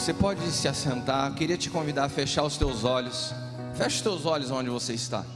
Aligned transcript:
Você 0.00 0.14
pode 0.14 0.50
se 0.50 0.66
assentar. 0.66 1.28
Eu 1.28 1.34
queria 1.34 1.58
te 1.58 1.68
convidar 1.68 2.06
a 2.06 2.08
fechar 2.08 2.42
os 2.42 2.56
teus 2.56 2.84
olhos. 2.84 3.34
Feche 3.74 3.96
os 3.96 4.00
teus 4.00 4.24
olhos 4.24 4.50
onde 4.50 4.70
você 4.70 4.94
está. 4.94 5.26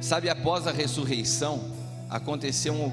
Sabe, 0.00 0.30
após 0.30 0.66
a 0.66 0.72
ressurreição, 0.72 1.62
aconteceu 2.08 2.90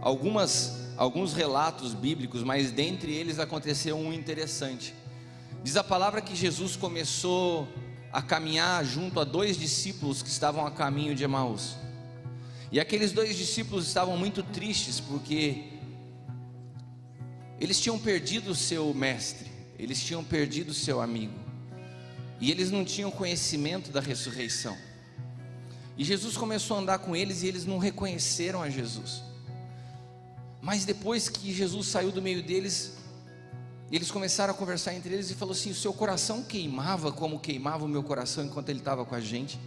algumas, 0.00 0.90
alguns 0.96 1.32
relatos 1.32 1.94
bíblicos, 1.94 2.42
mas 2.42 2.72
dentre 2.72 3.14
eles 3.14 3.38
aconteceu 3.38 3.96
um 3.96 4.12
interessante. 4.12 4.92
Diz 5.62 5.76
a 5.76 5.84
palavra 5.84 6.20
que 6.20 6.34
Jesus 6.34 6.74
começou 6.74 7.68
a 8.12 8.20
caminhar 8.20 8.84
junto 8.84 9.20
a 9.20 9.24
dois 9.24 9.56
discípulos 9.56 10.24
que 10.24 10.28
estavam 10.28 10.66
a 10.66 10.72
caminho 10.72 11.14
de 11.14 11.22
Emaús. 11.22 11.76
E 12.72 12.80
aqueles 12.80 13.12
dois 13.12 13.36
discípulos 13.36 13.86
estavam 13.86 14.16
muito 14.16 14.42
tristes 14.42 14.98
porque 14.98 15.78
eles 17.60 17.78
tinham 17.78 17.98
perdido 17.98 18.50
o 18.50 18.54
seu 18.54 18.92
mestre, 18.94 19.50
eles 19.78 20.02
tinham 20.02 20.24
perdido 20.24 20.70
o 20.70 20.74
seu 20.74 21.00
amigo, 21.00 21.38
e 22.40 22.50
eles 22.50 22.70
não 22.70 22.84
tinham 22.84 23.10
conhecimento 23.10 23.90
da 23.90 24.00
ressurreição. 24.00 24.76
E 25.96 26.04
Jesus 26.04 26.34
começou 26.36 26.78
a 26.78 26.80
andar 26.80 26.98
com 27.00 27.14
eles 27.14 27.42
e 27.42 27.46
eles 27.46 27.66
não 27.66 27.76
reconheceram 27.76 28.62
a 28.62 28.70
Jesus. 28.70 29.22
Mas 30.62 30.86
depois 30.86 31.28
que 31.28 31.52
Jesus 31.52 31.88
saiu 31.88 32.10
do 32.10 32.22
meio 32.22 32.42
deles, 32.42 32.96
eles 33.92 34.10
começaram 34.10 34.54
a 34.54 34.56
conversar 34.56 34.94
entre 34.94 35.12
eles 35.12 35.30
e 35.30 35.34
falou 35.34 35.52
assim: 35.52 35.70
"O 35.70 35.74
seu 35.74 35.92
coração 35.92 36.42
queimava 36.42 37.12
como 37.12 37.38
queimava 37.38 37.84
o 37.84 37.88
meu 37.88 38.02
coração 38.02 38.44
enquanto 38.44 38.70
ele 38.70 38.78
estava 38.78 39.04
com 39.04 39.14
a 39.14 39.20
gente?" 39.20 39.60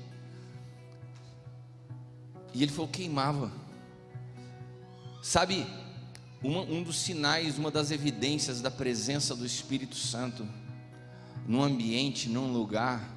E 2.51 2.63
ele 2.63 2.71
falou: 2.71 2.87
"Queimava." 2.87 3.51
Sabe, 5.21 5.67
um 6.43 6.83
dos 6.83 6.97
sinais, 6.97 7.57
uma 7.57 7.71
das 7.71 7.89
evidências 7.89 8.59
da 8.61 8.69
presença 8.69 9.33
do 9.35 9.45
Espírito 9.45 9.95
Santo 9.95 10.45
num 11.47 11.63
ambiente, 11.63 12.29
num 12.29 12.51
lugar, 12.51 13.13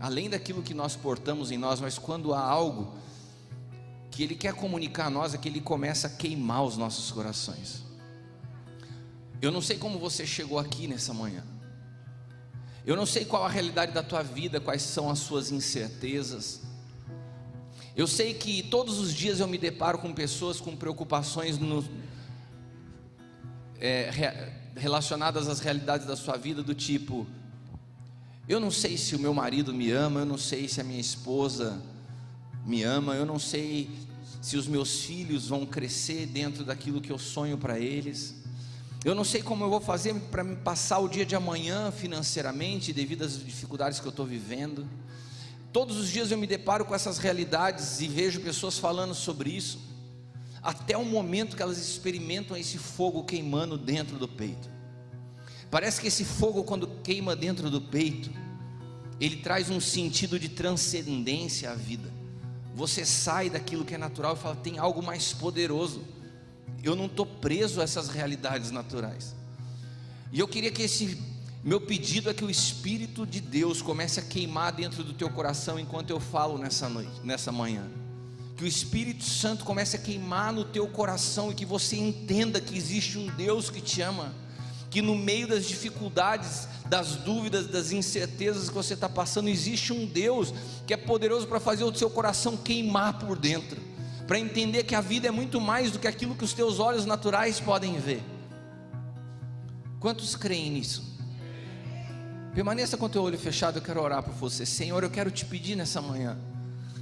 além 0.00 0.28
daquilo 0.30 0.62
que 0.62 0.74
nós 0.74 0.96
portamos 0.96 1.50
em 1.50 1.58
nós, 1.58 1.80
mas 1.80 1.98
quando 1.98 2.32
há 2.32 2.40
algo 2.40 2.94
que 4.10 4.22
Ele 4.22 4.34
quer 4.34 4.54
comunicar 4.54 5.06
a 5.06 5.10
nós, 5.10 5.34
é 5.34 5.38
que 5.38 5.48
Ele 5.48 5.60
começa 5.60 6.06
a 6.06 6.10
queimar 6.10 6.64
os 6.64 6.76
nossos 6.76 7.10
corações. 7.10 7.84
Eu 9.40 9.50
não 9.50 9.62
sei 9.62 9.78
como 9.78 9.98
você 9.98 10.26
chegou 10.26 10.58
aqui 10.58 10.86
nessa 10.86 11.14
manhã. 11.14 11.44
Eu 12.84 12.96
não 12.96 13.06
sei 13.06 13.24
qual 13.24 13.44
a 13.44 13.48
realidade 13.48 13.92
da 13.92 14.02
tua 14.02 14.22
vida, 14.22 14.60
quais 14.60 14.82
são 14.82 15.10
as 15.10 15.18
suas 15.18 15.50
incertezas. 15.52 16.62
Eu 17.96 18.06
sei 18.06 18.34
que 18.34 18.62
todos 18.62 18.98
os 18.98 19.14
dias 19.14 19.40
eu 19.40 19.46
me 19.46 19.58
deparo 19.58 19.98
com 19.98 20.12
pessoas 20.12 20.60
com 20.60 20.76
preocupações 20.76 21.58
no, 21.58 21.84
é, 23.80 24.52
relacionadas 24.76 25.48
às 25.48 25.60
realidades 25.60 26.06
da 26.06 26.16
sua 26.16 26.36
vida, 26.36 26.62
do 26.62 26.74
tipo: 26.74 27.26
eu 28.48 28.60
não 28.60 28.70
sei 28.70 28.96
se 28.96 29.14
o 29.14 29.18
meu 29.18 29.32
marido 29.32 29.72
me 29.72 29.90
ama, 29.90 30.20
eu 30.20 30.26
não 30.26 30.38
sei 30.38 30.68
se 30.68 30.80
a 30.80 30.84
minha 30.84 31.00
esposa 31.00 31.80
me 32.66 32.82
ama, 32.82 33.14
eu 33.14 33.24
não 33.24 33.38
sei 33.38 33.88
se 34.40 34.56
os 34.56 34.66
meus 34.66 35.02
filhos 35.02 35.48
vão 35.48 35.64
crescer 35.66 36.26
dentro 36.26 36.64
daquilo 36.64 37.00
que 37.00 37.10
eu 37.10 37.18
sonho 37.18 37.56
para 37.56 37.78
eles. 37.78 38.34
Eu 39.04 39.14
não 39.14 39.24
sei 39.24 39.42
como 39.42 39.64
eu 39.64 39.70
vou 39.70 39.80
fazer 39.80 40.14
para 40.30 40.44
me 40.44 40.56
passar 40.56 40.98
o 40.98 41.08
dia 41.08 41.24
de 41.24 41.34
amanhã 41.34 41.90
financeiramente, 41.90 42.92
devido 42.92 43.22
às 43.22 43.38
dificuldades 43.38 43.98
que 43.98 44.06
eu 44.06 44.10
estou 44.10 44.26
vivendo. 44.26 44.86
Todos 45.72 45.96
os 45.96 46.08
dias 46.08 46.30
eu 46.30 46.36
me 46.36 46.46
deparo 46.46 46.84
com 46.84 46.94
essas 46.94 47.18
realidades 47.18 48.00
e 48.00 48.08
vejo 48.08 48.40
pessoas 48.40 48.78
falando 48.78 49.14
sobre 49.14 49.50
isso, 49.50 49.78
até 50.62 50.96
o 50.96 51.04
momento 51.04 51.56
que 51.56 51.62
elas 51.62 51.78
experimentam 51.78 52.56
esse 52.56 52.78
fogo 52.78 53.24
queimando 53.24 53.78
dentro 53.78 54.18
do 54.18 54.28
peito. 54.28 54.68
Parece 55.70 56.00
que 56.00 56.08
esse 56.08 56.24
fogo, 56.24 56.64
quando 56.64 56.86
queima 57.02 57.36
dentro 57.36 57.70
do 57.70 57.80
peito, 57.80 58.30
ele 59.20 59.36
traz 59.36 59.70
um 59.70 59.80
sentido 59.80 60.38
de 60.38 60.48
transcendência 60.48 61.70
à 61.70 61.74
vida. 61.74 62.12
Você 62.74 63.04
sai 63.04 63.48
daquilo 63.48 63.84
que 63.84 63.94
é 63.94 63.98
natural 63.98 64.34
e 64.34 64.38
fala: 64.38 64.56
tem 64.56 64.78
algo 64.78 65.02
mais 65.02 65.32
poderoso. 65.32 66.02
Eu 66.82 66.96
não 66.96 67.06
estou 67.06 67.26
preso 67.26 67.80
a 67.80 67.84
essas 67.84 68.08
realidades 68.08 68.70
naturais. 68.70 69.34
E 70.32 70.40
eu 70.40 70.48
queria 70.48 70.70
que 70.70 70.82
esse 70.82 71.18
meu 71.62 71.80
pedido 71.80 72.30
é 72.30 72.34
que 72.34 72.44
o 72.44 72.50
Espírito 72.50 73.26
de 73.26 73.40
Deus 73.40 73.82
comece 73.82 74.18
a 74.18 74.22
queimar 74.22 74.72
dentro 74.72 75.04
do 75.04 75.12
teu 75.12 75.28
coração 75.28 75.78
enquanto 75.78 76.10
eu 76.10 76.18
falo 76.18 76.56
nessa 76.56 76.88
noite, 76.88 77.20
nessa 77.22 77.52
manhã. 77.52 77.86
Que 78.60 78.64
o 78.64 78.68
Espírito 78.68 79.24
Santo 79.24 79.64
comece 79.64 79.96
a 79.96 79.98
queimar 79.98 80.52
no 80.52 80.66
teu 80.66 80.86
coração 80.86 81.50
e 81.50 81.54
que 81.54 81.64
você 81.64 81.96
entenda 81.96 82.60
que 82.60 82.76
existe 82.76 83.16
um 83.16 83.26
Deus 83.28 83.70
que 83.70 83.80
te 83.80 84.02
ama 84.02 84.34
que 84.90 85.00
no 85.00 85.14
meio 85.14 85.46
das 85.46 85.66
dificuldades, 85.66 86.68
das 86.84 87.14
dúvidas, 87.14 87.68
das 87.68 87.90
incertezas 87.90 88.68
que 88.68 88.74
você 88.74 88.92
está 88.92 89.08
passando, 89.08 89.48
existe 89.48 89.94
um 89.94 90.04
Deus 90.04 90.52
que 90.86 90.92
é 90.92 90.96
poderoso 90.96 91.46
para 91.46 91.58
fazer 91.58 91.84
o 91.84 91.94
seu 91.94 92.10
coração 92.10 92.54
queimar 92.54 93.18
por 93.18 93.38
dentro, 93.38 93.80
para 94.26 94.38
entender 94.38 94.82
que 94.82 94.94
a 94.94 95.00
vida 95.00 95.26
é 95.26 95.30
muito 95.30 95.58
mais 95.58 95.90
do 95.90 95.98
que 95.98 96.06
aquilo 96.06 96.34
que 96.34 96.44
os 96.44 96.52
teus 96.52 96.78
olhos 96.78 97.06
naturais 97.06 97.58
podem 97.58 97.98
ver. 97.98 98.22
Quantos 100.00 100.36
creem 100.36 100.70
nisso? 100.70 101.18
Permaneça 102.54 102.98
com 102.98 103.06
o 103.06 103.08
teu 103.08 103.22
olho 103.22 103.38
fechado, 103.38 103.78
eu 103.78 103.82
quero 103.82 104.02
orar 104.02 104.22
por 104.22 104.34
você. 104.34 104.66
Senhor, 104.66 105.02
eu 105.02 105.10
quero 105.10 105.30
te 105.30 105.46
pedir 105.46 105.76
nessa 105.76 106.02
manhã. 106.02 106.36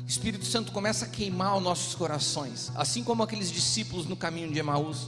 Espírito 0.08 0.46
Santo 0.46 0.72
começa 0.72 1.04
a 1.04 1.08
queimar 1.08 1.56
os 1.58 1.62
nossos 1.62 1.94
corações, 1.94 2.72
assim 2.74 3.04
como 3.04 3.22
aqueles 3.22 3.52
discípulos 3.52 4.06
no 4.06 4.16
caminho 4.16 4.50
de 4.50 4.58
Emaús 4.58 5.06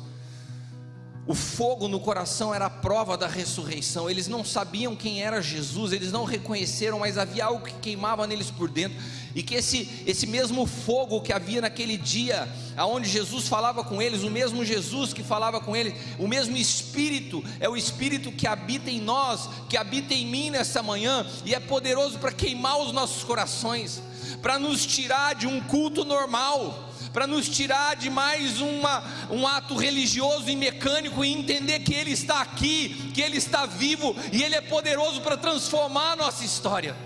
o 1.30 1.34
fogo 1.34 1.86
no 1.86 2.00
coração 2.00 2.52
era 2.52 2.66
a 2.66 2.70
prova 2.70 3.16
da 3.16 3.28
ressurreição. 3.28 4.10
Eles 4.10 4.26
não 4.26 4.44
sabiam 4.44 4.96
quem 4.96 5.22
era 5.22 5.40
Jesus, 5.40 5.92
eles 5.92 6.10
não 6.10 6.24
reconheceram, 6.24 6.98
mas 6.98 7.16
havia 7.16 7.44
algo 7.44 7.64
que 7.64 7.74
queimava 7.74 8.26
neles 8.26 8.50
por 8.50 8.68
dentro. 8.68 8.98
E 9.32 9.40
que 9.40 9.54
esse, 9.54 10.02
esse 10.08 10.26
mesmo 10.26 10.66
fogo 10.66 11.20
que 11.20 11.32
havia 11.32 11.60
naquele 11.60 11.96
dia, 11.96 12.48
aonde 12.76 13.08
Jesus 13.08 13.46
falava 13.46 13.84
com 13.84 14.02
eles, 14.02 14.24
o 14.24 14.30
mesmo 14.30 14.64
Jesus 14.64 15.12
que 15.12 15.22
falava 15.22 15.60
com 15.60 15.76
eles, 15.76 15.94
o 16.18 16.26
mesmo 16.26 16.56
Espírito, 16.56 17.44
é 17.60 17.68
o 17.68 17.76
Espírito 17.76 18.32
que 18.32 18.48
habita 18.48 18.90
em 18.90 19.00
nós, 19.00 19.48
que 19.68 19.76
habita 19.76 20.12
em 20.12 20.26
mim 20.26 20.50
nessa 20.50 20.82
manhã, 20.82 21.24
e 21.44 21.54
é 21.54 21.60
poderoso 21.60 22.18
para 22.18 22.32
queimar 22.32 22.80
os 22.80 22.92
nossos 22.92 23.22
corações, 23.22 24.02
para 24.42 24.58
nos 24.58 24.86
tirar 24.86 25.34
de 25.34 25.46
um 25.46 25.60
culto 25.60 26.04
normal 26.04 26.90
para 27.12 27.26
nos 27.26 27.48
tirar 27.48 27.96
de 27.96 28.08
mais 28.08 28.60
uma, 28.60 29.02
um 29.30 29.46
ato 29.46 29.76
religioso 29.76 30.48
e 30.48 30.56
mecânico 30.56 31.24
e 31.24 31.32
entender 31.32 31.80
que 31.80 31.94
Ele 31.94 32.12
está 32.12 32.40
aqui, 32.40 33.10
que 33.12 33.20
Ele 33.20 33.36
está 33.36 33.66
vivo 33.66 34.14
e 34.32 34.42
Ele 34.42 34.54
é 34.54 34.60
poderoso 34.60 35.20
para 35.20 35.36
transformar 35.36 36.12
a 36.12 36.16
nossa 36.16 36.44
história. 36.44 36.96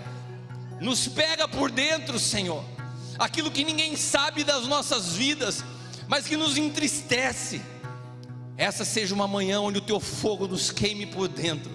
Nos 0.79 1.07
pega 1.07 1.47
por 1.47 1.71
dentro, 1.71 2.19
Senhor, 2.19 2.63
aquilo 3.17 3.49
que 3.49 3.63
ninguém 3.63 3.95
sabe 3.95 4.43
das 4.43 4.67
nossas 4.67 5.13
vidas, 5.13 5.63
mas 6.07 6.27
que 6.27 6.37
nos 6.37 6.57
entristece. 6.57 7.61
Essa 8.57 8.85
seja 8.85 9.13
uma 9.13 9.27
manhã 9.27 9.59
onde 9.59 9.79
o 9.79 9.81
teu 9.81 9.99
fogo 9.99 10.47
nos 10.47 10.71
queime 10.71 11.05
por 11.05 11.27
dentro. 11.27 11.71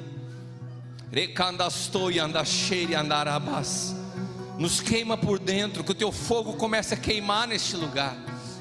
Nos 4.60 4.80
queima 4.80 5.16
por 5.16 5.40
dentro, 5.40 5.82
que 5.82 5.90
o 5.90 5.94
teu 5.94 6.12
fogo 6.12 6.52
comece 6.52 6.94
a 6.94 6.96
queimar 6.96 7.48
neste 7.48 7.74
lugar 7.76 8.16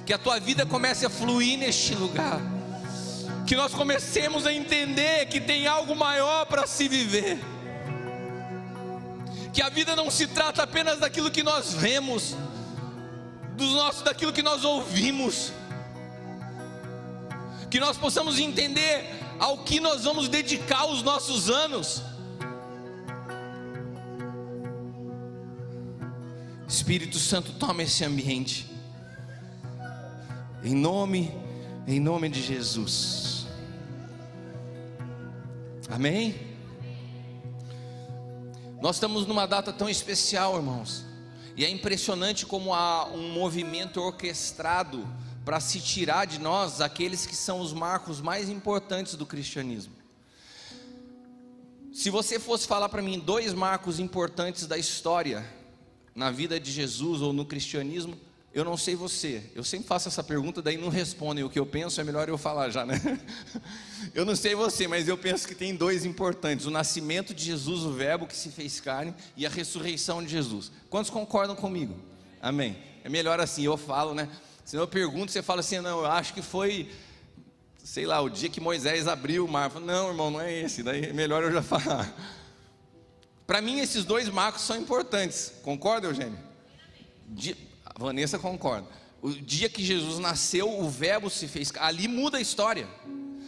que 0.10 0.14
a 0.14 0.18
tua 0.18 0.40
vida 0.40 0.66
comece 0.66 1.06
a 1.06 1.10
fluir 1.10 1.56
neste 1.60 1.94
lugar, 1.94 2.42
que 3.46 3.56
nós 3.56 3.76
comecemos 3.76 4.48
a 4.48 4.52
entender 4.52 5.28
que 5.28 5.40
tem 5.40 5.68
algo 5.68 5.96
maior 5.96 6.48
para 6.48 6.66
se 6.66 6.88
viver, 6.88 7.38
que 9.54 9.62
a 9.62 9.70
vida 9.70 9.96
não 9.96 10.10
se 10.10 10.26
trata 10.26 10.64
apenas 10.64 10.98
daquilo 10.98 11.30
que 11.30 11.44
nós 11.44 11.76
vemos, 11.76 12.36
dos 13.56 13.74
nossos, 13.74 14.02
daquilo 14.02 14.34
que 14.34 14.42
nós 14.42 14.64
ouvimos, 14.64 15.52
que 17.70 17.80
nós 17.80 17.96
possamos 17.96 18.40
entender 18.40 19.14
ao 19.38 19.60
que 19.60 19.80
nós 19.80 20.06
vamos 20.06 20.28
dedicar 20.28 20.88
os 20.88 21.04
nossos 21.04 21.52
anos. 21.52 22.02
Espírito 26.70 27.18
Santo, 27.18 27.54
toma 27.54 27.82
esse 27.82 28.06
ambiente. 28.06 28.70
Em 30.64 30.76
nome, 30.76 31.34
em 31.88 32.00
nome 32.00 32.30
de 32.30 32.44
Jesus. 32.44 33.48
Amém? 35.90 36.40
Nós 38.80 38.98
estamos 38.98 39.26
numa 39.26 39.48
data 39.48 39.74
tão 39.74 39.90
especial, 39.90 40.58
irmãos. 40.58 41.04
E 41.58 41.66
é 41.66 41.70
impressionante 41.72 42.46
como 42.46 42.72
há 42.72 43.06
um 43.08 43.32
movimento 43.32 44.00
orquestrado 44.00 45.08
para 45.44 45.60
se 45.60 45.80
tirar 45.80 46.28
de 46.28 46.40
nós 46.40 46.82
aqueles 46.82 47.26
que 47.26 47.36
são 47.36 47.62
os 47.62 47.74
marcos 47.74 48.22
mais 48.22 48.48
importantes 48.48 49.16
do 49.16 49.26
cristianismo. 49.26 49.96
Se 51.92 52.12
você 52.12 52.40
fosse 52.40 52.68
falar 52.68 52.90
para 52.90 53.02
mim 53.02 53.18
dois 53.18 53.56
marcos 53.56 54.00
importantes 54.00 54.68
da 54.68 54.78
história 54.78 55.58
na 56.20 56.30
vida 56.30 56.60
de 56.60 56.70
Jesus 56.70 57.22
ou 57.22 57.32
no 57.32 57.46
cristianismo, 57.46 58.14
Eu 58.52 58.66
não 58.66 58.76
sei 58.76 58.96
você, 58.96 59.44
eu 59.54 59.64
sempre 59.64 59.88
faço 59.88 60.08
essa 60.08 60.24
pergunta, 60.24 60.60
daí 60.60 60.76
não 60.76 60.90
respondem 60.90 61.44
o 61.44 61.50
que 61.50 61.60
eu 61.60 61.68
penso, 61.68 62.02
é 62.02 62.04
melhor 62.04 62.28
eu 62.28 62.38
falar 62.38 62.72
já, 62.72 62.84
né? 62.84 63.00
Eu 64.16 64.26
não 64.26 64.36
sei 64.36 64.56
você, 64.56 64.88
mas 64.88 65.08
eu 65.08 65.16
penso 65.16 65.48
que 65.48 65.54
tem 65.54 65.76
dois 65.76 66.04
importantes: 66.04 66.66
o 66.66 66.72
nascimento 66.72 67.32
de 67.32 67.46
Jesus, 67.46 67.84
o 67.84 67.94
Verbo 67.94 68.26
que 68.26 68.36
se 68.36 68.50
fez 68.50 68.80
carne, 68.82 69.14
e 69.38 69.46
a 69.46 69.50
ressurreição 69.50 70.24
de 70.24 70.30
Jesus. 70.30 70.72
Quantos 70.90 71.12
concordam 71.12 71.56
comigo? 71.56 71.96
Amém. 72.42 72.76
É 73.04 73.08
melhor 73.08 73.40
assim, 73.40 73.64
eu 73.64 73.78
falo, 73.78 74.16
né? 74.16 74.28
Se 74.66 74.76
eu 74.76 74.88
pergunto, 74.88 75.32
você 75.32 75.44
fala 75.44 75.60
assim, 75.60 75.80
não, 75.80 76.00
eu 76.00 76.08
acho 76.08 76.34
que 76.34 76.42
foi, 76.42 76.90
sei 77.84 78.08
lá, 78.08 78.20
o 78.20 78.30
dia 78.30 78.50
que 78.50 78.60
Moisés 78.60 79.08
abriu 79.08 79.46
o 79.46 79.48
mar. 79.48 79.72
Não, 79.80 80.10
irmão, 80.10 80.32
não 80.32 80.42
é 80.42 80.52
esse, 80.52 80.82
daí 80.82 81.06
é 81.06 81.14
melhor 81.14 81.44
eu 81.44 81.52
já 81.52 81.62
falar. 81.64 82.12
Para 83.50 83.64
mim, 83.64 83.80
esses 83.80 84.06
dois 84.06 84.30
marcos 84.30 84.62
são 84.62 84.78
importantes, 84.78 85.54
concorda, 85.64 86.06
Eugênio? 86.06 86.38
A 87.84 87.98
Vanessa 87.98 88.38
concorda. 88.38 88.88
O 89.24 89.32
dia 89.32 89.68
que 89.68 89.84
Jesus 89.84 90.20
nasceu, 90.20 90.80
o 90.80 90.88
Verbo 90.88 91.32
se 91.32 91.48
fez. 91.48 91.74
Ali 91.80 92.08
muda 92.08 92.38
a 92.38 92.42
história. 92.42 92.88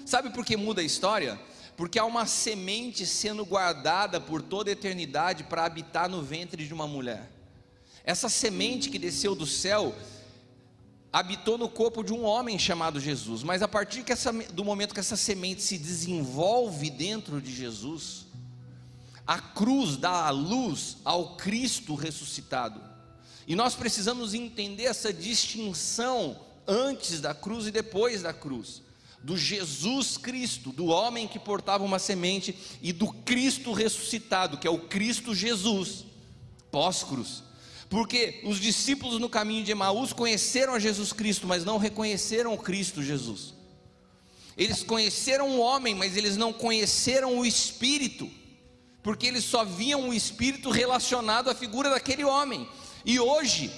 Sabe 0.03 0.31
por 0.31 0.43
que 0.43 0.57
muda 0.57 0.81
a 0.81 0.83
história? 0.83 1.39
Porque 1.77 1.99
há 1.99 2.03
uma 2.03 2.25
semente 2.25 3.05
sendo 3.05 3.45
guardada 3.45 4.19
por 4.19 4.41
toda 4.41 4.71
a 4.71 4.73
eternidade 4.73 5.43
para 5.43 5.65
habitar 5.65 6.09
no 6.09 6.23
ventre 6.23 6.65
de 6.65 6.73
uma 6.73 6.87
mulher. 6.87 7.31
Essa 8.03 8.27
semente 8.27 8.89
que 8.89 8.97
desceu 8.97 9.35
do 9.35 9.45
céu 9.45 9.95
habitou 11.13 11.59
no 11.59 11.69
corpo 11.69 12.03
de 12.03 12.11
um 12.11 12.23
homem 12.23 12.57
chamado 12.57 12.99
Jesus, 12.99 13.43
mas 13.43 13.61
a 13.61 13.67
partir 13.67 14.03
essa, 14.07 14.33
do 14.33 14.65
momento 14.65 14.95
que 14.95 14.99
essa 14.99 15.15
semente 15.15 15.61
se 15.61 15.77
desenvolve 15.77 16.89
dentro 16.89 17.39
de 17.39 17.53
Jesus, 17.53 18.30
a 19.31 19.39
cruz 19.39 19.95
dá 19.95 20.25
a 20.25 20.29
luz 20.29 20.97
ao 21.05 21.37
Cristo 21.37 21.95
ressuscitado. 21.95 22.81
E 23.47 23.55
nós 23.55 23.75
precisamos 23.75 24.33
entender 24.33 24.83
essa 24.83 25.13
distinção 25.13 26.37
antes 26.67 27.21
da 27.21 27.33
cruz 27.33 27.65
e 27.65 27.71
depois 27.71 28.21
da 28.21 28.33
cruz. 28.33 28.81
Do 29.23 29.37
Jesus 29.37 30.17
Cristo, 30.17 30.73
do 30.73 30.87
homem 30.87 31.29
que 31.29 31.39
portava 31.39 31.81
uma 31.81 31.97
semente, 31.97 32.53
e 32.81 32.91
do 32.91 33.07
Cristo 33.07 33.71
ressuscitado, 33.71 34.57
que 34.57 34.67
é 34.67 34.69
o 34.69 34.79
Cristo 34.79 35.33
Jesus, 35.33 36.03
pós-cruz. 36.69 37.41
Porque 37.89 38.41
os 38.43 38.59
discípulos 38.59 39.17
no 39.17 39.29
caminho 39.29 39.63
de 39.63 39.71
Emaús 39.71 40.11
conheceram 40.11 40.73
a 40.73 40.79
Jesus 40.79 41.13
Cristo, 41.13 41.47
mas 41.47 41.63
não 41.63 41.77
reconheceram 41.77 42.53
o 42.53 42.57
Cristo 42.57 43.01
Jesus. 43.01 43.53
Eles 44.57 44.83
conheceram 44.83 45.51
o 45.51 45.61
homem, 45.61 45.95
mas 45.95 46.17
eles 46.17 46.35
não 46.35 46.51
conheceram 46.51 47.37
o 47.37 47.45
Espírito, 47.45 48.29
porque 49.03 49.27
eles 49.27 49.43
só 49.43 49.63
viam 49.63 50.09
o 50.09 50.13
Espírito 50.13 50.69
relacionado 50.69 51.49
à 51.49 51.55
figura 51.55 51.89
daquele 51.89 52.23
homem. 52.23 52.67
E 53.05 53.19
hoje, 53.19 53.71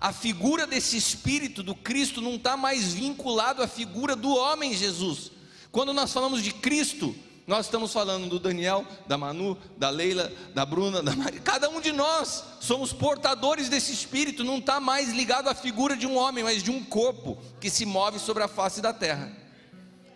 a 0.00 0.12
figura 0.12 0.66
desse 0.66 0.96
Espírito 0.96 1.62
do 1.62 1.74
Cristo 1.74 2.20
não 2.22 2.36
está 2.36 2.56
mais 2.56 2.92
vinculado 2.92 3.62
à 3.62 3.68
figura 3.68 4.16
do 4.16 4.34
homem 4.34 4.74
Jesus. 4.74 5.30
Quando 5.70 5.92
nós 5.92 6.12
falamos 6.12 6.42
de 6.42 6.52
Cristo, 6.52 7.14
nós 7.46 7.66
estamos 7.66 7.92
falando 7.92 8.28
do 8.28 8.38
Daniel, 8.38 8.86
da 9.06 9.18
Manu, 9.18 9.58
da 9.76 9.90
Leila, 9.90 10.32
da 10.54 10.64
Bruna, 10.64 11.02
da 11.02 11.14
Maria. 11.14 11.40
Cada 11.40 11.68
um 11.68 11.80
de 11.80 11.92
nós 11.92 12.44
somos 12.60 12.92
portadores 12.92 13.68
desse 13.68 13.92
Espírito, 13.92 14.42
não 14.44 14.58
está 14.58 14.80
mais 14.80 15.12
ligado 15.12 15.48
à 15.48 15.54
figura 15.54 15.96
de 15.96 16.06
um 16.06 16.16
homem, 16.16 16.42
mas 16.42 16.62
de 16.62 16.70
um 16.70 16.82
corpo 16.82 17.36
que 17.60 17.68
se 17.68 17.84
move 17.84 18.18
sobre 18.18 18.42
a 18.42 18.48
face 18.48 18.80
da 18.80 18.92
terra, 18.92 19.30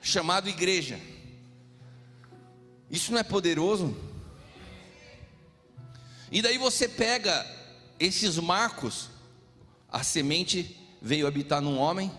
chamado 0.00 0.48
igreja. 0.48 0.98
Isso 2.90 3.12
não 3.12 3.18
é 3.18 3.24
poderoso? 3.24 3.94
E 6.34 6.42
daí 6.42 6.58
você 6.58 6.88
pega 6.88 7.46
esses 7.96 8.36
marcos, 8.38 9.08
a 9.88 10.02
semente 10.02 10.76
veio 11.00 11.28
habitar 11.28 11.62
num 11.62 11.78
homem 11.78 12.10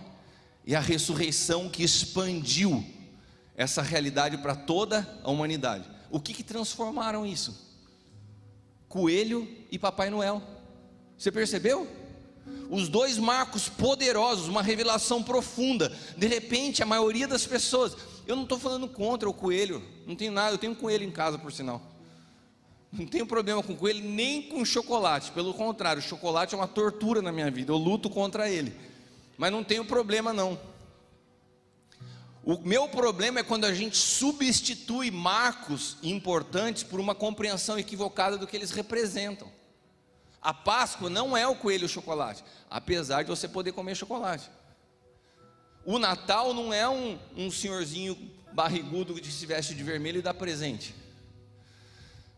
e 0.65 0.73
a 0.73 0.79
ressurreição 0.79 1.67
que 1.67 1.83
expandiu 1.83 2.81
essa 3.57 3.81
realidade 3.81 4.37
para 4.37 4.55
toda 4.55 5.05
a 5.21 5.29
humanidade. 5.29 5.83
O 6.09 6.21
que, 6.21 6.33
que 6.33 6.43
transformaram 6.43 7.25
isso? 7.25 7.61
Coelho 8.87 9.45
e 9.69 9.77
Papai 9.77 10.09
Noel. 10.09 10.41
Você 11.17 11.29
percebeu? 11.29 11.85
Os 12.69 12.87
dois 12.87 13.17
marcos 13.17 13.67
poderosos, 13.67 14.47
uma 14.47 14.63
revelação 14.63 15.21
profunda. 15.21 15.93
De 16.17 16.25
repente, 16.25 16.81
a 16.81 16.85
maioria 16.85 17.27
das 17.27 17.45
pessoas. 17.45 17.97
Eu 18.25 18.37
não 18.37 18.43
estou 18.43 18.57
falando 18.57 18.87
contra 18.87 19.29
o 19.29 19.33
coelho, 19.33 19.83
não 20.07 20.15
tenho 20.15 20.31
nada, 20.31 20.53
eu 20.53 20.57
tenho 20.57 20.71
um 20.71 20.77
coelho 20.77 21.03
em 21.03 21.11
casa, 21.11 21.37
por 21.37 21.51
sinal. 21.51 21.94
Não 22.97 23.05
tenho 23.05 23.27
problema 23.27 23.61
com 23.61 23.75
coelho 23.75 24.03
nem 24.03 24.41
com 24.43 24.63
chocolate. 24.63 25.31
Pelo 25.31 25.53
contrário, 25.53 25.99
o 25.99 26.05
chocolate 26.05 26.55
é 26.55 26.57
uma 26.57 26.67
tortura 26.67 27.21
na 27.21 27.31
minha 27.31 27.51
vida. 27.51 27.71
Eu 27.71 27.77
luto 27.77 28.09
contra 28.09 28.49
ele. 28.49 28.73
Mas 29.37 29.51
não 29.51 29.63
tenho 29.63 29.83
problema 29.83 30.31
não. 30.31 30.57
O 32.43 32.57
meu 32.59 32.87
problema 32.87 33.39
é 33.39 33.43
quando 33.43 33.65
a 33.65 33.73
gente 33.73 33.97
substitui 33.97 35.11
marcos 35.11 35.97
importantes 36.01 36.83
por 36.83 36.99
uma 36.99 37.13
compreensão 37.13 37.77
equivocada 37.77 38.37
do 38.37 38.47
que 38.47 38.55
eles 38.55 38.71
representam. 38.71 39.51
A 40.41 40.53
Páscoa 40.53 41.09
não 41.09 41.35
é 41.35 41.45
o 41.47 41.55
coelho 41.55 41.89
chocolate, 41.89 42.43
apesar 42.69 43.23
de 43.23 43.29
você 43.29 43.47
poder 43.47 43.71
comer 43.71 43.95
chocolate. 43.95 44.49
O 45.83 45.97
Natal 45.97 46.53
não 46.53 46.71
é 46.71 46.87
um, 46.87 47.17
um 47.35 47.51
senhorzinho 47.51 48.15
barrigudo 48.53 49.15
que 49.15 49.31
se 49.31 49.45
veste 49.45 49.73
de 49.73 49.83
vermelho 49.83 50.19
e 50.19 50.21
dá 50.21 50.33
presente. 50.33 50.95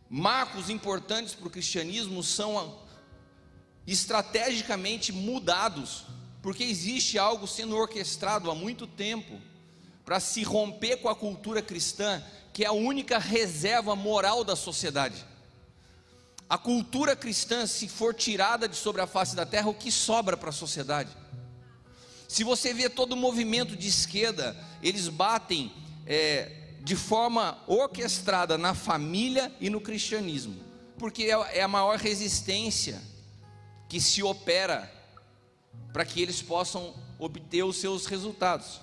Marcos 0.10 0.70
importantes 0.70 1.34
para 1.34 1.48
o 1.48 1.52
cristianismo 1.52 2.24
são 2.24 2.80
estrategicamente 3.86 5.12
mudados, 5.12 6.06
porque 6.42 6.64
existe 6.64 7.18
algo 7.18 7.48
sendo 7.48 7.76
orquestrado 7.76 8.50
há 8.50 8.56
muito 8.56 8.88
tempo 8.88 9.40
para 10.06 10.20
se 10.20 10.44
romper 10.44 10.98
com 10.98 11.10
a 11.10 11.16
cultura 11.16 11.62
cristã, 11.62 12.24
que 12.54 12.64
é 12.64 12.68
a 12.68 12.72
única 12.72 13.18
reserva 13.18 13.96
moral 13.96 14.44
da 14.44 14.56
sociedade. 14.56 15.26
A 16.50 16.58
cultura 16.58 17.14
cristã, 17.14 17.68
se 17.68 17.90
for 17.90 18.14
tirada 18.14 18.70
de 18.70 18.76
sobre 18.78 19.02
a 19.02 19.08
face 19.08 19.36
da 19.36 19.46
terra, 19.46 19.70
o 19.70 19.74
que 19.74 19.92
sobra 19.92 20.38
para 20.38 20.50
a 20.50 20.54
sociedade? 20.54 21.10
Se 22.28 22.44
você 22.44 22.74
vê 22.74 22.90
todo 22.90 23.14
o 23.14 23.18
movimento 23.18 23.76
de 23.76 23.88
esquerda, 23.88 24.56
eles 24.82 25.10
batem 25.10 25.72
é, 26.06 26.67
de 26.88 26.96
forma 26.96 27.62
orquestrada 27.68 28.58
na 28.58 28.74
família 28.74 29.54
e 29.60 29.70
no 29.70 29.82
cristianismo, 29.82 30.56
porque 30.98 31.24
é, 31.24 31.58
é 31.58 31.62
a 31.62 31.68
maior 31.68 31.98
resistência 31.98 33.02
que 33.90 34.00
se 34.00 34.24
opera 34.24 34.90
para 35.92 36.06
que 36.06 36.22
eles 36.22 36.42
possam 36.42 36.96
obter 37.20 37.62
os 37.64 37.76
seus 37.76 38.06
resultados. 38.06 38.80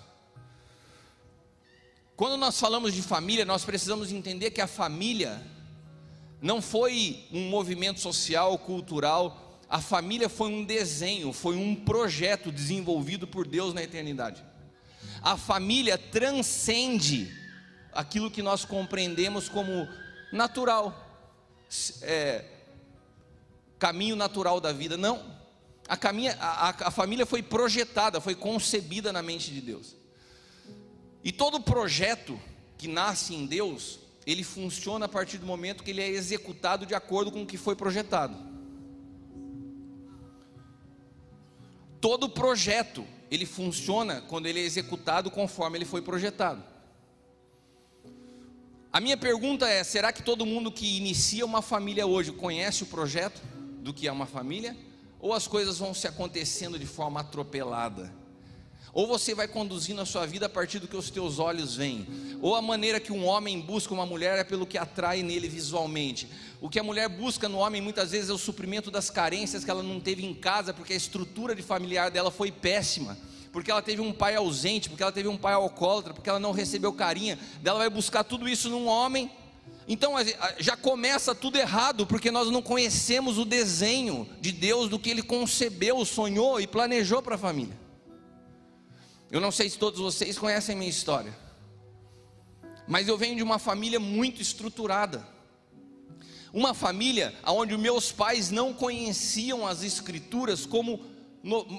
Quando 2.14 2.36
nós 2.36 2.60
falamos 2.60 2.92
de 2.92 3.00
família, 3.00 3.46
nós 3.46 3.64
precisamos 3.64 4.12
entender 4.12 4.50
que 4.50 4.60
a 4.60 4.66
família 4.66 5.42
não 6.42 6.60
foi 6.60 7.26
um 7.32 7.48
movimento 7.48 8.00
social, 8.00 8.58
cultural, 8.58 9.62
a 9.66 9.80
família 9.80 10.28
foi 10.28 10.50
um 10.50 10.62
desenho, 10.62 11.32
foi 11.32 11.56
um 11.56 11.74
projeto 11.74 12.52
desenvolvido 12.52 13.26
por 13.26 13.48
Deus 13.48 13.72
na 13.72 13.82
eternidade. 13.82 14.44
A 15.22 15.38
família 15.38 15.96
transcende 15.96 17.43
aquilo 17.94 18.30
que 18.30 18.42
nós 18.42 18.64
compreendemos 18.64 19.48
como 19.48 19.88
natural, 20.32 21.22
é, 22.02 22.44
caminho 23.78 24.16
natural 24.16 24.60
da 24.60 24.72
vida. 24.72 24.96
Não, 24.96 25.22
a, 25.88 25.96
caminha, 25.96 26.36
a, 26.40 26.88
a 26.88 26.90
família 26.90 27.24
foi 27.24 27.42
projetada, 27.42 28.20
foi 28.20 28.34
concebida 28.34 29.12
na 29.12 29.22
mente 29.22 29.50
de 29.52 29.60
Deus. 29.60 29.94
E 31.22 31.32
todo 31.32 31.60
projeto 31.60 32.38
que 32.76 32.88
nasce 32.88 33.34
em 33.34 33.46
Deus, 33.46 34.00
ele 34.26 34.42
funciona 34.42 35.06
a 35.06 35.08
partir 35.08 35.38
do 35.38 35.46
momento 35.46 35.82
que 35.82 35.90
ele 35.90 36.02
é 36.02 36.08
executado 36.08 36.84
de 36.84 36.94
acordo 36.94 37.30
com 37.30 37.42
o 37.42 37.46
que 37.46 37.56
foi 37.56 37.76
projetado. 37.76 38.36
Todo 42.00 42.28
projeto, 42.28 43.06
ele 43.30 43.46
funciona 43.46 44.20
quando 44.22 44.46
ele 44.46 44.60
é 44.60 44.64
executado 44.64 45.30
conforme 45.30 45.78
ele 45.78 45.86
foi 45.86 46.02
projetado. 46.02 46.73
A 48.94 49.00
minha 49.00 49.16
pergunta 49.16 49.68
é: 49.68 49.82
será 49.82 50.12
que 50.12 50.22
todo 50.22 50.46
mundo 50.46 50.70
que 50.70 50.96
inicia 50.96 51.44
uma 51.44 51.60
família 51.60 52.06
hoje 52.06 52.30
conhece 52.30 52.84
o 52.84 52.86
projeto 52.86 53.42
do 53.80 53.92
que 53.92 54.06
é 54.06 54.12
uma 54.12 54.24
família? 54.24 54.76
Ou 55.18 55.32
as 55.32 55.48
coisas 55.48 55.78
vão 55.78 55.92
se 55.92 56.06
acontecendo 56.06 56.78
de 56.78 56.86
forma 56.86 57.18
atropelada? 57.18 58.14
Ou 58.92 59.08
você 59.08 59.34
vai 59.34 59.48
conduzindo 59.48 60.00
a 60.00 60.06
sua 60.06 60.24
vida 60.26 60.46
a 60.46 60.48
partir 60.48 60.78
do 60.78 60.86
que 60.86 60.96
os 60.96 61.10
teus 61.10 61.40
olhos 61.40 61.74
veem? 61.74 62.06
Ou 62.40 62.54
a 62.54 62.62
maneira 62.62 63.00
que 63.00 63.10
um 63.10 63.26
homem 63.26 63.60
busca 63.60 63.92
uma 63.92 64.06
mulher 64.06 64.38
é 64.38 64.44
pelo 64.44 64.64
que 64.64 64.78
atrai 64.78 65.24
nele 65.24 65.48
visualmente? 65.48 66.28
O 66.60 66.70
que 66.70 66.78
a 66.78 66.84
mulher 66.84 67.08
busca 67.08 67.48
no 67.48 67.58
homem 67.58 67.82
muitas 67.82 68.12
vezes 68.12 68.30
é 68.30 68.32
o 68.32 68.38
suprimento 68.38 68.92
das 68.92 69.10
carências 69.10 69.64
que 69.64 69.70
ela 69.72 69.82
não 69.82 69.98
teve 69.98 70.24
em 70.24 70.32
casa, 70.32 70.72
porque 70.72 70.92
a 70.92 70.96
estrutura 70.96 71.52
de 71.52 71.62
familiar 71.62 72.12
dela 72.12 72.30
foi 72.30 72.52
péssima 72.52 73.18
porque 73.54 73.70
ela 73.70 73.80
teve 73.80 74.02
um 74.02 74.12
pai 74.12 74.34
ausente, 74.34 74.88
porque 74.88 75.00
ela 75.00 75.12
teve 75.12 75.28
um 75.28 75.36
pai 75.36 75.54
alcoólatra, 75.54 76.12
porque 76.12 76.28
ela 76.28 76.40
não 76.40 76.50
recebeu 76.50 76.92
carinho, 76.92 77.38
dela 77.62 77.78
vai 77.78 77.88
buscar 77.88 78.24
tudo 78.24 78.48
isso 78.48 78.68
num 78.68 78.88
homem. 78.88 79.30
Então 79.86 80.14
já 80.58 80.76
começa 80.76 81.36
tudo 81.36 81.56
errado, 81.56 82.04
porque 82.04 82.32
nós 82.32 82.50
não 82.50 82.60
conhecemos 82.60 83.38
o 83.38 83.44
desenho 83.44 84.28
de 84.40 84.50
Deus 84.50 84.88
do 84.88 84.98
que 84.98 85.08
Ele 85.08 85.22
concebeu, 85.22 86.04
sonhou 86.04 86.60
e 86.60 86.66
planejou 86.66 87.22
para 87.22 87.36
a 87.36 87.38
família. 87.38 87.78
Eu 89.30 89.40
não 89.40 89.52
sei 89.52 89.70
se 89.70 89.78
todos 89.78 90.00
vocês 90.00 90.36
conhecem 90.36 90.74
minha 90.74 90.90
história, 90.90 91.32
mas 92.88 93.06
eu 93.06 93.16
venho 93.16 93.36
de 93.36 93.42
uma 93.44 93.60
família 93.60 94.00
muito 94.00 94.42
estruturada. 94.42 95.24
Uma 96.52 96.74
família 96.74 97.32
onde 97.46 97.76
meus 97.76 98.10
pais 98.10 98.50
não 98.50 98.74
conheciam 98.74 99.64
as 99.64 99.84
escrituras 99.84 100.66
como 100.66 101.13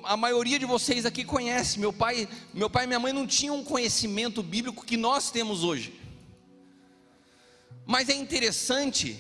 a 0.04 0.16
maioria 0.16 0.60
de 0.60 0.66
vocês 0.66 1.06
aqui 1.06 1.24
conhece. 1.24 1.80
Meu 1.80 1.92
pai, 1.92 2.28
meu 2.54 2.70
pai 2.70 2.84
e 2.84 2.88
minha 2.88 3.00
mãe 3.00 3.12
não 3.12 3.26
tinham 3.26 3.58
um 3.58 3.64
conhecimento 3.64 4.44
bíblico 4.44 4.86
que 4.86 4.96
nós 4.96 5.32
temos 5.32 5.64
hoje. 5.64 6.00
Mas 7.86 8.10
é 8.10 8.16
interessante 8.16 9.20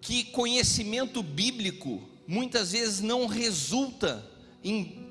que 0.00 0.24
conhecimento 0.24 1.22
bíblico 1.22 2.02
muitas 2.26 2.72
vezes 2.72 3.00
não 3.00 3.26
resulta 3.26 4.24
em, 4.62 5.08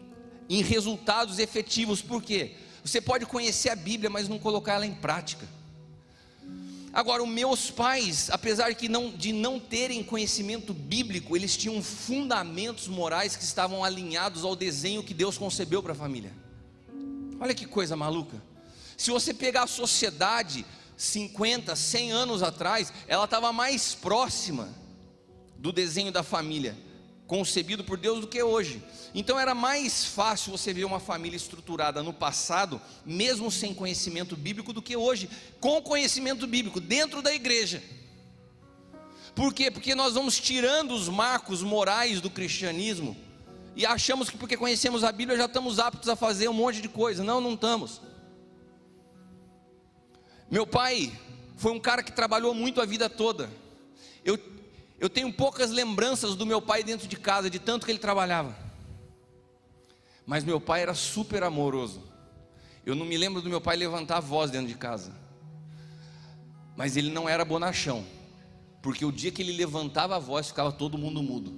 em 0.50 0.62
resultados 0.62 1.40
efetivos. 1.40 2.02
Por 2.02 2.22
quê? 2.22 2.56
Você 2.84 3.00
pode 3.00 3.26
conhecer 3.26 3.70
a 3.70 3.76
Bíblia, 3.76 4.10
mas 4.10 4.28
não 4.28 4.40
colocar 4.40 4.74
ela 4.74 4.86
em 4.86 4.94
prática. 4.94 5.48
Agora, 6.94 7.24
os 7.24 7.30
meus 7.30 7.72
pais, 7.72 8.30
apesar 8.30 8.74
de 8.74 8.90
não, 8.90 9.10
de 9.10 9.32
não 9.32 9.60
terem 9.60 10.04
conhecimento 10.04 10.74
bíblico, 10.74 11.38
eles 11.38 11.56
tinham 11.56 11.82
fundamentos 11.82 12.88
morais 12.88 13.36
que 13.36 13.44
estavam 13.44 13.84
alinhados 13.84 14.44
ao 14.44 14.56
desenho 14.56 15.04
que 15.04 15.14
Deus 15.14 15.38
concebeu 15.38 15.82
para 15.82 15.94
a 15.94 15.96
família. 15.96 16.34
Olha 17.40 17.56
que 17.56 17.66
coisa 17.66 17.96
maluca. 17.96 18.42
Se 18.98 19.10
você 19.10 19.34
pegar 19.34 19.64
a 19.64 19.68
sociedade 19.68 20.66
50, 20.98 21.76
100 21.76 22.12
anos 22.12 22.44
atrás, 22.44 22.92
ela 23.08 23.24
estava 23.24 23.54
mais 23.54 23.96
próxima 23.96 24.70
do 25.58 25.72
desenho 25.72 26.12
da 26.12 26.24
família 26.24 26.78
concebido 27.32 27.82
por 27.82 27.98
Deus 27.98 28.20
do 28.20 28.28
que 28.28 28.44
hoje. 28.44 28.84
Então 29.16 29.40
era 29.40 29.56
mais 29.56 30.04
fácil 30.04 30.52
você 30.52 30.74
ver 30.74 30.84
uma 30.84 31.00
família 31.00 31.38
estruturada 31.38 32.04
no 32.04 32.12
passado, 32.12 32.82
mesmo 33.06 33.50
sem 33.50 33.74
conhecimento 33.74 34.36
bíblico, 34.36 34.74
do 34.74 34.82
que 34.82 34.98
hoje, 34.98 35.30
com 35.58 35.82
conhecimento 35.82 36.46
bíblico, 36.46 36.82
dentro 36.82 37.22
da 37.22 37.34
igreja. 37.34 37.82
Por 39.34 39.54
quê? 39.54 39.72
Porque 39.72 39.96
nós 39.96 40.16
vamos 40.16 40.38
tirando 40.42 40.92
os 40.92 41.08
marcos 41.08 41.64
morais 41.64 42.20
do 42.20 42.30
cristianismo 42.30 43.16
e 43.78 43.86
achamos 43.86 44.30
que 44.30 44.38
porque 44.38 44.58
conhecemos 44.58 45.02
a 45.02 45.12
Bíblia 45.14 45.38
já 45.38 45.46
estamos 45.46 45.80
aptos 45.80 46.10
a 46.10 46.18
fazer 46.18 46.50
um 46.50 46.54
monte 46.54 46.82
de 46.82 46.90
coisa. 46.90 47.24
Não, 47.24 47.40
não 47.40 47.54
estamos. 47.54 48.02
Meu 50.50 50.68
pai 50.68 51.18
foi 51.56 51.72
um 51.72 51.80
cara 51.80 52.04
que 52.04 52.12
trabalhou 52.12 52.54
muito 52.54 52.82
a 52.82 52.86
vida 52.86 53.10
toda. 53.10 53.50
Eu 54.26 54.38
eu 55.02 55.10
tenho 55.10 55.34
poucas 55.34 55.72
lembranças 55.72 56.36
do 56.36 56.46
meu 56.46 56.62
pai 56.62 56.84
dentro 56.84 57.08
de 57.08 57.16
casa, 57.18 57.50
de 57.50 57.58
tanto 57.58 57.88
que 57.88 57.92
ele 57.92 57.98
trabalhava. 57.98 58.56
Mas 60.28 60.44
meu 60.44 60.62
pai 60.62 60.84
era 60.84 60.94
super 60.94 61.42
amoroso. 61.42 62.04
Eu 62.86 62.94
não 62.94 63.04
me 63.04 63.18
lembro 63.18 63.42
do 63.42 63.50
meu 63.50 63.60
pai 63.60 63.76
levantar 63.76 64.18
a 64.18 64.20
voz 64.20 64.52
dentro 64.52 64.68
de 64.68 64.76
casa. 64.76 65.12
Mas 66.78 66.96
ele 66.96 67.10
não 67.10 67.28
era 67.28 67.44
bonachão. 67.44 68.06
Porque 68.80 69.04
o 69.04 69.12
dia 69.12 69.32
que 69.32 69.42
ele 69.42 69.54
levantava 69.54 70.18
a 70.18 70.20
voz, 70.20 70.50
ficava 70.50 70.72
todo 70.72 71.00
mundo 71.00 71.24
mudo. 71.24 71.52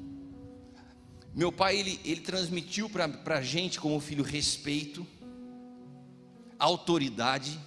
Meu 1.36 1.52
pai, 1.52 1.78
ele, 1.78 2.00
ele 2.06 2.22
transmitiu 2.22 2.90
para 2.90 3.10
a 3.26 3.42
gente, 3.42 3.78
como 3.78 4.00
filho, 4.00 4.24
respeito, 4.24 5.06
autoridade, 6.58 7.60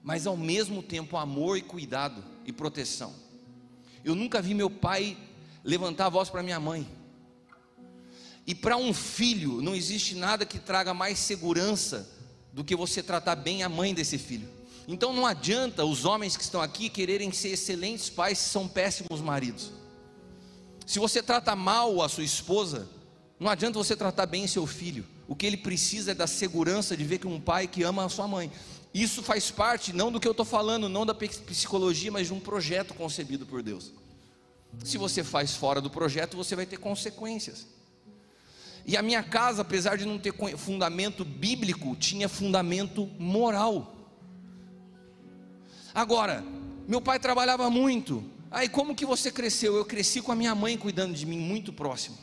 mas 0.00 0.28
ao 0.28 0.36
mesmo 0.36 0.80
tempo 0.80 1.16
amor 1.16 1.58
e 1.58 1.60
cuidado 1.60 2.22
e 2.46 2.52
proteção. 2.52 3.29
Eu 4.04 4.14
nunca 4.14 4.40
vi 4.40 4.54
meu 4.54 4.70
pai 4.70 5.16
levantar 5.64 6.06
a 6.06 6.10
voz 6.10 6.28
para 6.28 6.42
minha 6.42 6.60
mãe. 6.60 6.88
E 8.46 8.54
para 8.54 8.76
um 8.76 8.92
filho, 8.92 9.60
não 9.60 9.74
existe 9.74 10.14
nada 10.14 10.44
que 10.44 10.58
traga 10.58 10.92
mais 10.94 11.18
segurança 11.18 12.08
do 12.52 12.64
que 12.64 12.74
você 12.74 13.02
tratar 13.02 13.36
bem 13.36 13.62
a 13.62 13.68
mãe 13.68 13.94
desse 13.94 14.18
filho. 14.18 14.48
Então 14.88 15.12
não 15.12 15.24
adianta 15.24 15.84
os 15.84 16.04
homens 16.04 16.36
que 16.36 16.42
estão 16.42 16.60
aqui 16.60 16.88
quererem 16.88 17.30
ser 17.30 17.50
excelentes 17.50 18.10
pais 18.10 18.38
se 18.38 18.48
são 18.48 18.66
péssimos 18.66 19.20
maridos. 19.20 19.70
Se 20.84 20.98
você 20.98 21.22
trata 21.22 21.54
mal 21.54 22.02
a 22.02 22.08
sua 22.08 22.24
esposa, 22.24 22.88
não 23.38 23.48
adianta 23.48 23.78
você 23.78 23.94
tratar 23.94 24.26
bem 24.26 24.46
seu 24.48 24.66
filho. 24.66 25.06
O 25.28 25.36
que 25.36 25.46
ele 25.46 25.56
precisa 25.56 26.10
é 26.10 26.14
da 26.14 26.26
segurança 26.26 26.96
de 26.96 27.04
ver 27.04 27.18
que 27.18 27.28
um 27.28 27.40
pai 27.40 27.68
que 27.68 27.84
ama 27.84 28.04
a 28.04 28.08
sua 28.08 28.26
mãe. 28.26 28.50
Isso 28.92 29.22
faz 29.22 29.50
parte, 29.50 29.92
não 29.92 30.10
do 30.10 30.18
que 30.18 30.26
eu 30.26 30.32
estou 30.32 30.44
falando, 30.44 30.88
não 30.88 31.06
da 31.06 31.14
psicologia, 31.14 32.10
mas 32.10 32.26
de 32.26 32.34
um 32.34 32.40
projeto 32.40 32.92
concebido 32.94 33.46
por 33.46 33.62
Deus. 33.62 33.92
Se 34.84 34.98
você 34.98 35.22
faz 35.22 35.54
fora 35.54 35.80
do 35.80 35.90
projeto, 35.90 36.36
você 36.36 36.56
vai 36.56 36.66
ter 36.66 36.76
consequências. 36.76 37.66
E 38.84 38.96
a 38.96 39.02
minha 39.02 39.22
casa, 39.22 39.62
apesar 39.62 39.96
de 39.96 40.04
não 40.04 40.18
ter 40.18 40.34
fundamento 40.56 41.24
bíblico, 41.24 41.94
tinha 41.96 42.28
fundamento 42.28 43.06
moral. 43.18 43.94
Agora, 45.94 46.44
meu 46.88 47.00
pai 47.00 47.18
trabalhava 47.18 47.70
muito. 47.70 48.24
Aí 48.50 48.68
como 48.68 48.94
que 48.94 49.06
você 49.06 49.30
cresceu? 49.30 49.76
Eu 49.76 49.84
cresci 49.84 50.20
com 50.20 50.32
a 50.32 50.36
minha 50.36 50.54
mãe 50.54 50.76
cuidando 50.76 51.14
de 51.14 51.24
mim 51.24 51.38
muito 51.38 51.72
próximo. 51.72 52.18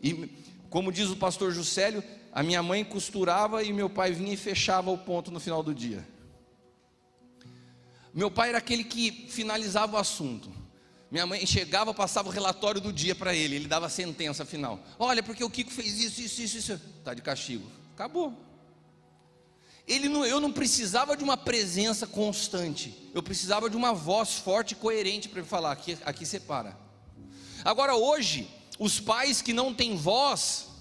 E 0.00 0.30
como 0.70 0.92
diz 0.92 1.08
o 1.08 1.16
pastor 1.16 1.52
Juscelio, 1.52 2.02
a 2.34 2.42
minha 2.42 2.60
mãe 2.64 2.84
costurava 2.84 3.62
e 3.62 3.72
meu 3.72 3.88
pai 3.88 4.10
vinha 4.10 4.34
e 4.34 4.36
fechava 4.36 4.90
o 4.90 4.98
ponto 4.98 5.30
no 5.30 5.38
final 5.38 5.62
do 5.62 5.72
dia. 5.72 6.04
Meu 8.12 8.28
pai 8.28 8.48
era 8.48 8.58
aquele 8.58 8.82
que 8.82 9.28
finalizava 9.28 9.96
o 9.96 10.00
assunto. 10.00 10.52
Minha 11.12 11.26
mãe 11.26 11.46
chegava, 11.46 11.94
passava 11.94 12.28
o 12.28 12.32
relatório 12.32 12.80
do 12.80 12.92
dia 12.92 13.14
para 13.14 13.32
ele, 13.32 13.54
ele 13.54 13.68
dava 13.68 13.86
a 13.86 13.88
sentença 13.88 14.44
final. 14.44 14.80
Olha, 14.98 15.22
porque 15.22 15.44
o 15.44 15.50
Kiko 15.50 15.70
fez 15.70 16.00
isso, 16.00 16.20
isso, 16.20 16.42
isso, 16.42 16.58
isso. 16.58 16.72
Está 16.98 17.14
de 17.14 17.22
castigo. 17.22 17.70
Acabou. 17.94 18.36
Ele 19.86 20.08
não, 20.08 20.26
eu 20.26 20.40
não 20.40 20.50
precisava 20.50 21.16
de 21.16 21.22
uma 21.22 21.36
presença 21.36 22.04
constante. 22.04 23.10
Eu 23.14 23.22
precisava 23.22 23.70
de 23.70 23.76
uma 23.76 23.92
voz 23.92 24.34
forte 24.34 24.72
e 24.72 24.76
coerente 24.76 25.28
para 25.28 25.44
falar: 25.44 25.70
aqui, 25.70 25.96
aqui 26.04 26.26
separa. 26.26 26.76
Agora, 27.64 27.94
hoje, 27.94 28.50
os 28.76 28.98
pais 28.98 29.40
que 29.40 29.52
não 29.52 29.72
têm 29.72 29.94
voz, 29.96 30.73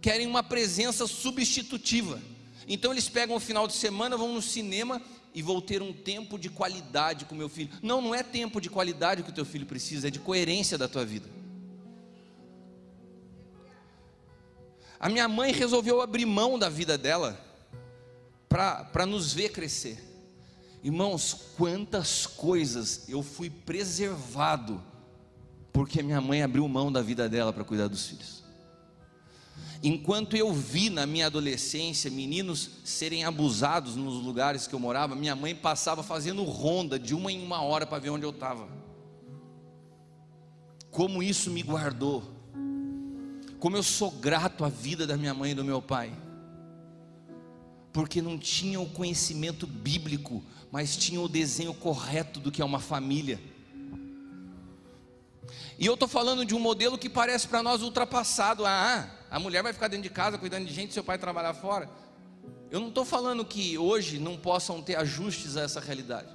querem 0.00 0.26
uma 0.26 0.42
presença 0.42 1.06
substitutiva. 1.06 2.20
Então 2.66 2.92
eles 2.92 3.08
pegam 3.08 3.36
o 3.36 3.40
final 3.40 3.66
de 3.66 3.74
semana, 3.74 4.16
vão 4.16 4.34
no 4.34 4.42
cinema 4.42 5.00
e 5.34 5.42
vou 5.42 5.60
ter 5.60 5.82
um 5.82 5.92
tempo 5.92 6.38
de 6.38 6.48
qualidade 6.48 7.24
com 7.24 7.34
meu 7.34 7.48
filho. 7.48 7.70
Não, 7.82 8.00
não 8.00 8.14
é 8.14 8.22
tempo 8.22 8.60
de 8.60 8.70
qualidade 8.70 9.22
que 9.22 9.30
o 9.30 9.34
teu 9.34 9.44
filho 9.44 9.66
precisa, 9.66 10.08
é 10.08 10.10
de 10.10 10.18
coerência 10.18 10.76
da 10.76 10.88
tua 10.88 11.04
vida. 11.04 11.28
A 14.98 15.08
minha 15.08 15.26
mãe 15.28 15.52
resolveu 15.52 16.00
abrir 16.00 16.26
mão 16.26 16.58
da 16.58 16.68
vida 16.68 16.98
dela 16.98 17.40
para 18.48 19.06
nos 19.06 19.32
ver 19.32 19.50
crescer. 19.50 19.98
Irmãos, 20.82 21.34
quantas 21.56 22.26
coisas 22.26 23.08
eu 23.08 23.22
fui 23.22 23.48
preservado 23.48 24.82
porque 25.72 26.02
minha 26.02 26.20
mãe 26.20 26.42
abriu 26.42 26.66
mão 26.68 26.90
da 26.90 27.00
vida 27.00 27.28
dela 27.28 27.52
para 27.52 27.64
cuidar 27.64 27.88
dos 27.88 28.06
filhos. 28.06 28.39
Enquanto 29.82 30.36
eu 30.36 30.52
vi 30.52 30.90
na 30.90 31.06
minha 31.06 31.26
adolescência 31.26 32.10
meninos 32.10 32.70
serem 32.84 33.24
abusados 33.24 33.96
nos 33.96 34.22
lugares 34.22 34.66
que 34.66 34.74
eu 34.74 34.78
morava, 34.78 35.14
minha 35.14 35.34
mãe 35.34 35.54
passava 35.54 36.02
fazendo 36.02 36.44
ronda 36.44 36.98
de 36.98 37.14
uma 37.14 37.32
em 37.32 37.42
uma 37.42 37.62
hora 37.62 37.86
para 37.86 37.98
ver 37.98 38.10
onde 38.10 38.26
eu 38.26 38.30
estava. 38.30 38.68
Como 40.90 41.22
isso 41.22 41.50
me 41.50 41.62
guardou. 41.62 42.22
Como 43.58 43.76
eu 43.76 43.82
sou 43.82 44.10
grato 44.10 44.64
à 44.64 44.68
vida 44.68 45.06
da 45.06 45.16
minha 45.16 45.32
mãe 45.32 45.52
e 45.52 45.54
do 45.54 45.64
meu 45.64 45.80
pai. 45.80 46.12
Porque 47.92 48.20
não 48.20 48.38
tinham 48.38 48.82
o 48.82 48.90
conhecimento 48.90 49.66
bíblico, 49.66 50.44
mas 50.70 50.96
tinham 50.96 51.24
o 51.24 51.28
desenho 51.28 51.72
correto 51.72 52.38
do 52.38 52.52
que 52.52 52.60
é 52.60 52.64
uma 52.64 52.80
família. 52.80 53.40
E 55.78 55.86
eu 55.86 55.94
estou 55.94 56.06
falando 56.06 56.44
de 56.44 56.54
um 56.54 56.60
modelo 56.60 56.98
que 56.98 57.08
parece 57.08 57.48
para 57.48 57.62
nós 57.62 57.80
ultrapassado. 57.82 58.66
Ah, 58.66 59.10
a 59.30 59.38
mulher 59.38 59.62
vai 59.62 59.72
ficar 59.72 59.88
dentro 59.88 60.02
de 60.02 60.10
casa 60.10 60.36
cuidando 60.36 60.66
de 60.66 60.74
gente, 60.74 60.92
seu 60.92 61.04
pai 61.04 61.16
trabalhar 61.16 61.54
fora. 61.54 61.88
Eu 62.70 62.80
não 62.80 62.88
estou 62.88 63.04
falando 63.04 63.44
que 63.44 63.78
hoje 63.78 64.18
não 64.18 64.36
possam 64.36 64.82
ter 64.82 64.96
ajustes 64.96 65.56
a 65.56 65.62
essa 65.62 65.80
realidade. 65.80 66.28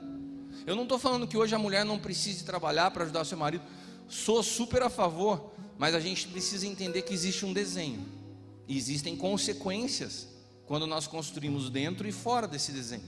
Eu 0.66 0.76
não 0.76 0.84
estou 0.84 0.98
falando 0.98 1.28
que 1.28 1.38
hoje 1.38 1.54
a 1.54 1.60
mulher 1.60 1.84
não 1.84 2.00
precise 2.00 2.44
trabalhar 2.44 2.92
para 2.92 3.04
ajudar 3.04 3.26
seu 3.26 3.38
marido. 3.38 3.64
Sou 4.08 4.42
super 4.42 4.82
a 4.82 4.90
favor, 4.90 5.54
mas 5.78 5.94
a 5.94 6.00
gente 6.00 6.28
precisa 6.28 6.66
entender 6.66 7.02
que 7.02 7.14
existe 7.14 7.46
um 7.46 7.54
desenho. 7.54 8.06
E 8.68 8.78
existem 8.78 9.16
consequências 9.16 10.28
quando 10.66 10.88
nós 10.88 11.06
construímos 11.06 11.70
dentro 11.70 12.08
e 12.08 12.12
fora 12.12 12.48
desse 12.48 12.72
desenho. 12.72 13.04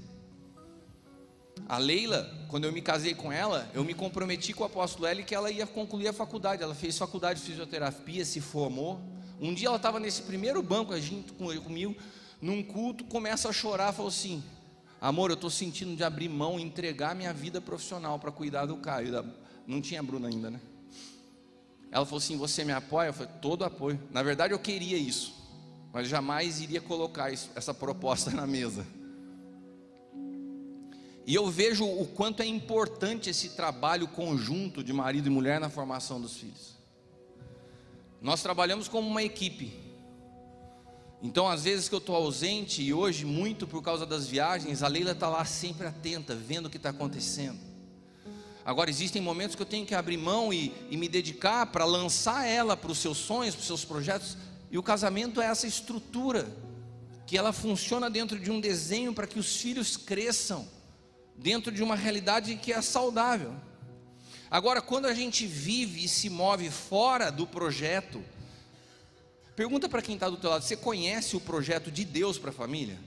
A 1.69 1.77
Leila, 1.77 2.33
quando 2.47 2.63
eu 2.63 2.71
me 2.71 2.81
casei 2.81 3.13
com 3.13 3.29
ela, 3.29 3.69
eu 3.73 3.83
me 3.83 3.93
comprometi 3.93 4.53
com 4.53 4.63
o 4.63 4.65
apóstolo 4.65 5.05
L 5.05 5.21
que 5.23 5.35
ela 5.35 5.51
ia 5.51 5.67
concluir 5.67 6.07
a 6.07 6.13
faculdade. 6.13 6.63
Ela 6.63 6.73
fez 6.73 6.97
faculdade 6.97 7.41
de 7.41 7.45
fisioterapia, 7.45 8.23
se 8.23 8.39
formou. 8.39 9.01
Um 9.39 9.53
dia 9.53 9.67
ela 9.67 9.75
estava 9.75 9.99
nesse 9.99 10.21
primeiro 10.21 10.63
banco, 10.63 10.93
a 10.93 10.99
gente 10.99 11.33
comigo, 11.33 11.95
num 12.41 12.63
culto, 12.63 13.03
começa 13.03 13.49
a 13.49 13.53
chorar, 13.53 13.91
falou 13.91 14.07
assim: 14.09 14.41
Amor, 15.01 15.29
eu 15.29 15.33
estou 15.33 15.49
sentindo 15.49 15.93
de 15.93 16.03
abrir 16.05 16.29
mão 16.29 16.57
entregar 16.57 17.13
minha 17.13 17.33
vida 17.33 17.59
profissional 17.59 18.17
para 18.17 18.31
cuidar 18.31 18.65
do 18.65 18.77
Caio. 18.77 19.25
Não 19.67 19.81
tinha 19.81 20.01
Bruna 20.01 20.29
ainda, 20.29 20.49
né? 20.49 20.61
Ela 21.91 22.05
falou 22.05 22.19
assim: 22.19 22.37
Você 22.37 22.63
me 22.63 22.71
apoia? 22.71 23.09
Eu 23.09 23.13
falei: 23.13 23.31
Todo 23.41 23.65
apoio. 23.65 23.99
Na 24.09 24.23
verdade, 24.23 24.53
eu 24.53 24.59
queria 24.59 24.97
isso, 24.97 25.35
mas 25.91 26.07
jamais 26.07 26.61
iria 26.61 26.79
colocar 26.79 27.29
isso, 27.29 27.51
essa 27.55 27.73
proposta 27.73 28.31
na 28.35 28.47
mesa. 28.47 28.87
E 31.27 31.35
eu 31.35 31.51
vejo 31.51 31.85
o 31.85 32.07
quanto 32.07 32.41
é 32.41 32.45
importante 32.45 33.29
esse 33.29 33.49
trabalho 33.49 34.07
conjunto 34.07 34.81
de 34.81 34.93
marido 34.93 35.27
e 35.27 35.29
mulher 35.29 35.59
na 35.59 35.69
formação 35.69 36.21
dos 36.21 36.37
filhos. 36.37 36.77
Nós 38.21 38.41
trabalhamos 38.41 38.87
como 38.87 39.09
uma 39.09 39.21
equipe. 39.21 39.77
Então, 41.21 41.49
às 41.49 41.65
vezes 41.65 41.89
que 41.89 41.95
eu 41.95 41.99
estou 41.99 42.15
ausente, 42.15 42.81
e 42.81 42.93
hoje, 42.93 43.25
muito 43.25 43.67
por 43.67 43.83
causa 43.83 44.05
das 44.05 44.25
viagens, 44.25 44.81
a 44.81 44.87
Leila 44.87 45.11
está 45.11 45.27
lá 45.27 45.43
sempre 45.43 45.85
atenta, 45.85 46.33
vendo 46.33 46.67
o 46.67 46.69
que 46.69 46.77
está 46.77 46.91
acontecendo. 46.91 47.59
Agora, 48.63 48.89
existem 48.89 49.21
momentos 49.21 49.53
que 49.53 49.61
eu 49.61 49.65
tenho 49.65 49.85
que 49.85 49.95
abrir 49.95 50.15
mão 50.15 50.53
e, 50.53 50.73
e 50.89 50.95
me 50.95 51.09
dedicar 51.09 51.65
para 51.65 51.83
lançar 51.83 52.47
ela 52.47 52.77
para 52.77 52.91
os 52.91 52.99
seus 52.99 53.17
sonhos, 53.17 53.53
para 53.53 53.61
os 53.61 53.67
seus 53.67 53.83
projetos. 53.83 54.37
E 54.71 54.77
o 54.77 54.83
casamento 54.83 55.41
é 55.41 55.47
essa 55.47 55.67
estrutura, 55.67 56.47
que 57.25 57.37
ela 57.37 57.51
funciona 57.51 58.09
dentro 58.09 58.39
de 58.39 58.49
um 58.49 58.61
desenho 58.61 59.13
para 59.13 59.27
que 59.27 59.37
os 59.37 59.57
filhos 59.57 59.97
cresçam 59.97 60.76
dentro 61.37 61.71
de 61.71 61.83
uma 61.83 61.95
realidade 61.95 62.55
que 62.55 62.73
é 62.73 62.81
saudável. 62.81 63.53
Agora, 64.49 64.81
quando 64.81 65.05
a 65.05 65.13
gente 65.13 65.45
vive 65.45 66.03
e 66.03 66.07
se 66.07 66.29
move 66.29 66.69
fora 66.71 67.29
do 67.29 67.45
projeto, 67.45 68.23
pergunta 69.55 69.89
para 69.89 70.01
quem 70.01 70.15
está 70.15 70.29
do 70.29 70.37
teu 70.37 70.49
lado: 70.49 70.63
você 70.63 70.75
conhece 70.75 71.35
o 71.35 71.41
projeto 71.41 71.91
de 71.91 72.03
Deus 72.05 72.39
para 72.39 72.49
a 72.49 72.53
família? 72.53 72.97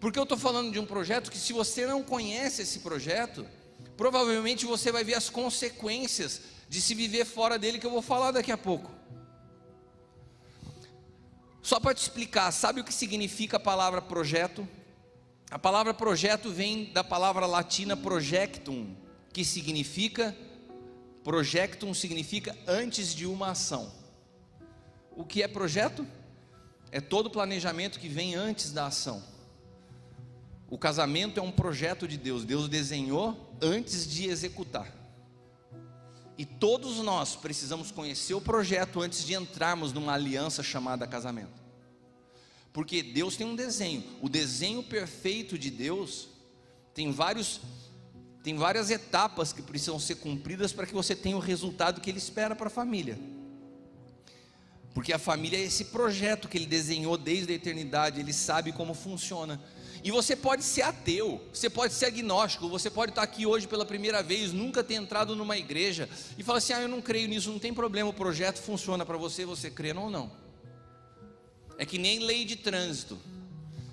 Porque 0.00 0.18
eu 0.18 0.24
estou 0.24 0.38
falando 0.38 0.70
de 0.70 0.78
um 0.78 0.86
projeto 0.86 1.30
que, 1.30 1.38
se 1.38 1.52
você 1.52 1.86
não 1.86 2.02
conhece 2.02 2.62
esse 2.62 2.80
projeto, 2.80 3.46
provavelmente 3.96 4.66
você 4.66 4.92
vai 4.92 5.02
ver 5.02 5.14
as 5.14 5.30
consequências 5.30 6.42
de 6.68 6.80
se 6.80 6.94
viver 6.94 7.24
fora 7.24 7.58
dele, 7.58 7.78
que 7.78 7.86
eu 7.86 7.90
vou 7.90 8.02
falar 8.02 8.30
daqui 8.30 8.52
a 8.52 8.58
pouco. 8.58 8.90
Só 11.62 11.80
para 11.80 11.94
te 11.94 12.02
explicar, 12.02 12.52
sabe 12.52 12.80
o 12.80 12.84
que 12.84 12.92
significa 12.92 13.56
a 13.56 13.60
palavra 13.60 14.02
projeto? 14.02 14.68
A 15.54 15.58
palavra 15.58 15.94
projeto 15.94 16.50
vem 16.50 16.86
da 16.86 17.04
palavra 17.04 17.46
latina 17.46 17.96
projectum, 17.96 18.92
que 19.32 19.44
significa 19.44 20.36
projectum 21.22 21.94
significa 21.94 22.58
antes 22.66 23.14
de 23.14 23.24
uma 23.24 23.50
ação. 23.50 23.88
O 25.12 25.24
que 25.24 25.44
é 25.44 25.46
projeto? 25.46 26.04
É 26.90 27.00
todo 27.00 27.30
planejamento 27.30 28.00
que 28.00 28.08
vem 28.08 28.34
antes 28.34 28.72
da 28.72 28.86
ação. 28.86 29.22
O 30.68 30.76
casamento 30.76 31.38
é 31.38 31.42
um 31.44 31.52
projeto 31.52 32.08
de 32.08 32.18
Deus, 32.18 32.44
Deus 32.44 32.68
desenhou 32.68 33.56
antes 33.62 34.08
de 34.10 34.28
executar. 34.28 34.92
E 36.36 36.44
todos 36.44 36.96
nós 36.96 37.36
precisamos 37.36 37.92
conhecer 37.92 38.34
o 38.34 38.40
projeto 38.40 39.00
antes 39.00 39.24
de 39.24 39.34
entrarmos 39.34 39.92
numa 39.92 40.14
aliança 40.14 40.64
chamada 40.64 41.06
casamento. 41.06 41.63
Porque 42.74 43.04
Deus 43.04 43.36
tem 43.36 43.46
um 43.46 43.54
desenho. 43.54 44.02
O 44.20 44.28
desenho 44.28 44.82
perfeito 44.82 45.56
de 45.56 45.70
Deus 45.70 46.28
tem 46.92 47.12
vários 47.12 47.60
tem 48.42 48.56
várias 48.56 48.90
etapas 48.90 49.54
que 49.54 49.62
precisam 49.62 49.98
ser 49.98 50.16
cumpridas 50.16 50.70
para 50.70 50.84
que 50.84 50.92
você 50.92 51.16
tenha 51.16 51.34
o 51.34 51.40
resultado 51.40 51.98
que 51.98 52.10
ele 52.10 52.18
espera 52.18 52.54
para 52.54 52.66
a 52.66 52.70
família. 52.70 53.18
Porque 54.92 55.14
a 55.14 55.18
família 55.18 55.56
é 55.56 55.62
esse 55.62 55.86
projeto 55.86 56.46
que 56.46 56.58
ele 56.58 56.66
desenhou 56.66 57.16
desde 57.16 57.52
a 57.52 57.56
eternidade, 57.56 58.20
ele 58.20 58.34
sabe 58.34 58.70
como 58.70 58.92
funciona. 58.92 59.58
E 60.02 60.10
você 60.10 60.36
pode 60.36 60.62
ser 60.62 60.82
ateu, 60.82 61.40
você 61.54 61.70
pode 61.70 61.94
ser 61.94 62.06
agnóstico, 62.06 62.68
você 62.68 62.90
pode 62.90 63.12
estar 63.12 63.22
aqui 63.22 63.46
hoje 63.46 63.66
pela 63.66 63.86
primeira 63.86 64.22
vez, 64.22 64.52
nunca 64.52 64.84
ter 64.84 64.94
entrado 64.94 65.34
numa 65.34 65.56
igreja 65.56 66.06
e 66.36 66.42
falar 66.42 66.58
assim: 66.58 66.74
ah, 66.74 66.82
eu 66.82 66.88
não 66.88 67.00
creio 67.00 67.28
nisso, 67.28 67.50
não 67.50 67.58
tem 67.58 67.72
problema, 67.72 68.10
o 68.10 68.12
projeto 68.12 68.60
funciona 68.60 69.06
para 69.06 69.16
você, 69.16 69.46
você 69.46 69.70
crê 69.70 69.94
ou 69.94 70.10
não. 70.10 70.43
É 71.78 71.84
que 71.84 71.98
nem 71.98 72.20
lei 72.20 72.44
de 72.44 72.56
trânsito. 72.56 73.18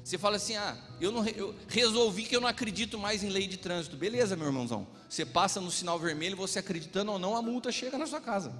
Você 0.04 0.18
fala 0.18 0.36
assim: 0.38 0.56
ah, 0.56 0.78
eu, 1.00 1.12
não, 1.12 1.26
eu 1.28 1.56
resolvi 1.68 2.24
que 2.24 2.36
eu 2.36 2.42
não 2.42 2.48
acredito 2.48 2.98
mais 2.98 3.24
em 3.24 3.30
lei 3.30 3.48
de 3.48 3.58
trânsito. 3.58 3.96
Beleza, 3.96 4.36
meu 4.36 4.48
irmãozão. 4.48 4.88
Você 5.08 5.26
passa 5.26 5.62
no 5.62 5.72
sinal 5.72 6.00
vermelho, 6.00 6.36
você 6.36 6.60
acreditando 6.60 7.12
ou 7.12 7.20
não, 7.20 7.36
a 7.36 7.42
multa 7.42 7.72
chega 7.72 7.98
na 7.98 8.08
sua 8.08 8.22
casa. 8.22 8.54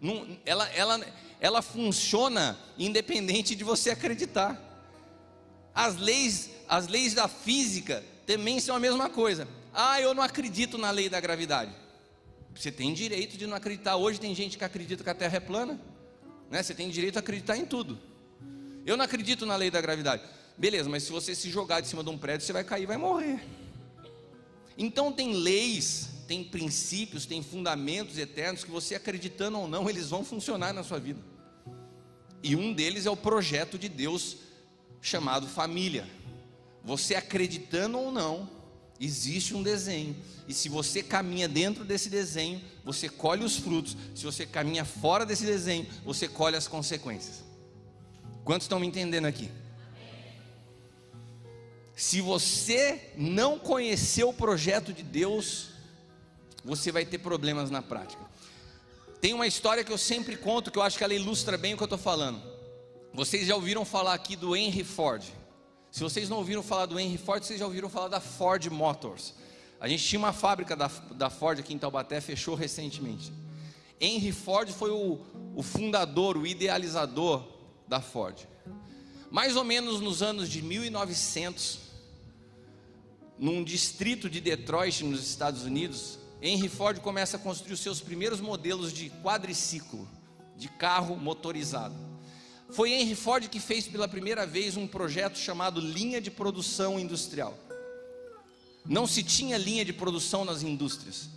Não, 0.00 0.26
ela, 0.44 0.68
ela, 0.70 1.00
ela 1.40 1.62
funciona 1.62 2.58
independente 2.78 3.54
de 3.54 3.64
você 3.64 3.90
acreditar. 3.90 4.62
As 5.74 5.96
leis, 5.96 6.50
as 6.68 6.86
leis 6.86 7.14
da 7.14 7.28
física 7.28 8.04
também 8.26 8.60
são 8.60 8.76
a 8.76 8.80
mesma 8.80 9.08
coisa. 9.08 9.48
Ah, 9.72 10.00
eu 10.00 10.14
não 10.14 10.22
acredito 10.22 10.78
na 10.78 10.90
lei 10.90 11.08
da 11.08 11.20
gravidade. 11.20 11.72
Você 12.54 12.72
tem 12.72 12.94
direito 12.94 13.36
de 13.36 13.46
não 13.46 13.56
acreditar. 13.56 13.96
Hoje 13.96 14.18
tem 14.18 14.34
gente 14.34 14.56
que 14.56 14.64
acredita 14.64 15.04
que 15.04 15.10
a 15.10 15.14
Terra 15.14 15.36
é 15.36 15.40
plana. 15.40 15.78
Né? 16.50 16.62
Você 16.62 16.74
tem 16.74 16.88
direito 16.88 17.16
a 17.16 17.20
acreditar 17.20 17.56
em 17.56 17.66
tudo. 17.66 17.98
Eu 18.86 18.96
não 18.96 19.04
acredito 19.04 19.44
na 19.44 19.56
lei 19.56 19.68
da 19.68 19.80
gravidade. 19.80 20.22
Beleza, 20.56 20.88
mas 20.88 21.02
se 21.02 21.10
você 21.10 21.34
se 21.34 21.50
jogar 21.50 21.80
de 21.80 21.88
cima 21.88 22.04
de 22.04 22.08
um 22.08 22.16
prédio, 22.16 22.46
você 22.46 22.52
vai 22.52 22.62
cair 22.62 22.86
vai 22.86 22.96
morrer. 22.96 23.44
Então 24.78 25.10
tem 25.10 25.34
leis, 25.34 26.08
tem 26.28 26.44
princípios, 26.44 27.26
tem 27.26 27.42
fundamentos 27.42 28.16
eternos 28.16 28.62
que 28.62 28.70
você 28.70 28.94
acreditando 28.94 29.58
ou 29.58 29.66
não, 29.66 29.90
eles 29.90 30.08
vão 30.08 30.24
funcionar 30.24 30.72
na 30.72 30.84
sua 30.84 31.00
vida. 31.00 31.20
E 32.42 32.54
um 32.54 32.72
deles 32.72 33.06
é 33.06 33.10
o 33.10 33.16
projeto 33.16 33.76
de 33.76 33.88
Deus 33.88 34.36
chamado 35.00 35.48
família. 35.48 36.06
Você 36.84 37.16
acreditando 37.16 37.98
ou 37.98 38.12
não, 38.12 38.48
existe 39.00 39.52
um 39.52 39.64
desenho. 39.64 40.14
E 40.46 40.54
se 40.54 40.68
você 40.68 41.02
caminha 41.02 41.48
dentro 41.48 41.84
desse 41.84 42.08
desenho, 42.08 42.62
você 42.84 43.08
colhe 43.08 43.44
os 43.44 43.56
frutos. 43.56 43.96
Se 44.14 44.24
você 44.24 44.46
caminha 44.46 44.84
fora 44.84 45.26
desse 45.26 45.44
desenho, 45.44 45.86
você 46.04 46.28
colhe 46.28 46.56
as 46.56 46.68
consequências. 46.68 47.45
Quantos 48.46 48.66
estão 48.66 48.78
me 48.78 48.86
entendendo 48.86 49.24
aqui? 49.24 49.50
Se 51.96 52.20
você 52.20 53.10
não 53.16 53.58
conhecer 53.58 54.22
o 54.22 54.32
projeto 54.32 54.92
de 54.92 55.02
Deus, 55.02 55.70
você 56.64 56.92
vai 56.92 57.04
ter 57.04 57.18
problemas 57.18 57.72
na 57.72 57.82
prática. 57.82 58.22
Tem 59.20 59.34
uma 59.34 59.48
história 59.48 59.82
que 59.82 59.90
eu 59.90 59.98
sempre 59.98 60.36
conto, 60.36 60.70
que 60.70 60.78
eu 60.78 60.82
acho 60.84 60.96
que 60.96 61.02
ela 61.02 61.12
ilustra 61.12 61.58
bem 61.58 61.74
o 61.74 61.76
que 61.76 61.82
eu 61.82 61.86
estou 61.86 61.98
falando. 61.98 62.40
Vocês 63.12 63.48
já 63.48 63.56
ouviram 63.56 63.84
falar 63.84 64.14
aqui 64.14 64.36
do 64.36 64.54
Henry 64.54 64.84
Ford? 64.84 65.24
Se 65.90 66.04
vocês 66.04 66.28
não 66.28 66.36
ouviram 66.36 66.62
falar 66.62 66.86
do 66.86 67.00
Henry 67.00 67.18
Ford, 67.18 67.42
vocês 67.42 67.58
já 67.58 67.66
ouviram 67.66 67.90
falar 67.90 68.06
da 68.06 68.20
Ford 68.20 68.64
Motors. 68.66 69.34
A 69.80 69.88
gente 69.88 70.04
tinha 70.04 70.20
uma 70.20 70.32
fábrica 70.32 70.76
da, 70.76 70.86
da 71.16 71.28
Ford 71.28 71.58
aqui 71.58 71.74
em 71.74 71.78
Taubaté, 71.78 72.20
fechou 72.20 72.54
recentemente. 72.54 73.32
Henry 74.00 74.30
Ford 74.30 74.70
foi 74.70 74.92
o, 74.92 75.18
o 75.56 75.64
fundador, 75.64 76.36
o 76.36 76.46
idealizador 76.46 77.55
da 77.88 78.00
Ford. 78.00 78.46
Mais 79.30 79.56
ou 79.56 79.64
menos 79.64 80.00
nos 80.00 80.22
anos 80.22 80.48
de 80.48 80.62
1900, 80.62 81.80
num 83.38 83.62
distrito 83.62 84.30
de 84.30 84.40
Detroit, 84.40 85.04
nos 85.04 85.28
Estados 85.28 85.62
Unidos, 85.62 86.18
Henry 86.40 86.68
Ford 86.68 87.00
começa 87.00 87.36
a 87.36 87.40
construir 87.40 87.72
os 87.72 87.80
seus 87.80 88.00
primeiros 88.00 88.40
modelos 88.40 88.92
de 88.92 89.10
quadriciclo, 89.22 90.08
de 90.56 90.68
carro 90.68 91.16
motorizado. 91.16 91.94
Foi 92.70 92.92
Henry 92.92 93.14
Ford 93.14 93.48
que 93.48 93.60
fez 93.60 93.86
pela 93.86 94.08
primeira 94.08 94.46
vez 94.46 94.76
um 94.76 94.86
projeto 94.86 95.38
chamado 95.38 95.80
linha 95.80 96.20
de 96.20 96.30
produção 96.30 96.98
industrial. 96.98 97.56
Não 98.84 99.06
se 99.06 99.22
tinha 99.22 99.56
linha 99.56 99.84
de 99.84 99.92
produção 99.92 100.44
nas 100.44 100.62
indústrias. 100.62 101.28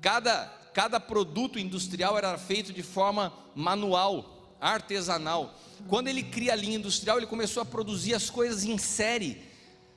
Cada, 0.00 0.46
cada 0.74 0.98
produto 0.98 1.58
industrial 1.58 2.18
era 2.18 2.36
feito 2.36 2.72
de 2.72 2.82
forma 2.82 3.32
manual, 3.54 4.41
artesanal. 4.62 5.58
Quando 5.88 6.06
ele 6.06 6.22
cria 6.22 6.52
a 6.52 6.56
linha 6.56 6.76
industrial, 6.76 7.18
ele 7.18 7.26
começou 7.26 7.60
a 7.60 7.66
produzir 7.66 8.14
as 8.14 8.30
coisas 8.30 8.64
em 8.64 8.78
série. 8.78 9.42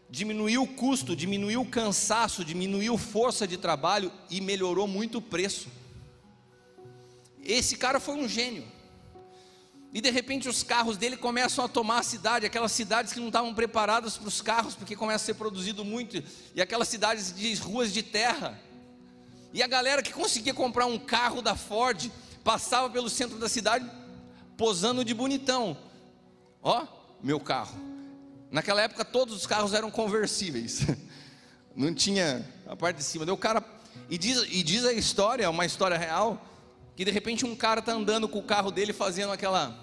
Diminuiu 0.09 0.63
o 0.63 0.67
custo, 0.67 1.15
diminuiu 1.15 1.61
o 1.61 1.69
cansaço, 1.69 2.43
diminuiu 2.43 2.97
força 2.97 3.47
de 3.47 3.57
trabalho 3.57 4.11
e 4.29 4.41
melhorou 4.41 4.87
muito 4.87 5.19
o 5.19 5.21
preço. 5.21 5.67
Esse 7.43 7.77
cara 7.77 7.99
foi 7.99 8.15
um 8.15 8.27
gênio. 8.27 8.65
E 9.93 10.01
de 10.01 10.09
repente 10.09 10.49
os 10.49 10.63
carros 10.63 10.97
dele 10.97 11.15
começam 11.15 11.63
a 11.63 11.69
tomar 11.69 11.99
a 11.99 12.03
cidade, 12.03 12.45
aquelas 12.45 12.71
cidades 12.71 13.13
que 13.13 13.19
não 13.19 13.27
estavam 13.27 13.53
preparadas 13.53 14.17
para 14.17 14.27
os 14.27 14.41
carros, 14.41 14.75
porque 14.75 14.95
começa 14.95 15.23
a 15.23 15.25
ser 15.27 15.35
produzido 15.35 15.85
muito, 15.85 16.21
e 16.53 16.61
aquelas 16.61 16.89
cidades 16.89 17.33
de 17.33 17.53
ruas 17.55 17.93
de 17.93 18.03
terra. 18.03 18.59
E 19.53 19.63
a 19.63 19.67
galera 19.67 20.01
que 20.01 20.11
conseguia 20.11 20.53
comprar 20.53 20.85
um 20.85 20.99
carro 20.99 21.41
da 21.41 21.55
Ford 21.55 22.11
passava 22.43 22.89
pelo 22.89 23.09
centro 23.09 23.37
da 23.37 23.47
cidade, 23.47 23.89
posando 24.57 25.03
de 25.03 25.13
bonitão. 25.13 25.77
Ó, 26.61 26.85
meu 27.21 27.39
carro. 27.39 27.75
Naquela 28.51 28.81
época 28.81 29.03
todos 29.03 29.35
os 29.35 29.45
carros 29.45 29.73
eram 29.73 29.91
conversíveis. 29.91 30.85
Não 31.75 31.93
tinha 31.93 32.47
a 32.67 32.75
parte 32.75 32.97
de 32.97 33.03
cima. 33.03 33.25
Deu 33.25 33.37
cara 33.37 33.63
e 34.09 34.17
diz, 34.17 34.45
e 34.49 34.63
diz 34.63 34.85
a 34.85 34.93
história, 34.93 35.49
uma 35.49 35.65
história 35.65 35.97
real, 35.97 36.41
que 36.95 37.03
de 37.03 37.11
repente 37.11 37.45
um 37.45 37.55
cara 37.55 37.79
está 37.79 37.91
andando 37.91 38.27
com 38.27 38.39
o 38.39 38.43
carro 38.43 38.71
dele 38.71 38.93
fazendo 38.93 39.31
aquela 39.31 39.77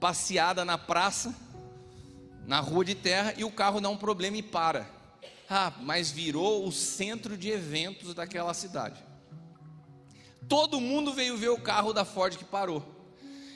passeada 0.00 0.64
na 0.64 0.78
praça, 0.78 1.34
na 2.46 2.58
rua 2.58 2.84
de 2.84 2.94
terra 2.94 3.34
e 3.36 3.44
o 3.44 3.50
carro 3.50 3.80
dá 3.80 3.88
um 3.88 3.96
problema 3.96 4.36
e 4.36 4.42
para. 4.42 4.88
Ah, 5.48 5.72
mas 5.80 6.10
virou 6.10 6.66
o 6.66 6.72
centro 6.72 7.36
de 7.36 7.50
eventos 7.50 8.14
daquela 8.14 8.54
cidade. 8.54 9.04
Todo 10.48 10.80
mundo 10.80 11.12
veio 11.12 11.36
ver 11.36 11.50
o 11.50 11.60
carro 11.60 11.92
da 11.92 12.04
Ford 12.04 12.36
que 12.36 12.44
parou. 12.44 12.99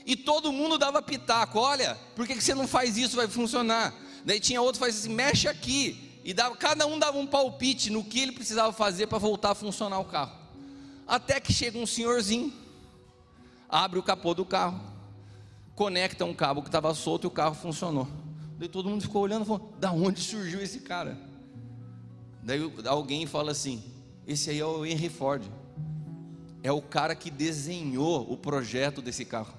E 0.07 0.17
todo 0.17 0.53
mundo 0.53 0.77
dava 0.77 1.01
pitaco: 1.01 1.59
olha, 1.59 1.99
por 2.15 2.27
que 2.27 2.41
você 2.41 2.55
não 2.55 2.69
faz 2.69 2.97
isso? 2.97 3.17
Vai 3.17 3.29
funcionar. 3.29 3.95
Daí 4.25 4.41
tinha 4.41 4.61
outro 4.61 4.81
que 4.81 4.87
fazia 4.87 5.01
assim: 5.01 5.15
mexe 5.15 5.49
aqui. 5.49 6.21
E 6.25 6.33
dava, 6.33 6.57
cada 6.57 6.87
um 6.87 6.99
dava 6.99 7.19
um 7.19 7.27
palpite 7.27 7.91
no 7.91 8.03
que 8.03 8.21
ele 8.21 8.33
precisava 8.33 8.73
fazer 8.73 9.07
para 9.07 9.19
voltar 9.19 9.51
a 9.51 9.55
funcionar 9.55 9.99
o 9.99 10.05
carro. 10.07 10.33
Até 11.07 11.39
que 11.39 11.53
chega 11.53 11.79
um 11.79 11.87
senhorzinho, 11.87 12.51
abre 13.69 13.99
o 13.99 14.03
capô 14.03 14.33
do 14.33 14.45
carro, 14.45 14.81
conecta 15.75 16.25
um 16.25 16.33
cabo 16.33 16.63
que 16.63 16.69
estava 16.69 16.95
solto 16.95 17.25
e 17.25 17.29
o 17.29 17.31
carro 17.31 17.55
funcionou. 17.55 18.09
Daí 18.59 18.69
todo 18.69 18.89
mundo 18.89 19.03
ficou 19.03 19.23
olhando 19.23 19.43
e 19.43 19.47
falou: 19.47 19.75
da 19.79 19.93
onde 19.93 20.21
surgiu 20.21 20.63
esse 20.63 20.81
cara? 20.81 21.19
Daí 22.43 22.61
alguém 22.87 23.27
fala 23.27 23.53
assim: 23.53 23.83
esse 24.27 24.49
aí 24.49 24.59
é 24.59 24.65
o 24.67 24.85
Henry 24.85 25.09
Ford. 25.09 25.43
É 26.63 26.73
o 26.73 26.81
cara 26.81 27.15
que 27.15 27.31
desenhou 27.31 28.31
o 28.33 28.39
projeto 28.39 29.03
desse 29.03 29.27
carro. 29.27 29.53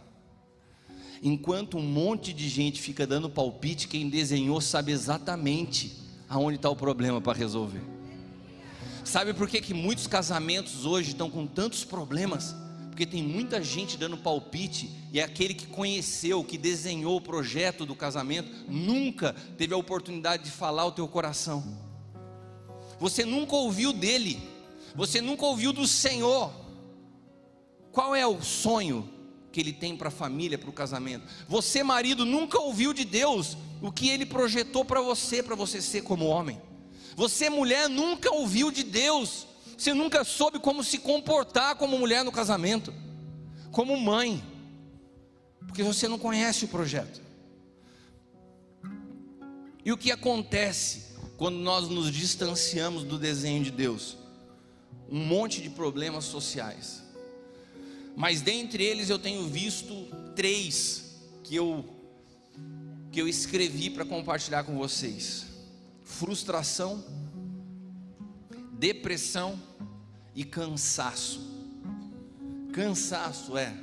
Enquanto 1.26 1.80
um 1.80 1.82
monte 1.82 2.32
de 2.32 2.48
gente 2.48 2.80
fica 2.80 3.08
dando 3.08 3.28
palpite, 3.28 3.88
quem 3.88 4.08
desenhou 4.08 4.62
sabe 4.62 4.92
exatamente 4.92 5.92
aonde 6.30 6.58
está 6.58 6.70
o 6.70 6.76
problema 6.76 7.20
para 7.20 7.36
resolver. 7.36 7.82
Sabe 9.04 9.34
por 9.34 9.50
que, 9.50 9.60
que 9.60 9.74
muitos 9.74 10.06
casamentos 10.06 10.86
hoje 10.86 11.10
estão 11.10 11.28
com 11.28 11.48
tantos 11.48 11.84
problemas? 11.84 12.56
Porque 12.92 13.08
tem 13.08 13.24
muita 13.24 13.60
gente 13.64 13.98
dando 13.98 14.18
palpite 14.18 14.88
e 15.12 15.20
é 15.20 15.24
aquele 15.24 15.56
que 15.56 15.66
conheceu, 15.66 16.44
que 16.44 16.60
desenhou 16.60 17.18
o 17.18 17.22
projeto 17.22 17.88
do 17.88 17.96
casamento, 17.96 18.52
nunca 18.68 19.34
teve 19.58 19.74
a 19.74 19.78
oportunidade 19.78 20.44
de 20.44 20.52
falar 20.52 20.86
o 20.86 20.92
teu 20.92 21.08
coração. 21.08 21.64
Você 23.00 23.26
nunca 23.26 23.56
ouviu 23.56 23.92
dele, 23.92 24.40
você 24.94 25.22
nunca 25.22 25.44
ouviu 25.44 25.74
do 25.74 25.88
Senhor. 25.88 26.54
Qual 27.92 28.16
é 28.16 28.28
o 28.28 28.44
sonho 28.44 29.15
que 29.56 29.62
ele 29.62 29.72
tem 29.72 29.96
para 29.96 30.10
a 30.10 30.12
família, 30.12 30.58
para 30.58 30.70
o 30.70 30.74
casamento? 30.74 31.26
Você, 31.48 31.82
marido, 31.82 32.26
nunca 32.26 32.60
ouviu 32.60 32.92
de 32.92 33.06
Deus 33.06 33.56
o 33.82 33.90
que 33.90 34.10
ele 34.10 34.26
projetou 34.26 34.84
para 34.84 35.00
você, 35.00 35.42
para 35.42 35.56
você 35.56 35.82
ser 35.82 36.02
como 36.02 36.26
homem. 36.26 36.62
Você, 37.16 37.50
mulher, 37.50 37.88
nunca 37.88 38.30
ouviu 38.34 38.70
de 38.70 38.84
Deus, 38.84 39.48
você 39.78 39.94
nunca 39.94 40.26
soube 40.26 40.60
como 40.60 40.84
se 40.84 40.98
comportar 40.98 41.76
como 41.76 41.98
mulher 41.98 42.26
no 42.26 42.34
casamento, 42.34 42.94
como 43.72 43.98
mãe, 43.98 44.44
porque 45.66 45.82
você 45.82 46.06
não 46.10 46.20
conhece 46.20 46.66
o 46.66 46.68
projeto. 46.68 47.22
E 49.86 49.94
o 49.94 49.98
que 49.98 50.12
acontece 50.12 51.16
quando 51.38 51.60
nós 51.60 51.88
nos 51.88 52.12
distanciamos 52.12 53.06
do 53.06 53.18
desenho 53.18 53.64
de 53.64 53.72
Deus? 53.72 54.18
Um 55.10 55.26
monte 55.26 55.62
de 55.62 55.70
problemas 55.70 56.26
sociais. 56.26 57.05
Mas 58.16 58.42
dentre 58.42 58.84
eles 58.84 59.10
eu 59.10 59.20
tenho 59.20 59.48
visto 59.48 60.08
três 60.36 61.16
que 61.44 61.56
eu 61.56 61.86
que 63.12 63.22
eu 63.22 63.28
escrevi 63.30 63.90
para 63.90 64.04
compartilhar 64.04 64.64
com 64.64 64.78
vocês: 64.78 65.46
frustração, 66.04 67.04
depressão 68.74 69.60
e 70.34 70.44
cansaço. 70.44 71.40
Cansaço 72.74 73.58
é. 73.58 73.74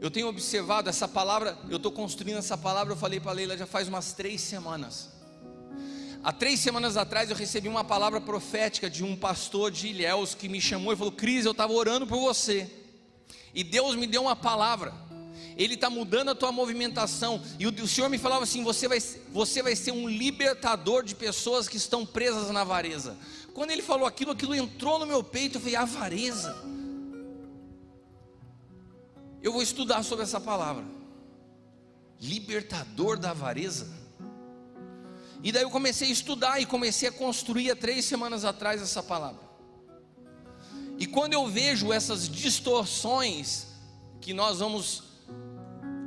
Eu 0.00 0.10
tenho 0.10 0.28
observado 0.28 0.90
essa 0.90 1.08
palavra, 1.08 1.58
eu 1.70 1.78
estou 1.78 1.90
construindo 1.90 2.36
essa 2.36 2.58
palavra, 2.58 2.92
eu 2.92 2.96
falei 2.96 3.18
para 3.18 3.30
a 3.30 3.34
Leila 3.34 3.56
já 3.56 3.66
faz 3.66 3.88
umas 3.88 4.12
três 4.12 4.42
semanas. 4.42 5.08
Há 6.22 6.30
três 6.30 6.60
semanas 6.60 6.98
atrás 6.98 7.30
eu 7.30 7.36
recebi 7.36 7.68
uma 7.68 7.84
palavra 7.84 8.20
profética 8.20 8.90
de 8.90 9.02
um 9.02 9.16
pastor 9.16 9.70
de 9.70 9.88
Ilhéus 9.88 10.34
que 10.34 10.48
me 10.48 10.60
chamou 10.60 10.92
e 10.92 10.96
falou: 10.96 11.12
Cris, 11.12 11.46
eu 11.46 11.52
estava 11.52 11.72
orando 11.72 12.06
por 12.06 12.18
você. 12.18 12.83
E 13.54 13.62
Deus 13.62 13.94
me 13.94 14.06
deu 14.06 14.22
uma 14.22 14.34
palavra. 14.34 14.92
Ele 15.56 15.74
está 15.74 15.88
mudando 15.88 16.30
a 16.30 16.34
tua 16.34 16.50
movimentação. 16.50 17.40
E 17.58 17.66
o, 17.66 17.88
Senhor 17.88 18.08
me 18.08 18.18
falava 18.18 18.42
assim: 18.42 18.64
você 18.64 18.88
vai, 18.88 19.00
você 19.32 19.62
vai 19.62 19.76
ser 19.76 19.92
um 19.92 20.08
libertador 20.08 21.04
de 21.04 21.14
pessoas 21.14 21.68
que 21.68 21.76
estão 21.76 22.04
presas 22.04 22.50
na 22.50 22.62
avareza. 22.62 23.16
Quando 23.52 23.70
ele 23.70 23.82
falou 23.82 24.06
aquilo, 24.06 24.32
aquilo 24.32 24.54
entrou 24.54 24.98
no 24.98 25.06
meu 25.06 25.22
peito. 25.22 25.56
Eu 25.56 25.60
falei: 25.60 25.76
avareza. 25.76 26.56
Eu 29.40 29.52
vou 29.52 29.62
estudar 29.62 30.02
sobre 30.02 30.24
essa 30.24 30.40
palavra. 30.40 30.84
Libertador 32.20 33.18
da 33.18 33.30
avareza. 33.30 33.88
E 35.42 35.52
daí 35.52 35.62
eu 35.62 35.70
comecei 35.70 36.08
a 36.08 36.12
estudar 36.12 36.60
e 36.60 36.66
comecei 36.66 37.08
a 37.08 37.12
construir 37.12 37.70
há 37.70 37.76
três 37.76 38.06
semanas 38.06 38.44
atrás 38.44 38.80
essa 38.80 39.02
palavra. 39.02 39.43
E 40.98 41.06
quando 41.06 41.32
eu 41.32 41.46
vejo 41.46 41.92
essas 41.92 42.28
distorções 42.28 43.66
que 44.20 44.32
nós 44.32 44.58
vamos 44.60 45.02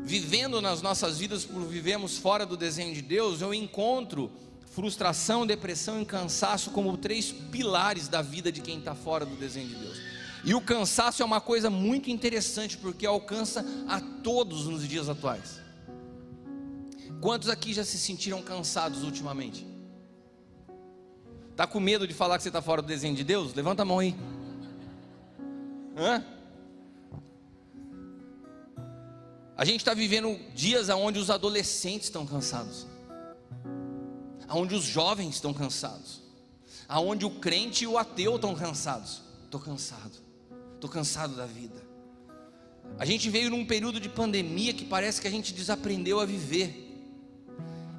vivendo 0.04 0.62
nas 0.62 0.82
nossas 0.82 1.17
vidas 1.19 1.43
por 1.43 1.62
vivemos 1.65 2.17
fora 2.17 2.45
do 2.45 2.56
desenho 2.56 2.93
de 2.93 3.02
Deus, 3.02 3.41
eu 3.41 3.54
encontro 3.54 4.32
frustração, 4.67 5.45
depressão 5.45 6.02
e 6.02 6.06
cansaço 6.06 6.71
como 6.71 6.95
três 6.95 7.32
pilares 7.32 8.08
da 8.08 8.21
vida 8.21 8.52
de 8.52 8.62
quem 8.62 8.80
está 8.80 8.95
fora 8.95 9.26
do 9.26 9.36
desenho 9.36 9.67
de 9.67 9.76
Deus. 9.76 9.97
E 10.45 10.54
o 10.54 10.62
cansaço 10.62 11.21
é 11.21 11.26
uma 11.26 11.41
coisa 11.41 11.69
muito 11.69 12.10
interessante 12.10 12.78
porque 12.78 13.06
alcança 13.06 13.65
a 13.88 14.00
todos 14.00 14.65
nos 14.65 14.88
dias 14.88 15.10
atuais. 15.10 15.60
Quantos 17.19 17.50
aqui 17.50 17.73
já 17.73 17.84
se 17.84 17.97
sentiram 17.97 18.41
cansados 18.41 19.04
ultimamente? 19.04 19.67
Tá 21.56 21.65
com 21.65 21.80
medo 21.80 22.08
de 22.08 22.13
falar 22.13 22.38
que 22.38 22.43
você 22.43 22.50
está 22.50 22.62
fora 22.62 22.82
do 22.82 22.88
desenho 22.88 23.15
de 23.15 23.23
Deus? 23.23 23.54
Levanta 23.56 23.82
a 23.82 23.86
mão 23.86 24.00
aí. 24.00 24.15
Hã? 25.97 26.23
A 29.57 29.65
gente 29.65 29.77
está 29.77 29.95
vivendo 29.95 30.38
dias 30.53 30.88
onde 30.89 31.17
os 31.17 31.31
adolescentes 31.31 32.07
estão 32.07 32.27
cansados, 32.27 32.86
onde 34.47 34.75
os 34.75 34.83
jovens 34.83 35.36
estão 35.36 35.51
cansados, 35.51 36.21
aonde 36.88 37.25
o 37.25 37.31
crente 37.39 37.83
e 37.83 37.88
o 37.88 37.97
ateu 37.97 38.36
estão 38.36 38.53
cansados. 38.53 39.23
Estou 39.45 39.60
cansado, 39.60 40.12
estou 40.75 40.89
cansado 40.89 41.36
da 41.36 41.47
vida. 41.47 41.81
A 42.99 43.05
gente 43.05 43.29
veio 43.31 43.49
num 43.49 43.65
período 43.65 43.99
de 43.99 44.07
pandemia 44.07 44.73
que 44.73 44.86
parece 44.86 45.19
que 45.19 45.27
a 45.27 45.31
gente 45.31 45.51
desaprendeu 45.51 46.19
a 46.19 46.25
viver, 46.25 46.83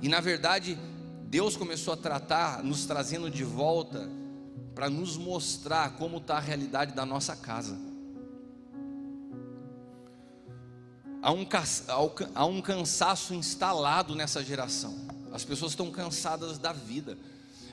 e 0.00 0.08
na 0.08 0.20
verdade, 0.20 0.78
Deus 1.24 1.56
começou 1.56 1.92
a 1.92 1.96
tratar, 1.96 2.62
nos 2.62 2.86
trazendo 2.86 3.28
de 3.28 3.42
volta, 3.42 4.08
para 4.76 4.88
nos 4.88 5.16
mostrar 5.16 5.96
como 5.96 6.18
está 6.18 6.36
a 6.36 6.40
realidade 6.40 6.94
da 6.94 7.04
nossa 7.04 7.34
casa. 7.34 7.87
Há 11.22 11.32
um, 11.32 11.46
há 12.34 12.44
um 12.46 12.60
cansaço 12.60 13.34
instalado 13.34 14.14
nessa 14.14 14.42
geração. 14.42 14.94
As 15.32 15.44
pessoas 15.44 15.72
estão 15.72 15.90
cansadas 15.90 16.58
da 16.58 16.72
vida. 16.72 17.18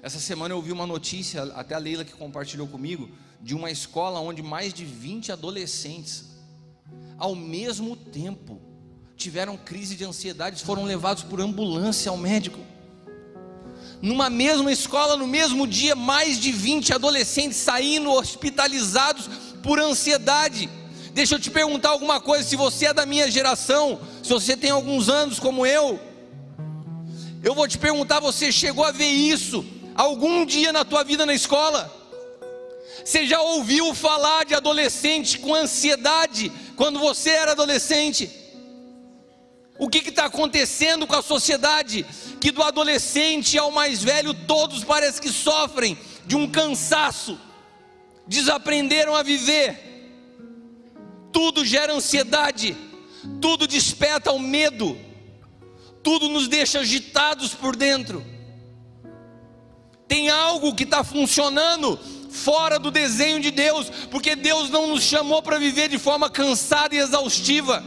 Essa 0.01 0.19
semana 0.19 0.53
eu 0.53 0.57
ouvi 0.57 0.71
uma 0.71 0.85
notícia, 0.85 1.43
até 1.55 1.75
a 1.75 1.79
Leila 1.79 2.05
que 2.05 2.13
compartilhou 2.13 2.67
comigo, 2.67 3.09
de 3.41 3.55
uma 3.55 3.71
escola 3.71 4.19
onde 4.19 4.41
mais 4.41 4.73
de 4.73 4.85
20 4.85 5.31
adolescentes, 5.31 6.25
ao 7.17 7.35
mesmo 7.35 7.95
tempo, 7.95 8.61
tiveram 9.15 9.57
crise 9.57 9.95
de 9.95 10.03
ansiedade, 10.03 10.63
foram 10.63 10.83
levados 10.83 11.23
por 11.23 11.39
ambulância 11.39 12.09
ao 12.09 12.17
médico. 12.17 12.59
Numa 14.01 14.29
mesma 14.29 14.71
escola, 14.71 15.15
no 15.15 15.25
mesmo 15.25 15.65
dia, 15.65 15.95
mais 15.95 16.39
de 16.39 16.51
20 16.51 16.93
adolescentes 16.93 17.57
saindo 17.57 18.11
hospitalizados 18.11 19.27
por 19.63 19.79
ansiedade. 19.79 20.69
Deixa 21.15 21.35
eu 21.35 21.39
te 21.39 21.49
perguntar 21.49 21.91
alguma 21.91 22.19
coisa, 22.19 22.43
se 22.43 22.57
você 22.57 22.87
é 22.87 22.93
da 22.93 23.05
minha 23.05 23.31
geração, 23.31 24.01
se 24.21 24.27
você 24.27 24.57
tem 24.57 24.69
alguns 24.69 25.07
anos 25.07 25.39
como 25.39 25.65
eu, 25.65 25.97
eu 27.41 27.55
vou 27.55 27.69
te 27.69 27.77
perguntar, 27.77 28.19
você 28.19 28.51
chegou 28.51 28.83
a 28.83 28.91
ver 28.91 29.07
isso 29.07 29.65
algum 29.95 30.45
dia 30.45 30.73
na 30.73 30.83
tua 30.83 31.05
vida 31.05 31.25
na 31.25 31.33
escola? 31.33 31.89
Você 33.01 33.25
já 33.25 33.39
ouviu 33.39 33.95
falar 33.95 34.43
de 34.43 34.55
adolescente 34.55 35.39
com 35.39 35.55
ansiedade 35.55 36.51
quando 36.75 36.99
você 36.99 37.29
era 37.29 37.53
adolescente? 37.53 38.29
O 39.79 39.87
que 39.87 40.09
está 40.09 40.25
acontecendo 40.25 41.07
com 41.07 41.15
a 41.15 41.21
sociedade? 41.21 42.05
Que 42.41 42.51
do 42.51 42.61
adolescente 42.61 43.57
ao 43.57 43.71
mais 43.71 44.03
velho, 44.03 44.33
todos 44.33 44.83
parece 44.83 45.21
que 45.21 45.29
sofrem 45.29 45.97
de 46.25 46.35
um 46.35 46.51
cansaço, 46.51 47.39
desaprenderam 48.27 49.15
a 49.15 49.23
viver 49.23 49.94
tudo 51.35 51.65
gera 51.65 51.93
ansiedade, 51.93 52.77
tudo 53.41 53.67
desperta 53.67 54.31
o 54.31 54.39
medo, 54.39 54.97
tudo 56.01 56.29
nos 56.29 56.47
deixa 56.47 56.79
agitados 56.79 57.53
por 57.53 57.75
dentro. 57.75 58.25
Tem 60.07 60.29
algo 60.29 60.73
que 60.73 60.83
está 60.83 61.03
funcionando 61.03 61.99
fora 62.29 62.79
do 62.79 62.89
desenho 62.89 63.41
de 63.41 63.51
Deus, 63.51 63.89
porque 64.09 64.33
Deus 64.33 64.69
não 64.69 64.87
nos 64.87 65.03
chamou 65.03 65.41
para 65.41 65.59
viver 65.59 65.89
de 65.89 65.99
forma 65.99 66.29
cansada 66.29 66.95
e 66.95 66.99
exaustiva. 66.99 67.83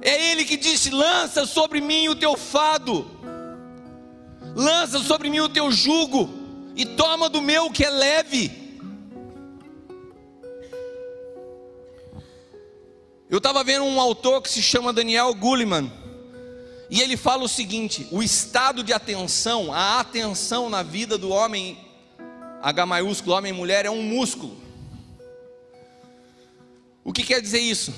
É 0.00 0.30
Ele 0.30 0.44
que 0.44 0.56
disse: 0.56 0.90
lança 0.90 1.44
sobre 1.44 1.80
mim 1.80 2.06
o 2.06 2.14
teu 2.14 2.36
fado, 2.36 3.04
lança 4.54 5.00
sobre 5.00 5.28
mim 5.28 5.40
o 5.40 5.48
teu 5.48 5.72
jugo, 5.72 6.32
e 6.76 6.86
toma 6.86 7.28
do 7.28 7.42
meu 7.42 7.68
que 7.68 7.84
é 7.84 7.90
leve. 7.90 8.57
Eu 13.30 13.38
estava 13.38 13.62
vendo 13.62 13.84
um 13.84 14.00
autor 14.00 14.40
que 14.40 14.48
se 14.48 14.62
chama 14.62 14.90
Daniel 14.90 15.34
Goleman, 15.34 15.92
e 16.88 17.02
ele 17.02 17.14
fala 17.14 17.44
o 17.44 17.48
seguinte: 17.48 18.08
o 18.10 18.22
estado 18.22 18.82
de 18.82 18.92
atenção, 18.92 19.70
a 19.70 20.00
atenção 20.00 20.70
na 20.70 20.82
vida 20.82 21.18
do 21.18 21.28
homem, 21.28 21.78
H 22.62 22.86
maiúsculo, 22.86 23.36
homem 23.36 23.52
e 23.52 23.54
mulher, 23.54 23.84
é 23.84 23.90
um 23.90 24.02
músculo. 24.02 24.56
O 27.04 27.12
que 27.12 27.22
quer 27.22 27.42
dizer 27.42 27.60
isso? 27.60 27.92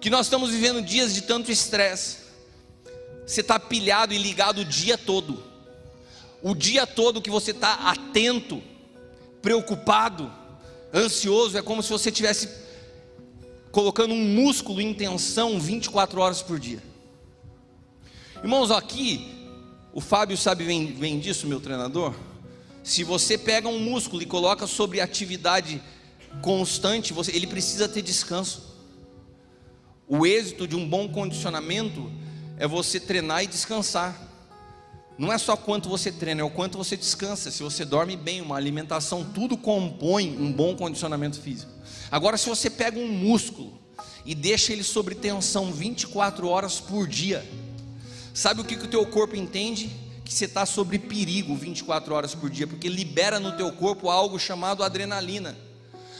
Que 0.00 0.08
nós 0.08 0.26
estamos 0.26 0.50
vivendo 0.50 0.82
dias 0.82 1.12
de 1.12 1.22
tanto 1.22 1.50
estresse. 1.50 2.18
Você 3.26 3.40
está 3.40 3.58
pilhado 3.58 4.14
e 4.14 4.18
ligado 4.18 4.60
o 4.60 4.64
dia 4.64 4.96
todo. 4.96 5.42
O 6.40 6.54
dia 6.54 6.86
todo 6.86 7.20
que 7.20 7.30
você 7.30 7.50
está 7.50 7.74
atento, 7.90 8.62
preocupado, 9.42 10.32
ansioso, 10.94 11.58
é 11.58 11.62
como 11.62 11.82
se 11.82 11.90
você 11.90 12.10
tivesse 12.10 12.48
colocando 13.70 14.12
um 14.12 14.24
músculo 14.24 14.80
em 14.80 14.92
tensão 14.92 15.58
24 15.60 16.20
horas 16.20 16.42
por 16.42 16.58
dia. 16.58 16.82
Irmãos, 18.42 18.70
aqui, 18.70 19.26
o 19.92 20.00
Fábio 20.00 20.36
sabe 20.36 20.64
bem, 20.64 20.86
bem 20.86 21.18
disso, 21.18 21.46
meu 21.46 21.60
treinador. 21.60 22.14
Se 22.82 23.04
você 23.04 23.36
pega 23.36 23.68
um 23.68 23.78
músculo 23.78 24.22
e 24.22 24.26
coloca 24.26 24.66
sobre 24.66 25.00
atividade 25.00 25.82
constante, 26.40 27.12
você, 27.12 27.34
ele 27.34 27.46
precisa 27.46 27.88
ter 27.88 28.02
descanso. 28.02 28.70
O 30.08 30.26
êxito 30.26 30.66
de 30.66 30.74
um 30.74 30.88
bom 30.88 31.08
condicionamento 31.08 32.10
é 32.56 32.66
você 32.66 32.98
treinar 32.98 33.44
e 33.44 33.46
descansar. 33.46 34.28
Não 35.18 35.30
é 35.32 35.36
só 35.36 35.54
quanto 35.54 35.88
você 35.88 36.10
treina, 36.10 36.40
é 36.40 36.44
o 36.44 36.50
quanto 36.50 36.78
você 36.78 36.96
descansa. 36.96 37.50
Se 37.50 37.62
você 37.62 37.84
dorme 37.84 38.16
bem, 38.16 38.40
uma 38.40 38.56
alimentação, 38.56 39.22
tudo 39.22 39.56
compõe 39.56 40.36
um 40.38 40.50
bom 40.50 40.74
condicionamento 40.74 41.38
físico. 41.40 41.70
Agora, 42.10 42.36
se 42.36 42.48
você 42.48 42.68
pega 42.68 42.98
um 42.98 43.08
músculo 43.08 43.78
e 44.24 44.34
deixa 44.34 44.72
ele 44.72 44.82
sob 44.82 45.14
tensão 45.14 45.72
24 45.72 46.48
horas 46.48 46.80
por 46.80 47.06
dia, 47.06 47.48
sabe 48.34 48.60
o 48.60 48.64
que, 48.64 48.76
que 48.76 48.84
o 48.84 48.88
teu 48.88 49.06
corpo 49.06 49.36
entende? 49.36 49.90
Que 50.24 50.32
você 50.32 50.46
está 50.46 50.66
sobre 50.66 50.98
perigo 50.98 51.54
24 51.54 52.12
horas 52.14 52.34
por 52.34 52.50
dia, 52.50 52.66
porque 52.66 52.88
libera 52.88 53.38
no 53.38 53.56
teu 53.56 53.72
corpo 53.72 54.10
algo 54.10 54.38
chamado 54.38 54.82
adrenalina. 54.82 55.56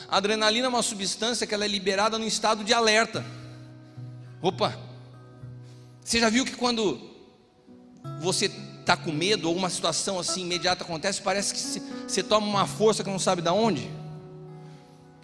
A 0.08 0.16
adrenalina 0.18 0.66
é 0.66 0.68
uma 0.68 0.82
substância 0.82 1.46
que 1.46 1.54
ela 1.54 1.64
é 1.64 1.68
liberada 1.68 2.18
no 2.18 2.26
estado 2.26 2.62
de 2.64 2.72
alerta. 2.72 3.24
Opa! 4.40 4.76
Você 6.04 6.18
já 6.18 6.28
viu 6.28 6.44
que 6.44 6.56
quando 6.56 7.00
você 8.20 8.46
está 8.80 8.96
com 8.96 9.12
medo 9.12 9.48
ou 9.48 9.56
uma 9.56 9.70
situação 9.70 10.18
assim 10.18 10.42
imediata 10.42 10.82
acontece, 10.82 11.20
parece 11.20 11.54
que 11.54 11.60
você 12.08 12.22
toma 12.22 12.46
uma 12.46 12.66
força 12.66 13.04
que 13.04 13.10
não 13.10 13.18
sabe 13.18 13.42
de 13.42 13.50
onde? 13.50 13.99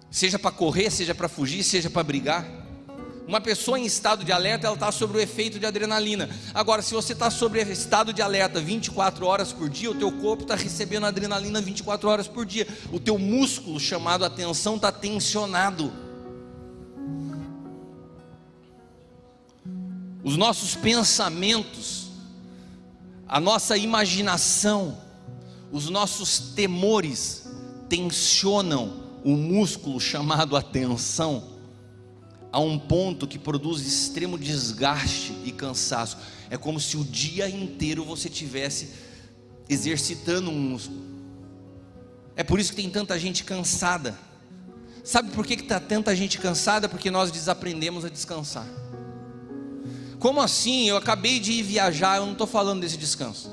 Seja 0.09 0.39
para 0.39 0.51
correr, 0.51 0.91
seja 0.91 1.13
para 1.13 1.27
fugir, 1.27 1.63
seja 1.63 1.89
para 1.89 2.03
brigar. 2.03 2.45
Uma 3.27 3.41
pessoa 3.41 3.77
em 3.77 3.85
estado 3.85 4.23
de 4.23 4.31
alerta, 4.31 4.67
ela 4.67 4.75
está 4.75 4.89
sobre 4.89 5.17
o 5.17 5.19
efeito 5.19 5.59
de 5.59 5.65
adrenalina. 5.65 6.29
Agora, 6.53 6.81
se 6.81 6.93
você 6.93 7.11
está 7.11 7.29
sobre 7.29 7.61
estado 7.63 8.13
de 8.13 8.21
alerta 8.21 8.61
24 8.61 9.25
horas 9.25 9.51
por 9.51 9.69
dia, 9.69 9.91
o 9.91 9.95
teu 9.95 10.09
corpo 10.13 10.43
está 10.43 10.55
recebendo 10.55 11.05
adrenalina 11.05 11.59
24 11.59 12.09
horas 12.09 12.27
por 12.27 12.45
dia. 12.45 12.65
O 12.89 13.01
teu 13.01 13.19
músculo 13.19 13.81
chamado 13.81 14.23
atenção 14.23 14.77
está 14.77 14.93
tensionado. 14.93 15.91
Os 20.23 20.37
nossos 20.37 20.75
pensamentos, 20.75 22.07
a 23.27 23.41
nossa 23.41 23.75
imaginação, 23.75 24.97
os 25.69 25.89
nossos 25.89 26.39
temores 26.55 27.45
tensionam 27.89 29.06
o 29.27 29.35
músculo 29.35 29.99
chamado 29.99 30.55
atenção 30.55 31.43
a 32.49 32.61
um 32.61 32.79
ponto 32.79 33.27
que 33.27 33.37
produz 33.37 33.85
extremo 33.85 34.37
desgaste 34.37 35.33
e 35.43 35.51
cansaço. 35.51 36.17
É 36.49 36.55
como 36.55 36.79
se 36.79 36.95
o 36.95 37.03
dia 37.03 37.49
inteiro 37.49 38.05
você 38.05 38.29
tivesse 38.29 38.93
exercitando 39.67 40.49
um 40.49 40.57
músculo. 40.57 41.01
É 42.37 42.43
por 42.43 42.57
isso 42.57 42.69
que 42.69 42.77
tem 42.77 42.89
tanta 42.89 43.19
gente 43.19 43.43
cansada. 43.43 44.17
Sabe 45.03 45.31
por 45.31 45.45
que 45.45 45.55
está 45.55 45.77
tanta 45.77 46.15
gente 46.15 46.37
cansada? 46.37 46.87
Porque 46.87 47.11
nós 47.11 47.29
desaprendemos 47.29 48.05
a 48.05 48.09
descansar. 48.09 48.65
Como 50.19 50.39
assim? 50.39 50.87
Eu 50.87 50.95
acabei 50.95 51.37
de 51.37 51.51
ir 51.51 51.63
viajar, 51.63 52.15
eu 52.15 52.25
não 52.25 52.31
estou 52.31 52.47
falando 52.47 52.79
desse 52.79 52.95
descanso. 52.95 53.51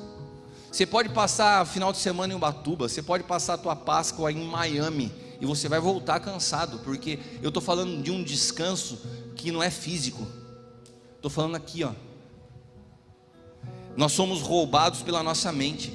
Você 0.71 0.87
pode 0.87 1.09
passar 1.09 1.67
final 1.67 1.91
de 1.91 1.99
semana 1.99 2.33
em 2.33 2.37
Ubatuba, 2.37 2.89
você 2.89 3.03
pode 3.03 3.25
passar 3.25 3.55
a 3.55 3.59
tua 3.59 3.75
Páscoa 3.75 4.31
em 4.31 4.47
Miami 4.47 5.24
e 5.45 5.47
você 5.47 5.69
vai 5.69 5.79
voltar 5.79 6.21
cansado, 6.21 6.79
porque 6.79 7.19
eu 7.43 7.49
estou 7.49 7.63
falando 7.63 8.03
de 8.03 8.11
um 8.11 8.25
descanso 8.25 8.99
que 9.37 9.53
não 9.53 9.63
é 9.63 9.69
físico. 9.69 10.27
Estou 11.17 11.31
falando 11.31 11.55
aqui, 11.55 11.85
ó. 11.85 11.93
Nós 13.95 14.13
somos 14.13 14.41
roubados 14.41 15.03
pela 15.03 15.23
nossa 15.23 15.53
mente, 15.53 15.93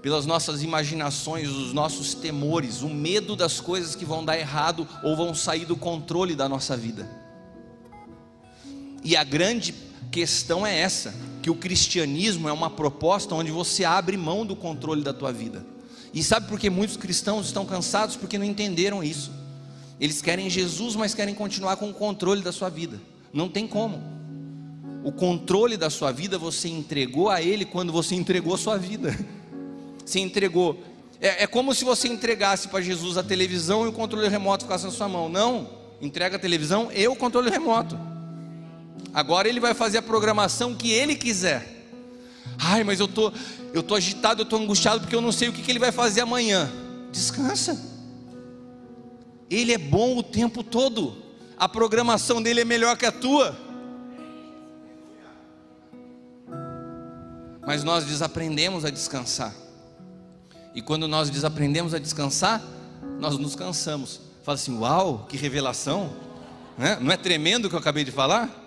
pelas 0.00 0.24
nossas 0.24 0.62
imaginações, 0.62 1.50
os 1.50 1.74
nossos 1.74 2.14
temores, 2.14 2.80
o 2.80 2.88
medo 2.88 3.36
das 3.36 3.60
coisas 3.60 3.94
que 3.94 4.06
vão 4.06 4.24
dar 4.24 4.38
errado 4.38 4.88
ou 5.04 5.14
vão 5.14 5.34
sair 5.34 5.66
do 5.66 5.76
controle 5.76 6.34
da 6.34 6.48
nossa 6.48 6.74
vida. 6.74 7.06
E 9.04 9.14
a 9.14 9.22
grande 9.22 9.74
questão 10.10 10.66
é 10.66 10.80
essa, 10.80 11.14
que 11.42 11.50
o 11.50 11.54
cristianismo 11.54 12.48
é 12.48 12.52
uma 12.52 12.70
proposta 12.70 13.34
onde 13.34 13.50
você 13.50 13.84
abre 13.84 14.16
mão 14.16 14.46
do 14.46 14.56
controle 14.56 15.02
da 15.02 15.12
tua 15.12 15.30
vida. 15.30 15.62
E 16.12 16.22
sabe 16.22 16.48
por 16.48 16.58
que 16.58 16.68
muitos 16.68 16.96
cristãos 16.96 17.46
estão 17.46 17.64
cansados? 17.64 18.16
Porque 18.16 18.36
não 18.38 18.44
entenderam 18.44 19.02
isso. 19.02 19.32
Eles 19.98 20.20
querem 20.20 20.50
Jesus, 20.50 20.96
mas 20.96 21.14
querem 21.14 21.34
continuar 21.34 21.76
com 21.76 21.88
o 21.88 21.94
controle 21.94 22.42
da 22.42 22.52
sua 22.52 22.68
vida. 22.68 23.00
Não 23.32 23.48
tem 23.48 23.66
como. 23.66 24.02
O 25.04 25.10
controle 25.10 25.76
da 25.76 25.88
sua 25.88 26.12
vida 26.12 26.38
você 26.38 26.68
entregou 26.68 27.30
a 27.30 27.40
Ele 27.40 27.64
quando 27.64 27.92
você 27.92 28.14
entregou 28.14 28.54
a 28.54 28.58
sua 28.58 28.76
vida. 28.76 29.16
Você 30.04 30.18
entregou. 30.18 30.82
É, 31.20 31.44
é 31.44 31.46
como 31.46 31.72
se 31.72 31.84
você 31.84 32.08
entregasse 32.08 32.66
para 32.66 32.80
Jesus 32.80 33.16
a 33.16 33.22
televisão 33.22 33.84
e 33.84 33.88
o 33.88 33.92
controle 33.92 34.28
remoto 34.28 34.64
ficasse 34.64 34.84
na 34.84 34.90
sua 34.90 35.08
mão. 35.08 35.28
Não. 35.28 35.70
Entrega 36.00 36.34
a 36.34 36.38
televisão 36.40 36.90
e 36.92 37.06
o 37.06 37.14
controle 37.14 37.48
remoto. 37.48 37.96
Agora 39.14 39.48
ele 39.48 39.60
vai 39.60 39.74
fazer 39.74 39.98
a 39.98 40.02
programação 40.02 40.74
que 40.74 40.90
ele 40.90 41.14
quiser. 41.14 41.68
Ai, 42.58 42.82
mas 42.82 42.98
eu 42.98 43.06
tô, 43.06 43.32
eu 43.72 43.82
tô 43.82 43.94
agitado, 43.94 44.42
eu 44.42 44.46
tô 44.46 44.56
angustiado 44.56 45.00
porque 45.00 45.16
eu 45.16 45.20
não 45.20 45.32
sei 45.32 45.48
o 45.48 45.52
que, 45.52 45.62
que 45.62 45.70
ele 45.70 45.78
vai 45.78 45.92
fazer 45.92 46.20
amanhã. 46.20 46.70
Descansa. 47.10 47.80
Ele 49.50 49.72
é 49.72 49.78
bom 49.78 50.16
o 50.16 50.22
tempo 50.22 50.62
todo. 50.62 51.16
A 51.56 51.68
programação 51.68 52.42
dele 52.42 52.60
é 52.60 52.64
melhor 52.64 52.96
que 52.96 53.06
a 53.06 53.12
tua. 53.12 53.56
Mas 57.66 57.84
nós 57.84 58.04
desaprendemos 58.04 58.84
a 58.84 58.90
descansar. 58.90 59.54
E 60.74 60.82
quando 60.82 61.06
nós 61.06 61.30
desaprendemos 61.30 61.94
a 61.94 61.98
descansar, 61.98 62.62
nós 63.18 63.38
nos 63.38 63.54
cansamos. 63.54 64.20
Fala 64.42 64.56
assim: 64.56 64.76
Uau, 64.78 65.26
que 65.28 65.36
revelação! 65.36 66.12
Não 67.00 67.12
é 67.12 67.16
tremendo 67.16 67.66
o 67.66 67.68
que 67.68 67.74
eu 67.74 67.78
acabei 67.78 68.04
de 68.04 68.10
falar? 68.10 68.61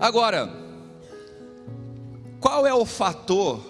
Agora, 0.00 0.50
qual 2.40 2.66
é 2.66 2.72
o 2.72 2.86
fator 2.86 3.60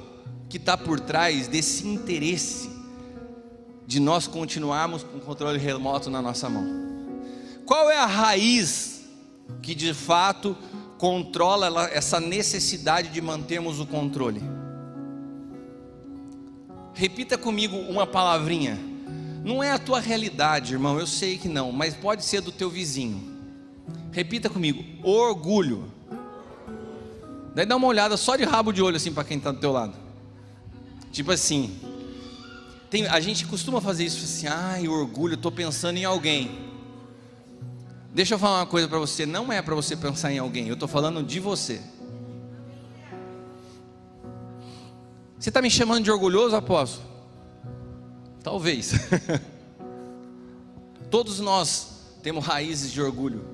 que 0.49 0.59
está 0.59 0.77
por 0.77 1.01
trás 1.01 1.49
desse 1.49 1.85
interesse 1.85 2.71
de 3.85 3.99
nós 3.99 4.29
continuarmos 4.29 5.03
com 5.03 5.19
o 5.19 5.21
controle 5.21 5.59
remoto 5.59 6.09
na 6.09 6.23
nossa 6.23 6.49
mão? 6.49 6.65
Qual 7.67 7.91
é 7.91 7.99
a 7.99 8.07
raiz 8.07 9.09
que 9.61 9.75
de 9.75 9.93
fato 9.93 10.57
controla 10.99 11.89
essa 11.91 12.21
necessidade 12.21 13.09
de 13.09 13.21
mantermos 13.21 13.81
o 13.81 13.87
controle? 13.87 14.41
Repita 16.95 17.37
comigo 17.37 17.77
uma 17.77 18.07
palavrinha. 18.07 18.79
Não 19.43 19.65
é 19.65 19.73
a 19.73 19.79
tua 19.81 19.99
realidade, 19.99 20.75
irmão, 20.75 20.97
eu 20.97 21.09
sei 21.09 21.39
que 21.39 21.49
não, 21.49 21.73
mas 21.73 21.93
pode 21.95 22.25
ser 22.25 22.41
do 22.41 22.53
teu 22.53 22.71
vizinho. 22.71 23.21
Repita 24.13 24.49
comigo: 24.49 24.85
orgulho. 25.03 25.99
Daí 27.55 27.67
dá 27.67 27.77
uma 27.77 27.87
olhada 27.87 28.17
só 28.17 28.37
de 28.37 28.45
rabo 28.45 28.73
de 28.73 28.83
olho 28.83 28.97
assim 28.97 29.13
para 29.13 29.25
quem 29.25 29.39
está 29.39 29.51
do 29.51 29.59
teu 29.59 29.73
lado. 29.73 29.95
Tipo 31.11 31.33
assim, 31.33 31.79
tem, 32.89 33.07
a 33.07 33.21
gente 33.21 33.47
costuma 33.47 33.81
fazer 33.81 34.05
isso 34.05 34.25
assim, 34.25 34.47
ai, 34.47 34.89
orgulho, 34.89 35.35
estou 35.35 35.51
pensando 35.51 35.97
em 35.97 36.05
alguém. 36.05 36.71
Deixa 38.13 38.35
eu 38.35 38.39
falar 38.39 38.61
uma 38.61 38.67
coisa 38.67 38.89
para 38.89 38.99
você, 38.99 39.25
não 39.25 39.53
é 39.53 39.63
para 39.63 39.75
você 39.75 39.97
pensar 39.97 40.33
em 40.33 40.39
alguém, 40.39 40.69
eu 40.69 40.75
estou 40.75 40.89
falando 40.89 41.23
de 41.23 41.39
você. 41.41 41.81
Você 45.39 45.49
está 45.49 45.63
me 45.63 45.71
chamando 45.71 46.05
de 46.05 46.11
orgulhoso, 46.11 46.55
apóstolo? 46.55 47.09
Talvez. 48.43 48.93
Todos 51.11 51.41
nós 51.41 51.89
temos 52.23 52.45
raízes 52.45 52.93
de 52.93 53.01
orgulho. 53.01 53.45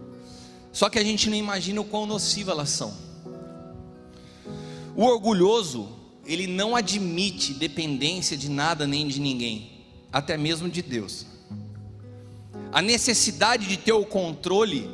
Só 0.72 0.90
que 0.90 0.98
a 0.98 1.04
gente 1.04 1.30
não 1.30 1.36
imagina 1.36 1.80
o 1.80 1.84
quão 1.84 2.04
nociva 2.04 2.52
elas 2.52 2.70
são. 2.70 3.05
O 4.96 5.04
orgulhoso, 5.04 5.88
ele 6.24 6.46
não 6.46 6.74
admite 6.74 7.52
dependência 7.52 8.34
de 8.34 8.48
nada 8.48 8.86
nem 8.86 9.06
de 9.06 9.20
ninguém, 9.20 9.84
até 10.10 10.38
mesmo 10.38 10.70
de 10.70 10.80
Deus. 10.80 11.26
A 12.72 12.80
necessidade 12.80 13.66
de 13.66 13.76
ter 13.76 13.92
o 13.92 14.06
controle 14.06 14.88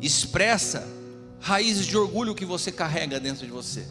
expressa 0.00 0.88
raízes 1.38 1.86
de 1.86 1.96
orgulho 1.98 2.34
que 2.34 2.46
você 2.46 2.72
carrega 2.72 3.20
dentro 3.20 3.44
de 3.44 3.52
você. 3.52 3.86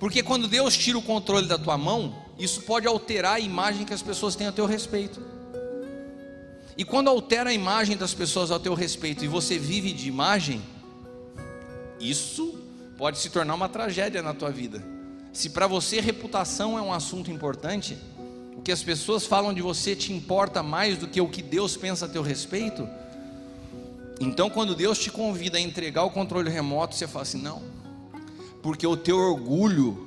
Porque 0.00 0.22
quando 0.22 0.48
Deus 0.48 0.74
tira 0.74 0.96
o 0.96 1.02
controle 1.02 1.46
da 1.46 1.58
tua 1.58 1.76
mão, 1.76 2.16
isso 2.38 2.62
pode 2.62 2.86
alterar 2.86 3.34
a 3.34 3.40
imagem 3.40 3.84
que 3.84 3.92
as 3.92 4.02
pessoas 4.02 4.34
têm 4.34 4.46
a 4.46 4.52
teu 4.52 4.64
respeito. 4.64 5.20
E 6.78 6.84
quando 6.84 7.08
altera 7.08 7.50
a 7.50 7.54
imagem 7.54 7.96
das 7.96 8.14
pessoas 8.14 8.50
ao 8.50 8.60
teu 8.60 8.72
respeito 8.72 9.22
e 9.24 9.28
você 9.28 9.58
vive 9.58 9.92
de 9.92 10.08
imagem, 10.08 10.62
isso 12.00 12.65
pode 12.96 13.18
se 13.18 13.30
tornar 13.30 13.54
uma 13.54 13.68
tragédia 13.68 14.22
na 14.22 14.32
tua 14.32 14.50
vida. 14.50 14.82
Se 15.32 15.50
para 15.50 15.66
você 15.66 16.00
reputação 16.00 16.78
é 16.78 16.82
um 16.82 16.92
assunto 16.92 17.30
importante, 17.30 17.98
o 18.56 18.62
que 18.62 18.72
as 18.72 18.82
pessoas 18.82 19.26
falam 19.26 19.52
de 19.52 19.60
você 19.60 19.94
te 19.94 20.12
importa 20.12 20.62
mais 20.62 20.96
do 20.96 21.06
que 21.06 21.20
o 21.20 21.28
que 21.28 21.42
Deus 21.42 21.76
pensa 21.76 22.06
a 22.06 22.08
teu 22.08 22.22
respeito, 22.22 22.88
então 24.18 24.48
quando 24.48 24.74
Deus 24.74 24.98
te 24.98 25.10
convida 25.10 25.58
a 25.58 25.60
entregar 25.60 26.04
o 26.04 26.10
controle 26.10 26.50
remoto, 26.50 26.94
você 26.94 27.06
fala 27.06 27.22
assim: 27.22 27.42
não, 27.42 27.62
porque 28.62 28.86
o 28.86 28.96
teu 28.96 29.18
orgulho 29.18 30.06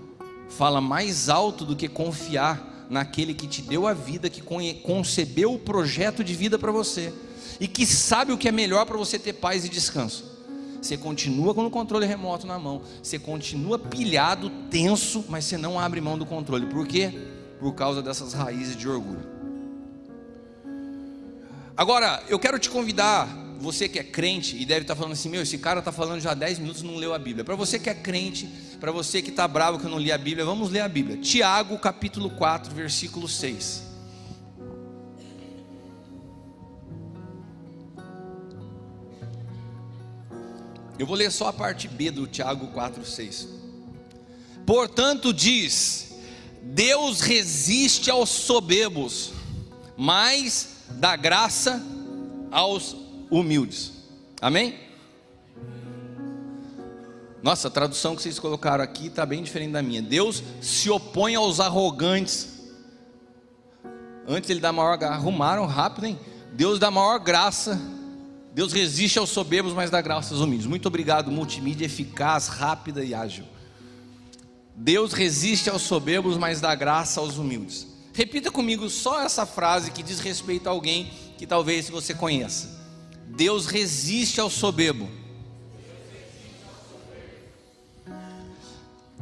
fala 0.49 0.81
mais 0.81 1.29
alto 1.29 1.63
do 1.63 1.75
que 1.75 1.87
confiar 1.87 2.87
naquele 2.89 3.35
que 3.35 3.47
te 3.47 3.61
deu 3.61 3.85
a 3.85 3.93
vida, 3.93 4.29
que 4.29 4.41
concebeu 4.81 5.53
o 5.53 5.59
projeto 5.59 6.23
de 6.23 6.33
vida 6.33 6.57
para 6.57 6.71
você 6.71 7.13
e 7.59 7.67
que 7.67 7.85
sabe 7.85 8.31
o 8.31 8.37
que 8.37 8.47
é 8.47 8.51
melhor 8.51 8.85
para 8.85 8.97
você 8.97 9.19
ter 9.19 9.33
paz 9.33 9.63
e 9.63 9.69
descanso. 9.69 10.28
Você 10.81 10.97
continua 10.97 11.53
com 11.53 11.65
o 11.65 11.69
controle 11.69 12.05
remoto 12.05 12.47
na 12.47 12.57
mão, 12.57 12.81
você 13.03 13.19
continua 13.19 13.77
pilhado, 13.77 14.49
tenso, 14.69 15.25
mas 15.27 15.45
você 15.45 15.57
não 15.57 15.79
abre 15.79 15.99
mão 15.99 16.17
do 16.17 16.25
controle. 16.25 16.65
Por 16.67 16.87
quê? 16.87 17.11
Por 17.59 17.73
causa 17.73 18.01
dessas 18.01 18.33
raízes 18.33 18.75
de 18.75 18.87
orgulho. 18.87 19.27
Agora, 21.75 22.23
eu 22.29 22.39
quero 22.39 22.57
te 22.59 22.69
convidar 22.69 23.27
você 23.59 23.89
que 23.89 23.99
é 23.99 24.03
crente 24.03 24.55
e 24.57 24.65
deve 24.65 24.81
estar 24.81 24.95
falando 24.95 25.13
assim: 25.13 25.29
meu, 25.29 25.41
esse 25.41 25.57
cara 25.57 25.79
está 25.79 25.91
falando 25.91 26.21
já 26.21 26.33
10 26.33 26.59
minutos 26.59 26.81
e 26.81 26.85
não 26.85 26.95
leu 26.95 27.13
a 27.13 27.19
Bíblia. 27.19 27.43
Para 27.43 27.55
você 27.55 27.77
que 27.77 27.89
é 27.89 27.93
crente, 27.93 28.49
para 28.79 28.91
você 28.91 29.21
que 29.21 29.29
está 29.29 29.47
bravo 29.47 29.79
que 29.79 29.85
eu 29.85 29.89
não 29.89 29.99
li 29.99 30.11
a 30.11 30.17
Bíblia, 30.17 30.45
vamos 30.45 30.69
ler 30.71 30.81
a 30.81 30.87
Bíblia. 30.87 31.17
Tiago, 31.17 31.77
capítulo 31.77 32.29
4, 32.29 32.73
versículo 32.73 33.27
6. 33.27 33.88
Eu 40.99 41.07
vou 41.07 41.15
ler 41.15 41.31
só 41.31 41.47
a 41.47 41.53
parte 41.53 41.87
B 41.87 42.11
do 42.11 42.27
Tiago 42.27 42.67
4, 42.67 43.05
6. 43.05 43.47
Portanto, 44.65 45.33
diz: 45.33 46.13
Deus 46.61 47.21
resiste 47.21 48.11
aos 48.11 48.29
soberbos, 48.29 49.31
mas 49.95 50.75
dá 50.89 51.15
graça 51.15 51.81
aos 52.51 52.97
humildes. 53.31 53.93
Amém? 54.41 54.77
Nossa, 57.41 57.69
a 57.69 57.71
tradução 57.71 58.13
que 58.13 58.21
vocês 58.21 58.37
colocaram 58.37 58.83
aqui 58.83 59.07
está 59.07 59.25
bem 59.25 59.41
diferente 59.41 59.71
da 59.71 59.81
minha. 59.81 60.01
Deus 60.01 60.43
se 60.61 60.89
opõe 60.89 61.33
aos 61.33 61.61
arrogantes. 61.61 62.59
Antes 64.27 64.49
ele 64.49 64.59
dá 64.59 64.73
maior 64.73 65.01
arrumaram 65.01 65.65
rápido, 65.65 66.07
hein? 66.07 66.19
Deus 66.51 66.77
dá 66.77 66.91
maior 66.91 67.19
graça. 67.19 67.79
Deus 68.59 68.73
resiste 68.73 69.17
aos 69.17 69.29
soberbos, 69.29 69.71
mas 69.71 69.89
dá 69.89 70.01
graça 70.01 70.33
aos 70.33 70.43
humildes. 70.43 70.67
Muito 70.67 70.85
obrigado, 70.85 71.31
multimídia 71.31 71.85
eficaz, 71.85 72.49
rápida 72.49 73.01
e 73.05 73.13
ágil. 73.13 73.45
Deus 74.75 75.13
resiste 75.13 75.69
aos 75.69 75.81
soberbos, 75.83 76.37
mas 76.37 76.59
dá 76.59 76.75
graça 76.75 77.21
aos 77.21 77.37
humildes. 77.37 77.87
Repita 78.13 78.51
comigo 78.51 78.89
só 78.89 79.23
essa 79.23 79.45
frase 79.45 79.91
que 79.91 80.03
diz 80.03 80.19
respeito 80.19 80.67
a 80.67 80.71
alguém 80.71 81.09
que 81.37 81.47
talvez 81.47 81.89
você 81.89 82.13
conheça. 82.13 82.77
Deus 83.27 83.65
resiste 83.65 84.41
ao 84.41 84.49
soberbo. 84.49 85.09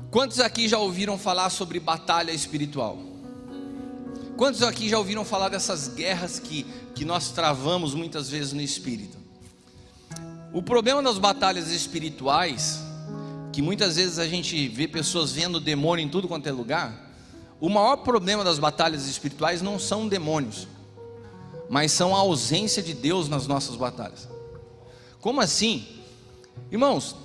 Quantos 0.10 0.40
aqui 0.40 0.68
já 0.68 0.80
ouviram 0.80 1.16
falar 1.16 1.52
sobre 1.52 1.80
batalha 1.80 2.32
espiritual? 2.32 2.98
Quantos 4.36 4.64
aqui 4.64 4.90
já 4.90 4.98
ouviram 4.98 5.24
falar 5.24 5.50
dessas 5.50 5.90
guerras 5.90 6.40
que, 6.40 6.64
que 6.96 7.06
nós 7.06 7.30
travamos 7.30 7.94
muitas 7.94 8.32
vezes 8.32 8.52
no 8.52 8.62
espírito? 8.62 9.17
O 10.54 10.62
problema 10.62 11.02
das 11.02 11.18
batalhas 11.18 11.70
espirituais, 11.70 12.82
que 13.52 13.62
muitas 13.62 13.96
vezes 13.96 14.20
a 14.20 14.28
gente 14.28 14.68
vê 14.68 14.88
pessoas 14.88 15.32
vendo 15.32 15.60
demônio 15.60 16.06
em 16.06 16.10
tudo 16.10 16.28
quanto 16.28 16.48
é 16.48 16.52
lugar, 16.52 17.12
o 17.60 17.70
maior 17.70 17.98
problema 17.98 18.44
das 18.44 18.60
batalhas 18.60 19.08
espirituais 19.08 19.62
não 19.62 19.80
são 19.80 20.08
demônios 20.08 20.68
mas 21.70 21.92
são 21.92 22.16
a 22.16 22.20
ausência 22.20 22.82
de 22.82 22.94
Deus 22.94 23.28
nas 23.28 23.48
nossas 23.48 23.76
batalhas. 23.76 24.28
Como 25.20 25.42
assim? 25.42 25.86
Irmãos, 26.72 27.16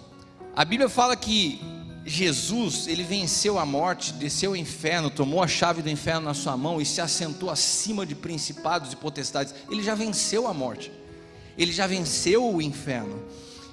a 0.55 0.65
Bíblia 0.65 0.89
fala 0.89 1.17
que 1.17 1.61
Jesus, 2.05 2.89
ele 2.89 3.05
venceu 3.05 3.59
a 3.59 3.65
morte, 3.65 4.13
desceu 4.15 4.51
ao 4.51 4.57
inferno, 4.57 5.11
tomou 5.11 5.43
a 5.43 5.47
chave 5.47 5.83
do 5.83 5.91
inferno 5.91 6.23
na 6.23 6.35
sua 6.35 6.57
mão 6.57 6.81
e 6.81 6.87
se 6.87 7.01
assentou 7.01 7.49
acima 7.49 8.05
de 8.05 8.15
principados 8.15 8.93
e 8.93 8.97
potestades. 8.97 9.55
Ele 9.71 9.83
já 9.83 9.95
venceu 9.95 10.49
a 10.49 10.55
morte. 10.55 10.91
Ele 11.57 11.73
já 11.73 11.87
venceu 11.87 12.55
o 12.55 12.63
inferno. 12.63 13.23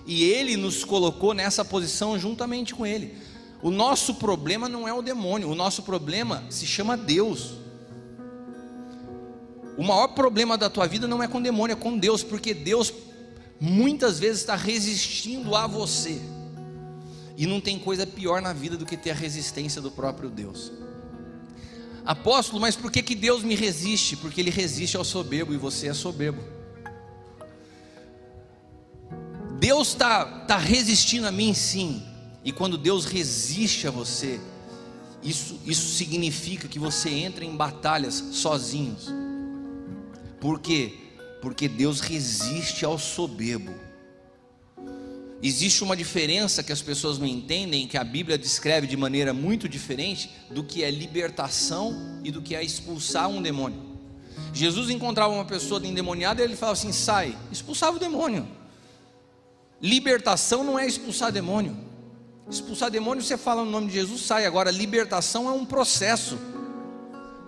E 0.05 0.23
ele 0.23 0.57
nos 0.57 0.83
colocou 0.83 1.33
nessa 1.33 1.63
posição 1.63 2.17
juntamente 2.17 2.73
com 2.73 2.85
ele. 2.85 3.15
O 3.61 3.69
nosso 3.69 4.15
problema 4.15 4.69
não 4.69 4.87
é 4.87 4.93
o 4.93 5.01
demônio, 5.01 5.49
o 5.49 5.55
nosso 5.55 5.83
problema 5.83 6.43
se 6.49 6.65
chama 6.65 6.95
Deus. 6.95 7.55
O 9.77 9.83
maior 9.83 10.09
problema 10.09 10.57
da 10.57 10.69
tua 10.69 10.87
vida 10.87 11.07
não 11.07 11.21
é 11.21 11.27
com 11.27 11.37
o 11.37 11.43
demônio, 11.43 11.73
é 11.73 11.75
com 11.75 11.97
Deus, 11.97 12.23
porque 12.23 12.53
Deus 12.53 12.93
muitas 13.59 14.19
vezes 14.19 14.41
está 14.41 14.55
resistindo 14.55 15.55
a 15.55 15.67
você. 15.67 16.19
E 17.37 17.45
não 17.45 17.61
tem 17.61 17.79
coisa 17.79 18.05
pior 18.05 18.41
na 18.41 18.51
vida 18.51 18.75
do 18.75 18.85
que 18.85 18.97
ter 18.97 19.11
a 19.11 19.15
resistência 19.15 19.81
do 19.81 19.91
próprio 19.91 20.29
Deus. 20.29 20.71
Apóstolo, 22.05 22.59
mas 22.59 22.75
por 22.75 22.91
que, 22.91 23.03
que 23.03 23.15
Deus 23.15 23.43
me 23.43 23.55
resiste? 23.55 24.17
Porque 24.17 24.41
Ele 24.41 24.49
resiste 24.49 24.97
ao 24.97 25.05
soberbo 25.05 25.53
e 25.53 25.57
você 25.57 25.87
é 25.87 25.93
soberbo. 25.93 26.41
Deus 29.59 29.89
está 29.89 30.25
tá 30.25 30.57
resistindo 30.57 31.27
a 31.27 31.31
mim, 31.31 31.53
sim. 31.53 32.01
E 32.45 32.51
quando 32.51 32.77
Deus 32.77 33.03
resiste 33.03 33.87
a 33.87 33.91
você, 33.91 34.39
isso, 35.21 35.59
isso 35.65 35.95
significa 35.95 36.67
que 36.67 36.79
você 36.79 37.09
entra 37.09 37.43
em 37.43 37.55
batalhas 37.55 38.13
sozinhos. 38.31 39.13
Por 40.39 40.61
quê? 40.61 40.93
Porque 41.41 41.67
Deus 41.67 41.99
resiste 41.99 42.85
ao 42.85 42.97
soberbo. 42.97 43.73
Existe 45.43 45.83
uma 45.83 45.95
diferença 45.95 46.63
que 46.63 46.71
as 46.71 46.81
pessoas 46.81 47.17
não 47.17 47.27
entendem, 47.27 47.87
que 47.87 47.97
a 47.97 48.03
Bíblia 48.03 48.37
descreve 48.37 48.87
de 48.87 48.95
maneira 48.95 49.33
muito 49.33 49.67
diferente 49.67 50.29
do 50.49 50.63
que 50.63 50.83
é 50.83 50.91
libertação 50.91 52.21
e 52.23 52.31
do 52.31 52.41
que 52.41 52.55
é 52.55 52.63
expulsar 52.63 53.27
um 53.27 53.41
demônio. 53.41 53.81
Jesus 54.53 54.89
encontrava 54.89 55.33
uma 55.33 55.45
pessoa 55.45 55.85
endemoniada 55.85 56.41
e 56.41 56.45
ele 56.45 56.55
falava 56.55 56.77
assim: 56.77 56.93
sai, 56.93 57.37
expulsava 57.51 57.97
o 57.97 57.99
demônio. 57.99 58.58
Libertação 59.81 60.63
não 60.63 60.77
é 60.77 60.85
expulsar 60.85 61.31
demônio. 61.31 61.77
Expulsar 62.49 62.89
demônio, 62.89 63.23
você 63.23 63.37
fala 63.37 63.63
no 63.63 63.71
nome 63.71 63.87
de 63.87 63.93
Jesus, 63.93 64.21
sai. 64.21 64.45
Agora, 64.45 64.71
libertação 64.71 65.47
é 65.47 65.51
um 65.51 65.65
processo 65.65 66.37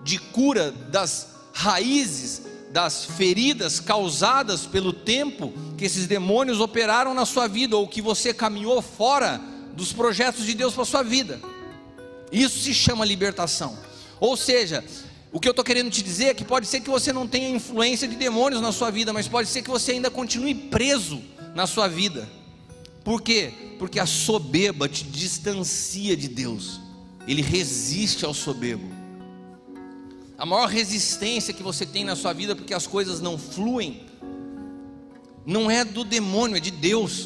de 0.04 0.18
cura 0.18 0.70
das 0.70 1.28
raízes 1.52 2.42
das 2.72 3.04
feridas 3.04 3.78
causadas 3.78 4.66
pelo 4.66 4.94
tempo 4.94 5.52
que 5.76 5.84
esses 5.84 6.06
demônios 6.06 6.58
operaram 6.58 7.12
na 7.12 7.26
sua 7.26 7.46
vida 7.46 7.76
ou 7.76 7.86
que 7.86 8.00
você 8.00 8.32
caminhou 8.32 8.80
fora 8.80 9.38
dos 9.74 9.92
projetos 9.92 10.46
de 10.46 10.54
Deus 10.54 10.72
para 10.72 10.84
sua 10.86 11.02
vida. 11.02 11.38
Isso 12.32 12.58
se 12.60 12.72
chama 12.72 13.04
libertação. 13.04 13.78
Ou 14.18 14.38
seja, 14.38 14.82
o 15.30 15.38
que 15.38 15.46
eu 15.46 15.50
estou 15.52 15.64
querendo 15.64 15.90
te 15.90 16.02
dizer 16.02 16.26
é 16.26 16.34
que 16.34 16.44
pode 16.44 16.66
ser 16.66 16.80
que 16.80 16.88
você 16.88 17.12
não 17.12 17.28
tenha 17.28 17.50
influência 17.50 18.08
de 18.08 18.16
demônios 18.16 18.62
na 18.62 18.72
sua 18.72 18.90
vida, 18.90 19.12
mas 19.12 19.28
pode 19.28 19.50
ser 19.50 19.60
que 19.60 19.68
você 19.68 19.92
ainda 19.92 20.10
continue 20.10 20.54
preso 20.54 21.22
na 21.54 21.66
sua 21.66 21.88
vida. 21.88 22.28
Por 23.04 23.20
quê? 23.20 23.52
Porque 23.78 23.98
a 23.98 24.06
soberba 24.06 24.88
te 24.88 25.04
distancia 25.04 26.16
de 26.16 26.28
Deus. 26.28 26.80
Ele 27.26 27.42
resiste 27.42 28.24
ao 28.24 28.32
soberbo. 28.34 28.88
A 30.38 30.46
maior 30.46 30.68
resistência 30.68 31.54
que 31.54 31.62
você 31.62 31.86
tem 31.86 32.04
na 32.04 32.16
sua 32.16 32.32
vida 32.32 32.56
porque 32.56 32.74
as 32.74 32.86
coisas 32.86 33.20
não 33.20 33.38
fluem, 33.38 34.04
não 35.46 35.70
é 35.70 35.84
do 35.84 36.04
demônio, 36.04 36.56
é 36.56 36.60
de 36.60 36.70
Deus. 36.70 37.24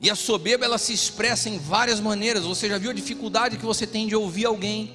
E 0.00 0.10
a 0.10 0.14
soberba 0.14 0.66
ela 0.66 0.76
se 0.76 0.92
expressa 0.92 1.48
em 1.48 1.58
várias 1.58 1.98
maneiras. 1.98 2.44
Você 2.44 2.68
já 2.68 2.76
viu 2.76 2.90
a 2.90 2.94
dificuldade 2.94 3.56
que 3.56 3.64
você 3.64 3.86
tem 3.86 4.06
de 4.06 4.14
ouvir 4.14 4.44
alguém? 4.44 4.92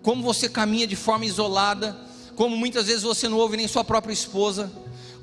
Como 0.00 0.22
você 0.22 0.48
caminha 0.48 0.86
de 0.86 0.94
forma 0.94 1.24
isolada? 1.24 2.08
como 2.38 2.56
muitas 2.56 2.86
vezes 2.86 3.02
você 3.02 3.28
não 3.28 3.36
ouve 3.36 3.56
nem 3.56 3.66
sua 3.66 3.82
própria 3.82 4.12
esposa, 4.12 4.70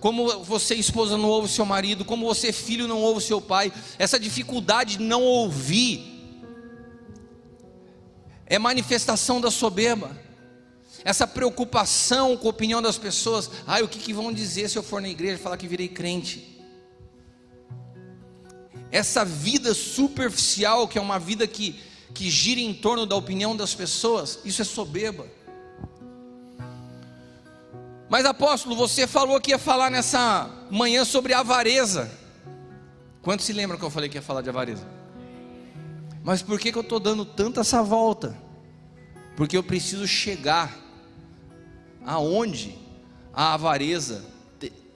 como 0.05 0.43
você, 0.43 0.75
esposa, 0.75 1.17
não 1.17 1.27
ouve 1.27 1.49
seu 1.49 1.65
marido, 1.65 2.05
como 2.05 2.27
você, 2.27 2.51
filho, 2.51 2.87
não 2.87 3.01
ouve 3.01 3.25
seu 3.25 3.41
pai, 3.41 3.73
essa 3.97 4.19
dificuldade 4.19 4.97
de 4.97 5.03
não 5.03 5.23
ouvir 5.23 6.21
é 8.45 8.59
manifestação 8.59 9.41
da 9.41 9.49
soberba, 9.49 10.15
essa 11.03 11.25
preocupação 11.25 12.37
com 12.37 12.45
a 12.45 12.51
opinião 12.51 12.83
das 12.83 12.99
pessoas, 12.99 13.49
ai, 13.65 13.81
o 13.81 13.87
que, 13.87 13.97
que 13.97 14.13
vão 14.13 14.31
dizer 14.31 14.69
se 14.69 14.77
eu 14.77 14.83
for 14.83 15.01
na 15.01 15.09
igreja 15.09 15.39
falar 15.39 15.57
que 15.57 15.67
virei 15.67 15.87
crente? 15.87 16.63
Essa 18.91 19.25
vida 19.25 19.73
superficial, 19.73 20.87
que 20.87 20.99
é 20.99 21.01
uma 21.01 21.17
vida 21.17 21.47
que, 21.47 21.81
que 22.13 22.29
gira 22.29 22.61
em 22.61 22.75
torno 22.75 23.07
da 23.07 23.15
opinião 23.15 23.57
das 23.57 23.73
pessoas, 23.73 24.37
isso 24.45 24.61
é 24.61 24.65
soberba. 24.65 25.25
Mas 28.15 28.25
apóstolo, 28.25 28.77
você 28.77 29.05
falou 29.05 29.41
que 29.41 29.51
ia 29.51 29.59
falar 29.59 29.91
nessa 29.91 30.49
manhã 30.71 31.03
sobre 31.03 31.33
avareza. 31.33 32.09
Quantos 33.21 33.45
se 33.45 33.51
lembram 33.51 33.77
que 33.77 33.83
eu 33.83 33.89
falei 33.89 34.07
que 34.07 34.17
ia 34.17 34.21
falar 34.21 34.41
de 34.41 34.47
avareza? 34.47 34.87
Mas 36.23 36.41
por 36.41 36.57
que, 36.57 36.71
que 36.71 36.77
eu 36.77 36.81
estou 36.81 36.97
dando 36.97 37.25
tanta 37.25 37.59
essa 37.59 37.83
volta? 37.83 38.33
Porque 39.35 39.57
eu 39.57 39.61
preciso 39.61 40.07
chegar 40.07 40.73
aonde 42.05 42.77
a 43.33 43.53
avareza 43.53 44.23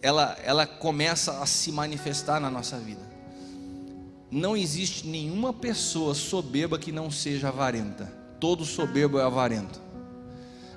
ela, 0.02 0.38
ela 0.42 0.66
começa 0.66 1.44
a 1.44 1.46
se 1.46 1.74
manifestar 1.74 2.40
na 2.40 2.50
nossa 2.50 2.78
vida. 2.78 3.06
Não 4.32 4.56
existe 4.56 5.06
nenhuma 5.06 5.52
pessoa 5.52 6.16
soberba 6.16 6.80
que 6.80 6.94
não 6.94 7.12
seja 7.12 7.50
avarenta. 7.50 8.06
Todo 8.40 8.64
soberbo 8.64 9.20
é 9.20 9.24
avarento. 9.24 9.82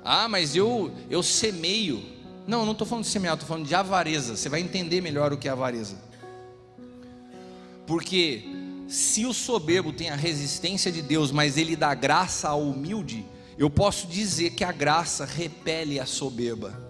Ah, 0.03 0.27
mas 0.27 0.57
eu 0.57 0.93
eu 1.09 1.23
semeio 1.23 2.11
não, 2.45 2.65
não 2.65 2.73
estou 2.73 2.85
falando 2.85 3.05
de 3.05 3.09
semear, 3.09 3.35
estou 3.35 3.47
falando 3.47 3.65
de 3.65 3.75
avareza. 3.75 4.35
Você 4.35 4.49
vai 4.49 4.59
entender 4.59 5.01
melhor 5.01 5.31
o 5.31 5.37
que 5.37 5.47
é 5.47 5.51
avareza. 5.51 5.97
Porque 7.87 8.43
se 8.87 9.25
o 9.25 9.33
soberbo 9.33 9.93
tem 9.93 10.09
a 10.09 10.15
resistência 10.15 10.91
de 10.91 11.01
Deus, 11.01 11.31
mas 11.31 11.57
ele 11.57 11.75
dá 11.75 11.93
graça 11.93 12.49
ao 12.49 12.61
humilde, 12.61 13.25
eu 13.57 13.69
posso 13.69 14.07
dizer 14.07 14.51
que 14.51 14.63
a 14.63 14.71
graça 14.71 15.25
repele 15.25 15.99
a 15.99 16.05
soberba. 16.05 16.81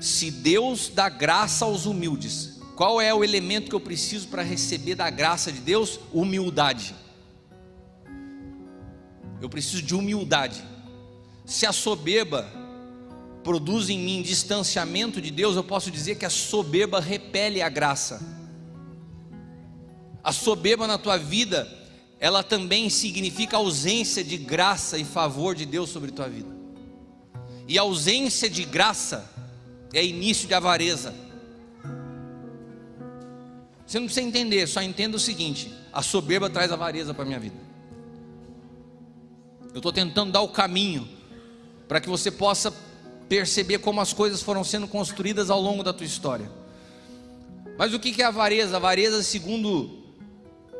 Se 0.00 0.30
Deus 0.30 0.88
dá 0.88 1.08
graça 1.08 1.64
aos 1.64 1.86
humildes, 1.86 2.60
qual 2.76 3.00
é 3.00 3.12
o 3.12 3.22
elemento 3.22 3.68
que 3.68 3.74
eu 3.74 3.80
preciso 3.80 4.28
para 4.28 4.42
receber 4.42 4.94
da 4.94 5.10
graça 5.10 5.52
de 5.52 5.60
Deus? 5.60 6.00
Humildade. 6.12 6.94
Eu 9.40 9.48
preciso 9.48 9.82
de 9.82 9.94
humildade. 9.94 10.62
Se 11.44 11.66
a 11.66 11.72
soberba 11.72 12.61
produz 13.42 13.90
em 13.90 13.98
mim 13.98 14.22
distanciamento 14.22 15.20
de 15.20 15.30
Deus, 15.30 15.56
eu 15.56 15.64
posso 15.64 15.90
dizer 15.90 16.16
que 16.16 16.24
a 16.24 16.30
soberba 16.30 17.00
repele 17.00 17.60
a 17.60 17.68
graça. 17.68 18.20
A 20.22 20.32
soberba 20.32 20.86
na 20.86 20.98
tua 20.98 21.16
vida, 21.16 21.68
ela 22.20 22.42
também 22.42 22.88
significa 22.88 23.56
ausência 23.56 24.22
de 24.22 24.36
graça 24.36 24.96
e 24.98 25.04
favor 25.04 25.54
de 25.54 25.66
Deus 25.66 25.90
sobre 25.90 26.12
tua 26.12 26.28
vida. 26.28 26.48
E 27.66 27.76
ausência 27.76 28.48
de 28.48 28.64
graça 28.64 29.28
é 29.92 30.04
início 30.04 30.46
de 30.46 30.54
avareza. 30.54 31.14
Você 33.86 33.98
não 33.98 34.06
precisa 34.06 34.26
entender, 34.26 34.66
só 34.68 34.80
entenda 34.80 35.16
o 35.16 35.20
seguinte: 35.20 35.72
a 35.92 36.02
soberba 36.02 36.48
traz 36.48 36.70
avareza 36.70 37.12
para 37.12 37.24
a 37.24 37.26
minha 37.26 37.40
vida. 37.40 37.56
Eu 39.72 39.78
estou 39.78 39.92
tentando 39.92 40.32
dar 40.32 40.42
o 40.42 40.48
caminho 40.48 41.08
para 41.88 42.00
que 42.00 42.08
você 42.08 42.30
possa 42.30 42.72
perceber 43.32 43.78
como 43.78 43.98
as 43.98 44.12
coisas 44.12 44.42
foram 44.42 44.62
sendo 44.62 44.86
construídas 44.86 45.48
ao 45.48 45.58
longo 45.58 45.82
da 45.82 45.90
tua 45.90 46.04
história. 46.04 46.50
Mas 47.78 47.94
o 47.94 47.98
que 47.98 48.20
é 48.20 48.26
avareza? 48.26 48.76
Avareza, 48.76 49.22
segundo 49.22 49.90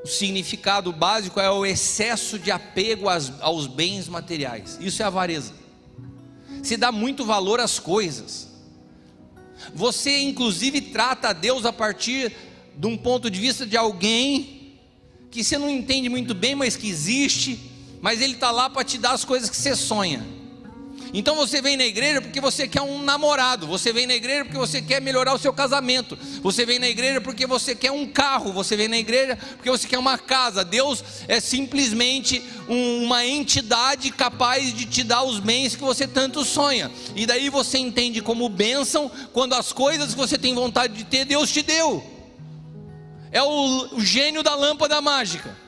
o 0.04 0.06
significado 0.06 0.92
básico, 0.92 1.40
é 1.40 1.50
o 1.50 1.64
excesso 1.64 2.38
de 2.38 2.50
apego 2.50 3.06
aos 3.40 3.66
bens 3.66 4.06
materiais. 4.06 4.76
Isso 4.82 5.02
é 5.02 5.06
avareza. 5.06 5.54
Se 6.62 6.76
dá 6.76 6.92
muito 6.92 7.24
valor 7.24 7.58
às 7.58 7.78
coisas. 7.78 8.48
Você, 9.74 10.20
inclusive, 10.20 10.82
trata 10.82 11.28
a 11.28 11.32
Deus 11.32 11.64
a 11.64 11.72
partir 11.72 12.36
de 12.76 12.86
um 12.86 12.98
ponto 12.98 13.30
de 13.30 13.40
vista 13.40 13.64
de 13.64 13.78
alguém 13.78 14.78
que 15.30 15.42
você 15.42 15.56
não 15.56 15.70
entende 15.70 16.10
muito 16.10 16.34
bem, 16.34 16.54
mas 16.54 16.76
que 16.76 16.90
existe, 16.90 17.58
mas 18.02 18.20
ele 18.20 18.34
está 18.34 18.50
lá 18.50 18.68
para 18.68 18.84
te 18.84 18.98
dar 18.98 19.12
as 19.12 19.24
coisas 19.24 19.48
que 19.48 19.56
você 19.56 19.74
sonha. 19.74 20.41
Então 21.14 21.36
você 21.36 21.60
vem 21.60 21.76
na 21.76 21.84
igreja 21.84 22.22
porque 22.22 22.40
você 22.40 22.66
quer 22.66 22.80
um 22.80 23.02
namorado, 23.02 23.66
você 23.66 23.92
vem 23.92 24.06
na 24.06 24.14
igreja 24.14 24.44
porque 24.44 24.56
você 24.56 24.80
quer 24.80 25.00
melhorar 25.00 25.34
o 25.34 25.38
seu 25.38 25.52
casamento, 25.52 26.18
você 26.42 26.64
vem 26.64 26.78
na 26.78 26.88
igreja 26.88 27.20
porque 27.20 27.46
você 27.46 27.74
quer 27.74 27.92
um 27.92 28.06
carro, 28.06 28.50
você 28.50 28.76
vem 28.76 28.88
na 28.88 28.96
igreja 28.96 29.36
porque 29.36 29.70
você 29.70 29.86
quer 29.86 29.98
uma 29.98 30.16
casa. 30.16 30.64
Deus 30.64 31.04
é 31.28 31.38
simplesmente 31.38 32.42
um, 32.66 33.04
uma 33.04 33.26
entidade 33.26 34.10
capaz 34.10 34.72
de 34.72 34.86
te 34.86 35.04
dar 35.04 35.22
os 35.22 35.38
bens 35.38 35.76
que 35.76 35.82
você 35.82 36.08
tanto 36.08 36.44
sonha. 36.44 36.90
E 37.14 37.26
daí 37.26 37.50
você 37.50 37.76
entende 37.76 38.22
como 38.22 38.48
bênção 38.48 39.10
quando 39.34 39.52
as 39.52 39.70
coisas 39.70 40.14
que 40.14 40.18
você 40.18 40.38
tem 40.38 40.54
vontade 40.54 40.94
de 40.94 41.04
ter, 41.04 41.26
Deus 41.26 41.50
te 41.50 41.60
deu. 41.60 42.02
É 43.30 43.42
o, 43.42 43.96
o 43.96 44.00
gênio 44.00 44.42
da 44.42 44.54
lâmpada 44.54 45.00
mágica. 45.02 45.61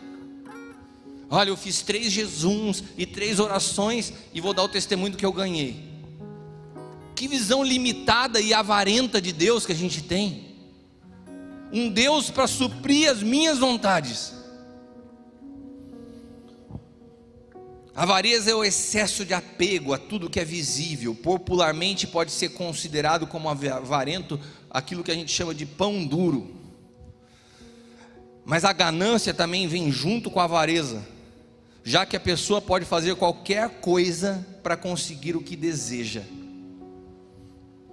Olha, 1.34 1.48
eu 1.48 1.56
fiz 1.56 1.82
três 1.82 2.12
jejuns 2.12 2.84
e 2.96 3.04
três 3.04 3.40
orações 3.40 4.12
e 4.32 4.40
vou 4.40 4.54
dar 4.54 4.62
o 4.62 4.68
testemunho 4.68 5.10
do 5.10 5.18
que 5.18 5.26
eu 5.26 5.32
ganhei. 5.32 5.82
Que 7.16 7.26
visão 7.26 7.64
limitada 7.64 8.40
e 8.40 8.54
avarenta 8.54 9.20
de 9.20 9.32
Deus 9.32 9.66
que 9.66 9.72
a 9.72 9.74
gente 9.74 10.00
tem. 10.00 10.54
Um 11.72 11.88
Deus 11.88 12.30
para 12.30 12.46
suprir 12.46 13.10
as 13.10 13.20
minhas 13.20 13.58
vontades. 13.58 14.32
Avareza 17.96 18.52
é 18.52 18.54
o 18.54 18.62
excesso 18.62 19.24
de 19.24 19.34
apego 19.34 19.92
a 19.92 19.98
tudo 19.98 20.30
que 20.30 20.38
é 20.38 20.44
visível. 20.44 21.16
Popularmente 21.16 22.06
pode 22.06 22.30
ser 22.30 22.50
considerado 22.50 23.26
como 23.26 23.48
avarento 23.48 24.38
aquilo 24.70 25.02
que 25.02 25.10
a 25.10 25.16
gente 25.16 25.32
chama 25.32 25.52
de 25.52 25.66
pão 25.66 26.06
duro. 26.06 26.54
Mas 28.44 28.64
a 28.64 28.72
ganância 28.72 29.34
também 29.34 29.66
vem 29.66 29.90
junto 29.90 30.30
com 30.30 30.38
a 30.38 30.44
avareza 30.44 31.13
já 31.84 32.06
que 32.06 32.16
a 32.16 32.20
pessoa 32.20 32.62
pode 32.62 32.86
fazer 32.86 33.14
qualquer 33.14 33.68
coisa 33.80 34.44
para 34.62 34.74
conseguir 34.74 35.36
o 35.36 35.42
que 35.42 35.54
deseja. 35.54 36.22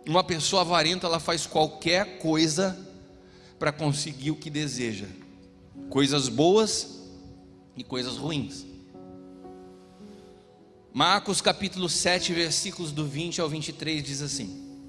Uma 0.08 0.24
pessoa 0.24 0.62
avarenta, 0.62 1.06
ela 1.06 1.20
faz 1.20 1.46
qualquer 1.46 2.18
coisa 2.18 2.80
para 3.60 3.72
conseguir 3.72 4.32
o 4.32 4.36
que 4.38 4.50
deseja, 4.50 5.06
coisas 5.89 6.30
boas 6.30 7.02
e 7.76 7.84
coisas 7.84 8.16
ruins. 8.16 8.66
Marcos 10.94 11.42
capítulo 11.42 11.89
7, 11.89 12.34
versículos 12.34 12.94
do 12.94 13.06
20 13.06 13.42
ao 13.42 13.50
23 13.50 14.02
diz 14.02 14.22
assim: 14.22 14.80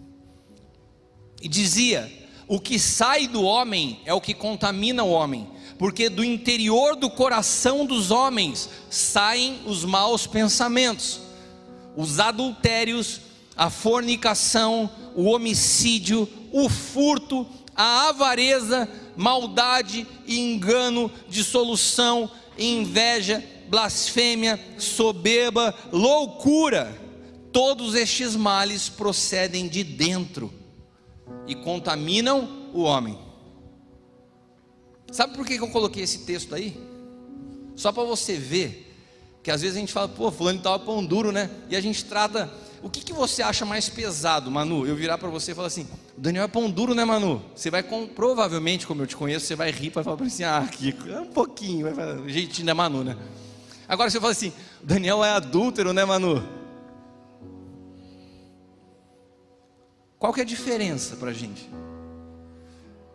E 1.43 1.49
dizia: 1.49 2.11
O 2.47 2.59
que 2.59 2.79
sai 2.79 3.27
do 3.27 3.43
homem 3.43 4.01
é 4.05 4.15
o 4.15 4.21
que 4.21 4.33
contamina 4.33 5.03
o 5.03 5.11
homem 5.11 5.49
porque 5.83 6.09
do 6.09 6.23
interior 6.23 6.95
do 6.95 7.11
coração 7.11 7.85
dos 7.85 8.13
homens 8.13 8.71
saem 8.89 9.63
os 9.67 9.85
maus 9.85 10.29
pensamentos, 10.29 11.21
os 11.97 12.21
adultérios, 12.21 13.21
a 13.57 13.69
fornicação, 13.69 14.89
o 15.17 15.25
homicídio, 15.25 16.29
o 16.53 16.69
furto, 16.69 17.45
a 17.75 18.11
avareza, 18.11 18.89
maldade 19.17 20.07
engano, 20.25 21.11
dissolução, 21.29 22.31
inveja, 22.57 23.43
blasfêmia, 23.69 24.65
soberba, 24.79 25.75
loucura. 25.91 26.97
Todos 27.51 27.97
estes 27.97 28.37
males 28.37 28.89
procedem 28.89 29.67
de 29.67 29.83
dentro 29.83 30.55
e 31.45 31.57
contaminam 31.57 32.71
o 32.73 32.83
homem. 32.83 33.32
Sabe 35.13 35.37
por 35.37 35.47
que 35.47 35.55
eu 35.55 35.69
coloquei 35.69 36.03
esse 36.03 36.21
texto 36.21 36.55
aí? 36.55 36.75
Só 37.77 37.93
para 37.93 38.03
você 38.03 38.35
ver 38.35 38.89
que 39.43 39.51
às 39.51 39.61
vezes 39.61 39.77
a 39.77 39.81
gente 39.81 39.93
fala, 39.93 40.09
pô, 40.09 40.31
fulano 40.33 40.57
estava 40.59 40.79
pão 40.79 41.05
duro, 41.05 41.31
né? 41.31 41.51
E 41.69 41.77
a 41.77 41.81
gente 41.81 42.05
trata. 42.07 42.51
O 42.83 42.89
que, 42.89 43.01
que 43.05 43.13
você 43.13 43.43
acha 43.43 43.65
mais 43.65 43.89
pesado, 43.89 44.51
Manu? 44.51 44.87
Eu 44.87 44.97
virar 44.97 45.19
para 45.19 45.29
você 45.29 45.53
e 45.53 45.55
falar 45.55 45.67
assim: 45.67 45.87
Daniel 46.17 46.45
é 46.45 46.49
pão 46.49 46.71
duro, 46.71 46.95
né, 46.95 47.05
Manu? 47.05 47.43
Você 47.55 47.71
vai, 47.71 47.83
com, 47.83 48.07
provavelmente, 48.07 48.87
como 48.87 49.03
eu 49.03 49.07
te 49.07 49.15
conheço, 49.15 49.47
você 49.47 49.55
vai 49.55 49.71
rir 49.71 49.91
para 49.91 50.03
falar 50.03 50.21
assim: 50.23 50.45
ah, 50.45 50.67
Kiko, 50.69 51.09
é 51.09 51.21
um 51.21 51.27
pouquinho, 51.27 51.85
vai 51.85 51.95
falar, 51.95 52.29
jeitinho 52.29 52.67
da 52.67 52.75
Manu, 52.75 53.05
né? 53.05 53.17
Agora 53.87 54.09
você 54.09 54.19
fala 54.19 54.33
assim: 54.33 54.53
Daniel 54.83 55.23
é 55.23 55.31
adúltero, 55.31 55.93
né, 55.93 56.05
Manu? 56.05 56.43
Qual 60.19 60.33
que 60.33 60.41
é 60.41 60.43
a 60.43 60.47
diferença 60.47 61.17
para 61.17 61.31
a 61.31 61.35
gente? 61.35 61.69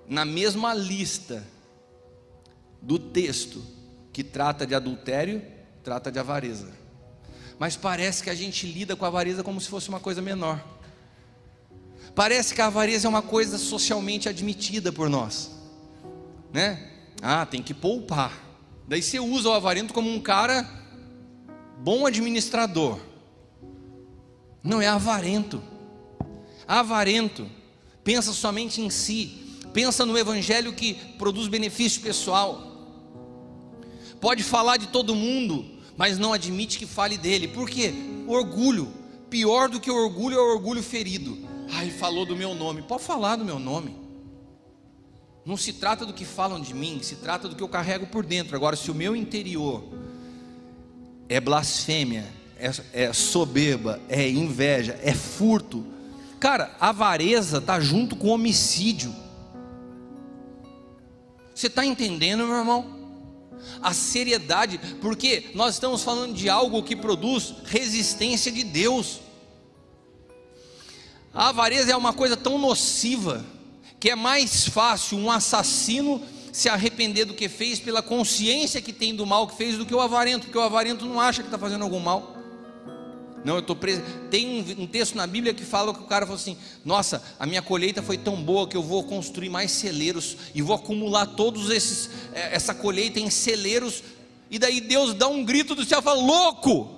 Na 0.08 0.24
mesma 0.24 0.74
lista 0.74 1.43
do 2.82 2.98
texto 3.00 3.64
que 4.12 4.24
trata 4.24 4.66
de 4.66 4.74
adultério, 4.74 5.42
trata 5.84 6.12
de 6.12 6.20
avareza. 6.20 6.72
mas 7.60 7.76
parece 7.76 8.24
que 8.24 8.30
a 8.30 8.36
gente 8.36 8.68
lida 8.68 8.96
com 8.96 9.04
a 9.04 9.08
avareza 9.08 9.44
como 9.44 9.60
se 9.60 9.68
fosse 9.68 9.90
uma 9.90 10.00
coisa 10.00 10.22
menor. 10.22 10.64
Parece 12.14 12.54
que 12.54 12.62
a 12.62 12.68
avareza 12.68 13.08
é 13.08 13.10
uma 13.10 13.22
coisa 13.22 13.58
socialmente 13.58 14.28
admitida 14.28 14.92
por 14.92 15.10
nós, 15.10 15.52
né? 16.52 16.92
Ah, 17.22 17.46
tem 17.46 17.62
que 17.62 17.74
poupar. 17.74 18.32
Daí 18.88 19.02
você 19.02 19.20
usa 19.20 19.50
o 19.50 19.54
avarento 19.54 19.94
como 19.94 20.10
um 20.10 20.20
cara 20.20 20.68
bom 21.80 22.06
administrador. 22.06 23.00
Não 24.64 24.82
é 24.82 24.88
avarento. 24.88 25.62
Avarento 26.68 27.50
pensa 28.04 28.34
somente 28.34 28.82
em 28.82 28.90
si, 28.90 29.60
pensa 29.74 30.06
no 30.06 30.18
evangelho 30.18 30.74
que 30.74 30.94
produz 31.18 31.48
benefício 31.48 32.02
pessoal. 32.02 32.66
Pode 34.20 34.43
falar 34.43 34.78
de 34.78 34.88
todo 34.88 35.15
mundo, 35.15 35.65
mas 35.95 36.18
não 36.18 36.34
admite 36.34 36.78
que 36.78 36.86
fale 36.86 37.18
dele. 37.18 37.47
Por 37.47 37.70
quê? 37.70 37.93
Orgulho. 38.28 38.91
Pior 39.30 39.70
do 39.70 39.80
que 39.80 39.91
o 39.91 39.95
orgulho 39.95 40.38
é 40.38 40.41
o 40.41 40.53
orgulho 40.53 40.82
ferido. 40.82 41.38
Ai, 41.72 41.89
falou 41.89 42.26
do 42.26 42.36
meu 42.36 42.55
nome. 42.55 42.82
Pode 42.82 43.03
falar 43.03 43.36
do 43.36 43.45
meu 43.45 43.59
nome. 43.59 43.95
Não 45.45 45.55
se 45.55 45.74
trata 45.74 46.05
do 46.05 46.13
que 46.13 46.26
falam 46.26 46.59
de 46.59 46.74
mim, 46.74 46.99
se 47.01 47.15
trata 47.15 47.47
do 47.47 47.55
que 47.55 47.63
eu 47.63 47.70
carrego 47.70 48.07
por 48.07 48.26
dentro. 48.26 48.55
Agora, 48.55 48.76
se 48.76 48.91
o 48.91 48.95
meu 48.95 49.15
interior 49.15 49.84
é 51.30 51.39
blasfêmia, 51.39 52.28
é, 52.59 52.72
é 52.91 53.13
soberba, 53.13 53.99
é 54.09 54.30
inveja, 54.30 54.99
é 55.01 55.13
furto, 55.13 55.86
cara, 56.39 56.76
avareza 56.80 57.59
está 57.59 57.80
junto 57.80 58.15
com 58.15 58.28
homicídio. 58.28 59.15
Você 61.55 61.68
está 61.68 61.86
entendendo, 61.86 62.45
meu 62.45 62.57
irmão? 62.57 62.97
A 63.82 63.93
seriedade, 63.93 64.80
porque 65.01 65.51
nós 65.53 65.76
estamos 65.76 66.03
falando 66.03 66.34
de 66.34 66.49
algo 66.49 66.84
que 66.84 66.95
produz 66.95 67.53
resistência 67.65 68.51
de 68.51 68.63
Deus. 68.63 69.20
A 71.34 71.49
avareza 71.49 71.91
é 71.91 71.95
uma 71.95 72.13
coisa 72.13 72.36
tão 72.36 72.57
nociva 72.57 73.45
que 73.99 74.09
é 74.09 74.15
mais 74.15 74.68
fácil 74.68 75.18
um 75.18 75.32
assassino 75.32 76.22
se 76.51 76.70
arrepender 76.70 77.26
do 77.26 77.34
que 77.34 77.49
fez 77.49 77.80
pela 77.80 78.01
consciência 78.01 78.82
que 78.82 78.93
tem 78.93 79.15
do 79.15 79.26
mal 79.26 79.47
que 79.47 79.55
fez 79.55 79.78
do 79.78 79.86
que 79.86 79.93
o 79.93 80.01
avarento, 80.01 80.45
porque 80.45 80.57
o 80.57 80.61
avarento 80.61 81.05
não 81.05 81.20
acha 81.20 81.41
que 81.41 81.47
está 81.47 81.57
fazendo 81.57 81.84
algum 81.84 81.99
mal. 81.99 82.37
Não, 83.48 83.54
eu 83.54 83.60
estou 83.62 83.78
preso. 83.78 84.02
Tem 84.30 84.45
um, 84.45 84.84
um, 84.84 84.86
texto 84.86 85.16
na 85.16 85.26
Bíblia 85.26 85.54
que 85.54 85.64
fala 85.64 85.93
que 85.93 86.02
o 86.02 86.06
cara 86.06 86.26
falou 86.26 86.38
assim: 86.38 86.58
Nossa, 86.84 87.24
a 87.39 87.45
minha 87.45 87.62
colheita 87.62 88.04
foi 88.04 88.18
tão 88.18 88.36
boa 88.43 88.68
que 88.68 88.76
eu 88.76 88.84
vou 88.84 89.06
construir 89.06 89.48
mais 89.48 89.72
celeiros 89.72 90.36
e 90.54 90.62
vou 90.62 90.76
acumular 90.76 91.26
todos 91.28 91.70
esses 91.70 92.10
é, 92.34 92.54
essa 92.54 92.76
colheita 92.76 93.22
em 93.22 93.30
celeiros. 93.30 94.04
E 94.52 94.60
daí 94.60 94.82
Deus 94.82 95.14
dá 95.14 95.30
um 95.30 95.45
grito 95.45 95.76
do 95.76 95.86
céu, 95.86 96.02
fala: 96.02 96.22
Louco! 96.22 96.91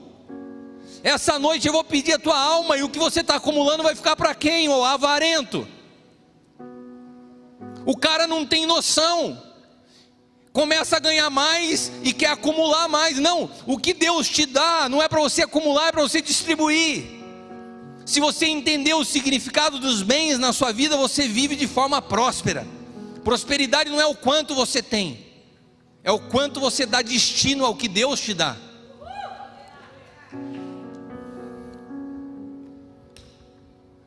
Essa 1.03 1.37
noite 1.37 1.67
eu 1.67 1.71
vou 1.71 1.83
pedir 1.83 2.13
a 2.13 2.19
tua 2.19 2.39
alma 2.39 2.75
e 2.75 2.81
o 2.81 2.89
que 2.89 2.97
você 2.97 3.21
está 3.21 3.35
acumulando 3.35 3.83
vai 3.83 3.95
ficar 3.95 4.15
para 4.15 4.33
quem, 4.33 4.69
ô 4.69 4.83
avarento? 4.83 5.67
O 7.85 7.95
cara 7.95 8.25
não 8.25 8.43
tem 8.43 8.65
noção 8.65 9.39
começa 10.59 10.97
a 10.97 10.99
ganhar 10.99 11.29
mais 11.29 11.89
e 12.03 12.11
quer 12.11 12.31
acumular 12.31 12.89
mais. 12.89 13.17
Não, 13.17 13.49
o 13.65 13.77
que 13.77 13.93
Deus 13.93 14.27
te 14.27 14.45
dá 14.45 14.89
não 14.89 15.01
é 15.01 15.07
para 15.07 15.21
você 15.21 15.43
acumular, 15.43 15.87
é 15.87 15.91
para 15.93 16.01
você 16.01 16.21
distribuir. 16.21 17.05
Se 18.05 18.19
você 18.19 18.45
entender 18.45 18.93
o 18.93 19.05
significado 19.05 19.79
dos 19.79 20.01
bens 20.01 20.37
na 20.37 20.51
sua 20.51 20.73
vida, 20.73 20.97
você 20.97 21.29
vive 21.29 21.55
de 21.55 21.65
forma 21.65 22.01
próspera. 22.01 22.67
Prosperidade 23.23 23.89
não 23.89 24.01
é 24.01 24.05
o 24.05 24.13
quanto 24.13 24.53
você 24.53 24.83
tem, 24.83 25.25
é 26.03 26.11
o 26.11 26.19
quanto 26.19 26.59
você 26.59 26.85
dá 26.85 27.01
destino 27.01 27.63
ao 27.63 27.73
que 27.73 27.87
Deus 27.87 28.19
te 28.19 28.33
dá. 28.33 28.57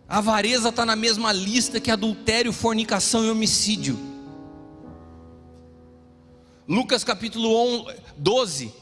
A 0.06 0.18
avareza 0.18 0.68
está 0.68 0.84
na 0.84 0.96
mesma 0.96 1.32
lista 1.32 1.80
que 1.80 1.90
adultério, 1.90 2.52
fornicação 2.52 3.24
e 3.24 3.30
homicídio. 3.30 4.11
Lucas 6.68 7.02
capítulo 7.02 7.90
12, 8.16 8.72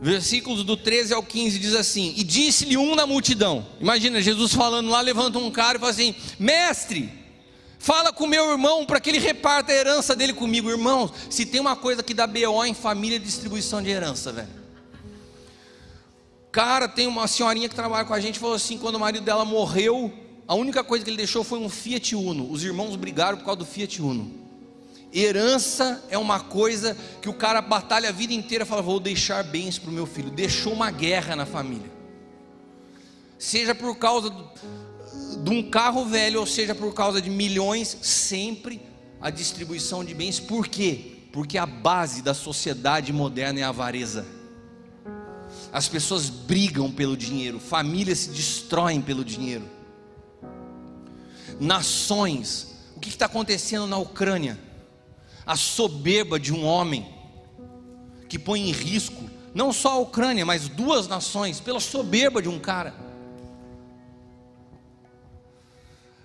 versículos 0.00 0.62
do 0.62 0.76
13 0.76 1.14
ao 1.14 1.22
15 1.22 1.58
diz 1.58 1.74
assim: 1.74 2.12
E 2.16 2.22
disse-lhe 2.22 2.76
um 2.76 2.94
na 2.94 3.06
multidão. 3.06 3.66
Imagina 3.80 4.20
Jesus 4.20 4.52
falando 4.52 4.90
lá, 4.90 5.00
levanta 5.00 5.38
um 5.38 5.50
cara 5.50 5.78
e 5.78 5.80
fala 5.80 5.92
assim: 5.92 6.14
Mestre, 6.38 7.10
fala 7.78 8.12
com 8.12 8.26
meu 8.26 8.50
irmão 8.50 8.84
para 8.84 9.00
que 9.00 9.08
ele 9.08 9.18
reparta 9.18 9.72
a 9.72 9.74
herança 9.74 10.14
dele 10.14 10.34
comigo. 10.34 10.68
Irmãos, 10.68 11.12
se 11.30 11.46
tem 11.46 11.60
uma 11.60 11.76
coisa 11.76 12.02
que 12.02 12.12
dá 12.12 12.26
BO 12.26 12.64
em 12.64 12.74
família, 12.74 13.16
é 13.16 13.18
distribuição 13.20 13.82
de 13.82 13.88
herança, 13.88 14.30
velho. 14.30 14.58
Cara, 16.52 16.88
tem 16.88 17.06
uma 17.06 17.26
senhorinha 17.26 17.68
que 17.68 17.74
trabalha 17.74 18.04
com 18.04 18.12
a 18.12 18.20
gente, 18.20 18.38
falou 18.38 18.54
assim: 18.54 18.76
quando 18.76 18.96
o 18.96 19.00
marido 19.00 19.24
dela 19.24 19.46
morreu, 19.46 20.12
a 20.46 20.54
única 20.54 20.84
coisa 20.84 21.04
que 21.04 21.10
ele 21.10 21.16
deixou 21.16 21.42
foi 21.42 21.58
um 21.58 21.70
Fiat 21.70 22.14
Uno. 22.14 22.50
Os 22.50 22.62
irmãos 22.62 22.96
brigaram 22.96 23.38
por 23.38 23.44
causa 23.44 23.60
do 23.60 23.66
Fiat 23.66 24.02
Uno. 24.02 24.47
Herança 25.12 26.04
é 26.10 26.18
uma 26.18 26.38
coisa 26.38 26.96
que 27.22 27.28
o 27.28 27.34
cara 27.34 27.62
batalha 27.62 28.10
a 28.10 28.12
vida 28.12 28.34
inteira, 28.34 28.66
fala, 28.66 28.82
vou 28.82 29.00
deixar 29.00 29.42
bens 29.42 29.78
para 29.78 29.90
o 29.90 29.92
meu 29.92 30.06
filho. 30.06 30.30
Deixou 30.30 30.72
uma 30.72 30.90
guerra 30.90 31.34
na 31.34 31.46
família. 31.46 31.90
Seja 33.38 33.74
por 33.74 33.96
causa 33.96 34.30
de 35.42 35.50
um 35.50 35.70
carro 35.70 36.04
velho, 36.04 36.40
ou 36.40 36.46
seja 36.46 36.74
por 36.74 36.92
causa 36.92 37.22
de 37.22 37.30
milhões, 37.30 37.96
sempre 38.02 38.82
a 39.20 39.30
distribuição 39.30 40.04
de 40.04 40.12
bens. 40.12 40.38
Por 40.38 40.68
quê? 40.68 41.16
Porque 41.32 41.56
a 41.56 41.66
base 41.66 42.20
da 42.20 42.34
sociedade 42.34 43.12
moderna 43.12 43.60
é 43.60 43.62
a 43.62 43.68
avareza. 43.68 44.26
As 45.72 45.88
pessoas 45.88 46.28
brigam 46.28 46.90
pelo 46.90 47.16
dinheiro, 47.16 47.58
famílias 47.58 48.18
se 48.18 48.30
destroem 48.30 49.00
pelo 49.00 49.24
dinheiro. 49.24 49.64
Nações, 51.60 52.74
o 52.96 53.00
que 53.00 53.08
está 53.08 53.26
acontecendo 53.26 53.86
na 53.86 53.98
Ucrânia? 53.98 54.67
A 55.48 55.56
soberba 55.56 56.38
de 56.38 56.52
um 56.52 56.62
homem 56.66 57.08
que 58.28 58.38
põe 58.38 58.68
em 58.68 58.70
risco 58.70 59.30
não 59.54 59.72
só 59.72 59.92
a 59.92 59.98
Ucrânia, 59.98 60.44
mas 60.44 60.68
duas 60.68 61.08
nações, 61.08 61.58
pela 61.58 61.80
soberba 61.80 62.42
de 62.42 62.50
um 62.50 62.58
cara. 62.58 62.94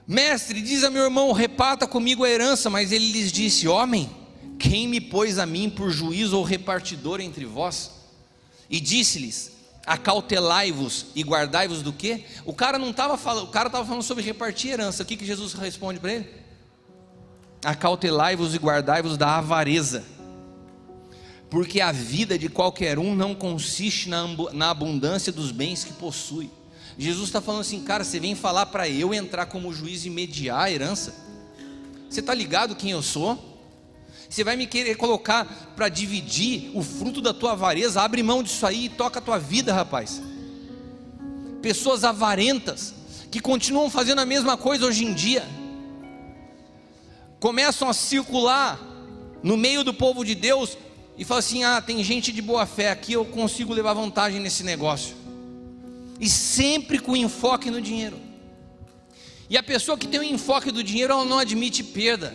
Mestre, 0.05 0.61
diz 0.61 0.83
a 0.83 0.89
meu 0.89 1.05
irmão: 1.05 1.31
reparta 1.31 1.87
comigo 1.87 2.25
a 2.25 2.29
herança. 2.29 2.69
Mas 2.69 2.91
ele 2.91 3.13
lhes 3.13 3.31
disse: 3.31 3.65
Homem, 3.65 4.11
quem 4.59 4.89
me 4.89 4.99
pôs 4.99 5.39
a 5.39 5.45
mim 5.45 5.69
por 5.69 5.89
juiz 5.89 6.33
ou 6.33 6.43
repartidor 6.43 7.21
entre 7.21 7.45
vós? 7.45 7.91
E 8.69 8.81
disse-lhes: 8.81 9.53
Acautelai-vos 9.85 11.07
e 11.15 11.23
guardai-vos 11.23 11.81
do 11.81 11.93
quê? 11.93 12.25
O 12.43 12.53
cara 12.53 12.77
não 12.77 12.89
estava 12.89 13.17
falando, 13.17 13.45
o 13.45 13.51
cara 13.51 13.67
estava 13.67 13.85
falando 13.85 14.03
sobre 14.03 14.21
repartir 14.21 14.71
herança. 14.71 15.01
O 15.01 15.05
que, 15.05 15.15
que 15.15 15.25
Jesus 15.25 15.53
responde 15.53 15.99
para 16.01 16.11
ele? 16.11 16.42
Acautelai-vos 17.63 18.53
e 18.53 18.57
guardai-vos 18.57 19.17
da 19.17 19.37
avareza, 19.37 20.03
porque 21.49 21.79
a 21.79 21.91
vida 21.91 22.37
de 22.37 22.49
qualquer 22.49 22.99
um 22.99 23.15
não 23.15 23.33
consiste 23.33 24.09
na 24.09 24.69
abundância 24.69 25.31
dos 25.31 25.51
bens 25.51 25.83
que 25.83 25.93
possui. 25.93 26.49
Jesus 26.97 27.29
está 27.29 27.41
falando 27.41 27.61
assim, 27.61 27.83
cara, 27.83 28.03
você 28.03 28.19
vem 28.19 28.35
falar 28.35 28.67
para 28.67 28.89
eu 28.89 29.13
entrar 29.13 29.45
como 29.45 29.73
juiz 29.73 30.05
e 30.05 30.09
mediar 30.09 30.61
a 30.61 30.71
herança? 30.71 31.13
Você 32.09 32.19
está 32.19 32.33
ligado 32.33 32.75
quem 32.75 32.91
eu 32.91 33.01
sou? 33.01 33.51
Você 34.29 34.43
vai 34.43 34.55
me 34.55 34.65
querer 34.65 34.95
colocar 34.95 35.73
para 35.75 35.89
dividir 35.89 36.71
o 36.73 36.81
fruto 36.83 37.21
da 37.21 37.33
tua 37.33 37.51
avareza? 37.51 38.01
Abre 38.01 38.23
mão 38.23 38.43
disso 38.43 38.65
aí 38.65 38.85
e 38.85 38.89
toca 38.89 39.19
a 39.19 39.21
tua 39.21 39.37
vida, 39.37 39.73
rapaz. 39.73 40.21
Pessoas 41.61 42.03
avarentas 42.03 42.93
que 43.31 43.39
continuam 43.39 43.89
fazendo 43.89 44.19
a 44.19 44.25
mesma 44.25 44.57
coisa 44.57 44.85
hoje 44.85 45.05
em 45.05 45.13
dia 45.13 45.43
começam 47.43 47.89
a 47.89 47.93
circular 47.93 48.79
no 49.43 49.57
meio 49.57 49.83
do 49.83 49.93
povo 49.93 50.23
de 50.23 50.33
Deus 50.33 50.77
e 51.17 51.25
falam 51.25 51.39
assim: 51.39 51.65
ah, 51.65 51.81
tem 51.81 52.01
gente 52.01 52.31
de 52.31 52.41
boa 52.41 52.65
fé 52.65 52.89
aqui, 52.89 53.11
eu 53.11 53.25
consigo 53.25 53.73
levar 53.73 53.93
vantagem 53.93 54.39
nesse 54.39 54.63
negócio. 54.63 55.13
E 56.21 56.29
sempre 56.29 56.99
com 56.99 57.17
enfoque 57.17 57.69
no 57.69 57.81
dinheiro. 57.81 58.17
E 59.49 59.57
a 59.57 59.61
pessoa 59.61 59.97
que 59.97 60.07
tem 60.07 60.21
o 60.21 60.23
enfoque 60.23 60.71
do 60.71 60.81
dinheiro, 60.81 61.11
ela 61.11 61.25
não 61.25 61.37
admite 61.37 61.83
perda. 61.83 62.33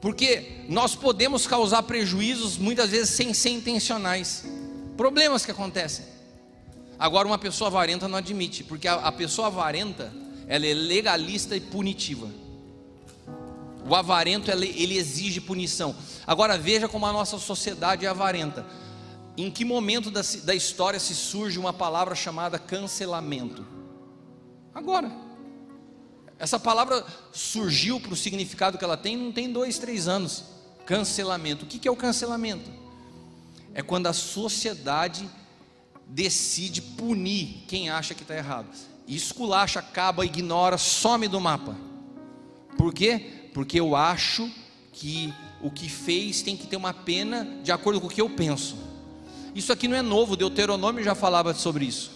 Porque 0.00 0.62
nós 0.68 0.94
podemos 0.94 1.44
causar 1.44 1.82
prejuízos 1.82 2.56
muitas 2.56 2.90
vezes 2.90 3.10
sem 3.10 3.34
ser 3.34 3.50
intencionais. 3.50 4.44
Problemas 4.96 5.44
que 5.44 5.50
acontecem. 5.50 6.04
Agora 7.00 7.26
uma 7.26 7.38
pessoa 7.38 7.66
avarenta 7.66 8.06
não 8.06 8.18
admite, 8.18 8.62
porque 8.62 8.86
a, 8.86 8.94
a 8.94 9.10
pessoa 9.10 9.48
avarenta, 9.48 10.14
ela 10.46 10.64
é 10.64 10.72
legalista 10.72 11.56
e 11.56 11.60
punitiva. 11.60 12.42
O 13.92 13.94
avarento 13.94 14.50
ele 14.50 14.96
exige 14.96 15.38
punição. 15.38 15.94
Agora 16.26 16.56
veja 16.56 16.88
como 16.88 17.04
a 17.04 17.12
nossa 17.12 17.38
sociedade 17.38 18.06
é 18.06 18.08
avarenta. 18.08 18.64
Em 19.36 19.50
que 19.50 19.66
momento 19.66 20.10
da, 20.10 20.22
da 20.44 20.54
história 20.54 20.98
se 20.98 21.14
surge 21.14 21.58
uma 21.58 21.74
palavra 21.74 22.14
chamada 22.14 22.58
cancelamento? 22.58 23.66
Agora. 24.74 25.12
Essa 26.38 26.58
palavra 26.58 27.04
surgiu 27.34 28.00
para 28.00 28.14
o 28.14 28.16
significado 28.16 28.78
que 28.78 28.84
ela 28.84 28.96
tem, 28.96 29.14
não 29.14 29.30
tem 29.30 29.52
dois, 29.52 29.78
três 29.78 30.08
anos. 30.08 30.44
Cancelamento. 30.86 31.66
O 31.66 31.68
que 31.68 31.86
é 31.86 31.90
o 31.90 31.94
cancelamento? 31.94 32.70
É 33.74 33.82
quando 33.82 34.06
a 34.06 34.14
sociedade 34.14 35.28
decide 36.06 36.80
punir 36.80 37.66
quem 37.68 37.90
acha 37.90 38.14
que 38.14 38.22
está 38.22 38.34
errado. 38.34 38.68
Esculacha, 39.06 39.80
acaba, 39.80 40.24
ignora, 40.24 40.78
some 40.78 41.28
do 41.28 41.38
mapa. 41.38 41.76
Por 42.78 42.94
quê? 42.94 43.41
Porque 43.52 43.78
eu 43.78 43.94
acho 43.94 44.50
que 44.92 45.32
o 45.60 45.70
que 45.70 45.88
fez 45.88 46.42
tem 46.42 46.56
que 46.56 46.66
ter 46.66 46.76
uma 46.76 46.92
pena 46.92 47.60
de 47.62 47.72
acordo 47.72 48.00
com 48.00 48.06
o 48.06 48.10
que 48.10 48.20
eu 48.20 48.30
penso. 48.30 48.76
Isso 49.54 49.72
aqui 49.72 49.86
não 49.86 49.96
é 49.96 50.02
novo, 50.02 50.36
Deuteronômio 50.36 51.04
já 51.04 51.14
falava 51.14 51.52
sobre 51.54 51.84
isso. 51.84 52.10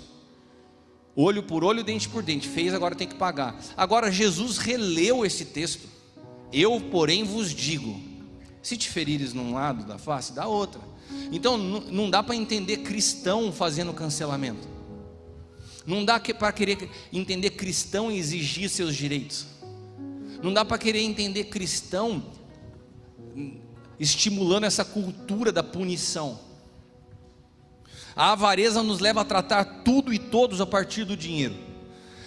Olho 1.14 1.43
por 1.43 1.64
olho, 1.64 1.82
dente 1.82 2.09
por 2.09 2.22
dente. 2.22 2.47
Fez, 2.47 2.74
agora 2.74 2.95
tem 2.95 3.09
que 3.09 3.14
pagar. 3.14 3.59
Agora 3.76 4.12
Jesus 4.12 4.59
releu 4.59 5.24
esse 5.24 5.47
texto. 5.47 5.89
Eu, 6.53 6.78
porém, 6.80 7.24
vos 7.24 7.55
digo: 7.55 7.99
se 8.62 8.76
te 8.76 8.91
ferires 8.91 9.32
num 9.32 9.55
lado 9.55 9.84
da 9.87 9.97
face, 9.99 10.32
dá 10.32 10.47
outra. 10.47 10.80
Então 11.32 11.57
não 11.57 12.11
dá 12.11 12.22
para 12.22 12.34
entender 12.34 12.78
cristão 12.78 13.51
fazendo 13.51 13.93
cancelamento. 13.95 14.68
Não 15.87 16.05
dá 16.05 16.18
para 16.18 16.53
querer 16.53 16.91
entender 17.12 17.51
cristão 17.51 18.11
e 18.11 18.18
exigir 18.18 18.68
seus 18.68 18.95
direitos. 18.95 19.47
Não 20.43 20.53
dá 20.53 20.64
para 20.64 20.78
querer 20.78 21.01
entender 21.01 21.45
cristão 21.45 22.32
estimulando 23.99 24.64
essa 24.64 24.84
cultura 24.84 25.51
da 25.51 25.62
punição. 25.62 26.39
A 28.14 28.32
avareza 28.32 28.82
nos 28.82 28.99
leva 28.99 29.20
a 29.20 29.24
tratar 29.24 29.82
tudo 29.84 30.12
e 30.12 30.18
todos 30.18 30.61
a 30.61 30.66
partir 30.66 31.05
do 31.05 31.16
dinheiro. 31.16 31.55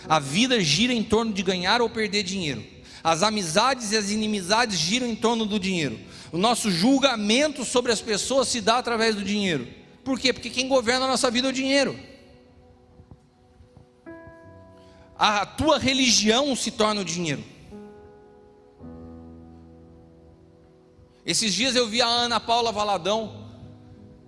A 0.08 0.20
vida 0.20 0.60
gira 0.62 0.94
em 0.94 1.04
torno 1.04 1.34
de 1.34 1.44
ganhar 1.44 1.82
ou 1.82 1.90
perder 1.90 2.24
dinheiro. 2.24 2.64
As 3.04 3.24
amizades 3.24 3.92
e 3.92 3.98
as 3.98 4.12
inimizades 4.12 4.78
giram 4.78 5.08
em 5.08 5.16
torno 5.16 5.46
do 5.46 5.60
dinheiro. 5.60 6.00
O 6.32 6.38
nosso 6.38 6.70
julgamento 6.70 7.66
sobre 7.66 7.92
as 7.92 8.02
pessoas 8.02 8.48
se 8.48 8.62
dá 8.62 8.78
através 8.78 9.16
do 9.16 9.24
dinheiro. 9.24 9.68
Por 10.04 10.20
quê? 10.20 10.32
Porque 10.34 10.50
quem 10.50 10.68
governa 10.68 11.06
a 11.06 11.10
nossa 11.10 11.32
vida 11.32 11.48
é 11.48 11.52
o 11.52 11.54
dinheiro. 11.54 11.98
A 15.18 15.46
tua 15.46 15.78
religião 15.78 16.56
se 16.56 16.72
torna 16.72 17.02
o 17.02 17.06
dinheiro. 17.06 17.44
Esses 21.30 21.54
dias 21.54 21.76
eu 21.76 21.88
vi 21.88 22.02
a 22.02 22.08
Ana 22.08 22.40
Paula 22.40 22.72
Valadão, 22.72 23.46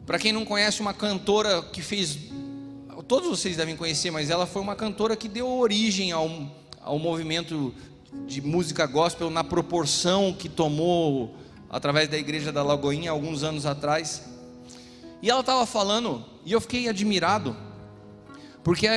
para 0.05 0.19
quem 0.19 0.31
não 0.31 0.45
conhece, 0.45 0.81
uma 0.81 0.93
cantora 0.93 1.63
que 1.63 1.81
fez, 1.81 2.15
todos 3.07 3.27
vocês 3.27 3.57
devem 3.57 3.75
conhecer, 3.75 4.11
mas 4.11 4.29
ela 4.29 4.45
foi 4.45 4.61
uma 4.61 4.75
cantora 4.75 5.15
que 5.15 5.27
deu 5.27 5.49
origem 5.49 6.11
ao, 6.11 6.29
ao 6.79 6.99
movimento 6.99 7.73
de 8.27 8.39
música 8.39 8.85
gospel 8.85 9.31
na 9.31 9.43
proporção 9.43 10.31
que 10.31 10.47
tomou 10.47 11.35
através 11.71 12.07
da 12.07 12.19
igreja 12.19 12.51
da 12.51 12.61
Lagoinha 12.61 13.09
alguns 13.09 13.41
anos 13.41 13.65
atrás. 13.65 14.21
E 15.23 15.29
ela 15.31 15.39
estava 15.39 15.65
falando, 15.65 16.23
e 16.45 16.51
eu 16.51 16.61
fiquei 16.61 16.87
admirado, 16.87 17.57
porque 18.63 18.87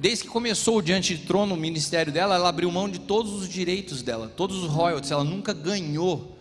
desde 0.00 0.24
que 0.24 0.30
começou 0.30 0.78
o 0.78 0.82
Diante 0.82 1.18
de 1.18 1.26
Trono, 1.26 1.54
o 1.54 1.58
ministério 1.58 2.10
dela, 2.10 2.34
ela 2.34 2.48
abriu 2.48 2.72
mão 2.72 2.88
de 2.88 3.00
todos 3.00 3.30
os 3.30 3.46
direitos 3.46 4.00
dela, 4.00 4.32
todos 4.34 4.56
os 4.64 4.70
royalties, 4.70 5.10
ela 5.10 5.22
nunca 5.22 5.52
ganhou 5.52 6.40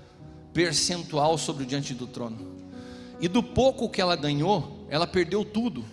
percentual 0.53 1.37
sobre 1.37 1.63
o 1.63 1.65
diante 1.65 1.93
do 1.93 2.07
trono. 2.07 2.37
E 3.19 3.27
do 3.27 3.43
pouco 3.43 3.89
que 3.89 4.01
ela 4.01 4.15
ganhou, 4.15 4.85
ela 4.89 5.05
perdeu 5.05 5.45
tudo. 5.45 5.85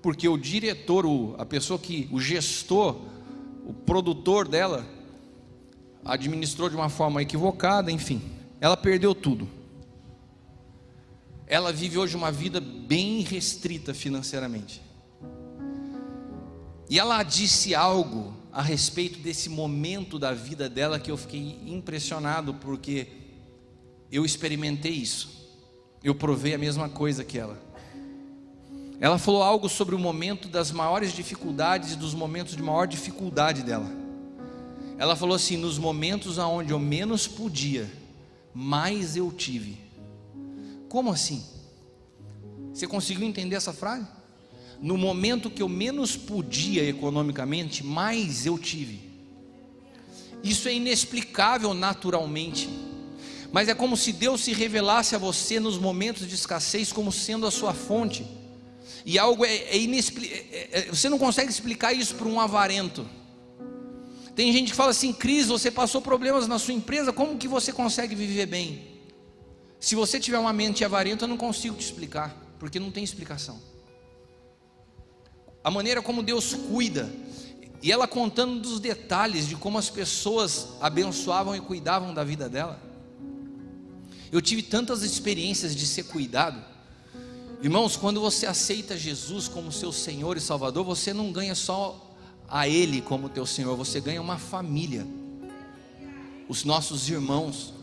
Porque 0.00 0.28
o 0.28 0.36
diretor, 0.36 1.06
o, 1.06 1.34
a 1.38 1.46
pessoa 1.46 1.78
que, 1.78 2.08
o 2.12 2.20
gestor, 2.20 2.96
o 3.64 3.72
produtor 3.72 4.46
dela, 4.46 4.86
administrou 6.04 6.68
de 6.68 6.76
uma 6.76 6.88
forma 6.88 7.22
equivocada, 7.22 7.90
enfim, 7.90 8.20
ela 8.60 8.76
perdeu 8.76 9.14
tudo. 9.14 9.48
Ela 11.46 11.72
vive 11.72 11.98
hoje 11.98 12.16
uma 12.16 12.32
vida 12.32 12.60
bem 12.60 13.20
restrita 13.22 13.94
financeiramente. 13.94 14.82
E 16.88 16.98
ela 16.98 17.22
disse 17.22 17.74
algo 17.74 18.34
a 18.52 18.60
respeito 18.60 19.18
desse 19.18 19.48
momento 19.48 20.18
da 20.18 20.32
vida 20.32 20.68
dela 20.68 21.00
que 21.00 21.10
eu 21.10 21.16
fiquei 21.16 21.58
impressionado, 21.66 22.52
porque 22.54 23.21
eu 24.12 24.26
experimentei 24.26 24.92
isso. 24.92 25.30
Eu 26.04 26.14
provei 26.14 26.52
a 26.52 26.58
mesma 26.58 26.88
coisa 26.88 27.24
que 27.24 27.38
ela. 27.38 27.58
Ela 29.00 29.18
falou 29.18 29.42
algo 29.42 29.68
sobre 29.68 29.94
o 29.94 29.98
momento 29.98 30.46
das 30.48 30.70
maiores 30.70 31.12
dificuldades 31.12 31.92
e 31.92 31.96
dos 31.96 32.12
momentos 32.12 32.54
de 32.54 32.62
maior 32.62 32.86
dificuldade 32.86 33.62
dela. 33.62 33.90
Ela 34.98 35.16
falou 35.16 35.34
assim: 35.34 35.56
nos 35.56 35.78
momentos 35.78 36.36
onde 36.36 36.72
eu 36.72 36.78
menos 36.78 37.26
podia, 37.26 37.90
mais 38.52 39.16
eu 39.16 39.32
tive. 39.32 39.78
Como 40.90 41.10
assim? 41.10 41.42
Você 42.72 42.86
conseguiu 42.86 43.26
entender 43.26 43.56
essa 43.56 43.72
frase? 43.72 44.06
No 44.80 44.98
momento 44.98 45.50
que 45.50 45.62
eu 45.62 45.68
menos 45.68 46.16
podia 46.16 46.84
economicamente, 46.84 47.84
mais 47.84 48.44
eu 48.44 48.58
tive. 48.58 49.10
Isso 50.42 50.68
é 50.68 50.74
inexplicável 50.74 51.72
naturalmente 51.72 52.68
mas 53.52 53.68
é 53.68 53.74
como 53.74 53.98
se 53.98 54.12
Deus 54.12 54.40
se 54.40 54.54
revelasse 54.54 55.14
a 55.14 55.18
você 55.18 55.60
nos 55.60 55.76
momentos 55.76 56.26
de 56.26 56.34
escassez 56.34 56.90
como 56.90 57.12
sendo 57.12 57.46
a 57.46 57.50
sua 57.50 57.74
fonte. 57.74 58.26
E 59.04 59.18
algo 59.18 59.44
é, 59.44 59.54
é 59.54 59.78
inexplicável, 59.78 60.46
é, 60.50 60.68
é, 60.72 60.82
você 60.86 61.10
não 61.10 61.18
consegue 61.18 61.50
explicar 61.50 61.92
isso 61.92 62.14
para 62.14 62.26
um 62.26 62.40
avarento. 62.40 63.06
Tem 64.34 64.50
gente 64.50 64.70
que 64.70 64.76
fala 64.76 64.90
assim, 64.90 65.12
Cris, 65.12 65.48
você 65.48 65.70
passou 65.70 66.00
problemas 66.00 66.48
na 66.48 66.58
sua 66.58 66.72
empresa, 66.72 67.12
como 67.12 67.36
que 67.36 67.46
você 67.46 67.72
consegue 67.72 68.14
viver 68.14 68.46
bem? 68.46 68.90
Se 69.78 69.94
você 69.94 70.18
tiver 70.18 70.38
uma 70.38 70.52
mente 70.52 70.82
avarenta, 70.82 71.24
eu 71.24 71.28
não 71.28 71.36
consigo 71.36 71.76
te 71.76 71.84
explicar, 71.84 72.34
porque 72.58 72.80
não 72.80 72.90
tem 72.90 73.04
explicação. 73.04 73.60
A 75.62 75.70
maneira 75.70 76.00
como 76.00 76.22
Deus 76.22 76.54
cuida, 76.54 77.12
e 77.82 77.92
ela 77.92 78.08
contando 78.08 78.60
dos 78.60 78.80
detalhes 78.80 79.46
de 79.46 79.56
como 79.56 79.76
as 79.76 79.90
pessoas 79.90 80.68
abençoavam 80.80 81.54
e 81.54 81.60
cuidavam 81.60 82.14
da 82.14 82.24
vida 82.24 82.48
dela. 82.48 82.91
Eu 84.32 84.40
tive 84.40 84.62
tantas 84.62 85.02
experiências 85.02 85.76
de 85.76 85.86
ser 85.86 86.04
cuidado. 86.04 86.58
Irmãos, 87.62 87.98
quando 87.98 88.18
você 88.18 88.46
aceita 88.46 88.96
Jesus 88.96 89.46
como 89.46 89.70
seu 89.70 89.92
Senhor 89.92 90.38
e 90.38 90.40
Salvador, 90.40 90.86
você 90.86 91.12
não 91.12 91.30
ganha 91.30 91.54
só 91.54 92.16
a 92.48 92.66
Ele 92.66 93.02
como 93.02 93.28
teu 93.28 93.44
Senhor, 93.44 93.76
você 93.76 94.00
ganha 94.00 94.22
uma 94.22 94.38
família, 94.38 95.06
os 96.48 96.64
nossos 96.64 97.10
irmãos. 97.10 97.74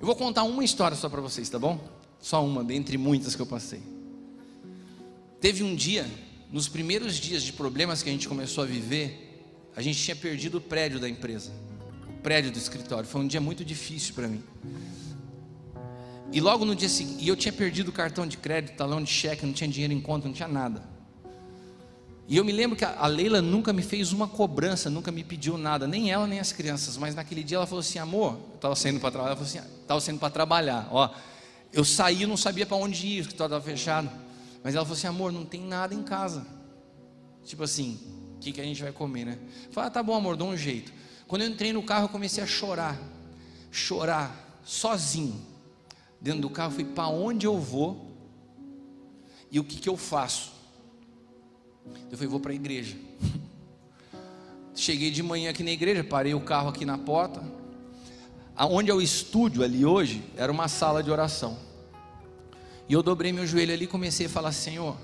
Eu 0.00 0.06
vou 0.06 0.16
contar 0.16 0.44
uma 0.44 0.64
história 0.64 0.96
só 0.96 1.10
para 1.10 1.20
vocês, 1.20 1.50
tá 1.50 1.58
bom? 1.58 1.78
Só 2.18 2.44
uma, 2.44 2.64
dentre 2.64 2.96
muitas 2.96 3.36
que 3.36 3.42
eu 3.42 3.46
passei. 3.46 3.82
Teve 5.38 5.62
um 5.62 5.76
dia, 5.76 6.10
nos 6.50 6.66
primeiros 6.66 7.16
dias 7.16 7.42
de 7.42 7.52
problemas 7.52 8.02
que 8.02 8.08
a 8.08 8.12
gente 8.12 8.26
começou 8.26 8.64
a 8.64 8.66
viver, 8.66 9.44
a 9.76 9.82
gente 9.82 10.02
tinha 10.02 10.16
perdido 10.16 10.56
o 10.56 10.60
prédio 10.62 10.98
da 10.98 11.08
empresa 11.08 11.52
prédio 12.24 12.50
do 12.50 12.58
escritório. 12.58 13.06
Foi 13.06 13.20
um 13.20 13.26
dia 13.28 13.40
muito 13.40 13.62
difícil 13.62 14.14
para 14.14 14.26
mim. 14.26 14.42
E 16.32 16.40
logo 16.40 16.64
no 16.64 16.74
dia 16.74 16.88
seguinte, 16.88 17.28
eu 17.28 17.36
tinha 17.36 17.52
perdido 17.52 17.90
o 17.90 17.92
cartão 17.92 18.26
de 18.26 18.38
crédito, 18.38 18.76
talão 18.76 19.00
de 19.00 19.10
cheque, 19.10 19.44
não 19.46 19.52
tinha 19.52 19.68
dinheiro 19.68 19.92
em 19.92 20.00
conta, 20.00 20.26
não 20.26 20.34
tinha 20.34 20.48
nada. 20.48 20.82
E 22.26 22.38
eu 22.38 22.44
me 22.44 22.50
lembro 22.50 22.74
que 22.74 22.84
a 22.84 23.06
Leila 23.06 23.42
nunca 23.42 23.70
me 23.72 23.82
fez 23.82 24.10
uma 24.10 24.26
cobrança, 24.26 24.88
nunca 24.88 25.12
me 25.12 25.22
pediu 25.22 25.58
nada, 25.58 25.86
nem 25.86 26.10
ela 26.10 26.26
nem 26.26 26.40
as 26.40 26.50
crianças. 26.50 26.96
Mas 26.96 27.14
naquele 27.14 27.44
dia 27.44 27.58
ela 27.58 27.66
falou 27.66 27.80
assim: 27.80 27.98
amor, 27.98 28.38
eu 28.48 28.54
estava 28.54 28.74
saindo 28.74 28.98
para 28.98 29.10
trabalhar, 29.10 29.28
ela 29.28 29.36
falou 29.36 29.48
assim: 29.48 29.80
estava 29.82 30.00
saindo 30.00 30.18
para 30.18 30.30
trabalhar. 30.30 30.88
Ó, 30.90 31.10
eu 31.70 31.84
saí, 31.84 32.24
não 32.24 32.38
sabia 32.38 32.64
para 32.64 32.78
onde 32.78 33.06
ir, 33.06 33.18
o 33.18 33.20
escritório 33.20 33.54
estava 33.54 33.70
fechado. 33.70 34.10
Mas 34.62 34.74
ela 34.74 34.84
falou 34.86 34.96
assim: 34.96 35.06
amor, 35.06 35.30
não 35.30 35.44
tem 35.44 35.60
nada 35.60 35.94
em 35.94 36.02
casa. 36.02 36.46
Tipo 37.44 37.62
assim, 37.64 38.00
o 38.36 38.38
que, 38.38 38.50
que 38.52 38.60
a 38.62 38.64
gente 38.64 38.82
vai 38.82 38.90
comer, 38.90 39.26
né? 39.26 39.38
Falei: 39.70 39.88
ah, 39.88 39.90
tá 39.90 40.02
bom, 40.02 40.14
amor, 40.14 40.34
dou 40.34 40.48
um 40.48 40.56
jeito. 40.56 40.90
Quando 41.34 41.42
eu 41.42 41.48
entrei 41.48 41.72
no 41.72 41.82
carro, 41.82 42.04
eu 42.04 42.08
comecei 42.10 42.44
a 42.44 42.46
chorar, 42.46 42.96
chorar, 43.72 44.60
sozinho. 44.64 45.44
Dentro 46.20 46.42
do 46.42 46.48
carro, 46.48 46.70
fui 46.70 46.84
para 46.84 47.08
onde 47.08 47.44
eu 47.44 47.58
vou 47.58 48.12
e 49.50 49.58
o 49.58 49.64
que, 49.64 49.80
que 49.80 49.88
eu 49.88 49.96
faço. 49.96 50.52
Eu 52.08 52.16
falei, 52.16 52.28
vou 52.28 52.38
para 52.38 52.52
a 52.52 52.54
igreja. 52.54 52.96
Cheguei 54.76 55.10
de 55.10 55.24
manhã 55.24 55.50
aqui 55.50 55.64
na 55.64 55.72
igreja, 55.72 56.04
parei 56.04 56.34
o 56.34 56.40
carro 56.40 56.68
aqui 56.68 56.84
na 56.84 56.98
porta. 56.98 57.42
Onde 58.56 58.92
é 58.92 58.94
o 58.94 59.02
estúdio 59.02 59.64
ali 59.64 59.84
hoje, 59.84 60.22
era 60.36 60.52
uma 60.52 60.68
sala 60.68 61.02
de 61.02 61.10
oração. 61.10 61.58
E 62.88 62.92
eu 62.92 63.02
dobrei 63.02 63.32
meu 63.32 63.44
joelho 63.44 63.74
ali 63.74 63.86
e 63.86 63.88
comecei 63.88 64.26
a 64.26 64.30
falar: 64.30 64.52
Senhor, 64.52 64.96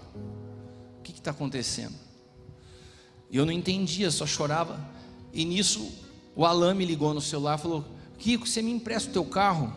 o 0.97 1.03
que 1.03 1.11
está 1.11 1.33
acontecendo? 1.33 1.97
E 3.29 3.37
eu 3.37 3.45
não 3.45 3.53
entendia, 3.53 4.13
só 4.13 4.25
chorava. 4.25 4.79
E 5.33 5.45
nisso 5.45 6.09
o 6.35 6.45
Alan 6.45 6.75
me 6.75 6.85
ligou 6.85 7.13
no 7.13 7.21
celular 7.21 7.59
e 7.59 7.63
falou: 7.63 7.85
Kiko, 8.19 8.47
você 8.47 8.63
me 8.63 8.71
empresta 8.71 9.11
o 9.11 9.13
teu 9.13 9.25
carro? 9.25 9.73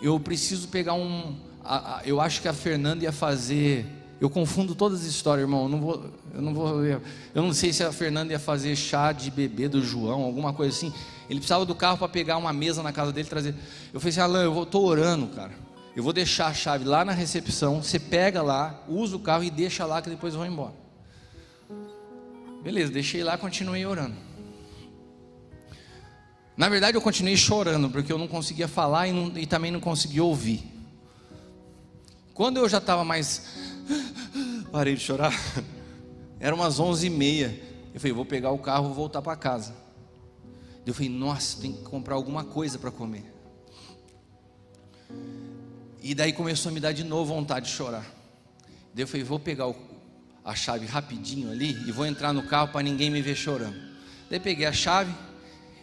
Eu 0.00 0.18
preciso 0.18 0.68
pegar 0.68 0.94
um. 0.94 1.36
A, 1.64 1.98
a, 1.98 2.02
eu 2.04 2.20
acho 2.20 2.40
que 2.40 2.48
a 2.48 2.52
Fernanda 2.52 3.04
ia 3.04 3.12
fazer. 3.12 3.86
Eu 4.20 4.28
confundo 4.28 4.74
todas 4.74 5.00
as 5.02 5.06
histórias, 5.06 5.42
irmão. 5.42 5.64
Eu 5.64 5.68
não 5.68 5.80
vou, 5.80 6.04
eu 6.34 6.42
não 6.42 6.54
vou. 6.54 6.84
Eu 6.84 7.02
não 7.34 7.52
sei 7.52 7.72
se 7.72 7.82
a 7.84 7.92
Fernanda 7.92 8.32
ia 8.32 8.38
fazer 8.38 8.74
chá 8.76 9.12
de 9.12 9.30
bebê 9.30 9.68
do 9.68 9.82
João, 9.82 10.22
alguma 10.22 10.52
coisa 10.52 10.76
assim. 10.76 10.92
Ele 11.28 11.40
precisava 11.40 11.66
do 11.66 11.74
carro 11.74 11.98
para 11.98 12.08
pegar 12.08 12.36
uma 12.36 12.52
mesa 12.52 12.82
na 12.82 12.92
casa 12.92 13.12
dele 13.12 13.28
trazer. 13.28 13.54
Eu 13.92 14.00
falei 14.00 14.10
assim, 14.10 14.20
Alan, 14.20 14.44
eu 14.44 14.62
estou 14.62 14.84
orando, 14.86 15.26
cara. 15.28 15.52
eu 15.94 16.02
vou 16.02 16.12
deixar 16.12 16.46
a 16.46 16.54
chave 16.54 16.84
lá 16.84 17.04
na 17.04 17.12
recepção, 17.12 17.82
você 17.82 17.98
pega 17.98 18.40
lá, 18.42 18.82
usa 18.88 19.14
o 19.16 19.20
carro 19.20 19.44
e 19.44 19.50
deixa 19.50 19.84
lá 19.84 20.00
que 20.00 20.08
depois 20.08 20.32
eu 20.32 20.40
vou 20.40 20.48
embora. 20.48 20.74
Beleza, 22.62 22.90
deixei 22.90 23.22
lá, 23.22 23.36
continuei 23.36 23.84
orando. 23.84 24.27
Na 26.58 26.68
verdade, 26.68 26.96
eu 26.96 27.00
continuei 27.00 27.36
chorando, 27.36 27.88
porque 27.88 28.12
eu 28.12 28.18
não 28.18 28.26
conseguia 28.26 28.66
falar 28.66 29.06
e, 29.06 29.12
não, 29.12 29.38
e 29.38 29.46
também 29.46 29.70
não 29.70 29.78
conseguia 29.78 30.24
ouvir. 30.24 30.68
Quando 32.34 32.56
eu 32.56 32.68
já 32.68 32.78
estava 32.78 33.04
mais. 33.04 33.56
Parei 34.72 34.96
de 34.96 35.00
chorar. 35.00 35.32
Era 36.40 36.52
umas 36.56 36.80
onze 36.80 37.06
e 37.06 37.10
meia. 37.10 37.56
Eu 37.94 38.00
falei, 38.00 38.12
vou 38.12 38.24
pegar 38.24 38.50
o 38.50 38.58
carro 38.58 38.90
e 38.90 38.92
voltar 38.92 39.22
para 39.22 39.36
casa. 39.36 39.72
Eu 40.84 40.92
falei, 40.92 41.08
nossa, 41.08 41.60
tem 41.60 41.72
que 41.72 41.82
comprar 41.82 42.16
alguma 42.16 42.42
coisa 42.42 42.76
para 42.76 42.90
comer. 42.90 43.32
E 46.02 46.12
daí 46.12 46.32
começou 46.32 46.70
a 46.70 46.72
me 46.72 46.80
dar 46.80 46.90
de 46.90 47.04
novo 47.04 47.32
vontade 47.32 47.66
de 47.66 47.72
chorar. 47.72 48.04
Daí 48.92 49.04
eu 49.04 49.06
falei, 49.06 49.22
vou 49.22 49.38
pegar 49.38 49.68
o, 49.68 49.76
a 50.44 50.56
chave 50.56 50.86
rapidinho 50.86 51.52
ali 51.52 51.70
e 51.86 51.92
vou 51.92 52.04
entrar 52.04 52.32
no 52.32 52.42
carro 52.42 52.72
para 52.72 52.82
ninguém 52.82 53.10
me 53.10 53.22
ver 53.22 53.36
chorando. 53.36 53.76
Daí 54.28 54.40
peguei 54.40 54.66
a 54.66 54.72
chave, 54.72 55.14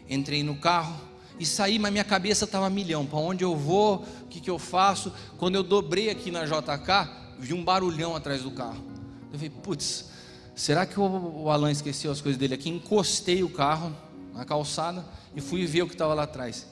entrei 0.09 0.43
no 0.43 0.55
carro 0.55 0.95
e 1.39 1.45
saí, 1.45 1.77
mas 1.77 1.91
minha 1.91 2.03
cabeça 2.03 2.45
estava 2.45 2.69
milhão. 2.69 3.05
Para 3.05 3.19
onde 3.19 3.43
eu 3.43 3.55
vou? 3.55 4.05
O 4.23 4.27
que, 4.27 4.39
que 4.39 4.49
eu 4.49 4.57
faço? 4.57 5.11
Quando 5.37 5.55
eu 5.55 5.63
dobrei 5.63 6.09
aqui 6.09 6.31
na 6.31 6.45
JK, 6.45 7.37
vi 7.39 7.53
um 7.53 7.63
barulhão 7.63 8.15
atrás 8.15 8.43
do 8.43 8.51
carro. 8.51 8.83
Eu 9.31 9.37
falei, 9.37 9.49
putz, 9.49 10.09
será 10.55 10.85
que 10.85 10.99
o, 10.99 11.43
o 11.43 11.49
Alan 11.49 11.71
esqueceu 11.71 12.11
as 12.11 12.21
coisas 12.21 12.39
dele 12.39 12.53
aqui? 12.53 12.69
Encostei 12.69 13.43
o 13.43 13.49
carro 13.49 13.93
na 14.33 14.45
calçada 14.45 15.05
e 15.35 15.41
fui 15.41 15.65
ver 15.65 15.81
o 15.81 15.87
que 15.87 15.93
estava 15.93 16.13
lá 16.13 16.23
atrás. 16.23 16.65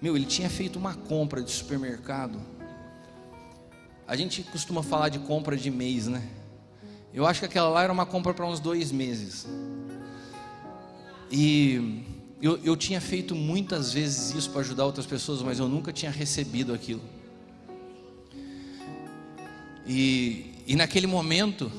Meu, 0.00 0.16
ele 0.16 0.26
tinha 0.26 0.48
feito 0.48 0.78
uma 0.78 0.94
compra 0.94 1.42
de 1.42 1.50
supermercado. 1.50 2.40
A 4.06 4.16
gente 4.16 4.42
costuma 4.42 4.82
falar 4.82 5.10
de 5.10 5.18
compra 5.18 5.56
de 5.56 5.70
mês, 5.70 6.06
né? 6.06 6.26
Eu 7.14 7.26
acho 7.26 7.40
que 7.40 7.46
aquela 7.46 7.68
lá 7.68 7.82
era 7.82 7.92
uma 7.92 8.06
compra 8.06 8.32
para 8.32 8.46
uns 8.46 8.58
dois 8.58 8.90
meses. 8.90 9.46
E 11.30 12.04
eu, 12.42 12.58
eu 12.64 12.76
tinha 12.76 13.00
feito 13.00 13.36
muitas 13.36 13.92
vezes 13.92 14.34
isso 14.34 14.50
para 14.50 14.62
ajudar 14.62 14.84
outras 14.84 15.06
pessoas, 15.06 15.40
mas 15.42 15.60
eu 15.60 15.68
nunca 15.68 15.92
tinha 15.92 16.10
recebido 16.10 16.74
aquilo. 16.74 17.00
E, 19.86 20.52
e 20.66 20.74
naquele 20.74 21.06
momento, 21.06 21.70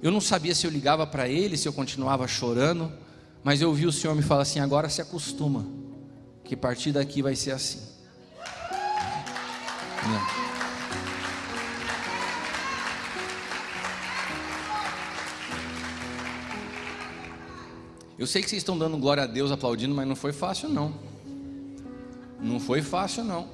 eu 0.00 0.12
não 0.12 0.20
sabia 0.20 0.54
se 0.54 0.64
eu 0.64 0.70
ligava 0.70 1.04
para 1.08 1.28
ele, 1.28 1.56
se 1.56 1.66
eu 1.66 1.72
continuava 1.72 2.28
chorando, 2.28 2.92
mas 3.42 3.60
eu 3.60 3.68
ouvi 3.68 3.84
o 3.84 3.92
Senhor 3.92 4.14
me 4.14 4.22
falar 4.22 4.42
assim: 4.42 4.60
agora 4.60 4.88
se 4.88 5.02
acostuma, 5.02 5.66
que 6.44 6.54
a 6.54 6.58
partir 6.58 6.92
daqui 6.92 7.20
vai 7.20 7.34
ser 7.34 7.50
assim. 7.50 7.80
Eu 18.20 18.26
sei 18.26 18.42
que 18.42 18.50
vocês 18.50 18.60
estão 18.60 18.76
dando 18.76 18.98
glória 18.98 19.22
a 19.22 19.26
Deus, 19.26 19.50
aplaudindo, 19.50 19.94
mas 19.94 20.06
não 20.06 20.14
foi 20.14 20.30
fácil 20.30 20.68
não. 20.68 20.92
Não 22.38 22.60
foi 22.60 22.82
fácil 22.82 23.24
não. 23.24 23.48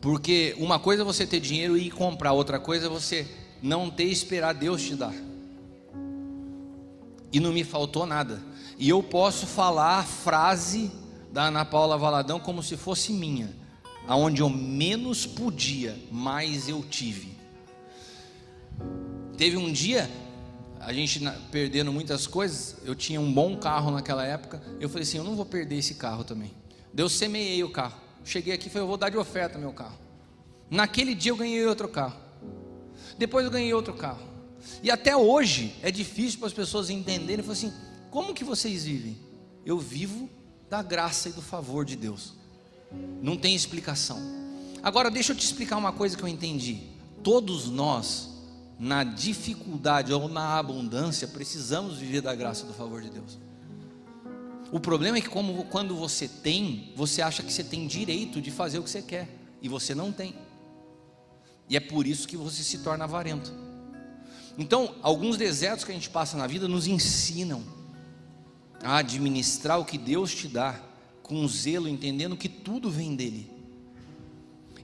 Porque 0.00 0.56
uma 0.56 0.78
coisa 0.78 1.02
é 1.02 1.04
você 1.04 1.26
ter 1.26 1.38
dinheiro 1.38 1.76
e 1.76 1.88
ir 1.88 1.90
comprar, 1.90 2.32
outra 2.32 2.58
coisa 2.58 2.86
é 2.86 2.88
você 2.88 3.28
não 3.62 3.90
ter 3.90 4.06
e 4.06 4.10
esperar 4.10 4.54
Deus 4.54 4.82
te 4.82 4.94
dar. 4.94 5.12
E 7.30 7.38
não 7.38 7.52
me 7.52 7.62
faltou 7.62 8.06
nada. 8.06 8.42
E 8.78 8.88
eu 8.88 9.02
posso 9.02 9.46
falar 9.46 9.98
a 9.98 10.02
frase 10.02 10.90
da 11.30 11.48
Ana 11.48 11.66
Paula 11.66 11.98
Valadão 11.98 12.40
como 12.40 12.62
se 12.62 12.78
fosse 12.78 13.12
minha. 13.12 13.54
Aonde 14.08 14.40
eu 14.40 14.48
menos 14.48 15.26
podia, 15.26 15.94
mais 16.10 16.70
eu 16.70 16.82
tive. 16.82 17.36
Teve 19.36 19.58
um 19.58 19.70
dia 19.70 20.10
a 20.82 20.92
gente 20.92 21.20
perdendo 21.52 21.92
muitas 21.92 22.26
coisas, 22.26 22.76
eu 22.84 22.94
tinha 22.94 23.20
um 23.20 23.32
bom 23.32 23.56
carro 23.56 23.92
naquela 23.92 24.24
época, 24.24 24.60
eu 24.80 24.88
falei 24.88 25.04
assim, 25.04 25.16
eu 25.16 25.24
não 25.24 25.36
vou 25.36 25.46
perder 25.46 25.76
esse 25.76 25.94
carro 25.94 26.24
também. 26.24 26.52
Deu 26.92 27.08
semeei 27.08 27.62
o 27.62 27.70
carro. 27.70 28.00
Cheguei 28.24 28.52
aqui 28.52 28.66
e 28.66 28.70
falei, 28.70 28.82
eu 28.82 28.88
vou 28.88 28.96
dar 28.96 29.08
de 29.08 29.16
oferta 29.16 29.58
meu 29.58 29.72
carro. 29.72 29.96
Naquele 30.68 31.14
dia 31.14 31.30
eu 31.30 31.36
ganhei 31.36 31.64
outro 31.66 31.88
carro. 31.88 32.20
Depois 33.16 33.44
eu 33.44 33.50
ganhei 33.50 33.72
outro 33.72 33.94
carro. 33.94 34.22
E 34.82 34.90
até 34.90 35.16
hoje 35.16 35.74
é 35.82 35.90
difícil 35.90 36.40
para 36.40 36.48
as 36.48 36.54
pessoas 36.54 36.90
entenderem, 36.90 37.44
falei 37.44 37.58
assim, 37.58 37.72
como 38.10 38.34
que 38.34 38.42
vocês 38.42 38.84
vivem? 38.84 39.16
Eu 39.64 39.78
vivo 39.78 40.28
da 40.68 40.82
graça 40.82 41.28
e 41.28 41.32
do 41.32 41.42
favor 41.42 41.84
de 41.84 41.94
Deus. 41.94 42.34
Não 43.22 43.36
tem 43.36 43.54
explicação. 43.54 44.20
Agora 44.82 45.10
deixa 45.10 45.32
eu 45.32 45.36
te 45.36 45.44
explicar 45.44 45.76
uma 45.76 45.92
coisa 45.92 46.16
que 46.16 46.22
eu 46.22 46.28
entendi. 46.28 46.88
Todos 47.22 47.68
nós 47.68 48.31
na 48.82 49.04
dificuldade 49.04 50.12
ou 50.12 50.28
na 50.28 50.58
abundância, 50.58 51.28
precisamos 51.28 51.98
viver 51.98 52.20
da 52.20 52.34
graça 52.34 52.66
do 52.66 52.74
favor 52.74 53.00
de 53.00 53.10
Deus. 53.10 53.38
O 54.72 54.80
problema 54.80 55.18
é 55.18 55.20
que 55.20 55.28
como 55.28 55.64
quando 55.66 55.94
você 55.94 56.26
tem, 56.26 56.92
você 56.96 57.22
acha 57.22 57.44
que 57.44 57.52
você 57.52 57.62
tem 57.62 57.86
direito 57.86 58.42
de 58.42 58.50
fazer 58.50 58.80
o 58.80 58.82
que 58.82 58.90
você 58.90 59.00
quer 59.00 59.28
e 59.62 59.68
você 59.68 59.94
não 59.94 60.10
tem. 60.10 60.34
E 61.68 61.76
é 61.76 61.80
por 61.80 62.08
isso 62.08 62.26
que 62.26 62.36
você 62.36 62.64
se 62.64 62.78
torna 62.78 63.04
avarento. 63.04 63.54
Então, 64.58 64.96
alguns 65.00 65.36
desertos 65.36 65.84
que 65.84 65.92
a 65.92 65.94
gente 65.94 66.10
passa 66.10 66.36
na 66.36 66.48
vida 66.48 66.66
nos 66.66 66.88
ensinam 66.88 67.62
a 68.82 68.96
administrar 68.96 69.78
o 69.78 69.84
que 69.84 69.96
Deus 69.96 70.34
te 70.34 70.48
dá 70.48 70.74
com 71.22 71.46
zelo, 71.46 71.86
entendendo 71.86 72.36
que 72.36 72.48
tudo 72.48 72.90
vem 72.90 73.14
dele. 73.14 73.48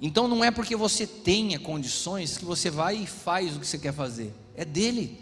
Então 0.01 0.29
não 0.29 0.45
é 0.45 0.51
porque 0.51 0.77
você 0.77 1.07
tenha 1.07 1.59
condições 1.59 2.39
que 2.39 2.45
você 2.45 2.71
vai 2.71 2.97
e 2.97 3.07
faz 3.07 3.57
o 3.57 3.61
que 3.61 3.67
você 3.67 3.79
quer 3.79 3.93
fazer, 3.93 4.33
é 4.55 4.65
dele. 4.65 5.21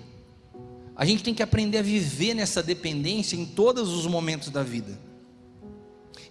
A 0.95 1.05
gente 1.05 1.23
tem 1.23 1.35
que 1.35 1.43
aprender 1.43 1.79
a 1.79 1.83
viver 1.83 2.35
nessa 2.35 2.63
dependência 2.63 3.37
em 3.37 3.45
todos 3.45 3.91
os 3.91 4.07
momentos 4.07 4.49
da 4.51 4.63
vida. 4.63 4.99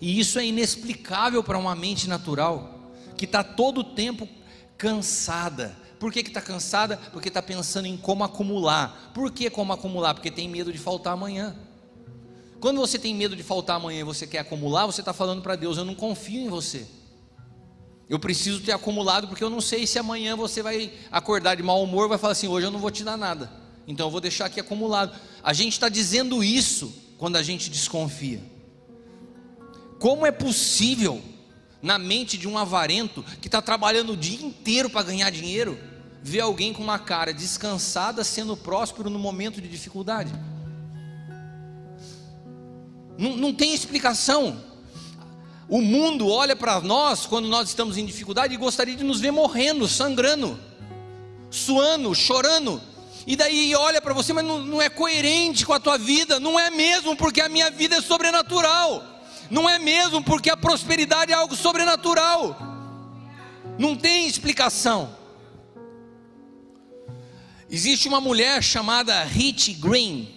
E 0.02 0.20
isso 0.20 0.40
é 0.40 0.46
inexplicável 0.46 1.44
para 1.44 1.58
uma 1.58 1.76
mente 1.76 2.10
natural, 2.10 2.92
que 3.16 3.26
está 3.26 3.44
todo 3.44 3.80
o 3.80 3.84
tempo 3.84 4.28
cansada. 4.78 5.76
Por 6.00 6.12
que 6.12 6.20
está 6.20 6.42
cansada? 6.42 6.98
Porque 7.14 7.30
está 7.30 7.42
pensando 7.42 7.88
em 7.88 7.96
como 7.96 8.24
acumular. 8.24 9.12
Por 9.14 9.32
que 9.32 9.50
como 9.50 9.72
acumular? 9.72 10.14
Porque 10.14 10.32
tem 10.32 10.50
medo 10.50 10.72
de 10.72 10.78
faltar 10.78 11.14
amanhã. 11.14 11.56
Quando 12.60 12.80
você 12.80 12.98
tem 12.98 13.14
medo 13.14 13.36
de 13.36 13.44
faltar 13.44 13.78
amanhã 13.78 14.02
e 14.02 14.04
você 14.04 14.26
quer 14.26 14.40
acumular, 14.40 14.86
você 14.86 15.02
está 15.02 15.14
falando 15.14 15.42
para 15.42 15.56
Deus: 15.56 15.78
Eu 15.78 15.86
não 15.86 15.96
confio 15.96 16.42
em 16.42 16.50
você. 16.50 16.86
Eu 18.08 18.20
preciso 18.20 18.62
ter 18.62 18.72
acumulado, 18.72 19.28
porque 19.28 19.44
eu 19.44 19.50
não 19.50 19.60
sei 19.60 19.88
se 19.88 19.98
amanhã 19.98 20.36
você 20.36 20.62
vai 20.62 20.92
acordar 21.12 21.56
de 21.56 21.64
mau 21.64 21.84
humor, 21.84 22.08
vai 22.08 22.18
falar 22.18 22.34
assim: 22.34 22.48
hoje 22.48 22.68
eu 22.68 22.72
não 22.72 22.80
vou 22.80 22.92
te 22.92 23.04
dar 23.04 23.18
nada, 23.18 23.52
então 23.88 24.08
eu 24.08 24.12
vou 24.12 24.22
deixar 24.22 24.46
aqui 24.46 24.60
acumulado. 24.60 25.18
A 25.44 25.54
gente 25.54 25.74
está 25.74 25.90
dizendo 25.90 26.44
isso 26.44 26.94
quando 27.18 27.36
a 27.36 27.44
gente 27.44 27.70
desconfia. 27.70 28.42
Como 30.00 30.26
é 30.26 30.32
possível, 30.32 31.22
na 31.82 31.98
mente 31.98 32.38
de 32.38 32.48
um 32.48 32.58
avarento 32.58 33.24
que 33.42 33.48
está 33.48 33.62
trabalhando 33.62 34.14
o 34.14 34.18
dia 34.18 34.46
inteiro 34.46 34.90
para 34.90 35.04
ganhar 35.04 35.30
dinheiro, 35.32 35.80
ver 36.22 36.42
alguém 36.42 36.74
com 36.74 36.84
uma 36.84 37.00
cara 37.00 37.34
descansada 37.34 38.24
sendo 38.24 38.56
próspero 38.56 39.10
no 39.10 39.18
momento 39.18 39.60
de 39.60 39.68
dificuldade? 39.68 40.32
Não, 43.18 43.36
não 43.38 43.54
tem 43.54 43.74
explicação. 43.74 44.62
O 45.68 45.82
mundo 45.82 46.30
olha 46.30 46.56
para 46.56 46.80
nós 46.82 47.26
quando 47.26 47.48
nós 47.48 47.70
estamos 47.70 47.98
em 47.98 48.06
dificuldade 48.06 48.54
e 48.54 48.58
gostaria 48.58 48.96
de 48.96 49.04
nos 49.04 49.20
ver 49.20 49.32
morrendo, 49.32 49.88
sangrando, 49.88 50.60
suando, 51.50 52.14
chorando. 52.14 52.82
E 53.26 53.36
daí 53.36 53.74
olha 53.74 54.00
para 54.00 54.14
você, 54.14 54.32
mas 54.32 54.46
não, 54.46 54.60
não 54.60 54.82
é 54.82 54.90
coerente 54.90 55.66
com 55.66 55.74
a 55.74 55.80
tua 55.80 55.98
vida. 55.98 56.40
Não 56.40 56.60
é 56.60 56.70
mesmo, 56.70 57.16
porque 57.16 57.42
a 57.42 57.50
minha 57.50 57.72
vida 57.72 57.96
é 57.96 58.02
sobrenatural. 58.02 59.04
Não 59.50 59.68
é 59.68 59.80
mesmo, 59.80 60.24
porque 60.24 60.50
a 60.50 60.58
prosperidade 60.58 61.32
é 61.32 61.36
algo 61.36 61.56
sobrenatural. 61.56 62.56
Não 63.80 63.96
tem 63.96 64.28
explicação. 64.28 65.16
Existe 67.70 68.08
uma 68.08 68.22
mulher 68.22 68.62
chamada 68.62 69.24
Rich 69.24 69.74
Green. 69.74 70.30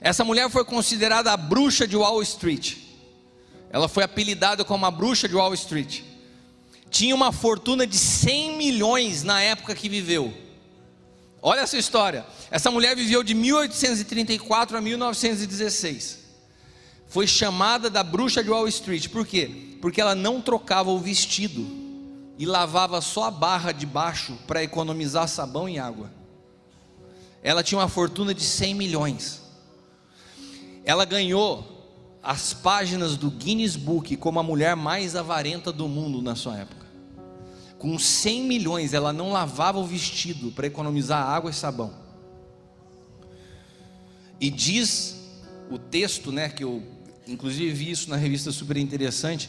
Essa 0.00 0.24
mulher 0.24 0.50
foi 0.50 0.64
considerada 0.64 1.32
a 1.32 1.36
bruxa 1.36 1.86
de 1.86 1.96
Wall 1.96 2.20
Street. 2.22 2.85
Ela 3.70 3.88
foi 3.88 4.04
apelidada 4.04 4.64
como 4.64 4.86
a 4.86 4.90
bruxa 4.90 5.28
de 5.28 5.34
Wall 5.34 5.54
Street. 5.54 6.02
Tinha 6.90 7.14
uma 7.14 7.32
fortuna 7.32 7.86
de 7.86 7.98
100 7.98 8.56
milhões 8.56 9.22
na 9.22 9.40
época 9.42 9.74
que 9.74 9.88
viveu. 9.88 10.32
Olha 11.42 11.60
essa 11.60 11.76
história. 11.76 12.24
Essa 12.50 12.70
mulher 12.70 12.96
viveu 12.96 13.22
de 13.22 13.34
1834 13.34 14.76
a 14.76 14.80
1916. 14.80 16.18
Foi 17.08 17.26
chamada 17.26 17.88
da 17.88 18.02
bruxa 18.02 18.42
de 18.42 18.50
Wall 18.50 18.66
Street. 18.68 19.08
Por 19.08 19.26
quê? 19.26 19.76
Porque 19.80 20.00
ela 20.00 20.14
não 20.14 20.40
trocava 20.40 20.90
o 20.90 20.98
vestido 20.98 21.66
e 22.38 22.44
lavava 22.44 23.00
só 23.00 23.24
a 23.24 23.30
barra 23.30 23.72
de 23.72 23.86
baixo 23.86 24.38
para 24.46 24.62
economizar 24.62 25.28
sabão 25.28 25.68
e 25.68 25.78
água. 25.78 26.10
Ela 27.42 27.62
tinha 27.62 27.78
uma 27.78 27.88
fortuna 27.88 28.34
de 28.34 28.42
100 28.42 28.74
milhões. 28.74 29.42
Ela 30.84 31.04
ganhou 31.04 31.75
as 32.26 32.52
páginas 32.52 33.16
do 33.16 33.30
Guinness 33.30 33.76
Book 33.76 34.16
como 34.16 34.40
a 34.40 34.42
mulher 34.42 34.74
mais 34.74 35.14
avarenta 35.14 35.70
do 35.70 35.86
mundo 35.86 36.20
na 36.20 36.34
sua 36.34 36.58
época. 36.58 36.84
Com 37.78 37.96
100 37.96 38.42
milhões, 38.42 38.92
ela 38.92 39.12
não 39.12 39.30
lavava 39.30 39.78
o 39.78 39.86
vestido 39.86 40.50
para 40.50 40.66
economizar 40.66 41.24
água 41.24 41.52
e 41.52 41.54
sabão. 41.54 41.94
E 44.40 44.50
diz 44.50 45.14
o 45.70 45.78
texto, 45.78 46.32
né, 46.32 46.48
que 46.48 46.64
eu 46.64 46.82
inclusive 47.28 47.72
vi 47.72 47.92
isso 47.92 48.10
na 48.10 48.16
revista 48.16 48.50
super 48.50 48.76
interessante, 48.76 49.48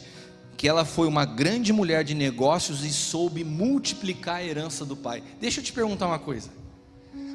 que 0.56 0.68
ela 0.68 0.84
foi 0.84 1.08
uma 1.08 1.24
grande 1.24 1.72
mulher 1.72 2.04
de 2.04 2.14
negócios 2.14 2.84
e 2.84 2.92
soube 2.92 3.42
multiplicar 3.42 4.36
a 4.36 4.44
herança 4.44 4.84
do 4.84 4.96
pai. 4.96 5.20
Deixa 5.40 5.58
eu 5.58 5.64
te 5.64 5.72
perguntar 5.72 6.06
uma 6.06 6.18
coisa. 6.20 6.48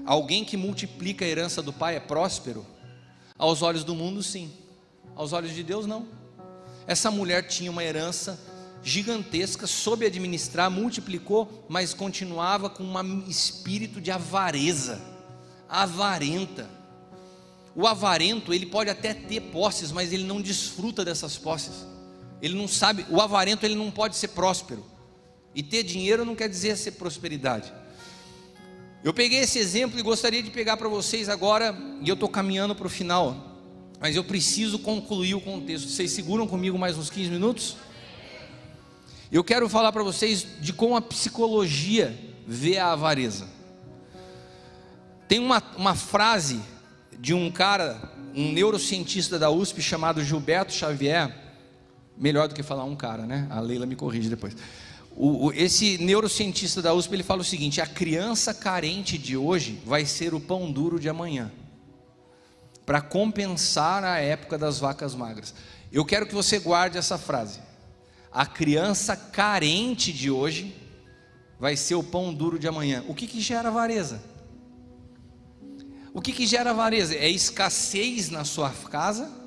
Alguém 0.06 0.46
que 0.46 0.56
multiplica 0.56 1.26
a 1.26 1.28
herança 1.28 1.62
do 1.62 1.74
pai 1.74 1.98
é 1.98 2.00
próspero? 2.00 2.66
Aos 3.38 3.62
olhos 3.62 3.84
do 3.84 3.94
mundo, 3.94 4.24
sim. 4.24 4.63
Aos 5.16 5.34
olhos 5.34 5.54
de 5.54 5.64
Deus, 5.64 5.86
não. 5.86 6.08
Essa 6.88 7.10
mulher 7.10 7.48
tinha 7.48 7.72
uma 7.72 7.84
herança 7.84 8.40
gigantesca, 8.84 9.66
soube 9.66 10.06
administrar, 10.06 10.70
multiplicou, 10.70 11.66
mas 11.70 11.94
continuava 11.94 12.70
com 12.70 12.84
um 12.84 13.30
espírito 13.30 14.02
de 14.02 14.12
avareza, 14.12 15.02
avarenta. 15.70 16.70
O 17.76 17.88
avarento, 17.88 18.54
ele 18.54 18.66
pode 18.66 18.90
até 18.90 19.14
ter 19.14 19.40
posses, 19.40 19.92
mas 19.92 20.12
ele 20.12 20.26
não 20.26 20.42
desfruta 20.42 21.06
dessas 21.06 21.38
posses. 21.38 21.86
Ele 22.42 22.56
não 22.56 22.68
sabe, 22.68 23.06
o 23.10 23.22
avarento 23.22 23.66
ele 23.66 23.76
não 23.76 23.90
pode 23.90 24.18
ser 24.18 24.30
próspero. 24.30 24.86
E 25.56 25.64
ter 25.64 25.84
dinheiro 25.84 26.26
não 26.26 26.36
quer 26.36 26.50
dizer 26.50 26.76
ser 26.76 26.92
prosperidade. 26.92 27.72
Eu 29.04 29.14
peguei 29.14 29.40
esse 29.40 29.60
exemplo 29.60 29.98
e 29.98 30.04
gostaria 30.04 30.44
de 30.44 30.52
pegar 30.52 30.78
para 30.78 30.90
vocês 30.90 31.30
agora, 31.30 31.76
e 32.02 32.10
eu 32.10 32.14
estou 32.14 32.28
caminhando 32.28 32.76
para 32.76 32.88
o 32.88 32.90
final, 32.90 33.53
mas 34.04 34.18
eu 34.18 34.24
preciso 34.26 34.78
concluir 34.80 35.34
o 35.34 35.40
contexto. 35.40 35.88
Vocês 35.88 36.12
seguram 36.12 36.46
comigo 36.46 36.78
mais 36.78 36.98
uns 36.98 37.10
15 37.10 37.30
minutos? 37.30 37.78
Eu 39.32 39.46
quero 39.46 39.70
falar 39.70 39.94
para 39.94 40.04
vocês 40.04 40.46
de 40.60 40.74
como 40.74 40.98
a 40.98 41.02
psicologia 41.02 42.14
vê 42.46 42.78
a 42.78 42.92
avareza. 42.92 43.48
Tem 45.26 45.40
uma, 45.40 45.64
uma 45.78 45.96
frase 45.96 46.60
de 47.18 47.34
um 47.34 47.50
cara, 47.50 48.12
um 48.36 48.52
neurocientista 48.52 49.40
da 49.40 49.50
USP 49.50 49.82
chamado 49.82 50.22
Gilberto 50.22 50.74
Xavier, 50.74 51.34
melhor 52.18 52.50
do 52.50 52.56
que 52.56 52.62
falar 52.62 52.84
um 52.84 52.98
cara, 52.98 53.26
né? 53.26 53.48
A 53.50 53.62
Leila 53.62 53.86
me 53.86 53.96
corrige 53.96 54.28
depois. 54.28 54.54
O, 55.16 55.46
o, 55.46 55.54
esse 55.54 55.98
neurocientista 55.98 56.82
da 56.82 56.94
USP 56.94 57.14
ele 57.14 57.24
fala 57.24 57.40
o 57.40 57.46
seguinte: 57.46 57.80
a 57.80 57.88
criança 57.88 58.54
carente 58.54 59.18
de 59.18 59.38
hoje 59.38 59.80
vai 59.86 60.06
ser 60.06 60.34
o 60.34 60.42
pão 60.42 60.70
duro 60.70 61.00
de 61.00 61.08
amanhã, 61.08 61.50
para 62.86 63.02
compensar 63.02 64.04
a 64.04 64.20
época 64.20 64.58
das 64.58 64.80
vacas 64.80 65.16
magras. 65.16 65.54
Eu 65.92 66.04
quero 66.04 66.26
que 66.26 66.34
você 66.34 66.60
guarde 66.60 66.98
essa 66.98 67.18
frase. 67.18 67.60
A 68.32 68.46
criança 68.46 69.16
carente 69.16 70.12
de 70.12 70.32
hoje 70.32 70.76
vai 71.60 71.78
ser 71.78 71.96
o 71.96 72.04
pão 72.04 72.34
duro 72.34 72.58
de 72.58 72.68
amanhã. 72.68 73.04
O 73.08 73.14
que, 73.14 73.28
que 73.28 73.40
gera 73.40 73.70
avareza? 73.70 74.22
O 76.14 76.22
que, 76.22 76.32
que 76.32 76.46
gera 76.46 76.72
avareza? 76.72 77.16
É 77.16 77.30
escassez 77.30 78.30
na 78.30 78.44
sua 78.44 78.70
casa 78.70 79.43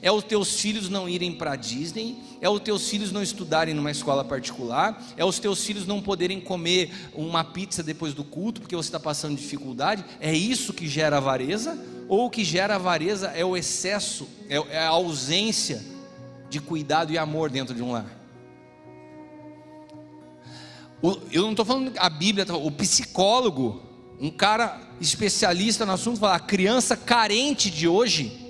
é 0.00 0.10
os 0.10 0.24
teus 0.24 0.60
filhos 0.60 0.88
não 0.88 1.08
irem 1.08 1.32
para 1.34 1.56
Disney, 1.56 2.16
é 2.40 2.48
os 2.48 2.60
teus 2.60 2.88
filhos 2.88 3.12
não 3.12 3.22
estudarem 3.22 3.74
numa 3.74 3.90
escola 3.90 4.24
particular, 4.24 5.02
é 5.16 5.24
os 5.24 5.38
teus 5.38 5.64
filhos 5.64 5.86
não 5.86 6.00
poderem 6.00 6.40
comer 6.40 6.90
uma 7.14 7.44
pizza 7.44 7.82
depois 7.82 8.14
do 8.14 8.24
culto 8.24 8.60
porque 8.60 8.76
você 8.76 8.88
está 8.88 9.00
passando 9.00 9.36
dificuldade. 9.36 10.04
É 10.20 10.32
isso 10.32 10.72
que 10.72 10.88
gera 10.88 11.18
avareza? 11.18 11.78
Ou 12.08 12.26
o 12.26 12.30
que 12.30 12.44
gera 12.44 12.76
avareza 12.76 13.28
é 13.28 13.44
o 13.44 13.56
excesso, 13.56 14.28
é, 14.48 14.56
é 14.56 14.78
a 14.78 14.88
ausência 14.88 15.82
de 16.48 16.60
cuidado 16.60 17.12
e 17.12 17.18
amor 17.18 17.50
dentro 17.50 17.74
de 17.74 17.82
um 17.82 17.92
lar? 17.92 18.22
eu 21.32 21.42
não 21.42 21.50
estou 21.50 21.64
falando 21.64 21.92
a 21.98 22.08
Bíblia, 22.08 22.46
o 22.54 22.70
psicólogo, 22.70 23.82
um 24.20 24.30
cara 24.30 24.80
especialista 25.00 25.84
no 25.84 25.92
assunto, 25.92 26.20
fala: 26.20 26.36
a 26.36 26.40
criança 26.40 26.96
carente 26.96 27.70
de 27.70 27.88
hoje 27.88 28.41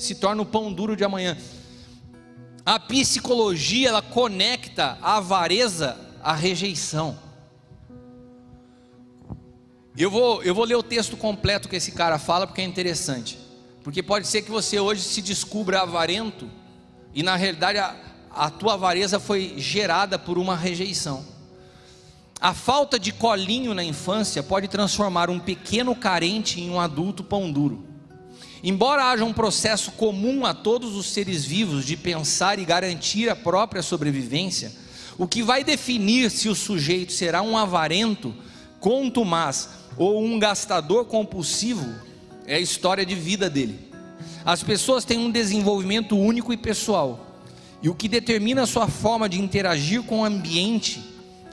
se 0.00 0.14
torna 0.14 0.40
o 0.42 0.46
pão 0.46 0.72
duro 0.72 0.96
de 0.96 1.04
amanhã. 1.04 1.36
A 2.64 2.78
psicologia 2.78 3.90
ela 3.90 4.00
conecta 4.00 4.98
a 5.02 5.18
avareza 5.18 5.96
à 6.22 6.32
rejeição. 6.32 7.18
Eu 9.96 10.10
vou, 10.10 10.42
eu 10.42 10.54
vou 10.54 10.64
ler 10.64 10.76
o 10.76 10.82
texto 10.82 11.16
completo 11.16 11.68
que 11.68 11.76
esse 11.76 11.92
cara 11.92 12.18
fala 12.18 12.46
porque 12.46 12.62
é 12.62 12.64
interessante. 12.64 13.38
Porque 13.84 14.02
pode 14.02 14.26
ser 14.26 14.40
que 14.40 14.50
você 14.50 14.80
hoje 14.80 15.02
se 15.02 15.20
descubra 15.20 15.82
avarento 15.82 16.48
e 17.12 17.22
na 17.22 17.36
realidade 17.36 17.78
a, 17.78 17.94
a 18.30 18.48
tua 18.48 18.74
avareza 18.74 19.20
foi 19.20 19.54
gerada 19.58 20.18
por 20.18 20.38
uma 20.38 20.56
rejeição. 20.56 21.26
A 22.40 22.54
falta 22.54 22.98
de 22.98 23.12
colinho 23.12 23.74
na 23.74 23.84
infância 23.84 24.42
pode 24.42 24.66
transformar 24.66 25.28
um 25.28 25.38
pequeno 25.38 25.94
carente 25.94 26.58
em 26.58 26.70
um 26.70 26.80
adulto 26.80 27.22
pão 27.22 27.52
duro. 27.52 27.89
Embora 28.62 29.10
haja 29.10 29.24
um 29.24 29.32
processo 29.32 29.92
comum 29.92 30.44
a 30.44 30.52
todos 30.52 30.94
os 30.94 31.06
seres 31.06 31.44
vivos 31.44 31.84
de 31.84 31.96
pensar 31.96 32.58
e 32.58 32.64
garantir 32.64 33.28
a 33.28 33.36
própria 33.36 33.82
sobrevivência, 33.82 34.72
o 35.16 35.26
que 35.26 35.42
vai 35.42 35.64
definir 35.64 36.30
se 36.30 36.48
o 36.48 36.54
sujeito 36.54 37.12
será 37.12 37.42
um 37.42 37.56
avarento, 37.56 38.34
contumaz 38.78 39.68
ou 39.96 40.22
um 40.22 40.38
gastador 40.38 41.06
compulsivo 41.06 41.86
é 42.46 42.56
a 42.56 42.60
história 42.60 43.06
de 43.06 43.14
vida 43.14 43.48
dele. 43.48 43.78
As 44.44 44.62
pessoas 44.62 45.04
têm 45.04 45.18
um 45.18 45.30
desenvolvimento 45.30 46.18
único 46.18 46.52
e 46.52 46.56
pessoal, 46.56 47.26
e 47.82 47.88
o 47.88 47.94
que 47.94 48.08
determina 48.08 48.62
a 48.62 48.66
sua 48.66 48.88
forma 48.88 49.28
de 49.28 49.40
interagir 49.40 50.02
com 50.02 50.20
o 50.20 50.24
ambiente 50.24 51.02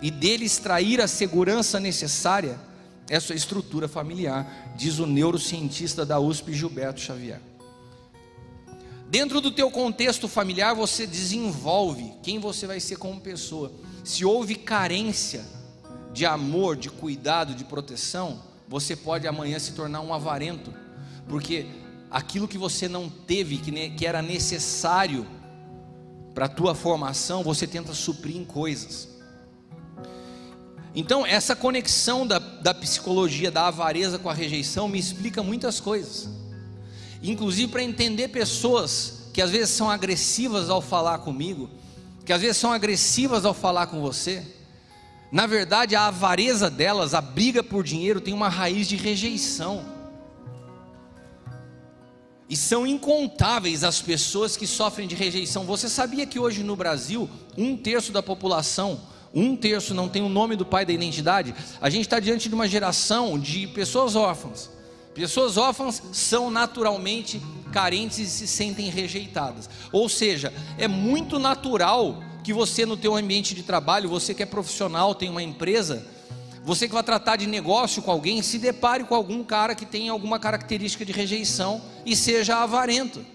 e 0.01 0.09
dele 0.09 0.45
extrair 0.45 0.99
a 0.99 1.07
segurança 1.07 1.79
necessária 1.79 2.59
essa 3.09 3.33
estrutura 3.33 3.87
familiar, 3.87 4.66
diz 4.77 4.99
o 4.99 5.07
neurocientista 5.07 6.05
da 6.05 6.19
USP 6.19 6.53
Gilberto 6.53 7.01
Xavier. 7.01 7.41
Dentro 9.09 9.41
do 9.41 9.51
teu 9.51 9.71
contexto 9.71 10.27
familiar, 10.27 10.75
você 10.75 11.07
desenvolve 11.07 12.13
quem 12.21 12.39
você 12.39 12.67
vai 12.67 12.79
ser 12.79 12.97
como 12.97 13.19
pessoa. 13.19 13.71
Se 14.03 14.23
houve 14.23 14.55
carência 14.55 15.43
de 16.13 16.25
amor, 16.25 16.75
de 16.75 16.89
cuidado, 16.89 17.55
de 17.55 17.63
proteção, 17.63 18.43
você 18.67 18.95
pode 18.95 19.27
amanhã 19.27 19.57
se 19.59 19.71
tornar 19.71 20.01
um 20.01 20.13
avarento, 20.13 20.73
porque 21.27 21.65
aquilo 22.11 22.47
que 22.47 22.57
você 22.57 22.87
não 22.87 23.09
teve, 23.09 23.57
que 23.57 24.05
era 24.05 24.21
necessário 24.21 25.25
para 26.35 26.45
a 26.45 26.49
tua 26.49 26.75
formação, 26.75 27.43
você 27.43 27.65
tenta 27.65 27.93
suprir 27.93 28.37
em 28.37 28.45
coisas. 28.45 29.16
Então, 30.99 31.23
essa 31.23 31.55
conexão 31.55 32.25
da, 32.25 32.39
da 32.39 32.73
psicologia 32.73 33.51
da 33.51 33.67
avareza 33.67 34.17
com 34.17 34.31
a 34.31 34.33
rejeição 34.33 34.89
me 34.89 34.97
explica 34.97 35.43
muitas 35.43 35.79
coisas, 35.79 36.27
inclusive 37.21 37.71
para 37.71 37.83
entender 37.83 38.29
pessoas 38.29 39.29
que 39.31 39.39
às 39.39 39.51
vezes 39.51 39.69
são 39.69 39.91
agressivas 39.91 40.71
ao 40.71 40.81
falar 40.81 41.19
comigo, 41.19 41.69
que 42.25 42.33
às 42.33 42.41
vezes 42.41 42.57
são 42.57 42.73
agressivas 42.73 43.45
ao 43.45 43.53
falar 43.53 43.85
com 43.85 44.01
você. 44.01 44.43
Na 45.31 45.45
verdade, 45.45 45.95
a 45.95 46.07
avareza 46.07 46.67
delas, 46.67 47.13
a 47.13 47.21
briga 47.21 47.61
por 47.61 47.83
dinheiro, 47.83 48.19
tem 48.19 48.33
uma 48.33 48.49
raiz 48.49 48.87
de 48.87 48.95
rejeição. 48.95 49.85
E 52.49 52.57
são 52.57 52.87
incontáveis 52.87 53.83
as 53.83 54.01
pessoas 54.01 54.57
que 54.57 54.65
sofrem 54.65 55.07
de 55.07 55.13
rejeição. 55.13 55.63
Você 55.63 55.89
sabia 55.89 56.25
que 56.25 56.39
hoje 56.39 56.63
no 56.63 56.75
Brasil, 56.75 57.29
um 57.55 57.77
terço 57.77 58.11
da 58.11 58.23
população 58.23 58.99
um 59.33 59.55
terço 59.55 59.93
não 59.93 60.09
tem 60.09 60.21
o 60.21 60.29
nome 60.29 60.55
do 60.55 60.65
pai 60.65 60.85
da 60.85 60.93
identidade, 60.93 61.53
a 61.81 61.89
gente 61.89 62.03
está 62.03 62.19
diante 62.19 62.49
de 62.49 62.55
uma 62.55 62.67
geração 62.67 63.37
de 63.37 63.67
pessoas 63.67 64.15
órfãs. 64.15 64.69
Pessoas 65.13 65.57
órfãs 65.57 66.01
são 66.13 66.51
naturalmente 66.51 67.41
carentes 67.71 68.19
e 68.19 68.27
se 68.27 68.47
sentem 68.47 68.89
rejeitadas. 68.89 69.69
Ou 69.91 70.07
seja, 70.07 70.53
é 70.77 70.87
muito 70.87 71.39
natural 71.39 72.21
que 72.43 72.53
você 72.53 72.85
no 72.85 72.95
teu 72.95 73.15
ambiente 73.15 73.53
de 73.55 73.63
trabalho, 73.63 74.07
você 74.07 74.33
que 74.33 74.43
é 74.43 74.45
profissional, 74.45 75.15
tem 75.15 75.29
uma 75.29 75.43
empresa, 75.43 76.05
você 76.63 76.87
que 76.87 76.93
vai 76.93 77.03
tratar 77.03 77.35
de 77.35 77.47
negócio 77.47 78.01
com 78.01 78.11
alguém, 78.11 78.41
se 78.41 78.59
depare 78.59 79.03
com 79.05 79.15
algum 79.15 79.43
cara 79.43 79.73
que 79.73 79.85
tem 79.85 80.09
alguma 80.09 80.37
característica 80.37 81.03
de 81.03 81.11
rejeição 81.11 81.81
e 82.05 82.15
seja 82.15 82.57
avarento. 82.57 83.25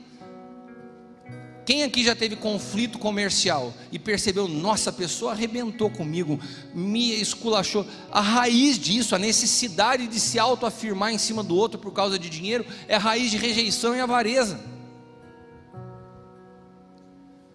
Quem 1.65 1.85
aqui 1.85 2.03
já 2.03 2.15
teve 2.17 2.35
conflito 2.35 2.99
comercial 2.99 3.73
e 3.93 3.99
percebeu, 3.99 4.49
nossa, 4.49 4.91
a 4.91 4.93
pessoa 4.93 5.33
arrebentou 5.33 5.89
comigo, 5.89 6.41
me 6.75 7.13
esculachou? 7.21 7.87
A 8.11 8.21
raiz 8.21 8.79
disso, 8.79 9.15
a 9.15 9.19
necessidade 9.19 10.09
de 10.09 10.19
se 10.19 10.39
autoafirmar 10.39 11.13
em 11.13 11.19
cima 11.19 11.43
do 11.43 11.55
outro 11.55 11.79
por 11.79 11.93
causa 11.93 12.19
de 12.19 12.29
dinheiro, 12.29 12.67
é 12.89 12.97
a 12.97 12.99
raiz 12.99 13.31
de 13.31 13.37
rejeição 13.37 13.95
e 13.95 14.01
avareza. 14.01 14.61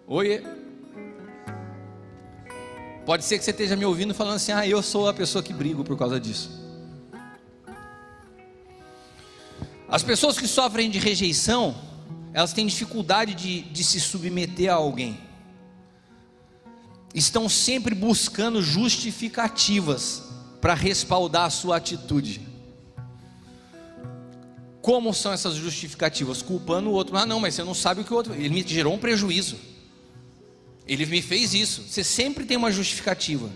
Oiê. 0.06 0.42
Pode 3.04 3.24
ser 3.24 3.38
que 3.38 3.44
você 3.44 3.50
esteja 3.50 3.76
me 3.76 3.84
ouvindo 3.84 4.14
falando 4.14 4.36
assim: 4.36 4.52
ah, 4.52 4.66
eu 4.66 4.82
sou 4.82 5.06
a 5.06 5.12
pessoa 5.12 5.42
que 5.42 5.52
brigo 5.52 5.84
por 5.84 5.98
causa 5.98 6.18
disso. 6.18 6.66
As 9.86 10.02
pessoas 10.02 10.38
que 10.38 10.46
sofrem 10.46 10.90
de 10.90 10.98
rejeição, 10.98 11.74
elas 12.32 12.52
têm 12.52 12.66
dificuldade 12.66 13.34
de, 13.34 13.62
de 13.62 13.84
se 13.84 14.00
submeter 14.00 14.70
a 14.70 14.74
alguém. 14.74 15.18
estão 17.14 17.48
sempre 17.48 17.94
buscando 17.94 18.62
justificativas 18.62 20.22
para 20.60 20.74
respaldar 20.74 21.46
a 21.46 21.50
sua 21.50 21.76
atitude. 21.76 22.46
Como 24.82 25.12
são 25.12 25.32
essas 25.32 25.54
justificativas? 25.54 26.42
Culpando 26.42 26.90
o 26.90 26.92
outro. 26.92 27.16
Ah, 27.16 27.26
não, 27.26 27.40
mas 27.40 27.54
você 27.54 27.64
não 27.64 27.74
sabe 27.74 28.00
o 28.00 28.04
que 28.04 28.12
o 28.12 28.16
outro. 28.16 28.34
Ele 28.34 28.48
me 28.48 28.66
gerou 28.66 28.94
um 28.94 28.98
prejuízo. 28.98 29.56
Ele 30.86 31.04
me 31.04 31.20
fez 31.20 31.52
isso. 31.54 31.82
Você 31.82 32.02
sempre 32.02 32.44
tem 32.44 32.56
uma 32.56 32.70
justificativa. 32.70 33.50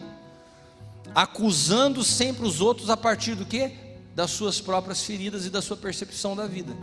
Acusando 1.14 2.02
sempre 2.04 2.46
os 2.46 2.60
outros 2.60 2.90
a 2.90 2.96
partir 2.96 3.34
do 3.34 3.46
que? 3.46 3.70
Das 4.14 4.30
suas 4.30 4.60
próprias 4.60 5.02
feridas 5.02 5.46
e 5.46 5.50
da 5.50 5.62
sua 5.62 5.76
percepção 5.76 6.36
da 6.36 6.46
vida. 6.46 6.76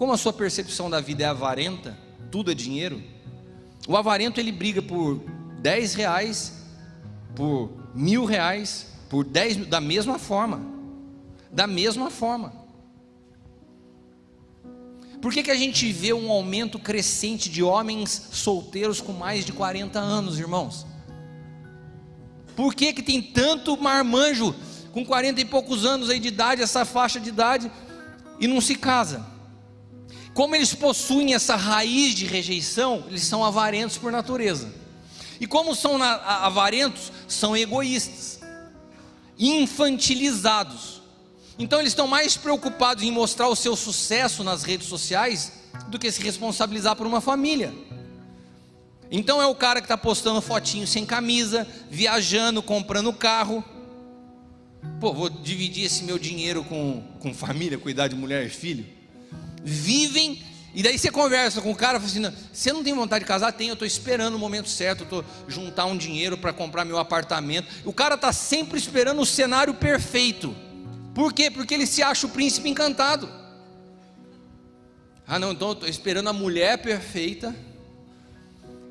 Como 0.00 0.14
a 0.14 0.16
sua 0.16 0.32
percepção 0.32 0.88
da 0.88 0.98
vida 0.98 1.24
é 1.24 1.26
avarenta, 1.26 1.94
tudo 2.30 2.50
é 2.50 2.54
dinheiro. 2.54 3.02
O 3.86 3.94
avarento 3.98 4.40
ele 4.40 4.50
briga 4.50 4.80
por 4.80 5.20
10 5.60 5.92
reais, 5.92 6.64
por 7.36 7.70
mil 7.94 8.24
reais, 8.24 8.86
por 9.10 9.26
10 9.26 9.56
mil, 9.58 9.66
da 9.66 9.78
mesma 9.78 10.18
forma. 10.18 10.62
Da 11.52 11.66
mesma 11.66 12.10
forma. 12.10 12.50
Por 15.20 15.34
que, 15.34 15.42
que 15.42 15.50
a 15.50 15.54
gente 15.54 15.92
vê 15.92 16.14
um 16.14 16.30
aumento 16.30 16.78
crescente 16.78 17.50
de 17.50 17.62
homens 17.62 18.28
solteiros 18.32 19.02
com 19.02 19.12
mais 19.12 19.44
de 19.44 19.52
40 19.52 19.98
anos, 19.98 20.38
irmãos? 20.38 20.86
Por 22.56 22.74
que, 22.74 22.94
que 22.94 23.02
tem 23.02 23.20
tanto 23.20 23.76
marmanjo 23.76 24.54
com 24.92 25.04
40 25.04 25.42
e 25.42 25.44
poucos 25.44 25.84
anos 25.84 26.08
aí 26.08 26.18
de 26.18 26.28
idade, 26.28 26.62
essa 26.62 26.86
faixa 26.86 27.20
de 27.20 27.28
idade, 27.28 27.70
e 28.40 28.46
não 28.46 28.62
se 28.62 28.74
casa? 28.76 29.38
Como 30.34 30.54
eles 30.54 30.74
possuem 30.74 31.34
essa 31.34 31.56
raiz 31.56 32.14
de 32.14 32.24
rejeição, 32.24 33.04
eles 33.08 33.22
são 33.22 33.44
avarentos 33.44 33.98
por 33.98 34.12
natureza. 34.12 34.72
E 35.40 35.46
como 35.46 35.74
são 35.74 36.00
avarentos, 36.02 37.10
são 37.26 37.56
egoístas, 37.56 38.40
infantilizados. 39.38 41.00
Então 41.58 41.80
eles 41.80 41.92
estão 41.92 42.06
mais 42.06 42.36
preocupados 42.36 43.02
em 43.02 43.10
mostrar 43.10 43.48
o 43.48 43.56
seu 43.56 43.74
sucesso 43.74 44.44
nas 44.44 44.62
redes 44.62 44.86
sociais 44.86 45.52
do 45.88 45.98
que 45.98 46.10
se 46.12 46.22
responsabilizar 46.22 46.94
por 46.94 47.06
uma 47.06 47.20
família. 47.20 47.72
Então 49.10 49.42
é 49.42 49.46
o 49.46 49.54
cara 49.54 49.80
que 49.80 49.86
está 49.86 49.96
postando 49.98 50.40
fotinho 50.40 50.86
sem 50.86 51.04
camisa, 51.04 51.66
viajando, 51.90 52.62
comprando 52.62 53.12
carro. 53.12 53.64
Pô, 55.00 55.12
vou 55.12 55.28
dividir 55.28 55.86
esse 55.86 56.04
meu 56.04 56.18
dinheiro 56.18 56.62
com, 56.62 57.02
com 57.18 57.34
família, 57.34 57.76
cuidar 57.76 58.08
de 58.08 58.14
mulher 58.14 58.46
e 58.46 58.50
filho. 58.50 58.99
Vivem, 59.62 60.42
e 60.72 60.82
daí 60.82 60.98
você 60.98 61.10
conversa 61.10 61.60
com 61.60 61.70
o 61.70 61.76
cara, 61.76 61.98
fala 61.98 62.10
assim: 62.10 62.36
você 62.52 62.72
não 62.72 62.82
tem 62.82 62.94
vontade 62.94 63.24
de 63.24 63.28
casar? 63.28 63.52
Tem, 63.52 63.68
eu 63.68 63.74
estou 63.74 63.86
esperando 63.86 64.34
o 64.34 64.38
momento 64.38 64.68
certo, 64.68 65.02
estou 65.02 65.24
juntar 65.48 65.86
um 65.86 65.96
dinheiro 65.96 66.38
para 66.38 66.52
comprar 66.52 66.84
meu 66.84 66.98
apartamento. 66.98 67.68
O 67.84 67.92
cara 67.92 68.14
está 68.14 68.32
sempre 68.32 68.78
esperando 68.78 69.20
o 69.20 69.26
cenário 69.26 69.74
perfeito. 69.74 70.54
Por 71.14 71.32
quê? 71.32 71.50
Porque 71.50 71.74
ele 71.74 71.86
se 71.86 72.02
acha 72.02 72.26
o 72.26 72.30
príncipe 72.30 72.68
encantado. 72.68 73.28
Ah, 75.26 75.38
não, 75.38 75.52
então 75.52 75.72
estou 75.72 75.88
esperando 75.88 76.28
a 76.28 76.32
mulher 76.32 76.78
perfeita. 76.78 77.54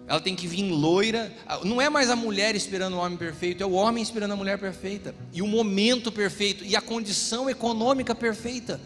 Ela 0.05 0.19
tem 0.19 0.35
que 0.35 0.47
vir 0.47 0.63
loira. 0.69 1.33
Ah, 1.47 1.59
não 1.63 1.81
é 1.81 1.89
mais 1.89 2.09
a 2.09 2.15
mulher 2.15 2.55
esperando 2.55 2.95
o 2.95 2.99
homem 2.99 3.17
perfeito, 3.17 3.63
é 3.63 3.65
o 3.65 3.73
homem 3.73 4.03
esperando 4.03 4.31
a 4.31 4.35
mulher 4.35 4.57
perfeita. 4.57 5.15
E 5.31 5.41
o 5.41 5.47
momento 5.47 6.11
perfeito, 6.11 6.65
e 6.65 6.75
a 6.75 6.81
condição 6.81 7.49
econômica 7.49 8.13
perfeita. 8.13 8.81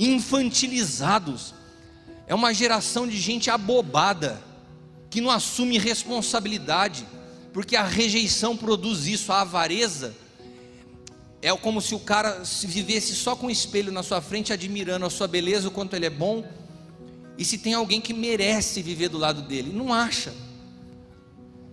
Infantilizados. 0.00 1.54
É 2.26 2.34
uma 2.34 2.52
geração 2.52 3.06
de 3.06 3.18
gente 3.18 3.50
abobada, 3.50 4.42
que 5.08 5.20
não 5.20 5.30
assume 5.30 5.78
responsabilidade, 5.78 7.06
porque 7.52 7.76
a 7.76 7.84
rejeição 7.84 8.56
produz 8.56 9.06
isso, 9.06 9.32
a 9.32 9.42
avareza 9.42 10.14
é 11.42 11.56
como 11.56 11.80
se 11.80 11.94
o 11.94 11.98
cara 11.98 12.42
vivesse 12.64 13.14
só 13.14 13.34
com 13.34 13.46
o 13.46 13.50
espelho 13.50 13.90
na 13.90 14.02
sua 14.02 14.20
frente, 14.20 14.52
admirando 14.52 15.06
a 15.06 15.10
sua 15.10 15.26
beleza, 15.26 15.68
o 15.68 15.70
quanto 15.70 15.96
ele 15.96 16.06
é 16.06 16.10
bom. 16.10 16.44
E 17.38 17.44
se 17.44 17.56
tem 17.56 17.72
alguém 17.72 18.00
que 18.00 18.12
merece 18.12 18.82
viver 18.82 19.08
do 19.08 19.16
lado 19.16 19.40
dele, 19.42 19.72
não 19.72 19.92
acha. 19.92 20.34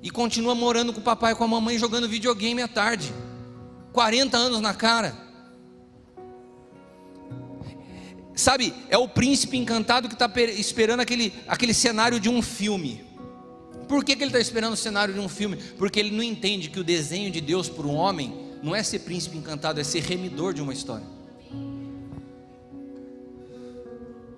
E 0.02 0.10
continua 0.10 0.56
morando 0.56 0.94
com 0.94 1.02
o 1.02 1.04
papai 1.04 1.34
e 1.34 1.36
com 1.36 1.44
a 1.44 1.48
mamãe 1.48 1.78
jogando 1.78 2.08
videogame 2.08 2.62
à 2.62 2.68
tarde. 2.68 3.14
40 3.92 4.38
anos 4.38 4.62
na 4.62 4.74
cara. 4.74 5.27
Sabe, 8.38 8.72
é 8.88 8.98
o 8.98 9.08
príncipe 9.08 9.58
encantado 9.58 10.08
que 10.08 10.14
está 10.14 10.32
esperando 10.52 11.00
aquele, 11.00 11.34
aquele 11.48 11.74
cenário 11.74 12.20
de 12.20 12.30
um 12.30 12.40
filme. 12.40 13.04
Por 13.88 14.06
que, 14.06 14.16
que 14.16 14.22
ele 14.22 14.30
está 14.30 14.40
esperando 14.40 14.74
o 14.74 14.78
cenário 14.78 15.12
de 15.12 15.20
um 15.20 15.28
filme? 15.28 15.58
Porque 15.76 16.00
ele 16.00 16.12
não 16.12 16.22
entende 16.22 16.70
que 16.70 16.80
o 16.80 16.84
desenho 16.84 17.32
de 17.32 17.42
Deus 17.42 17.68
para 17.68 17.88
um 17.88 17.96
homem 17.96 18.32
não 18.62 18.76
é 18.76 18.84
ser 18.84 19.00
príncipe 19.00 19.36
encantado, 19.40 19.80
é 19.80 19.84
ser 19.84 20.04
remidor 20.04 20.54
de 20.54 20.62
uma 20.62 20.72
história. 20.72 21.06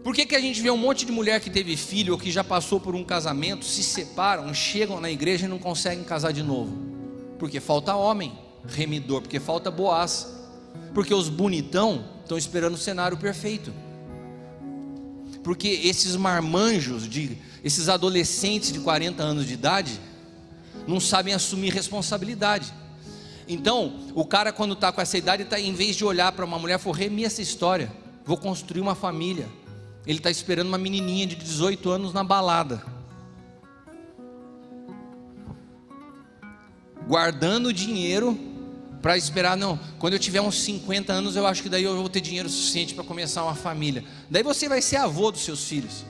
Por 0.02 0.16
que, 0.16 0.26
que 0.26 0.36
a 0.36 0.40
gente 0.40 0.62
vê 0.62 0.72
um 0.72 0.78
monte 0.78 1.06
de 1.06 1.12
mulher 1.12 1.42
que 1.42 1.50
teve 1.50 1.76
filho 1.76 2.14
ou 2.14 2.20
que 2.20 2.32
já 2.32 2.44
passou 2.44 2.80
por 2.80 2.96
um 2.96 3.04
casamento, 3.04 3.66
se 3.66 3.84
separam, 3.84 4.54
chegam 4.54 5.02
na 5.02 5.12
igreja 5.12 5.46
e 5.46 5.50
não 5.50 5.60
conseguem 5.60 6.06
casar 6.06 6.32
de 6.32 6.42
novo? 6.42 6.74
Porque 7.38 7.60
falta 7.60 7.94
homem 7.96 8.32
remidor, 8.66 9.22
porque 9.22 9.42
falta 9.42 9.70
boaz, 9.70 10.26
porque 10.94 11.14
os 11.14 11.28
bonitão 11.28 12.06
estão 12.22 12.38
esperando 12.38 12.76
o 12.76 12.78
cenário 12.78 13.18
perfeito. 13.18 13.74
Porque 15.50 15.68
esses 15.68 16.16
marmanjos, 16.16 17.10
de, 17.10 17.36
esses 17.64 17.90
adolescentes 17.90 18.72
de 18.72 18.80
40 18.82 19.24
anos 19.24 19.48
de 19.48 19.56
idade, 19.56 20.00
não 20.88 21.00
sabem 21.00 21.34
assumir 21.34 21.74
responsabilidade. 21.74 22.72
Então, 23.48 24.00
o 24.14 24.24
cara 24.24 24.54
quando 24.54 24.74
está 24.74 24.92
com 24.92 25.02
essa 25.02 25.18
idade, 25.18 25.46
tá, 25.46 25.60
em 25.60 25.74
vez 25.74 25.96
de 25.96 26.06
olhar 26.06 26.32
para 26.34 26.46
uma 26.46 26.60
mulher, 26.60 26.78
for 26.78 26.92
remir 26.92 27.26
essa 27.26 27.42
história, 27.42 27.92
vou 28.24 28.38
construir 28.38 28.80
uma 28.80 28.94
família. 28.94 29.50
Ele 30.06 30.20
está 30.20 30.30
esperando 30.30 30.68
uma 30.68 30.78
menininha 30.78 31.26
de 31.26 31.36
18 31.36 31.90
anos 31.90 32.14
na 32.14 32.24
balada. 32.24 32.84
Guardando 37.08 37.74
dinheiro 37.74 38.38
para 39.02 39.18
esperar, 39.18 39.56
não, 39.56 39.80
quando 39.98 40.14
eu 40.14 40.20
tiver 40.20 40.42
uns 40.42 40.62
50 40.62 41.14
anos, 41.14 41.36
eu 41.36 41.48
acho 41.48 41.64
que 41.64 41.70
daí 41.70 41.84
eu 41.84 41.96
vou 41.96 42.10
ter 42.10 42.22
dinheiro 42.22 42.50
suficiente 42.50 42.94
para 42.94 43.04
começar 43.04 43.44
uma 43.44 43.56
família. 43.56 44.04
Daí 44.30 44.44
você 44.44 44.68
vai 44.68 44.82
ser 44.82 44.98
avô 44.98 45.32
dos 45.32 45.42
seus 45.42 45.64
filhos. 45.66 46.06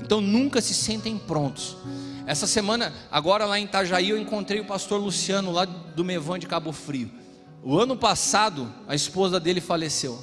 Então 0.00 0.20
nunca 0.22 0.60
se 0.62 0.72
sentem 0.72 1.18
prontos. 1.18 1.76
Essa 2.26 2.46
semana, 2.46 2.94
agora 3.10 3.44
lá 3.44 3.58
em 3.58 3.64
Itajaí, 3.64 4.10
eu 4.10 4.18
encontrei 4.18 4.60
o 4.60 4.64
pastor 4.64 5.00
Luciano, 5.00 5.52
lá 5.52 5.64
do 5.64 6.04
Mevan 6.04 6.38
de 6.38 6.46
Cabo 6.46 6.72
Frio. 6.72 7.10
O 7.62 7.78
ano 7.78 7.96
passado, 7.96 8.72
a 8.86 8.94
esposa 8.94 9.38
dele 9.38 9.60
faleceu. 9.60 10.18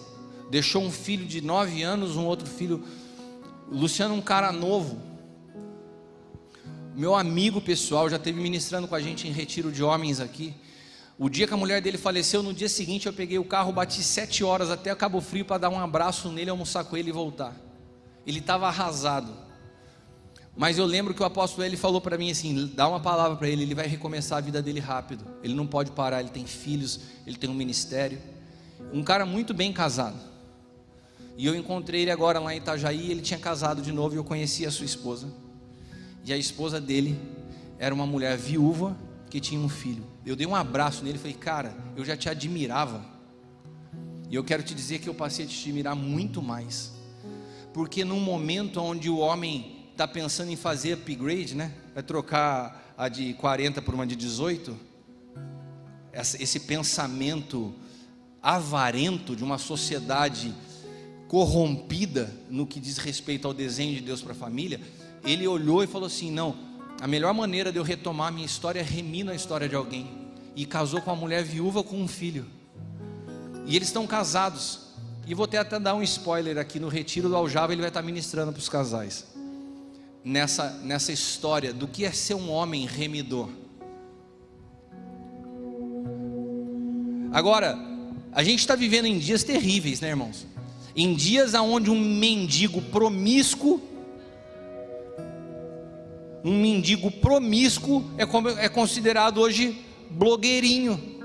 Deixou 0.50 0.84
um 0.84 0.92
filho 0.92 1.26
de 1.26 1.42
nove 1.42 1.84
anos, 1.84 2.16
um 2.16 2.26
outro 2.26 2.48
filho. 2.48 2.84
O 3.72 3.76
Luciano 3.76 4.16
um 4.16 4.22
cara 4.22 4.52
novo. 4.52 5.15
Meu 6.96 7.14
amigo 7.14 7.60
pessoal, 7.60 8.10
já 8.10 8.16
esteve 8.16 8.40
ministrando 8.40 8.88
com 8.88 8.96
a 8.96 9.02
gente 9.02 9.28
em 9.28 9.32
retiro 9.32 9.70
de 9.70 9.84
homens 9.84 10.22
aqui. 10.22 10.54
O 11.20 11.28
dia 11.28 11.46
que 11.46 11.54
a 11.54 11.58
mulher 11.58 11.82
dele 11.82 11.98
faleceu, 11.98 12.42
no 12.42 12.54
dia 12.54 12.70
seguinte 12.70 13.06
eu 13.06 13.12
peguei 13.12 13.38
o 13.38 13.44
carro, 13.44 13.74
bati 13.74 14.02
sete 14.02 14.46
horas 14.46 14.72
até 14.72 14.96
Cabo 14.96 15.20
Frio 15.20 15.44
para 15.44 15.58
dar 15.58 15.70
um 15.70 15.78
abraço 15.78 16.32
nele, 16.32 16.50
almoçar 16.50 16.86
com 16.86 16.96
ele 16.96 17.10
e 17.10 17.12
voltar. 17.12 17.54
Ele 18.26 18.40
estava 18.40 18.68
arrasado. 18.68 19.34
Mas 20.56 20.78
eu 20.78 20.86
lembro 20.86 21.14
que 21.14 21.22
o 21.22 21.26
apóstolo 21.26 21.66
ele 21.66 21.76
falou 21.76 22.00
para 22.00 22.18
mim 22.18 22.32
assim: 22.32 22.72
dá 22.74 22.88
uma 22.88 23.02
palavra 23.02 23.36
para 23.36 23.50
ele, 23.50 23.64
ele 23.64 23.76
vai 23.76 23.88
recomeçar 23.88 24.38
a 24.38 24.42
vida 24.42 24.62
dele 24.62 24.80
rápido. 24.80 25.26
Ele 25.44 25.54
não 25.54 25.68
pode 25.68 25.92
parar, 25.92 26.22
ele 26.22 26.30
tem 26.30 26.46
filhos, 26.46 27.02
ele 27.28 27.36
tem 27.36 27.50
um 27.50 27.54
ministério. 27.54 28.22
Um 28.94 29.04
cara 29.04 29.26
muito 29.26 29.54
bem 29.54 29.74
casado. 29.74 30.18
E 31.36 31.46
eu 31.46 31.56
encontrei 31.56 32.04
ele 32.04 32.12
agora 32.12 32.40
lá 32.40 32.54
em 32.54 32.58
Itajaí, 32.60 33.12
ele 33.12 33.22
tinha 33.22 33.40
casado 33.40 33.82
de 33.82 33.92
novo 33.92 34.16
e 34.16 34.18
eu 34.18 34.24
conheci 34.24 34.66
a 34.66 34.72
sua 34.72 34.86
esposa. 34.86 35.44
E 36.26 36.34
a 36.34 36.38
esposa 36.38 36.82
dele 36.82 37.20
era 37.78 37.94
uma 37.94 38.08
mulher 38.08 38.36
viúva 38.36 38.98
que 39.30 39.40
tinha 39.40 39.62
um 39.62 39.70
filho. 39.70 40.04
Eu 40.26 40.36
dei 40.36 40.48
um 40.48 40.56
abraço 40.56 41.04
nele 41.04 41.18
e 41.18 41.20
falei: 41.20 41.36
Cara, 41.36 41.78
eu 41.96 42.04
já 42.04 42.18
te 42.18 42.28
admirava. 42.28 43.06
E 44.30 44.36
eu 44.36 44.44
quero 44.44 44.64
te 44.64 44.74
dizer 44.74 45.00
que 45.00 45.08
eu 45.08 45.14
passei 45.14 45.46
a 45.46 45.48
te 45.48 45.62
admirar 45.62 45.96
muito 45.96 46.42
mais. 46.42 46.94
Porque 47.74 48.04
num 48.04 48.20
momento 48.20 48.82
onde 48.82 49.10
o 49.10 49.20
homem 49.20 49.88
está 49.92 50.08
pensando 50.08 50.52
em 50.52 50.56
fazer 50.56 50.94
upgrade, 50.94 51.56
né? 51.56 51.72
Vai 51.94 52.02
trocar 52.02 52.94
a 52.98 53.08
de 53.08 53.34
40 53.36 53.82
por 53.82 53.94
uma 53.94 54.08
de 54.08 54.16
18. 54.16 54.76
Esse 56.40 56.62
pensamento 56.62 57.74
avarento 58.42 59.36
de 59.36 59.44
uma 59.44 59.58
sociedade 59.58 60.54
corrompida 61.28 62.34
no 62.50 62.66
que 62.66 62.80
diz 62.80 62.98
respeito 62.98 63.48
ao 63.48 63.54
desenho 63.54 63.96
de 63.96 64.02
Deus 64.02 64.22
para 64.22 64.32
a 64.32 64.36
família, 64.36 64.80
ele 65.26 65.48
olhou 65.48 65.84
e 65.84 65.88
falou 65.88 66.08
assim: 66.08 66.32
não, 66.32 66.56
a 67.02 67.08
melhor 67.08 67.34
maneira 67.34 67.72
de 67.72 67.78
eu 67.78 67.84
retomar 67.84 68.28
a 68.28 68.32
minha 68.32 68.46
história 68.46 68.80
é 68.80 68.84
remindo 68.84 69.32
a 69.32 69.36
história 69.36 69.68
de 69.68 69.76
alguém. 69.76 70.08
E 70.56 70.66
casou 70.66 71.02
com 71.02 71.12
uma 71.12 71.18
mulher 71.18 71.44
viúva 71.44 71.84
com 71.84 71.98
um 72.02 72.08
filho. 72.08 72.46
E 73.66 73.76
eles 73.76 73.90
estão 73.90 74.08
casados. 74.08 74.86
E 75.28 75.34
vou 75.34 75.46
até, 75.46 75.58
até 75.58 75.80
dar 75.80 75.96
um 75.96 76.04
spoiler 76.04 76.58
aqui 76.58 76.80
no 76.80 76.88
retiro 76.88 77.28
do 77.28 77.36
Aljava, 77.36 77.74
ele 77.74 77.82
vai 77.82 77.90
estar 77.90 78.02
ministrando 78.02 78.52
para 78.54 78.60
os 78.60 78.70
casais. 78.70 79.26
nessa, 80.24 80.72
nessa 80.84 81.12
história 81.12 81.72
do 81.72 81.88
que 81.88 82.04
é 82.04 82.12
ser 82.12 82.34
um 82.34 82.50
homem 82.50 82.86
remidor. 82.88 83.50
Agora, 87.32 87.78
a 88.32 88.44
gente 88.44 88.60
está 88.60 88.76
vivendo 88.76 89.06
em 89.06 89.20
dias 89.20 89.44
terríveis, 89.44 90.00
né, 90.00 90.10
irmãos? 90.10 90.48
Em 90.96 91.14
dias 91.14 91.54
onde 91.54 91.92
um 91.92 92.00
mendigo 92.00 92.82
promíscuo, 92.82 93.82
um 96.46 96.62
mendigo 96.62 97.10
promíscuo 97.10 98.06
é, 98.20 98.26
como, 98.26 98.50
é 98.50 98.70
considerado 98.70 99.42
hoje 99.42 99.84
blogueirinho. 100.12 101.16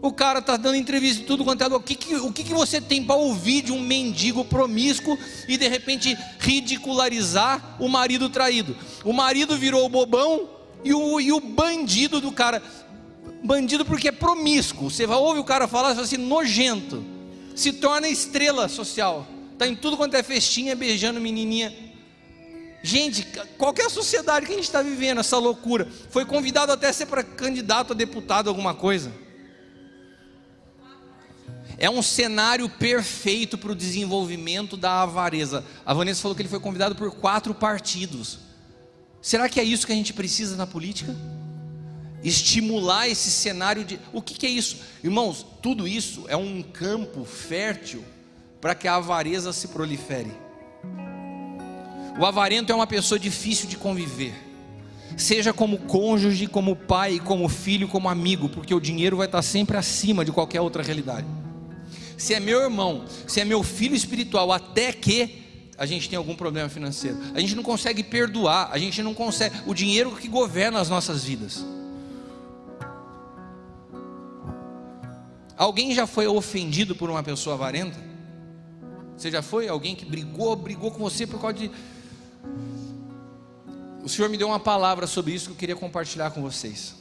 O 0.00 0.10
cara 0.10 0.38
está 0.38 0.56
dando 0.56 0.76
entrevista 0.76 1.22
tudo 1.26 1.44
quanto 1.44 1.62
é. 1.62 1.66
O 1.66 1.80
que, 1.80 1.94
que, 1.94 2.16
o 2.16 2.32
que, 2.32 2.42
que 2.42 2.54
você 2.54 2.80
tem 2.80 3.04
para 3.04 3.16
ouvir 3.16 3.60
de 3.60 3.72
um 3.72 3.80
mendigo 3.80 4.42
promíscuo 4.42 5.18
e 5.46 5.58
de 5.58 5.68
repente 5.68 6.16
ridicularizar 6.38 7.76
o 7.78 7.88
marido 7.88 8.30
traído? 8.30 8.74
O 9.04 9.12
marido 9.12 9.58
virou 9.58 9.84
o 9.84 9.88
bobão 9.88 10.48
e 10.82 10.94
o, 10.94 11.20
e 11.20 11.30
o 11.30 11.40
bandido 11.40 12.18
do 12.18 12.32
cara. 12.32 12.62
Bandido 13.44 13.84
porque 13.84 14.08
é 14.08 14.12
promíscuo. 14.12 14.90
Você 14.90 15.06
vai 15.06 15.18
ouvir 15.18 15.40
o 15.40 15.44
cara 15.44 15.68
falar 15.68 15.90
assim, 15.90 16.16
nojento. 16.16 17.04
Se 17.54 17.70
torna 17.70 18.08
estrela 18.08 18.66
social. 18.66 19.26
Está 19.52 19.66
em 19.66 19.74
tudo 19.74 19.96
quanto 19.96 20.14
é 20.14 20.22
festinha, 20.22 20.74
beijando 20.74 21.20
menininha. 21.20 21.85
Gente, 22.86 23.26
qual 23.58 23.74
a 23.84 23.90
sociedade 23.90 24.46
que 24.46 24.52
a 24.52 24.54
gente 24.54 24.66
está 24.66 24.80
vivendo, 24.80 25.18
essa 25.18 25.36
loucura? 25.38 25.88
Foi 26.08 26.24
convidado 26.24 26.70
até 26.70 26.88
a 26.88 26.92
ser 26.92 27.06
para 27.06 27.24
candidato 27.24 27.92
a 27.92 27.96
deputado, 27.96 28.46
alguma 28.46 28.74
coisa. 28.74 29.10
É 31.76 31.90
um 31.90 32.00
cenário 32.00 32.68
perfeito 32.68 33.58
para 33.58 33.72
o 33.72 33.74
desenvolvimento 33.74 34.76
da 34.76 35.02
avareza. 35.02 35.64
A 35.84 35.92
Vanessa 35.92 36.22
falou 36.22 36.36
que 36.36 36.42
ele 36.42 36.48
foi 36.48 36.60
convidado 36.60 36.94
por 36.94 37.10
quatro 37.10 37.52
partidos. 37.52 38.38
Será 39.20 39.48
que 39.48 39.58
é 39.58 39.64
isso 39.64 39.84
que 39.84 39.92
a 39.92 39.96
gente 39.96 40.12
precisa 40.12 40.54
na 40.54 40.64
política? 40.64 41.12
Estimular 42.22 43.08
esse 43.08 43.32
cenário 43.32 43.84
de. 43.84 43.98
O 44.12 44.22
que, 44.22 44.34
que 44.34 44.46
é 44.46 44.50
isso? 44.50 44.76
Irmãos, 45.02 45.44
tudo 45.60 45.88
isso 45.88 46.24
é 46.28 46.36
um 46.36 46.62
campo 46.62 47.24
fértil 47.24 48.04
para 48.60 48.76
que 48.76 48.86
a 48.86 48.94
avareza 48.94 49.52
se 49.52 49.66
prolifere. 49.66 50.45
O 52.18 52.24
avarento 52.24 52.72
é 52.72 52.74
uma 52.74 52.86
pessoa 52.86 53.18
difícil 53.18 53.68
de 53.68 53.76
conviver, 53.76 54.34
seja 55.16 55.52
como 55.52 55.78
cônjuge, 55.78 56.46
como 56.46 56.74
pai, 56.74 57.20
como 57.22 57.48
filho, 57.48 57.88
como 57.88 58.08
amigo, 58.08 58.48
porque 58.48 58.74
o 58.74 58.80
dinheiro 58.80 59.16
vai 59.16 59.26
estar 59.26 59.42
sempre 59.42 59.76
acima 59.76 60.24
de 60.24 60.32
qualquer 60.32 60.60
outra 60.60 60.82
realidade 60.82 61.26
se 62.16 62.32
é 62.32 62.40
meu 62.40 62.60
irmão, 62.62 63.04
se 63.26 63.40
é 63.40 63.44
meu 63.44 63.62
filho 63.62 63.94
espiritual, 63.94 64.50
até 64.50 64.92
que 64.92 65.44
a 65.76 65.84
gente 65.84 66.08
tem 66.08 66.16
algum 66.16 66.34
problema 66.34 66.68
financeiro. 66.68 67.18
A 67.34 67.40
gente 67.40 67.54
não 67.54 67.62
consegue 67.62 68.02
perdoar, 68.02 68.70
a 68.72 68.78
gente 68.78 69.02
não 69.02 69.12
consegue. 69.12 69.54
O 69.66 69.74
dinheiro 69.74 70.16
que 70.16 70.26
governa 70.26 70.80
as 70.80 70.88
nossas 70.88 71.24
vidas. 71.24 71.64
Alguém 75.56 75.94
já 75.94 76.06
foi 76.06 76.26
ofendido 76.26 76.96
por 76.96 77.10
uma 77.10 77.22
pessoa 77.22 77.54
avarenta? 77.54 77.98
Você 79.16 79.30
já 79.30 79.42
foi 79.42 79.68
alguém 79.68 79.94
que 79.94 80.04
brigou, 80.04 80.54
brigou 80.56 80.90
com 80.90 80.98
você 80.98 81.26
por 81.26 81.40
causa 81.40 81.56
de. 81.58 81.70
O 84.02 84.08
Senhor 84.08 84.28
me 84.28 84.36
deu 84.36 84.46
uma 84.46 84.60
palavra 84.60 85.06
sobre 85.06 85.32
isso 85.32 85.46
que 85.46 85.52
eu 85.52 85.56
queria 85.56 85.76
compartilhar 85.76 86.30
com 86.30 86.40
vocês. 86.40 86.94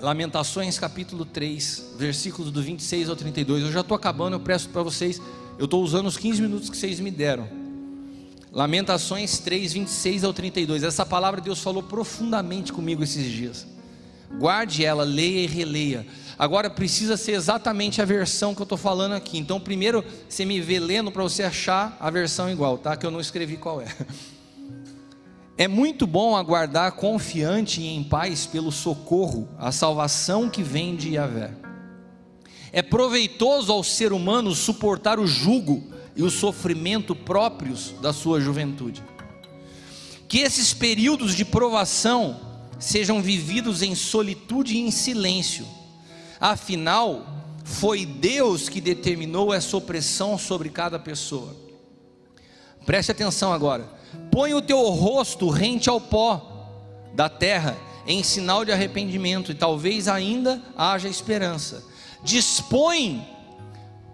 Lamentações 0.00 0.78
capítulo 0.78 1.24
3, 1.24 1.92
versículos 1.96 2.50
do 2.50 2.62
26 2.62 3.08
ao 3.08 3.14
32. 3.14 3.64
Eu 3.64 3.70
já 3.70 3.80
estou 3.80 3.94
acabando, 3.94 4.34
eu 4.34 4.40
peço 4.40 4.68
para 4.70 4.82
vocês, 4.82 5.20
eu 5.58 5.66
estou 5.66 5.82
usando 5.82 6.06
os 6.06 6.16
15 6.16 6.42
minutos 6.42 6.70
que 6.70 6.76
vocês 6.76 6.98
me 6.98 7.10
deram. 7.10 7.46
Lamentações 8.50 9.38
3, 9.38 9.74
26 9.74 10.24
ao 10.24 10.32
32. 10.32 10.82
Essa 10.82 11.06
palavra 11.06 11.40
Deus 11.40 11.60
falou 11.60 11.82
profundamente 11.82 12.72
comigo 12.72 13.02
esses 13.04 13.30
dias. 13.30 13.66
Guarde 14.38 14.84
ela, 14.84 15.04
leia 15.04 15.44
e 15.44 15.46
releia. 15.46 16.06
Agora 16.38 16.70
precisa 16.70 17.16
ser 17.16 17.32
exatamente 17.32 18.00
a 18.02 18.04
versão 18.04 18.54
que 18.54 18.62
eu 18.62 18.64
estou 18.64 18.78
falando 18.78 19.12
aqui. 19.12 19.38
Então, 19.38 19.60
primeiro 19.60 20.04
você 20.28 20.44
me 20.44 20.60
vê 20.60 20.80
lendo 20.80 21.12
para 21.12 21.22
você 21.22 21.42
achar 21.42 21.96
a 22.00 22.10
versão 22.10 22.50
igual, 22.50 22.78
tá? 22.78 22.96
Que 22.96 23.04
eu 23.04 23.10
não 23.10 23.20
escrevi 23.20 23.56
qual 23.56 23.80
é. 23.80 23.86
É 25.56 25.68
muito 25.68 26.06
bom 26.06 26.34
aguardar 26.34 26.92
confiante 26.92 27.80
e 27.80 27.86
em 27.86 28.02
paz 28.02 28.46
pelo 28.46 28.72
socorro, 28.72 29.48
a 29.58 29.70
salvação 29.70 30.48
que 30.48 30.62
vem 30.62 30.96
de 30.96 31.10
Yahvé. 31.10 31.52
É 32.72 32.80
proveitoso 32.80 33.70
ao 33.70 33.84
ser 33.84 34.12
humano 34.12 34.54
suportar 34.54 35.20
o 35.20 35.26
jugo 35.26 35.92
e 36.16 36.22
o 36.22 36.30
sofrimento 36.30 37.14
próprios 37.14 37.94
da 38.00 38.12
sua 38.12 38.40
juventude. 38.40 39.02
Que 40.26 40.38
esses 40.38 40.72
períodos 40.72 41.34
de 41.34 41.44
provação 41.44 42.40
sejam 42.78 43.20
vividos 43.20 43.82
em 43.82 43.94
solitude 43.94 44.74
e 44.74 44.80
em 44.80 44.90
silêncio. 44.90 45.66
Afinal, 46.40 47.26
foi 47.62 48.06
Deus 48.06 48.70
que 48.70 48.80
determinou 48.80 49.52
essa 49.52 49.76
opressão 49.76 50.38
sobre 50.38 50.70
cada 50.70 50.98
pessoa. 50.98 51.54
Preste 52.86 53.12
atenção 53.12 53.52
agora. 53.52 54.01
Põe 54.30 54.54
o 54.54 54.62
teu 54.62 54.80
rosto 54.90 55.48
rente 55.48 55.88
ao 55.88 56.00
pó 56.00 56.50
da 57.14 57.28
terra, 57.28 57.76
em 58.06 58.22
sinal 58.22 58.64
de 58.64 58.72
arrependimento, 58.72 59.52
e 59.52 59.54
talvez 59.54 60.08
ainda 60.08 60.62
haja 60.76 61.08
esperança. 61.08 61.84
Dispõe, 62.22 63.26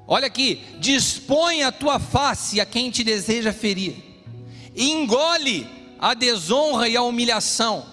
olha 0.06 0.26
aqui, 0.26 0.62
dispõe 0.78 1.62
a 1.62 1.72
tua 1.72 1.98
face 1.98 2.60
a 2.60 2.66
quem 2.66 2.90
te 2.90 3.04
deseja 3.04 3.52
ferir, 3.52 3.96
engole 4.74 5.66
a 5.98 6.14
desonra 6.14 6.88
e 6.88 6.96
a 6.96 7.02
humilhação. 7.02 7.86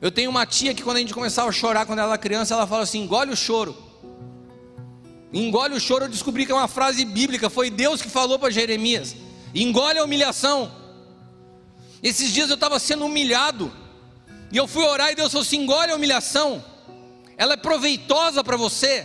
Eu 0.00 0.10
tenho 0.10 0.30
uma 0.30 0.44
tia 0.44 0.74
que 0.74 0.82
quando 0.82 0.96
a 0.96 1.00
gente 1.00 1.14
começava 1.14 1.48
a 1.48 1.52
chorar 1.52 1.86
quando 1.86 2.00
ela 2.00 2.12
era 2.12 2.18
criança, 2.18 2.54
ela 2.54 2.66
fala 2.66 2.82
assim: 2.82 3.02
engole 3.02 3.32
o 3.32 3.36
choro. 3.36 3.76
Engole 5.32 5.74
o 5.74 5.80
choro, 5.80 6.04
eu 6.04 6.08
descobri 6.08 6.44
que 6.44 6.52
é 6.52 6.54
uma 6.54 6.68
frase 6.68 7.04
bíblica, 7.04 7.48
foi 7.48 7.70
Deus 7.70 8.02
que 8.02 8.10
falou 8.10 8.38
para 8.38 8.50
Jeremias 8.50 9.16
engole 9.54 9.98
a 9.98 10.04
humilhação. 10.04 10.70
Esses 12.02 12.32
dias 12.32 12.48
eu 12.48 12.54
estava 12.54 12.78
sendo 12.78 13.04
humilhado, 13.04 13.72
e 14.50 14.56
eu 14.56 14.66
fui 14.66 14.84
orar 14.84 15.10
e 15.10 15.14
Deus 15.14 15.32
falou 15.32 15.42
assim: 15.42 15.62
engole 15.62 15.92
a 15.92 15.96
humilhação, 15.96 16.64
ela 17.36 17.54
é 17.54 17.56
proveitosa 17.56 18.42
para 18.42 18.56
você. 18.56 19.04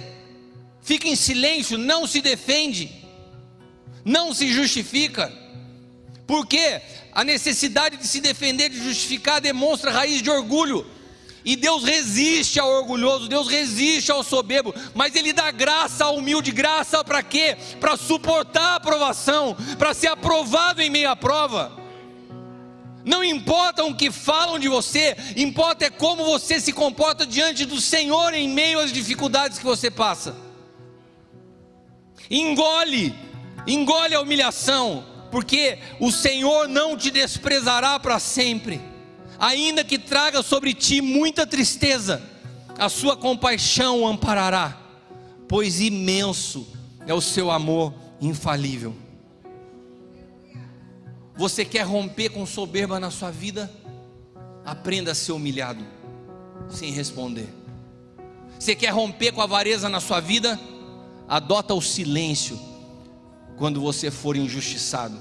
Fica 0.82 1.08
em 1.08 1.16
silêncio, 1.16 1.78
não 1.78 2.08
se 2.08 2.22
defende, 2.22 2.90
não 4.06 4.34
se 4.34 4.52
justifica, 4.54 5.32
porque 6.26 6.82
a 7.12 7.24
necessidade 7.24 7.98
de 7.98 8.08
se 8.08 8.22
defender, 8.22 8.70
de 8.70 8.82
justificar, 8.82 9.42
demonstra 9.42 9.92
raiz 9.92 10.22
de 10.22 10.30
orgulho. 10.30 10.86
E 11.48 11.56
Deus 11.56 11.86
resiste 11.86 12.60
ao 12.60 12.70
orgulhoso, 12.70 13.30
Deus 13.30 13.48
resiste 13.48 14.12
ao 14.12 14.22
soberbo, 14.22 14.76
mas 14.94 15.16
Ele 15.16 15.32
dá 15.32 15.50
graça 15.50 16.04
ao 16.04 16.18
humilde. 16.18 16.52
Graça 16.52 17.06
para 17.06 17.24
quê? 17.24 17.56
Para 17.80 17.96
suportar 17.96 18.74
a 18.74 18.76
aprovação, 18.76 19.56
para 19.80 19.94
ser 19.94 20.08
aprovado 20.08 20.82
em 20.82 20.90
meio 20.90 21.10
à 21.10 21.16
prova. 21.16 21.72
Não 23.06 23.24
importa 23.24 23.86
o 23.86 23.96
que 23.96 24.12
falam 24.12 24.60
de 24.60 24.68
você, 24.68 25.16
importa 25.38 25.86
é 25.86 25.90
como 25.90 26.26
você 26.26 26.60
se 26.60 26.74
comporta 26.74 27.26
diante 27.26 27.64
do 27.64 27.80
Senhor 27.80 28.34
em 28.34 28.50
meio 28.50 28.82
às 28.82 28.92
dificuldades 28.92 29.58
que 29.58 29.64
você 29.64 29.90
passa. 29.90 30.36
Engole, 32.30 33.16
engole 33.66 34.16
a 34.16 34.20
humilhação, 34.20 35.06
porque 35.32 35.80
o 35.98 36.12
Senhor 36.12 36.68
não 36.68 36.98
te 36.98 37.10
desprezará 37.10 37.98
para 37.98 38.20
sempre 38.20 38.97
ainda 39.40 39.84
que 39.84 39.98
traga 39.98 40.42
sobre 40.42 40.74
ti 40.74 41.02
muita 41.02 41.46
tristeza, 41.46 42.22
a 42.78 42.90
sua 42.90 43.16
compaixão 43.16 44.02
o 44.02 44.08
amparará, 44.08 44.78
pois 45.48 45.80
imenso 45.80 46.68
é 47.06 47.14
o 47.14 47.22
seu 47.22 47.50
amor 47.50 47.94
infalível. 48.22 48.96
Você 51.36 51.64
quer 51.64 51.84
romper 51.84 52.30
com 52.30 52.46
soberba 52.46 53.00
na 53.00 53.12
sua 53.12 53.30
vida? 53.30 53.72
Aprenda 54.66 55.12
a 55.12 55.16
ser 55.16 55.32
humilhado, 55.32 55.86
sem 56.70 56.92
responder. 56.92 57.48
Você 58.60 58.76
quer 58.76 58.90
romper 58.90 59.32
com 59.32 59.42
avareza 59.42 59.88
na 59.88 60.00
sua 60.00 60.20
vida? 60.20 60.60
Adota 61.28 61.74
o 61.74 61.82
silêncio 61.82 62.60
quando 63.56 63.80
você 63.80 64.10
for 64.10 64.36
injustiçado. 64.36 65.20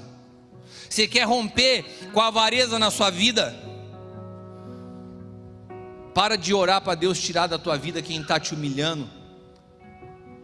Você 0.89 1.07
quer 1.07 1.23
romper 1.23 1.83
com 2.13 2.19
a 2.19 2.27
avareza 2.27 2.79
na 2.79 2.89
sua 2.89 3.09
vida? 3.09 3.55
Para 6.17 6.35
de 6.35 6.51
orar 6.51 6.81
para 6.81 6.95
Deus 6.95 7.19
tirar 7.19 7.45
da 7.45 7.59
tua 7.59 7.77
vida 7.77 8.01
quem 8.01 8.19
está 8.19 8.39
te 8.39 8.55
humilhando. 8.55 9.07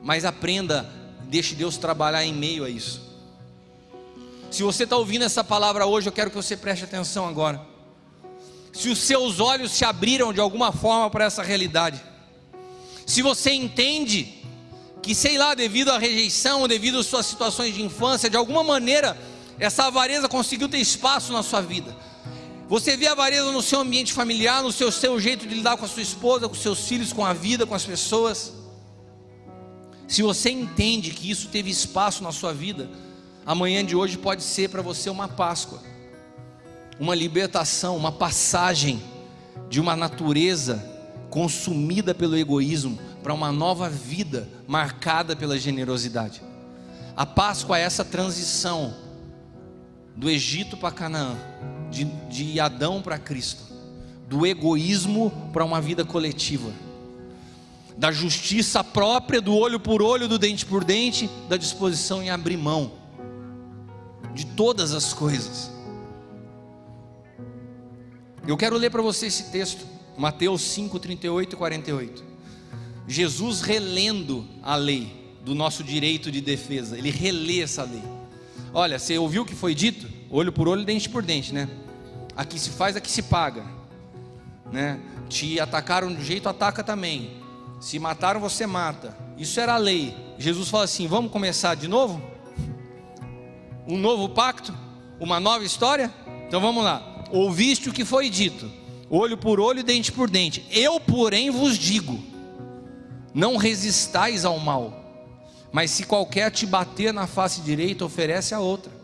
Mas 0.03 0.23
aprenda, 0.23 0.87
deixe 1.23 1.55
Deus 1.55 1.77
trabalhar 1.77 2.23
em 2.23 2.31
meio 2.31 2.63
a 2.63 2.69
isso. 2.69 3.01
Se 4.51 4.61
você 4.61 4.83
está 4.83 4.95
ouvindo 4.95 5.25
essa 5.25 5.43
palavra 5.43 5.87
hoje, 5.87 6.07
eu 6.07 6.13
quero 6.13 6.29
que 6.29 6.35
você 6.35 6.55
preste 6.55 6.83
atenção 6.83 7.27
agora. 7.27 7.59
Se 8.71 8.87
os 8.87 8.99
seus 8.99 9.39
olhos 9.39 9.71
se 9.71 9.83
abriram 9.83 10.31
de 10.31 10.39
alguma 10.39 10.71
forma 10.71 11.09
para 11.09 11.25
essa 11.25 11.41
realidade, 11.41 11.99
se 13.07 13.23
você 13.23 13.51
entende 13.51 14.31
que, 15.01 15.15
sei 15.15 15.39
lá, 15.39 15.55
devido 15.55 15.89
à 15.89 15.97
rejeição, 15.97 16.67
devido 16.67 16.99
às 16.99 17.07
suas 17.07 17.25
situações 17.25 17.73
de 17.73 17.81
infância, 17.81 18.29
de 18.29 18.37
alguma 18.37 18.63
maneira 18.63 19.17
essa 19.57 19.85
avareza 19.85 20.29
conseguiu 20.29 20.69
ter 20.69 20.77
espaço 20.77 21.33
na 21.33 21.41
sua 21.41 21.61
vida. 21.61 22.12
Você 22.67 22.95
vê 22.95 23.07
a 23.07 23.11
avareza 23.11 23.51
no 23.51 23.61
seu 23.61 23.81
ambiente 23.81 24.13
familiar, 24.13 24.63
no 24.63 24.71
seu, 24.71 24.91
seu 24.91 25.19
jeito 25.19 25.45
de 25.45 25.53
lidar 25.53 25.77
com 25.77 25.85
a 25.85 25.87
sua 25.87 26.01
esposa, 26.01 26.47
com 26.47 26.55
seus 26.55 26.87
filhos, 26.87 27.11
com 27.11 27.25
a 27.25 27.33
vida, 27.33 27.65
com 27.65 27.75
as 27.75 27.85
pessoas. 27.85 28.53
Se 30.07 30.21
você 30.21 30.49
entende 30.49 31.11
que 31.11 31.29
isso 31.29 31.49
teve 31.49 31.69
espaço 31.69 32.23
na 32.23 32.31
sua 32.31 32.53
vida, 32.53 32.89
amanhã 33.45 33.83
de 33.83 33.95
hoje 33.95 34.17
pode 34.17 34.43
ser 34.43 34.69
para 34.69 34.81
você 34.81 35.09
uma 35.09 35.27
Páscoa, 35.27 35.81
uma 36.99 37.13
libertação, 37.13 37.97
uma 37.97 38.11
passagem 38.11 39.01
de 39.69 39.81
uma 39.81 39.95
natureza 39.95 40.83
consumida 41.29 42.13
pelo 42.13 42.37
egoísmo 42.37 42.97
para 43.21 43.33
uma 43.33 43.51
nova 43.51 43.89
vida 43.89 44.47
marcada 44.67 45.35
pela 45.35 45.57
generosidade. 45.57 46.41
A 47.15 47.25
Páscoa 47.25 47.77
é 47.77 47.81
essa 47.81 48.05
transição 48.05 48.93
do 50.15 50.29
Egito 50.29 50.77
para 50.77 50.91
Canaã, 50.91 51.35
de, 51.93 52.05
de 52.05 52.59
Adão 52.59 53.01
para 53.01 53.19
Cristo, 53.19 53.63
do 54.27 54.45
egoísmo 54.45 55.31
para 55.53 55.63
uma 55.63 55.79
vida 55.79 56.03
coletiva, 56.03 56.71
da 57.95 58.11
justiça 58.11 58.83
própria, 58.83 59.39
do 59.39 59.55
olho 59.55 59.79
por 59.79 60.01
olho, 60.01 60.27
do 60.27 60.39
dente 60.39 60.65
por 60.65 60.83
dente, 60.83 61.29
da 61.47 61.55
disposição 61.55 62.23
em 62.23 62.31
abrir 62.31 62.57
mão 62.57 62.93
de 64.33 64.47
todas 64.47 64.93
as 64.93 65.13
coisas. 65.13 65.71
Eu 68.47 68.57
quero 68.57 68.75
ler 68.75 68.89
para 68.89 69.01
você 69.01 69.27
esse 69.27 69.51
texto, 69.51 69.85
Mateus 70.17 70.61
5, 70.63 70.99
38 70.99 71.53
e 71.53 71.55
48. 71.55 72.23
Jesus 73.07 73.61
relendo 73.61 74.45
a 74.61 74.75
lei 74.75 75.35
do 75.45 75.53
nosso 75.53 75.83
direito 75.83 76.31
de 76.31 76.41
defesa, 76.41 76.97
ele 76.97 77.11
relê 77.11 77.61
essa 77.61 77.83
lei. 77.83 78.03
Olha, 78.73 78.97
você 78.97 79.17
ouviu 79.17 79.43
o 79.43 79.45
que 79.45 79.53
foi 79.53 79.75
dito? 79.75 80.22
Olho 80.33 80.51
por 80.51 80.67
olho, 80.67 80.83
dente 80.83 81.07
por 81.07 81.23
dente, 81.23 81.53
né? 81.53 81.69
Aqui 82.35 82.59
se 82.59 82.71
faz, 82.71 82.95
aqui 82.95 83.09
se 83.09 83.21
paga, 83.21 83.63
né? 84.71 84.99
Te 85.29 85.59
atacaram 85.59 86.13
de 86.13 86.25
jeito, 86.25 86.49
ataca 86.49 86.83
também. 86.83 87.41
Se 87.79 87.99
mataram, 87.99 88.41
você 88.41 88.65
mata. 88.65 89.15
Isso 89.37 89.59
era 89.59 89.75
a 89.75 89.77
lei. 89.77 90.13
Jesus 90.37 90.67
fala 90.69 90.85
assim: 90.85 91.07
vamos 91.07 91.31
começar 91.31 91.75
de 91.75 91.87
novo? 91.87 92.21
Um 93.87 93.97
novo 93.97 94.27
pacto? 94.27 94.75
Uma 95.19 95.39
nova 95.39 95.63
história? 95.63 96.11
Então 96.47 96.59
vamos 96.59 96.83
lá. 96.83 97.25
Ouviste 97.31 97.89
o 97.89 97.93
que 97.93 98.03
foi 98.03 98.29
dito, 98.29 98.69
olho 99.09 99.37
por 99.37 99.59
olho, 99.59 99.83
dente 99.83 100.11
por 100.11 100.29
dente. 100.29 100.65
Eu, 100.71 100.99
porém, 100.99 101.51
vos 101.51 101.77
digo: 101.77 102.19
não 103.33 103.55
resistais 103.55 104.43
ao 104.43 104.59
mal 104.59 105.03
mas 105.73 105.89
se 105.89 106.03
qualquer 106.03 106.51
te 106.51 106.67
bater 106.67 107.11
na 107.11 107.25
face 107.25 107.59
direita, 107.61 108.05
oferece 108.05 108.53
a 108.53 108.59
outra. 108.59 109.02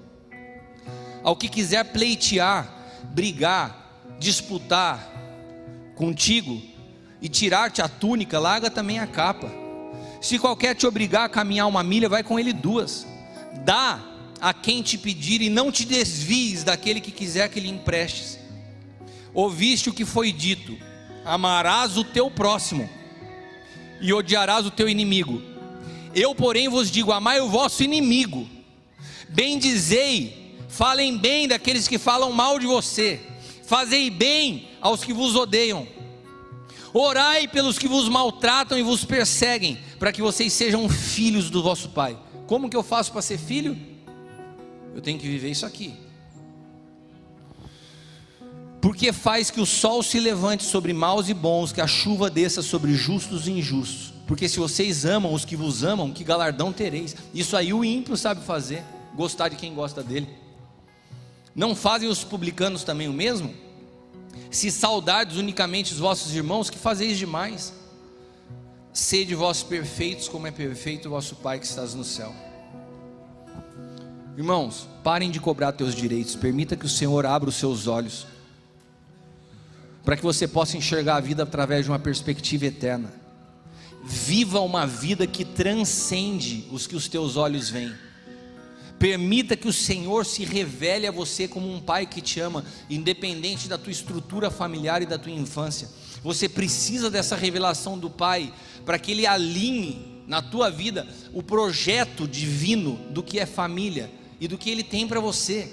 Ao 1.29 1.35
que 1.35 1.47
quiser 1.47 1.83
pleitear, 1.83 2.67
brigar, 3.13 4.17
disputar 4.17 5.13
contigo 5.95 6.59
e 7.21 7.29
tirar-te 7.29 7.83
a 7.83 7.87
túnica, 7.87 8.39
larga 8.39 8.67
também 8.71 8.97
a 8.97 9.05
capa. 9.05 9.47
Se 10.19 10.39
qualquer 10.39 10.73
te 10.73 10.87
obrigar 10.87 11.25
a 11.25 11.29
caminhar 11.29 11.67
uma 11.67 11.83
milha, 11.83 12.09
vai 12.09 12.23
com 12.23 12.39
ele 12.39 12.51
duas. 12.51 13.05
Dá 13.63 14.01
a 14.41 14.55
quem 14.55 14.81
te 14.81 14.97
pedir 14.97 15.39
e 15.43 15.51
não 15.51 15.71
te 15.71 15.85
desvies 15.85 16.63
daquele 16.63 16.99
que 16.99 17.11
quiser 17.11 17.47
que 17.47 17.59
lhe 17.59 17.69
emprestes. 17.69 18.39
Ouviste 19.31 19.87
o 19.87 19.93
que 19.93 20.05
foi 20.05 20.31
dito: 20.31 20.75
amarás 21.23 21.95
o 21.95 22.03
teu 22.03 22.31
próximo 22.31 22.89
e 24.01 24.11
odiarás 24.11 24.65
o 24.65 24.71
teu 24.71 24.89
inimigo. 24.89 25.43
Eu, 26.15 26.33
porém, 26.33 26.67
vos 26.67 26.89
digo: 26.89 27.11
amai 27.11 27.39
o 27.39 27.49
vosso 27.49 27.83
inimigo, 27.83 28.49
bendizei, 29.29 30.48
falem 30.69 31.17
bem 31.17 31.47
daqueles 31.47 31.87
que 31.87 31.97
falam 31.97 32.31
mal 32.31 32.57
de 32.57 32.65
você, 32.65 33.19
fazei 33.65 34.09
bem 34.09 34.69
aos 34.79 35.03
que 35.03 35.11
vos 35.11 35.35
odeiam, 35.35 35.85
orai 36.93 37.47
pelos 37.47 37.77
que 37.77 37.87
vos 37.87 38.07
maltratam 38.07 38.77
e 38.77 38.83
vos 38.83 39.03
perseguem, 39.03 39.77
para 39.97 40.13
que 40.13 40.21
vocês 40.21 40.53
sejam 40.53 40.87
filhos 40.87 41.49
do 41.49 41.61
vosso 41.61 41.89
Pai. 41.89 42.17
Como 42.47 42.69
que 42.69 42.77
eu 42.77 42.83
faço 42.83 43.11
para 43.11 43.21
ser 43.21 43.37
filho? 43.37 43.77
Eu 44.95 45.01
tenho 45.01 45.19
que 45.19 45.27
viver 45.27 45.49
isso 45.49 45.65
aqui. 45.65 45.93
Porque 48.81 49.11
faz 49.11 49.51
que 49.51 49.59
o 49.59 49.65
sol 49.65 50.01
se 50.01 50.19
levante 50.19 50.63
sobre 50.63 50.93
maus 50.93 51.27
e 51.27 51.33
bons, 51.33 51.73
que 51.73 51.81
a 51.81 51.87
chuva 51.87 52.29
desça 52.29 52.61
sobre 52.61 52.93
justos 52.93 53.47
e 53.47 53.51
injustos. 53.51 54.13
Porque 54.25 54.47
se 54.47 54.59
vocês 54.59 55.05
amam 55.05 55.33
os 55.33 55.43
que 55.43 55.55
vos 55.55 55.83
amam, 55.83 56.13
que 56.13 56.23
galardão 56.23 56.71
tereis? 56.71 57.15
Isso 57.33 57.57
aí 57.57 57.73
o 57.73 57.83
ímpio 57.83 58.15
sabe 58.15 58.45
fazer, 58.45 58.83
gostar 59.15 59.49
de 59.49 59.57
quem 59.57 59.73
gosta 59.73 60.01
dele. 60.01 60.27
Não 61.55 61.75
fazem 61.75 62.07
os 62.07 62.23
publicanos 62.23 62.83
também 62.83 63.07
o 63.07 63.13
mesmo? 63.13 63.53
Se 64.51 64.71
saudardes 64.71 65.37
unicamente 65.37 65.93
os 65.93 65.99
vossos 65.99 66.33
irmãos, 66.33 66.69
que 66.69 66.77
fazeis 66.77 67.17
demais? 67.17 67.73
Sede 68.91 69.35
vós 69.35 69.61
perfeitos, 69.61 70.27
como 70.27 70.47
é 70.47 70.51
perfeito 70.51 71.07
o 71.07 71.11
vosso 71.11 71.35
Pai 71.35 71.59
que 71.59 71.65
estás 71.65 71.93
no 71.93 72.03
céu. 72.03 72.33
Irmãos, 74.35 74.87
parem 75.03 75.29
de 75.29 75.39
cobrar 75.39 75.73
teus 75.73 75.93
direitos, 75.93 76.35
permita 76.35 76.75
que 76.75 76.85
o 76.85 76.89
Senhor 76.89 77.25
abra 77.25 77.49
os 77.49 77.55
seus 77.55 77.87
olhos, 77.87 78.25
para 80.03 80.15
que 80.15 80.23
você 80.23 80.47
possa 80.47 80.77
enxergar 80.77 81.17
a 81.17 81.19
vida 81.19 81.43
através 81.43 81.85
de 81.85 81.91
uma 81.91 81.99
perspectiva 81.99 82.65
eterna. 82.65 83.13
Viva 84.03 84.61
uma 84.61 84.87
vida 84.87 85.27
que 85.27 85.43
transcende 85.43 86.67
os 86.71 86.87
que 86.87 86.95
os 86.95 87.07
teus 87.07 87.35
olhos 87.35 87.69
veem. 87.69 87.93
Permita 88.99 89.55
que 89.55 89.67
o 89.67 89.73
Senhor 89.73 90.25
se 90.25 90.43
revele 90.43 91.07
a 91.07 91.11
você 91.11 91.47
como 91.47 91.73
um 91.73 91.79
pai 91.79 92.05
que 92.05 92.21
te 92.21 92.41
ama, 92.41 92.65
independente 92.89 93.69
da 93.69 93.77
tua 93.77 93.93
estrutura 93.93 94.51
familiar 94.51 95.01
e 95.01 95.05
da 95.05 95.17
tua 95.17 95.31
infância. 95.31 95.89
Você 96.21 96.49
precisa 96.49 97.09
dessa 97.09 97.35
revelação 97.35 97.97
do 97.97 98.09
Pai 98.09 98.53
para 98.85 98.99
que 98.99 99.11
Ele 99.11 99.25
alinhe 99.25 100.23
na 100.27 100.41
tua 100.41 100.69
vida 100.69 101.07
o 101.33 101.41
projeto 101.41 102.27
divino 102.27 102.97
do 103.09 103.23
que 103.23 103.39
é 103.39 103.45
família 103.45 104.11
e 104.39 104.47
do 104.47 104.57
que 104.57 104.69
Ele 104.69 104.83
tem 104.83 105.07
para 105.07 105.21
você. 105.21 105.71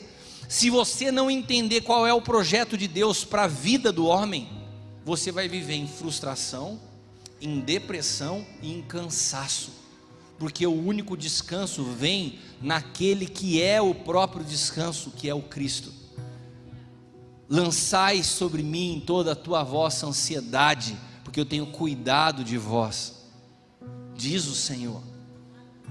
Se 0.48 0.70
você 0.70 1.10
não 1.10 1.28
entender 1.28 1.80
qual 1.80 2.06
é 2.06 2.14
o 2.14 2.22
projeto 2.22 2.78
de 2.78 2.86
Deus 2.86 3.24
para 3.24 3.44
a 3.44 3.48
vida 3.48 3.90
do 3.90 4.06
homem, 4.06 4.48
você 5.04 5.32
vai 5.32 5.48
viver 5.48 5.74
em 5.74 5.88
frustração, 5.88 6.80
em 7.40 7.60
depressão 7.60 8.46
e 8.62 8.72
em 8.72 8.82
cansaço, 8.82 9.70
porque 10.38 10.66
o 10.66 10.72
único 10.72 11.16
descanso 11.16 11.82
vem 11.84 12.38
naquele 12.60 13.26
que 13.26 13.62
é 13.62 13.80
o 13.80 13.94
próprio 13.94 14.44
descanso, 14.44 15.10
que 15.10 15.28
é 15.28 15.34
o 15.34 15.42
Cristo. 15.42 15.92
Lançai 17.48 18.22
sobre 18.22 18.62
mim 18.62 19.02
toda 19.06 19.32
a 19.32 19.36
tua 19.36 19.62
vossa 19.62 20.06
ansiedade, 20.06 20.96
porque 21.24 21.40
eu 21.40 21.46
tenho 21.46 21.66
cuidado 21.66 22.42
de 22.44 22.58
vós, 22.58 23.14
diz 24.14 24.46
o 24.46 24.54
Senhor. 24.54 25.00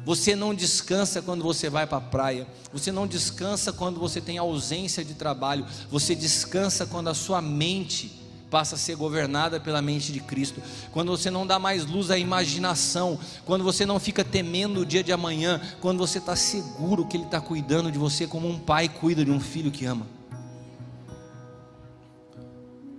Você 0.06 0.36
não 0.36 0.54
descansa 0.54 1.22
quando 1.22 1.44
você 1.44 1.68
vai 1.68 1.88
para 1.88 1.98
a 1.98 2.02
praia, 2.02 2.48
você 2.72 2.92
não 2.92 3.08
descansa 3.08 3.74
quando 3.74 4.00
você 4.00 4.22
tem 4.22 4.38
ausência 4.38 5.04
de 5.04 5.16
trabalho, 5.16 5.66
você 5.90 6.14
descansa 6.14 6.86
quando 6.86 7.08
a 7.08 7.16
sua 7.16 7.42
mente 7.42 8.25
passa 8.56 8.76
a 8.76 8.78
ser 8.78 8.96
governada 8.96 9.60
pela 9.60 9.82
mente 9.82 10.14
de 10.14 10.22
Cristo, 10.22 10.62
quando 10.94 11.12
você 11.12 11.30
não 11.30 11.46
dá 11.46 11.60
mais 11.60 11.86
luz 11.86 12.10
à 12.10 12.18
imaginação, 12.18 13.20
quando 13.44 13.66
você 13.66 13.86
não 13.86 14.00
fica 14.00 14.24
temendo 14.24 14.80
o 14.80 14.86
dia 14.86 15.04
de 15.04 15.12
amanhã, 15.12 15.60
quando 15.82 15.98
você 15.98 16.20
está 16.20 16.38
seguro 16.38 17.06
que 17.06 17.18
Ele 17.18 17.26
está 17.26 17.42
cuidando 17.42 17.92
de 17.92 18.00
você 18.00 18.26
como 18.26 18.48
um 18.48 18.58
pai 18.58 18.88
cuida 18.88 19.26
de 19.26 19.30
um 19.30 19.42
filho 19.42 19.72
que 19.72 19.86
ama. 19.86 20.08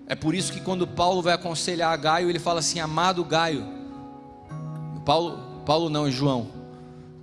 É 0.07 0.15
por 0.15 0.35
isso 0.35 0.53
que 0.53 0.61
quando 0.61 0.87
Paulo 0.87 1.23
vai 1.23 1.33
aconselhar 1.33 1.91
a 1.91 1.97
Gaio, 1.97 2.29
ele 2.29 2.39
fala 2.39 2.61
assim: 2.61 2.79
amado 2.79 3.25
Gaio. 3.25 3.65
Paulo, 5.07 5.63
Paulo 5.65 5.89
não, 5.89 6.07
é 6.07 6.11
João. 6.11 6.49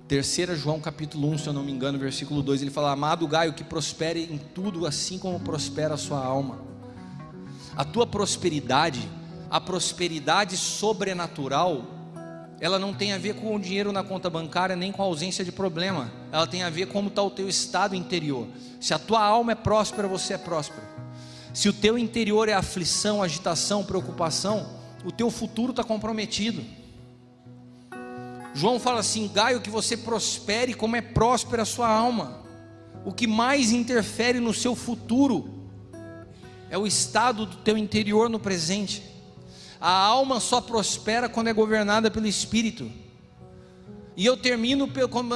Terceira 0.08 0.56
João 0.56 0.80
capítulo 0.80 1.30
1, 1.30 1.38
se 1.38 1.46
eu 1.46 1.52
não 1.52 1.62
me 1.62 1.70
engano, 1.70 2.00
versículo 2.00 2.42
2, 2.42 2.62
ele 2.62 2.72
fala: 2.72 2.90
Amado 2.90 3.28
Gaio, 3.28 3.52
que 3.52 3.62
prospere 3.62 4.24
em 4.24 4.38
tudo 4.38 4.88
assim 4.88 5.20
como 5.20 5.38
prospera 5.38 5.94
a 5.94 5.96
sua 5.96 6.18
alma 6.18 6.73
a 7.76 7.84
tua 7.84 8.06
prosperidade, 8.06 9.08
a 9.50 9.60
prosperidade 9.60 10.56
sobrenatural, 10.56 11.84
ela 12.60 12.78
não 12.78 12.94
tem 12.94 13.12
a 13.12 13.18
ver 13.18 13.34
com 13.34 13.54
o 13.54 13.60
dinheiro 13.60 13.92
na 13.92 14.02
conta 14.02 14.30
bancária 14.30 14.76
nem 14.76 14.92
com 14.92 15.02
a 15.02 15.06
ausência 15.06 15.44
de 15.44 15.52
problema, 15.52 16.10
ela 16.30 16.46
tem 16.46 16.62
a 16.62 16.70
ver 16.70 16.86
com 16.86 16.94
como 16.94 17.08
está 17.08 17.22
o 17.22 17.30
teu 17.30 17.48
estado 17.48 17.94
interior. 17.94 18.46
Se 18.80 18.94
a 18.94 18.98
tua 18.98 19.22
alma 19.22 19.52
é 19.52 19.54
próspera, 19.54 20.06
você 20.06 20.34
é 20.34 20.38
próspero. 20.38 20.86
Se 21.52 21.68
o 21.68 21.72
teu 21.72 21.98
interior 21.98 22.48
é 22.48 22.52
aflição, 22.52 23.22
agitação, 23.22 23.84
preocupação, 23.84 24.68
o 25.04 25.12
teu 25.12 25.30
futuro 25.30 25.70
está 25.70 25.84
comprometido. 25.84 26.64
João 28.54 28.78
fala 28.78 29.00
assim: 29.00 29.30
Gaio, 29.32 29.60
que 29.60 29.70
você 29.70 29.96
prospere 29.96 30.74
como 30.74 30.96
é 30.96 31.02
próspera 31.02 31.62
a 31.62 31.66
sua 31.66 31.88
alma. 31.88 32.42
O 33.04 33.12
que 33.12 33.26
mais 33.26 33.72
interfere 33.72 34.40
no 34.40 34.54
seu 34.54 34.74
futuro 34.74 35.63
é 36.74 36.78
o 36.78 36.88
estado 36.88 37.46
do 37.46 37.56
teu 37.58 37.78
interior 37.78 38.28
no 38.28 38.40
presente. 38.40 39.00
A 39.80 39.92
alma 39.92 40.40
só 40.40 40.60
prospera 40.60 41.28
quando 41.28 41.46
é 41.46 41.52
governada 41.52 42.10
pelo 42.10 42.26
Espírito. 42.26 42.90
E 44.16 44.26
eu 44.26 44.36
termino 44.36 44.90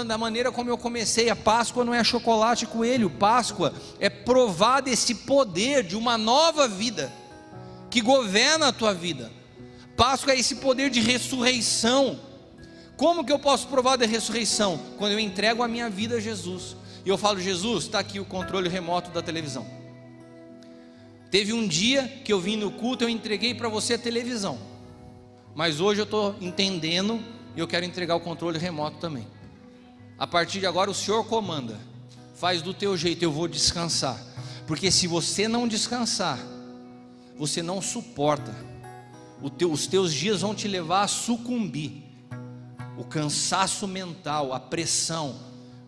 da 0.04 0.18
maneira 0.18 0.50
como 0.50 0.68
eu 0.68 0.76
comecei. 0.76 1.30
A 1.30 1.36
Páscoa 1.36 1.84
não 1.84 1.94
é 1.94 2.02
chocolate 2.02 2.64
e 2.64 2.66
coelho. 2.66 3.08
Páscoa 3.08 3.72
é 4.00 4.10
provar 4.10 4.80
desse 4.80 5.14
poder 5.14 5.84
de 5.84 5.94
uma 5.94 6.18
nova 6.18 6.66
vida 6.66 7.12
que 7.88 8.00
governa 8.00 8.66
a 8.66 8.72
tua 8.72 8.92
vida. 8.92 9.30
Páscoa 9.96 10.32
é 10.32 10.40
esse 10.40 10.56
poder 10.56 10.90
de 10.90 10.98
ressurreição. 10.98 12.18
Como 12.96 13.24
que 13.24 13.30
eu 13.30 13.38
posso 13.38 13.68
provar 13.68 13.94
da 13.94 14.06
ressurreição? 14.06 14.76
Quando 14.98 15.12
eu 15.12 15.20
entrego 15.20 15.62
a 15.62 15.68
minha 15.68 15.88
vida 15.88 16.16
a 16.16 16.20
Jesus. 16.20 16.74
E 17.06 17.08
eu 17.08 17.16
falo, 17.16 17.38
Jesus, 17.38 17.84
está 17.84 18.00
aqui 18.00 18.18
o 18.18 18.24
controle 18.24 18.68
remoto 18.68 19.12
da 19.12 19.22
televisão. 19.22 19.77
Teve 21.30 21.52
um 21.52 21.66
dia 21.66 22.08
que 22.24 22.32
eu 22.32 22.40
vim 22.40 22.56
no 22.56 22.70
culto, 22.70 23.04
eu 23.04 23.08
entreguei 23.08 23.54
para 23.54 23.68
você 23.68 23.94
a 23.94 23.98
televisão. 23.98 24.58
Mas 25.54 25.80
hoje 25.80 26.00
eu 26.00 26.04
estou 26.04 26.34
entendendo 26.40 27.22
e 27.54 27.60
eu 27.60 27.66
quero 27.66 27.84
entregar 27.84 28.14
o 28.14 28.20
controle 28.20 28.58
remoto 28.58 28.98
também. 28.98 29.26
A 30.18 30.26
partir 30.26 30.60
de 30.60 30.66
agora 30.66 30.90
o 30.90 30.94
Senhor 30.94 31.24
comanda. 31.24 31.78
Faz 32.34 32.62
do 32.62 32.72
teu 32.72 32.96
jeito, 32.96 33.22
eu 33.22 33.32
vou 33.32 33.48
descansar. 33.48 34.18
Porque 34.66 34.90
se 34.90 35.06
você 35.06 35.48
não 35.48 35.66
descansar, 35.66 36.38
você 37.36 37.62
não 37.62 37.82
suporta. 37.82 38.54
Teu, 39.56 39.70
os 39.70 39.86
teus 39.86 40.12
dias 40.12 40.40
vão 40.40 40.54
te 40.54 40.66
levar 40.68 41.02
a 41.02 41.08
sucumbir. 41.08 42.04
O 42.96 43.04
cansaço 43.04 43.86
mental, 43.86 44.52
a 44.52 44.60
pressão. 44.60 45.36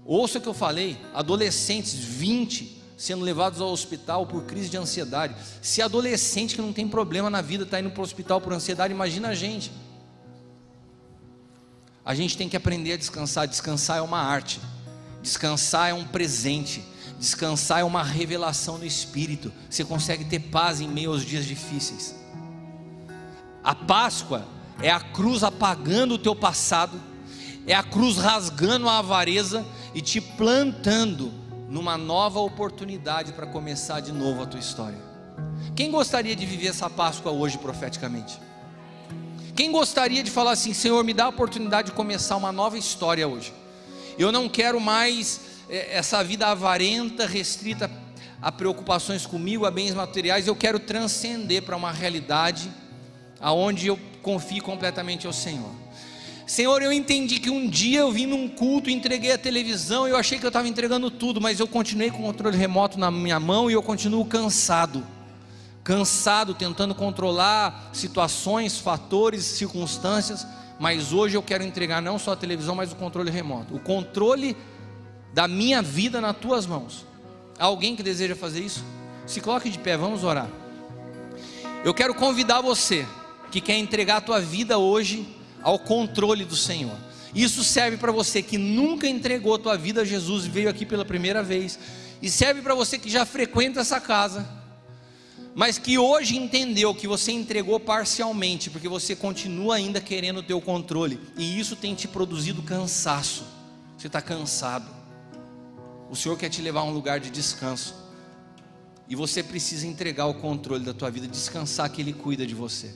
Ouça 0.05 0.39
o 0.39 0.41
que 0.41 0.49
eu 0.49 0.55
falei: 0.55 0.97
adolescentes, 1.15 1.95
20, 1.95 2.80
sendo 3.01 3.24
levados 3.24 3.62
ao 3.62 3.72
hospital 3.72 4.27
por 4.27 4.44
crise 4.44 4.68
de 4.68 4.77
ansiedade. 4.77 5.35
Se 5.62 5.81
adolescente 5.81 6.55
que 6.55 6.60
não 6.60 6.70
tem 6.70 6.86
problema 6.86 7.31
na 7.31 7.40
vida 7.40 7.64
está 7.64 7.81
indo 7.81 7.90
para 7.90 8.02
o 8.02 8.05
hospital 8.05 8.43
por 8.43 8.52
ansiedade, 8.52 8.93
imagina 8.93 9.28
a 9.28 9.35
gente. 9.35 9.72
A 12.05 12.14
gente 12.14 12.36
tem 12.36 12.47
que 12.47 12.59
aprender 12.59 12.93
a 12.93 12.97
descansar. 12.98 13.48
Descansar 13.48 13.97
é 13.97 14.02
uma 14.02 14.18
arte, 14.18 14.60
descansar 15.22 15.89
é 15.89 15.94
um 15.94 16.05
presente, 16.05 16.85
descansar 17.18 17.81
é 17.81 17.85
uma 17.85 18.05
revelação 18.05 18.77
no 18.77 18.85
espírito. 18.85 19.51
Você 19.70 19.82
consegue 19.82 20.27
ter 20.27 20.39
paz 20.39 20.82
em 20.82 20.89
meio 20.89 21.10
aos 21.10 21.24
dias 21.24 21.47
difíceis. 21.47 22.14
A 23.64 23.74
Páscoa 23.74 24.47
é 24.82 24.90
a 24.90 25.01
cruz 25.01 25.43
apagando 25.43 26.16
o 26.16 26.18
teu 26.18 26.36
passado, 26.36 27.01
é 27.66 27.74
a 27.74 27.82
cruz 27.82 28.18
rasgando 28.18 28.90
a 28.90 28.98
avareza 28.98 29.64
e 29.94 30.02
te 30.02 30.20
plantando 30.20 31.40
numa 31.70 31.97
nova 31.97 32.40
oportunidade 32.40 33.32
para 33.32 33.47
começar 33.47 34.01
de 34.01 34.12
novo 34.12 34.42
a 34.42 34.47
tua 34.47 34.59
história. 34.59 34.98
Quem 35.76 35.90
gostaria 35.90 36.34
de 36.34 36.44
viver 36.44 36.66
essa 36.66 36.90
Páscoa 36.90 37.30
hoje 37.30 37.56
profeticamente? 37.56 38.38
Quem 39.55 39.70
gostaria 39.70 40.22
de 40.22 40.30
falar 40.30 40.52
assim, 40.52 40.74
Senhor, 40.74 41.02
me 41.05 41.14
dá 41.14 41.26
a 41.26 41.28
oportunidade 41.28 41.90
de 41.90 41.97
começar 41.97 42.36
uma 42.36 42.51
nova 42.51 42.76
história 42.76 43.26
hoje? 43.26 43.52
Eu 44.18 44.32
não 44.32 44.48
quero 44.48 44.80
mais 44.80 45.40
é, 45.68 45.97
essa 45.97 46.24
vida 46.24 46.48
avarenta, 46.48 47.24
restrita 47.24 47.88
a 48.42 48.51
preocupações 48.51 49.24
comigo, 49.24 49.64
a 49.64 49.70
bens 49.70 49.94
materiais, 49.94 50.47
eu 50.47 50.56
quero 50.56 50.80
transcender 50.80 51.62
para 51.62 51.76
uma 51.76 51.92
realidade 51.92 52.70
aonde 53.40 53.86
eu 53.86 53.98
confio 54.22 54.62
completamente 54.62 55.26
ao 55.26 55.32
Senhor. 55.32 55.70
Senhor, 56.51 56.82
eu 56.82 56.93
entendi 56.93 57.39
que 57.39 57.48
um 57.48 57.68
dia 57.68 58.01
eu 58.01 58.10
vim 58.10 58.27
num 58.27 58.48
culto, 58.48 58.90
entreguei 58.90 59.31
a 59.31 59.39
televisão, 59.39 60.09
eu 60.09 60.16
achei 60.16 60.36
que 60.36 60.44
eu 60.44 60.48
estava 60.48 60.66
entregando 60.66 61.09
tudo, 61.09 61.40
mas 61.40 61.60
eu 61.60 61.68
continuei 61.68 62.10
com 62.10 62.18
o 62.18 62.22
controle 62.22 62.56
remoto 62.56 62.98
na 62.98 63.09
minha 63.09 63.39
mão 63.39 63.70
e 63.70 63.74
eu 63.74 63.81
continuo 63.81 64.24
cansado 64.24 65.06
cansado 65.85 66.52
tentando 66.52 66.93
controlar 66.93 67.90
situações, 67.93 68.78
fatores, 68.78 69.44
circunstâncias, 69.44 70.44
mas 70.81 71.12
hoje 71.12 71.36
eu 71.36 71.43
quero 71.43 71.62
entregar 71.62 72.02
não 72.02 72.18
só 72.18 72.32
a 72.32 72.36
televisão, 72.36 72.74
mas 72.74 72.90
o 72.90 72.97
controle 72.97 73.31
remoto. 73.31 73.77
O 73.77 73.78
controle 73.78 74.56
da 75.32 75.47
minha 75.47 75.81
vida 75.81 76.20
nas 76.20 76.36
tuas 76.36 76.66
mãos. 76.66 77.06
Há 77.60 77.66
alguém 77.66 77.94
que 77.94 78.02
deseja 78.02 78.35
fazer 78.35 78.59
isso? 78.59 78.85
Se 79.24 79.40
coloque 79.40 79.70
de 79.70 79.78
pé, 79.78 79.97
vamos 79.97 80.24
orar. 80.24 80.48
Eu 81.85 81.94
quero 81.94 82.12
convidar 82.12 82.60
você 82.60 83.06
que 83.52 83.60
quer 83.60 83.78
entregar 83.78 84.16
a 84.16 84.20
tua 84.20 84.40
vida 84.40 84.77
hoje 84.77 85.39
ao 85.62 85.78
controle 85.78 86.45
do 86.45 86.57
Senhor. 86.57 86.97
Isso 87.35 87.62
serve 87.62 87.97
para 87.97 88.11
você 88.11 88.43
que 88.43 88.59
nunca 88.59 89.07
entregou 89.07 89.55
a 89.55 89.59
tua 89.59 89.77
vida 89.77 90.03
a 90.03 90.05
Jesus 90.05 90.47
e 90.47 90.49
veio 90.49 90.69
aqui 90.69 90.85
pela 90.85 91.05
primeira 91.05 91.43
vez. 91.43 91.78
E 92.20 92.28
serve 92.28 92.61
para 92.61 92.74
você 92.74 92.99
que 92.99 93.09
já 93.09 93.24
frequenta 93.24 93.81
essa 93.81 94.01
casa 94.01 94.61
mas 95.55 95.78
que 95.78 95.99
hoje 95.99 96.37
entendeu 96.37 96.95
que 96.95 97.07
você 97.07 97.32
entregou 97.32 97.81
parcialmente, 97.81 98.70
porque 98.70 98.89
você 98.89 99.16
continua 99.16 99.77
ainda 99.77 100.01
querendo 100.01 100.45
o 100.57 100.61
controle, 100.61 101.20
e 101.37 101.59
isso 101.59 101.77
tem 101.77 101.95
te 101.95 102.07
produzido 102.07 102.62
cansaço. 102.62 103.45
Você 103.97 104.07
está 104.07 104.23
cansado. 104.23 104.89
O 106.09 106.16
Senhor 106.16 106.37
quer 106.39 106.49
te 106.49 106.62
levar 106.62 106.81
a 106.81 106.85
um 106.85 106.93
lugar 106.93 107.20
de 107.20 107.31
descanso. 107.31 107.95
E 109.09 109.16
você 109.16 109.43
precisa 109.43 109.87
entregar 109.87 110.27
o 110.27 110.35
controle 110.35 110.85
da 110.85 110.95
tua 110.95 111.11
vida, 111.11 111.27
descansar 111.27 111.91
que 111.91 112.01
Ele 112.01 112.12
cuida 112.12 112.47
de 112.47 112.55
você. 112.55 112.95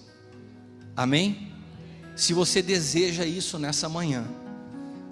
Amém? 0.96 1.52
Se 2.16 2.32
você 2.32 2.62
deseja 2.62 3.24
isso 3.24 3.58
nessa 3.58 3.88
manhã, 3.88 4.24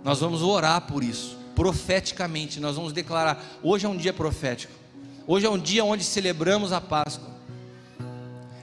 nós 0.04 0.20
vamos 0.20 0.42
orar 0.42 0.82
por 0.82 1.02
isso, 1.02 1.36
profeticamente. 1.54 2.60
Nós 2.60 2.76
vamos 2.76 2.92
declarar: 2.92 3.44
hoje 3.62 3.86
é 3.86 3.88
um 3.88 3.96
dia 3.96 4.12
profético. 4.12 4.72
Hoje 5.26 5.46
é 5.46 5.50
um 5.50 5.58
dia 5.58 5.84
onde 5.84 6.04
celebramos 6.04 6.72
a 6.72 6.80
Páscoa. 6.80 7.30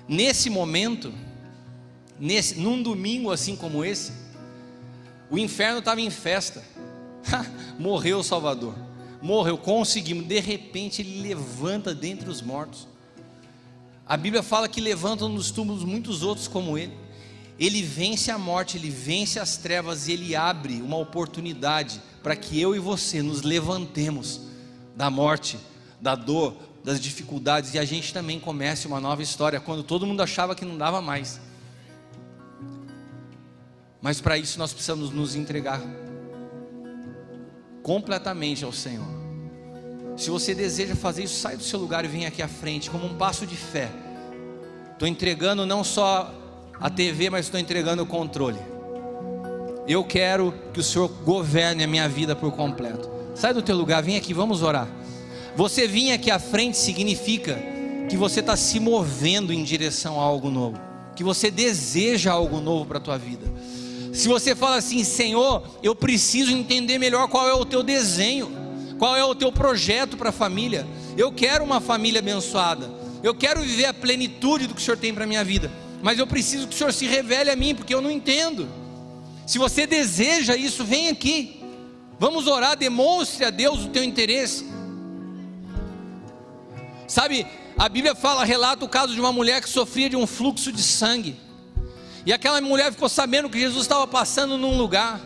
Nesse 0.08 0.50
momento, 0.50 1.14
nesse, 2.20 2.60
num 2.60 2.82
domingo 2.82 3.32
assim 3.32 3.56
como 3.56 3.84
esse, 3.86 4.12
o 5.30 5.38
inferno 5.38 5.80
estava 5.80 6.02
em 6.02 6.10
festa. 6.10 6.64
Morreu 7.78 8.20
o 8.20 8.24
Salvador. 8.24 8.76
Morreu, 9.22 9.58
conseguimos. 9.58 10.26
De 10.26 10.40
repente 10.40 11.02
ele 11.02 11.22
levanta 11.22 11.94
dentre 11.94 12.30
os 12.30 12.42
mortos. 12.42 12.88
A 14.06 14.18
Bíblia 14.18 14.42
fala 14.42 14.68
que 14.68 14.82
levantam 14.82 15.30
nos 15.30 15.52
túmulos 15.52 15.84
muitos 15.84 16.24
outros 16.24 16.48
como 16.48 16.78
ele. 16.78 16.94
Ele 17.60 17.82
vence 17.82 18.32
a 18.32 18.38
morte, 18.38 18.78
ele 18.78 18.90
vence 18.90 19.38
as 19.38 19.58
trevas 19.58 20.08
e 20.08 20.14
ele 20.14 20.36
abre 20.36 20.82
uma 20.82 20.98
oportunidade 20.98 22.02
para 22.24 22.36
que 22.36 22.60
eu 22.60 22.74
e 22.74 22.80
você 22.80 23.22
nos 23.22 23.42
levantemos 23.42 24.42
da 24.96 25.10
morte, 25.10 25.60
da 26.00 26.16
dor, 26.16 26.56
das 26.84 27.02
dificuldades 27.02 27.74
e 27.74 27.80
a 27.80 27.84
gente 27.84 28.14
também 28.14 28.40
comece 28.40 28.88
uma 28.88 29.02
nova 29.02 29.22
história 29.22 29.60
quando 29.60 29.84
todo 29.84 30.08
mundo 30.08 30.22
achava 30.22 30.56
que 30.56 30.64
não 30.64 30.78
dava 30.78 31.02
mais. 31.02 31.42
Mas 34.02 34.22
para 34.22 34.38
isso 34.38 34.58
nós 34.58 34.72
precisamos 34.72 35.12
nos 35.12 35.36
entregar 35.36 35.82
completamente 37.84 38.64
ao 38.64 38.72
Senhor. 38.72 39.08
Se 40.16 40.30
você 40.30 40.56
deseja 40.56 40.96
fazer 40.96 41.24
isso, 41.24 41.40
sai 41.40 41.58
do 41.58 41.64
seu 41.64 41.80
lugar 41.80 42.06
e 42.06 42.08
vem 42.08 42.26
aqui 42.26 42.42
à 42.42 42.48
frente 42.48 42.90
como 42.90 43.06
um 43.06 43.18
passo 43.18 43.46
de 43.46 43.56
fé. 43.58 43.90
Estou 44.94 45.08
entregando 45.08 45.66
não 45.66 45.84
só 45.84 46.39
a 46.80 46.90
TV, 46.90 47.30
mas 47.30 47.46
estou 47.46 47.60
entregando 47.60 48.04
o 48.04 48.06
controle. 48.06 48.60
Eu 49.88 50.04
quero 50.04 50.54
que 50.74 50.80
o 50.80 50.84
Senhor 50.84 51.08
governe 51.26 51.84
a 51.84 51.88
minha 51.88 52.08
vida 52.08 52.36
por 52.36 52.52
completo. 52.52 53.10
Sai 53.36 53.54
do 53.54 53.62
teu 53.62 53.76
lugar, 53.76 54.04
vem 54.04 54.18
aqui, 54.18 54.34
vamos 54.34 54.62
orar. 54.62 54.88
Você 55.56 55.88
vir 55.88 56.12
aqui 56.12 56.30
à 56.30 56.40
frente 56.40 56.78
significa 56.78 57.58
que 58.10 58.16
você 58.16 58.40
está 58.40 58.56
se 58.56 58.80
movendo 58.80 59.52
em 59.52 59.64
direção 59.64 60.20
a 60.20 60.24
algo 60.24 60.50
novo, 60.50 60.80
que 61.16 61.24
você 61.24 61.52
deseja 61.52 62.32
algo 62.32 62.60
novo 62.62 62.86
para 62.86 62.98
a 62.98 63.02
tua 63.02 63.18
vida. 63.18 63.46
Se 64.14 64.28
você 64.28 64.56
fala 64.56 64.78
assim, 64.78 65.04
Senhor, 65.04 65.64
eu 65.84 65.96
preciso 65.96 66.52
entender 66.52 66.98
melhor 66.98 67.28
qual 67.28 67.48
é 67.48 67.54
o 67.54 67.66
teu 67.66 67.84
desenho, 67.84 68.52
qual 68.98 69.16
é 69.16 69.24
o 69.24 69.36
teu 69.36 69.52
projeto 69.52 70.18
para 70.18 70.30
a 70.30 70.34
família. 70.34 70.86
Eu 71.18 71.32
quero 71.32 71.64
uma 71.64 71.80
família 71.80 72.20
abençoada. 72.20 72.90
Eu 73.22 73.36
quero 73.36 73.62
viver 73.62 73.86
a 73.86 73.94
plenitude 73.94 74.68
do 74.68 74.74
que 74.74 74.82
o 74.82 74.84
Senhor 74.84 74.98
tem 74.98 75.14
para 75.14 75.24
a 75.24 75.28
minha 75.28 75.44
vida. 75.44 75.72
Mas 76.02 76.18
eu 76.18 76.28
preciso 76.28 76.68
que 76.68 76.76
o 76.76 76.78
Senhor 76.78 76.94
se 76.94 77.06
revele 77.06 77.50
a 77.50 77.56
mim, 77.56 77.76
porque 77.76 77.94
eu 77.94 78.02
não 78.02 78.12
entendo. 78.12 78.70
Se 79.46 79.58
você 79.58 79.86
deseja 79.86 80.56
isso, 80.56 80.84
vem 80.84 81.10
aqui. 81.10 81.62
Vamos 82.20 82.48
orar, 82.48 82.78
demonstre 82.78 83.46
a 83.46 83.50
Deus 83.50 83.86
o 83.86 83.90
teu 83.90 84.04
interesse. 84.04 84.66
Sabe, 87.08 87.48
a 87.78 87.90
Bíblia 87.90 88.14
fala, 88.14 88.44
relata 88.44 88.86
o 88.86 88.90
caso 88.90 89.14
de 89.14 89.20
uma 89.20 89.32
mulher 89.32 89.62
que 89.62 89.70
sofria 89.70 90.10
de 90.10 90.16
um 90.16 90.28
fluxo 90.28 90.72
de 90.72 90.84
sangue. 90.84 91.36
E 92.26 92.34
aquela 92.34 92.60
mulher 92.62 92.92
ficou 92.92 93.10
sabendo 93.10 93.50
que 93.50 93.60
Jesus 93.60 93.84
estava 93.84 94.06
passando 94.06 94.58
num 94.58 94.78
lugar. 94.78 95.20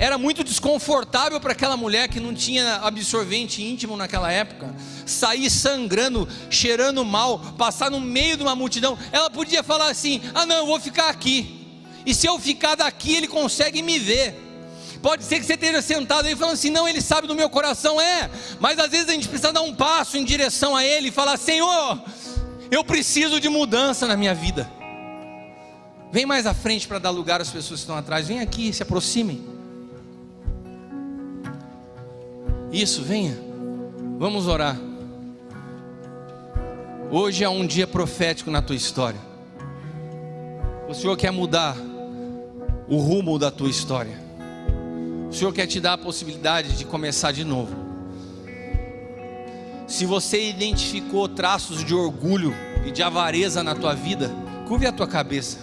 Era 0.00 0.16
muito 0.16 0.42
desconfortável 0.42 1.38
para 1.38 1.52
aquela 1.52 1.76
mulher 1.76 2.08
que 2.08 2.18
não 2.18 2.32
tinha 2.32 2.76
absorvente 2.76 3.62
íntimo 3.62 3.98
naquela 3.98 4.32
época. 4.32 4.74
Sair 5.04 5.50
sangrando, 5.50 6.26
cheirando 6.48 7.04
mal, 7.04 7.38
passar 7.58 7.90
no 7.90 8.00
meio 8.00 8.34
de 8.34 8.42
uma 8.42 8.56
multidão. 8.56 8.98
Ela 9.12 9.28
podia 9.28 9.62
falar 9.62 9.90
assim: 9.90 10.22
ah, 10.34 10.46
não, 10.46 10.56
eu 10.56 10.66
vou 10.66 10.80
ficar 10.80 11.10
aqui. 11.10 11.68
E 12.06 12.14
se 12.14 12.26
eu 12.26 12.38
ficar 12.38 12.76
daqui, 12.76 13.14
ele 13.14 13.28
consegue 13.28 13.82
me 13.82 13.98
ver. 13.98 14.34
Pode 15.02 15.22
ser 15.22 15.38
que 15.38 15.44
você 15.44 15.52
esteja 15.52 15.82
sentado 15.82 16.24
aí 16.24 16.34
falando 16.34 16.54
assim: 16.54 16.70
não, 16.70 16.88
ele 16.88 17.02
sabe 17.02 17.28
do 17.28 17.34
meu 17.34 17.50
coração, 17.50 18.00
é. 18.00 18.30
Mas 18.58 18.78
às 18.78 18.90
vezes 18.90 19.10
a 19.10 19.12
gente 19.12 19.28
precisa 19.28 19.52
dar 19.52 19.60
um 19.60 19.74
passo 19.74 20.16
em 20.16 20.24
direção 20.24 20.74
a 20.74 20.82
ele 20.82 21.08
e 21.08 21.12
falar: 21.12 21.36
Senhor, 21.36 22.02
eu 22.70 22.82
preciso 22.82 23.38
de 23.38 23.50
mudança 23.50 24.06
na 24.06 24.16
minha 24.16 24.34
vida. 24.34 24.66
Vem 26.10 26.24
mais 26.24 26.46
à 26.46 26.54
frente 26.54 26.88
para 26.88 26.98
dar 26.98 27.10
lugar 27.10 27.42
às 27.42 27.50
pessoas 27.50 27.80
que 27.80 27.84
estão 27.84 27.98
atrás. 27.98 28.26
Vem 28.26 28.40
aqui, 28.40 28.72
se 28.72 28.82
aproximem. 28.82 29.59
Isso, 32.72 33.02
venha. 33.02 33.36
Vamos 34.16 34.46
orar. 34.46 34.78
Hoje 37.10 37.42
é 37.42 37.48
um 37.48 37.66
dia 37.66 37.86
profético 37.86 38.50
na 38.50 38.62
tua 38.62 38.76
história. 38.76 39.18
O 40.88 40.94
Senhor 40.94 41.16
quer 41.16 41.32
mudar 41.32 41.76
o 42.88 42.98
rumo 42.98 43.38
da 43.40 43.50
tua 43.50 43.68
história. 43.68 44.16
O 45.28 45.32
Senhor 45.32 45.52
quer 45.52 45.66
te 45.66 45.80
dar 45.80 45.94
a 45.94 45.98
possibilidade 45.98 46.76
de 46.76 46.84
começar 46.84 47.32
de 47.32 47.42
novo. 47.42 47.74
Se 49.88 50.06
você 50.06 50.48
identificou 50.48 51.28
traços 51.28 51.84
de 51.84 51.92
orgulho 51.92 52.54
e 52.86 52.92
de 52.92 53.02
avareza 53.02 53.64
na 53.64 53.74
tua 53.74 53.94
vida, 53.94 54.30
curve 54.68 54.86
a 54.86 54.92
tua 54.92 55.08
cabeça. 55.08 55.58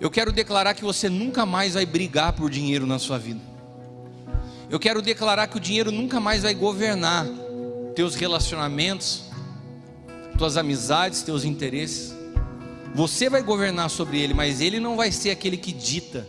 Eu 0.00 0.10
quero 0.10 0.30
declarar 0.30 0.74
que 0.74 0.84
você 0.84 1.08
nunca 1.08 1.44
mais 1.44 1.74
vai 1.74 1.84
brigar 1.84 2.32
por 2.32 2.48
dinheiro 2.48 2.86
na 2.86 3.00
sua 3.00 3.18
vida. 3.18 3.51
Eu 4.72 4.80
quero 4.80 5.02
declarar 5.02 5.48
que 5.48 5.58
o 5.58 5.60
dinheiro 5.60 5.92
nunca 5.92 6.18
mais 6.18 6.44
vai 6.44 6.54
governar 6.54 7.26
teus 7.94 8.14
relacionamentos, 8.14 9.24
tuas 10.38 10.56
amizades, 10.56 11.20
teus 11.20 11.44
interesses. 11.44 12.14
Você 12.94 13.28
vai 13.28 13.42
governar 13.42 13.90
sobre 13.90 14.18
ele, 14.18 14.32
mas 14.32 14.62
ele 14.62 14.80
não 14.80 14.96
vai 14.96 15.12
ser 15.12 15.28
aquele 15.28 15.58
que 15.58 15.72
dita 15.74 16.26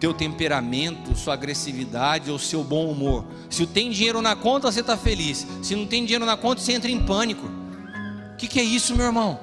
teu 0.00 0.12
temperamento, 0.12 1.14
sua 1.14 1.34
agressividade 1.34 2.32
ou 2.32 2.38
seu 2.40 2.64
bom 2.64 2.90
humor. 2.90 3.24
Se 3.48 3.64
tem 3.64 3.92
dinheiro 3.92 4.20
na 4.20 4.34
conta, 4.34 4.72
você 4.72 4.80
está 4.80 4.96
feliz. 4.96 5.46
Se 5.62 5.76
não 5.76 5.86
tem 5.86 6.04
dinheiro 6.04 6.26
na 6.26 6.36
conta, 6.36 6.60
você 6.60 6.72
entra 6.72 6.90
em 6.90 6.98
pânico. 6.98 7.46
O 8.32 8.36
que, 8.38 8.48
que 8.48 8.58
é 8.58 8.64
isso, 8.64 8.92
meu 8.96 9.06
irmão? 9.06 9.38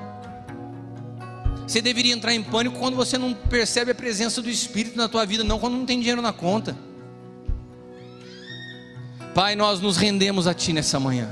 Você 1.65 1.81
deveria 1.81 2.11
entrar 2.11 2.33
em 2.33 2.43
pânico 2.43 2.77
quando 2.77 2.97
você 2.97 3.17
não 3.17 3.33
percebe 3.33 3.91
a 3.91 3.95
presença 3.95 4.41
do 4.41 4.49
Espírito 4.49 4.97
na 4.97 5.07
tua 5.07 5.25
vida, 5.25 5.41
não 5.41 5.57
quando 5.57 5.77
não 5.77 5.85
tem 5.85 5.99
dinheiro 5.99 6.21
na 6.21 6.33
conta. 6.33 6.75
Pai, 9.33 9.55
nós 9.55 9.79
nos 9.79 9.97
rendemos 9.97 10.45
a 10.45 10.53
Ti 10.53 10.73
nessa 10.73 10.99
manhã. 10.99 11.27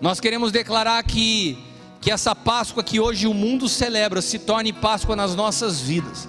Nós 0.00 0.20
queremos 0.20 0.52
declarar 0.52 1.02
que 1.04 1.58
que 2.02 2.10
essa 2.10 2.34
Páscoa 2.34 2.82
que 2.82 2.98
hoje 2.98 3.28
o 3.28 3.32
mundo 3.32 3.68
celebra 3.68 4.20
se 4.20 4.36
torne 4.40 4.72
Páscoa 4.72 5.14
nas 5.14 5.36
nossas 5.36 5.80
vidas. 5.80 6.28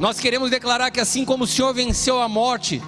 Nós 0.00 0.18
queremos 0.18 0.50
declarar 0.50 0.90
que 0.90 0.98
assim 0.98 1.24
como 1.24 1.44
o 1.44 1.46
Senhor 1.46 1.72
venceu 1.72 2.20
a 2.20 2.28
morte 2.28 2.82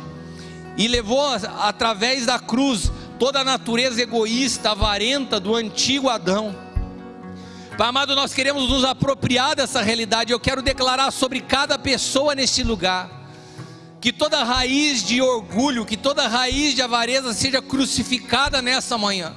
e 0.77 0.89
levou 0.89 1.25
através 1.61 2.27
da 2.27 2.41
cruz 2.41 2.91
toda 3.21 3.41
a 3.41 3.45
natureza 3.45 4.03
egoísta, 4.03 4.73
avarenta 4.73 5.39
do 5.39 5.55
antigo 5.55 6.09
Adão. 6.09 6.57
Pai 7.79 7.89
amado, 7.89 8.17
nós 8.17 8.35
queremos 8.35 8.69
nos 8.69 8.85
apropriar 8.85 9.55
dessa 9.55 9.81
realidade. 9.81 10.33
Eu 10.33 10.41
quero 10.41 10.61
declarar 10.61 11.13
sobre 11.13 11.41
cada 11.41 11.79
pessoa 11.79 12.35
neste 12.35 12.65
lugar 12.65 13.22
que 14.03 14.13
toda 14.13 14.43
raiz 14.43 15.05
de 15.05 15.23
orgulho, 15.23 15.87
que 15.87 15.97
toda 15.97 16.27
raiz 16.27 16.75
de 16.75 16.83
avareza 16.83 17.33
seja 17.33 17.63
crucificada 17.63 18.61
nessa 18.61 18.99
manhã. 18.99 19.33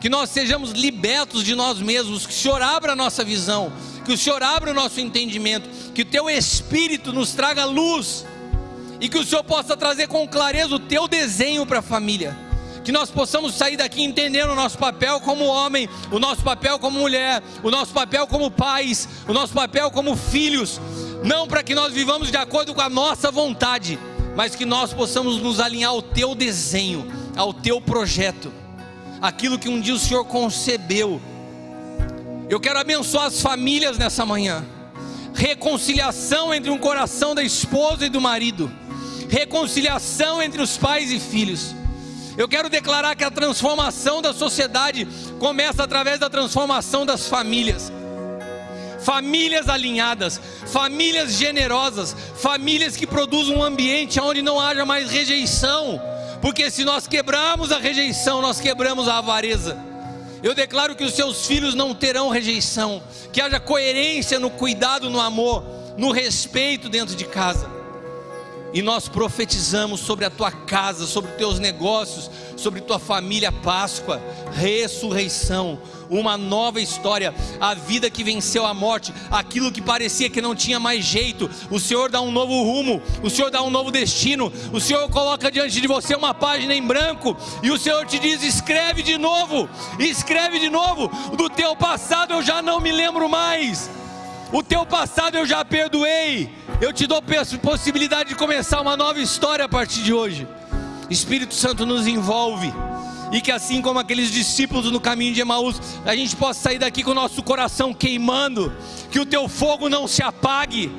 Que 0.00 0.08
nós 0.08 0.30
sejamos 0.30 0.70
libertos 0.70 1.42
de 1.42 1.56
nós 1.56 1.80
mesmos, 1.80 2.24
que 2.24 2.32
o 2.32 2.36
Senhor 2.36 2.62
abra 2.62 2.92
a 2.92 2.96
nossa 2.96 3.24
visão, 3.24 3.72
que 4.04 4.12
o 4.12 4.16
Senhor 4.16 4.40
abra 4.44 4.70
o 4.70 4.74
nosso 4.74 5.00
entendimento, 5.00 5.68
que 5.92 6.02
o 6.02 6.04
Teu 6.04 6.30
Espírito 6.30 7.12
nos 7.12 7.32
traga 7.32 7.64
luz, 7.64 8.24
e 9.00 9.08
que 9.08 9.18
o 9.18 9.24
Senhor 9.24 9.42
possa 9.42 9.76
trazer 9.76 10.06
com 10.06 10.26
clareza 10.28 10.76
o 10.76 10.78
Teu 10.78 11.08
desenho 11.08 11.66
para 11.66 11.80
a 11.80 11.82
família, 11.82 12.38
que 12.84 12.92
nós 12.92 13.10
possamos 13.10 13.56
sair 13.56 13.76
daqui 13.76 14.04
entendendo 14.04 14.50
o 14.50 14.54
nosso 14.54 14.78
papel 14.78 15.18
como 15.18 15.46
homem, 15.46 15.88
o 16.12 16.20
nosso 16.20 16.42
papel 16.42 16.78
como 16.78 17.00
mulher, 17.00 17.42
o 17.60 17.72
nosso 17.72 17.92
papel 17.92 18.28
como 18.28 18.52
pais, 18.52 19.08
o 19.26 19.32
nosso 19.32 19.52
papel 19.52 19.90
como 19.90 20.14
filhos, 20.14 20.80
não 21.26 21.48
para 21.48 21.62
que 21.62 21.74
nós 21.74 21.92
vivamos 21.92 22.30
de 22.30 22.36
acordo 22.36 22.72
com 22.72 22.80
a 22.80 22.88
nossa 22.88 23.30
vontade, 23.30 23.98
mas 24.36 24.54
que 24.54 24.64
nós 24.64 24.94
possamos 24.94 25.42
nos 25.42 25.58
alinhar 25.58 25.90
ao 25.90 26.00
Teu 26.00 26.34
desenho, 26.34 27.10
ao 27.36 27.52
Teu 27.52 27.80
projeto 27.80 28.52
aquilo 29.20 29.58
que 29.58 29.68
um 29.68 29.80
dia 29.80 29.94
o 29.94 29.98
Senhor 29.98 30.24
concebeu. 30.24 31.20
Eu 32.48 32.60
quero 32.60 32.78
abençoar 32.78 33.26
as 33.26 33.40
famílias 33.40 33.98
nessa 33.98 34.24
manhã. 34.24 34.64
Reconciliação 35.34 36.54
entre 36.54 36.70
um 36.70 36.78
coração 36.78 37.34
da 37.34 37.42
esposa 37.42 38.06
e 38.06 38.08
do 38.08 38.20
marido. 38.20 38.70
Reconciliação 39.28 40.40
entre 40.40 40.62
os 40.62 40.76
pais 40.76 41.10
e 41.10 41.18
filhos. 41.18 41.74
Eu 42.38 42.46
quero 42.46 42.68
declarar 42.68 43.16
que 43.16 43.24
a 43.24 43.30
transformação 43.30 44.22
da 44.22 44.32
sociedade 44.32 45.08
começa 45.40 45.82
através 45.82 46.20
da 46.20 46.30
transformação 46.30 47.04
das 47.04 47.28
famílias. 47.28 47.90
Famílias 49.06 49.68
alinhadas, 49.68 50.40
famílias 50.66 51.34
generosas, 51.34 52.12
famílias 52.34 52.96
que 52.96 53.06
produzem 53.06 53.56
um 53.56 53.62
ambiente 53.62 54.18
onde 54.18 54.42
não 54.42 54.60
haja 54.60 54.84
mais 54.84 55.12
rejeição, 55.12 56.02
porque 56.42 56.68
se 56.72 56.84
nós 56.84 57.06
quebrarmos 57.06 57.70
a 57.70 57.78
rejeição, 57.78 58.42
nós 58.42 58.60
quebramos 58.60 59.06
a 59.06 59.18
avareza. 59.18 59.78
Eu 60.42 60.56
declaro 60.56 60.96
que 60.96 61.04
os 61.04 61.12
seus 61.12 61.46
filhos 61.46 61.72
não 61.72 61.94
terão 61.94 62.30
rejeição, 62.30 63.00
que 63.32 63.40
haja 63.40 63.60
coerência 63.60 64.40
no 64.40 64.50
cuidado, 64.50 65.08
no 65.08 65.20
amor, 65.20 65.62
no 65.96 66.10
respeito 66.10 66.88
dentro 66.88 67.14
de 67.14 67.26
casa. 67.26 67.75
E 68.76 68.82
nós 68.82 69.08
profetizamos 69.08 70.00
sobre 70.00 70.26
a 70.26 70.30
tua 70.30 70.52
casa, 70.52 71.06
sobre 71.06 71.30
os 71.30 71.36
teus 71.38 71.58
negócios, 71.58 72.30
sobre 72.58 72.82
tua 72.82 72.98
família, 72.98 73.50
Páscoa, 73.50 74.20
ressurreição, 74.52 75.80
uma 76.10 76.36
nova 76.36 76.78
história, 76.78 77.34
a 77.58 77.72
vida 77.72 78.10
que 78.10 78.22
venceu 78.22 78.66
a 78.66 78.74
morte, 78.74 79.14
aquilo 79.30 79.72
que 79.72 79.80
parecia 79.80 80.28
que 80.28 80.42
não 80.42 80.54
tinha 80.54 80.78
mais 80.78 81.02
jeito. 81.02 81.48
O 81.70 81.80
Senhor 81.80 82.10
dá 82.10 82.20
um 82.20 82.30
novo 82.30 82.52
rumo, 82.64 83.00
o 83.22 83.30
Senhor 83.30 83.50
dá 83.50 83.62
um 83.62 83.70
novo 83.70 83.90
destino, 83.90 84.52
o 84.70 84.78
Senhor 84.78 85.08
coloca 85.08 85.50
diante 85.50 85.80
de 85.80 85.88
você 85.88 86.14
uma 86.14 86.34
página 86.34 86.74
em 86.74 86.82
branco 86.82 87.34
e 87.62 87.70
o 87.70 87.78
Senhor 87.78 88.04
te 88.04 88.18
diz: 88.18 88.42
escreve 88.42 89.02
de 89.02 89.16
novo, 89.16 89.70
escreve 89.98 90.60
de 90.60 90.68
novo. 90.68 91.10
Do 91.34 91.48
teu 91.48 91.74
passado 91.74 92.34
eu 92.34 92.42
já 92.42 92.60
não 92.60 92.78
me 92.78 92.92
lembro 92.92 93.26
mais. 93.26 93.88
O 94.52 94.62
teu 94.62 94.84
passado 94.84 95.36
eu 95.36 95.46
já 95.46 95.64
perdoei. 95.64 96.65
Eu 96.78 96.92
te 96.92 97.06
dou 97.06 97.22
possibilidade 97.62 98.30
de 98.30 98.34
começar 98.34 98.82
uma 98.82 98.96
nova 98.96 99.18
história 99.18 99.64
a 99.64 99.68
partir 99.68 100.02
de 100.02 100.12
hoje. 100.12 100.46
Espírito 101.08 101.54
Santo 101.54 101.86
nos 101.86 102.06
envolve 102.06 102.70
e 103.32 103.40
que 103.40 103.50
assim 103.50 103.80
como 103.80 103.98
aqueles 103.98 104.30
discípulos 104.30 104.90
no 104.90 105.00
caminho 105.00 105.32
de 105.32 105.40
Emaús, 105.40 105.80
a 106.04 106.14
gente 106.14 106.36
possa 106.36 106.60
sair 106.60 106.78
daqui 106.78 107.02
com 107.02 107.12
o 107.12 107.14
nosso 107.14 107.42
coração 107.42 107.94
queimando, 107.94 108.72
que 109.10 109.18
o 109.18 109.26
teu 109.26 109.48
fogo 109.48 109.88
não 109.88 110.06
se 110.06 110.22
apague, 110.22 110.92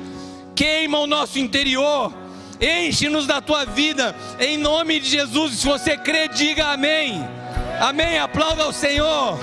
queima 0.54 0.98
o 0.98 1.06
nosso 1.06 1.38
interior, 1.38 2.12
enche-nos 2.60 3.26
da 3.26 3.40
tua 3.40 3.64
vida, 3.64 4.14
em 4.40 4.58
nome 4.58 4.98
de 4.98 5.08
Jesus. 5.08 5.58
Se 5.58 5.66
você 5.66 5.96
crê, 5.96 6.26
diga 6.28 6.72
amém. 6.72 7.24
Amém. 7.80 8.18
Aplauda 8.18 8.64
ao 8.64 8.72
Senhor. 8.72 9.38